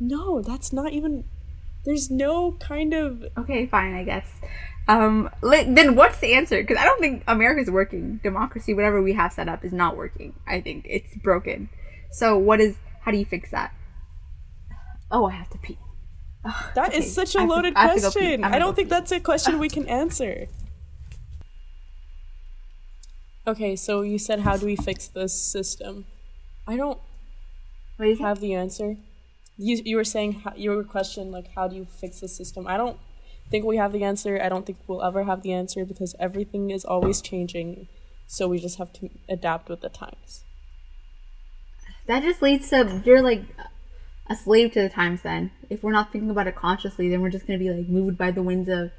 no, 0.00 0.40
that's 0.42 0.72
not 0.72 0.92
even. 0.92 1.24
There's 1.84 2.10
no 2.10 2.52
kind 2.52 2.94
of. 2.94 3.24
Okay, 3.36 3.66
fine, 3.66 3.94
I 3.94 4.02
guess. 4.04 4.26
Um, 4.88 5.30
then 5.42 5.96
what's 5.96 6.18
the 6.20 6.34
answer? 6.34 6.60
Because 6.60 6.78
I 6.78 6.84
don't 6.84 7.00
think 7.00 7.24
America's 7.26 7.70
working. 7.70 8.20
Democracy, 8.22 8.72
whatever 8.72 9.02
we 9.02 9.14
have 9.14 9.32
set 9.32 9.48
up, 9.48 9.64
is 9.64 9.72
not 9.72 9.96
working. 9.96 10.34
I 10.46 10.60
think 10.60 10.86
it's 10.88 11.14
broken. 11.16 11.68
So 12.12 12.38
what 12.38 12.60
is? 12.60 12.76
How 13.00 13.10
do 13.10 13.18
you 13.18 13.24
fix 13.24 13.50
that? 13.50 13.74
Oh, 15.10 15.26
I 15.26 15.32
have 15.32 15.50
to 15.50 15.58
pee. 15.58 15.78
That 16.76 16.94
is 16.94 17.00
okay, 17.00 17.08
such 17.08 17.34
a 17.34 17.44
loaded 17.44 17.74
I 17.74 17.94
to 17.94 18.00
question. 18.00 18.44
I'm 18.44 18.54
I 18.54 18.58
don't 18.58 18.76
think 18.76 18.88
pee. 18.88 18.90
that's 18.90 19.12
a 19.12 19.20
question 19.20 19.58
we 19.58 19.68
can 19.76 19.88
answer. 19.88 20.46
Okay, 23.48 23.76
so 23.76 24.02
you 24.02 24.18
said, 24.18 24.40
how 24.40 24.56
do 24.56 24.66
we 24.66 24.76
fix 24.76 25.06
this 25.08 25.40
system? 25.40 26.06
I 26.66 26.76
don't 26.76 27.00
do 27.98 28.04
you 28.08 28.16
have 28.16 28.40
the 28.40 28.54
answer. 28.54 28.96
You 29.56 29.80
you 29.84 29.96
were 29.96 30.04
saying 30.04 30.40
how, 30.44 30.52
your 30.56 30.84
question 30.84 31.30
like 31.30 31.48
how 31.54 31.68
do 31.68 31.76
you 31.76 31.86
fix 31.86 32.20
the 32.20 32.28
system? 32.28 32.66
I 32.66 32.76
don't 32.76 32.98
think 33.50 33.64
we 33.64 33.76
have 33.76 33.92
the 33.92 34.04
answer. 34.04 34.40
I 34.42 34.48
don't 34.48 34.66
think 34.66 34.78
we'll 34.86 35.02
ever 35.02 35.24
have 35.24 35.42
the 35.42 35.52
answer 35.52 35.84
because 35.84 36.14
everything 36.18 36.70
is 36.70 36.84
always 36.84 37.20
changing. 37.20 37.88
So 38.26 38.48
we 38.48 38.58
just 38.58 38.78
have 38.78 38.92
to 38.94 39.10
adapt 39.28 39.68
with 39.68 39.80
the 39.80 39.88
times. 39.88 40.44
That 42.06 42.22
just 42.22 42.42
leads 42.42 42.70
to 42.70 43.02
you're 43.04 43.22
like 43.22 43.42
a 44.28 44.36
slave 44.36 44.72
to 44.72 44.82
the 44.82 44.88
times. 44.88 45.22
Then, 45.22 45.50
if 45.70 45.82
we're 45.82 45.92
not 45.92 46.12
thinking 46.12 46.30
about 46.30 46.46
it 46.46 46.56
consciously, 46.56 47.08
then 47.08 47.20
we're 47.20 47.30
just 47.30 47.46
gonna 47.46 47.58
be 47.58 47.70
like 47.70 47.88
moved 47.88 48.18
by 48.18 48.30
the 48.30 48.42
winds 48.42 48.68
of 48.68 48.90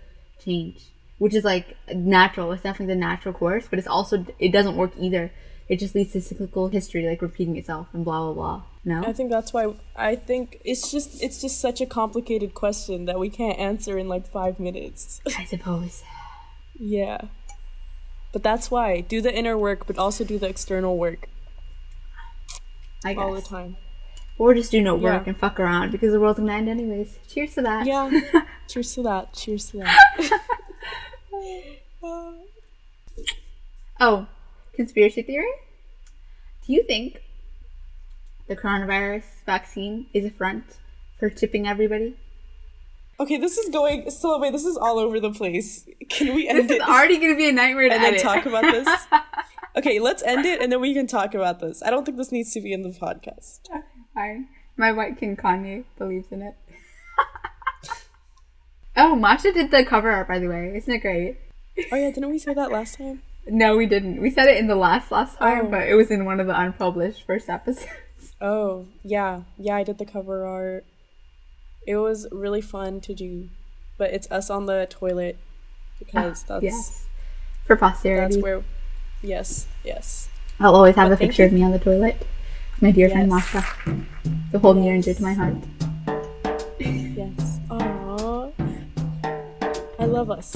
change, 0.44 0.92
which 1.18 1.34
is 1.34 1.44
like 1.44 1.76
natural. 1.94 2.52
It's 2.52 2.64
definitely 2.64 2.94
the 2.94 3.00
natural 3.00 3.34
course, 3.34 3.68
but 3.70 3.80
it's 3.80 3.88
also 3.88 4.26
it 4.40 4.52
doesn't 4.52 4.76
work 4.76 4.92
either. 4.98 5.32
It 5.70 5.80
just 5.80 5.96
leads 5.96 6.14
to 6.14 6.22
cyclical 6.22 6.70
history, 6.70 7.06
like 7.06 7.22
repeating 7.22 7.58
itself 7.58 7.88
and 7.94 8.06
blah 8.06 8.32
blah 8.32 8.34
blah. 8.34 8.64
No, 8.88 9.04
I 9.04 9.12
think 9.12 9.30
that's 9.30 9.52
why 9.52 9.74
I 9.98 10.16
think 10.16 10.62
it's 10.64 10.90
just 10.90 11.22
it's 11.22 11.42
just 11.42 11.60
such 11.60 11.82
a 11.82 11.86
complicated 11.86 12.54
question 12.54 13.04
that 13.06 13.20
we 13.20 13.30
can't 13.30 13.60
answer 13.60 13.98
in 13.98 14.08
like 14.08 14.26
5 14.26 14.60
minutes. 14.62 15.20
I 15.38 15.44
suppose. 15.44 16.04
yeah. 16.80 17.20
But 18.32 18.44
that's 18.44 18.72
why 18.72 19.02
do 19.02 19.20
the 19.22 19.34
inner 19.34 19.58
work 19.58 19.88
but 19.88 19.98
also 19.98 20.24
do 20.24 20.38
the 20.40 20.48
external 20.48 20.98
work 20.98 21.28
I 23.04 23.14
guess. 23.14 23.22
all 23.22 23.34
the 23.34 23.42
time. 23.42 23.76
Or 24.38 24.54
just 24.54 24.72
do 24.72 24.82
no 24.82 24.96
work 24.96 25.24
Yeah. 25.24 25.32
and 25.32 25.38
fuck 25.38 25.60
around 25.60 25.92
because 25.92 26.14
the 26.14 26.20
world's 26.22 26.40
gonna 26.40 26.54
end 26.54 26.70
anyways. 26.70 27.20
Cheers 27.28 27.56
to 27.56 27.62
that. 27.64 27.86
Yeah. 27.86 28.10
Cheers 28.70 28.94
to 28.96 29.04
that. 29.04 29.34
Cheers 29.34 29.70
to 29.72 29.78
that. 29.80 30.42
Oh, 34.00 34.28
conspiracy 34.76 35.24
theory? 35.24 35.50
Do 36.66 36.72
you 36.74 36.84
think 36.84 37.20
the 38.48 38.56
coronavirus 38.56 39.24
vaccine 39.46 40.08
is 40.14 40.26
a 40.26 40.30
front 40.30 40.78
for 41.20 41.30
tipping 41.30 41.68
everybody? 41.68 42.16
Okay, 43.20 43.38
this 43.38 43.58
is 43.58 43.70
going 43.70 44.10
so 44.12 44.40
wait, 44.40 44.52
this 44.54 44.66
is 44.66 44.78
all 44.78 45.00
over 45.00 45.20
the 45.20 45.32
place. 45.32 45.88
Can 46.10 46.36
we 46.36 46.48
end 46.48 46.60
This 46.60 46.66
is 46.66 46.72
it 46.78 46.82
already 46.88 47.18
gonna 47.18 47.36
be 47.36 47.50
a 47.50 47.52
nightmare 47.52 47.90
to 47.90 47.96
and 47.96 48.04
then 48.04 48.20
talk 48.20 48.46
about 48.46 48.64
this? 48.64 48.88
Okay, 49.76 50.00
let's 50.00 50.24
end 50.24 50.44
it 50.44 50.60
and 50.60 50.72
then 50.72 50.82
we 50.82 50.96
can 50.96 51.06
talk 51.06 51.36
about 51.36 51.60
this. 51.60 51.84
I 51.84 51.92
don't 51.92 52.04
think 52.04 52.18
this 52.18 52.32
needs 52.32 52.52
to 52.54 52.62
be 52.62 52.74
in 52.74 52.82
the 52.82 52.90
podcast. 52.90 53.60
Fine. 54.16 54.48
My 54.76 54.92
white 54.92 55.20
king 55.20 55.38
Kanye 55.38 55.84
believes 56.00 56.32
in 56.32 56.42
it. 56.42 56.56
oh, 58.98 59.16
Majda 59.16 59.54
did 59.54 59.70
the 59.70 59.86
cover 59.86 60.10
art, 60.10 60.28
by 60.28 60.40
the 60.40 60.48
way. 60.48 60.76
Isn't 60.76 60.92
it 60.92 61.00
great? 61.00 61.38
Oh 61.92 61.96
yeah, 61.96 62.10
didn't 62.10 62.32
we 62.32 62.40
say 62.40 62.56
that 62.56 62.72
last 62.72 62.98
time? 62.98 63.22
No, 63.46 63.78
we 63.78 63.86
didn't. 63.86 64.20
We 64.20 64.32
said 64.32 64.48
it 64.48 64.58
in 64.58 64.66
the 64.66 64.76
last 64.76 65.12
last 65.12 65.38
time, 65.38 65.68
Oh. 65.68 65.70
but 65.70 65.88
it 65.88 65.94
was 65.94 66.10
in 66.10 66.26
one 66.26 66.40
of 66.40 66.48
the 66.48 66.60
unpublished 66.60 67.24
first 67.28 67.48
episodes. 67.48 67.86
Oh, 68.40 68.86
yeah. 69.04 69.42
Yeah, 69.58 69.76
I 69.76 69.84
did 69.84 69.98
the 69.98 70.06
cover 70.06 70.46
art. 70.46 70.86
It 71.86 71.98
was 71.98 72.28
really 72.32 72.62
fun 72.62 73.02
to 73.02 73.14
do. 73.14 73.50
But 73.98 74.12
it's 74.12 74.30
us 74.30 74.50
on 74.50 74.66
the 74.66 74.88
toilet 74.90 75.38
because 75.98 76.44
ah, 76.44 76.60
that's 76.60 76.64
yes. 76.64 77.06
For 77.66 77.76
posterity. 77.76 78.36
that's 78.36 78.44
where 78.44 78.64
yes, 79.22 79.68
yes. 79.84 80.30
I'll 80.60 80.76
always 80.76 80.96
have 80.96 81.10
But 81.10 81.16
a 81.16 81.18
picture 81.18 81.46
of 81.46 81.52
me 81.52 81.64
on 81.64 81.72
the 81.72 81.80
toilet. 81.80 82.26
My 82.80 82.92
dear 82.92 83.10
friend 83.10 83.30
Yes. 83.32 83.44
Majda. 83.44 84.06
To 84.52 84.60
hold 84.60 84.78
near 84.78 84.94
and 84.94 85.04
dear 85.04 85.16
to 85.16 85.24
my 85.24 85.34
heart. 85.34 85.56
Yes. 86.80 87.60
Aww. 87.70 88.54
I 90.00 90.06
love 90.06 90.30
us. 90.30 90.56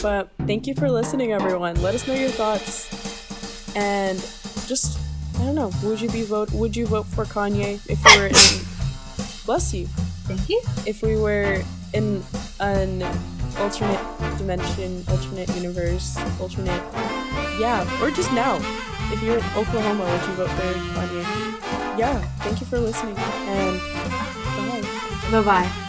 But 0.00 0.30
thank 0.46 0.66
you 0.66 0.74
for 0.74 0.90
listening, 0.90 1.32
everyone. 1.32 1.80
Let 1.82 1.94
us 1.94 2.06
know 2.08 2.14
your 2.14 2.30
thoughts. 2.30 2.88
And 3.76 4.18
just, 4.66 4.98
I 5.36 5.38
don't 5.46 5.54
know, 5.54 5.70
would 5.82 6.00
you 6.00 6.08
be 6.08 6.22
vote? 6.22 6.52
Would 6.52 6.76
you 6.76 6.86
vote 6.86 7.06
for 7.06 7.24
Kanye 7.24 7.80
if 7.88 8.02
we 8.04 8.16
were 8.20 8.26
in? 8.28 8.34
Bless 9.46 9.74
you. 9.74 9.86
Thank 10.26 10.48
you. 10.48 10.60
If 10.86 11.02
we 11.02 11.16
were 11.16 11.62
in 11.92 12.22
an 12.60 13.02
alternate 13.58 14.00
dimension, 14.38 15.04
alternate 15.08 15.48
universe, 15.54 16.16
alternate, 16.40 16.82
yeah, 17.60 17.84
or 18.02 18.10
just 18.10 18.32
now. 18.32 18.56
If 19.12 19.22
you're 19.22 19.38
in 19.38 19.44
Oklahoma, 19.54 20.04
would 20.04 20.28
you 20.28 20.34
vote 20.34 20.50
for 20.50 20.72
Kanye? 20.72 21.98
Yeah. 21.98 22.18
Thank 22.38 22.60
you 22.60 22.66
for 22.66 22.78
listening, 22.80 23.16
and 23.18 23.78
bye. 24.56 25.30
Bye 25.30 25.42
bye. 25.42 25.80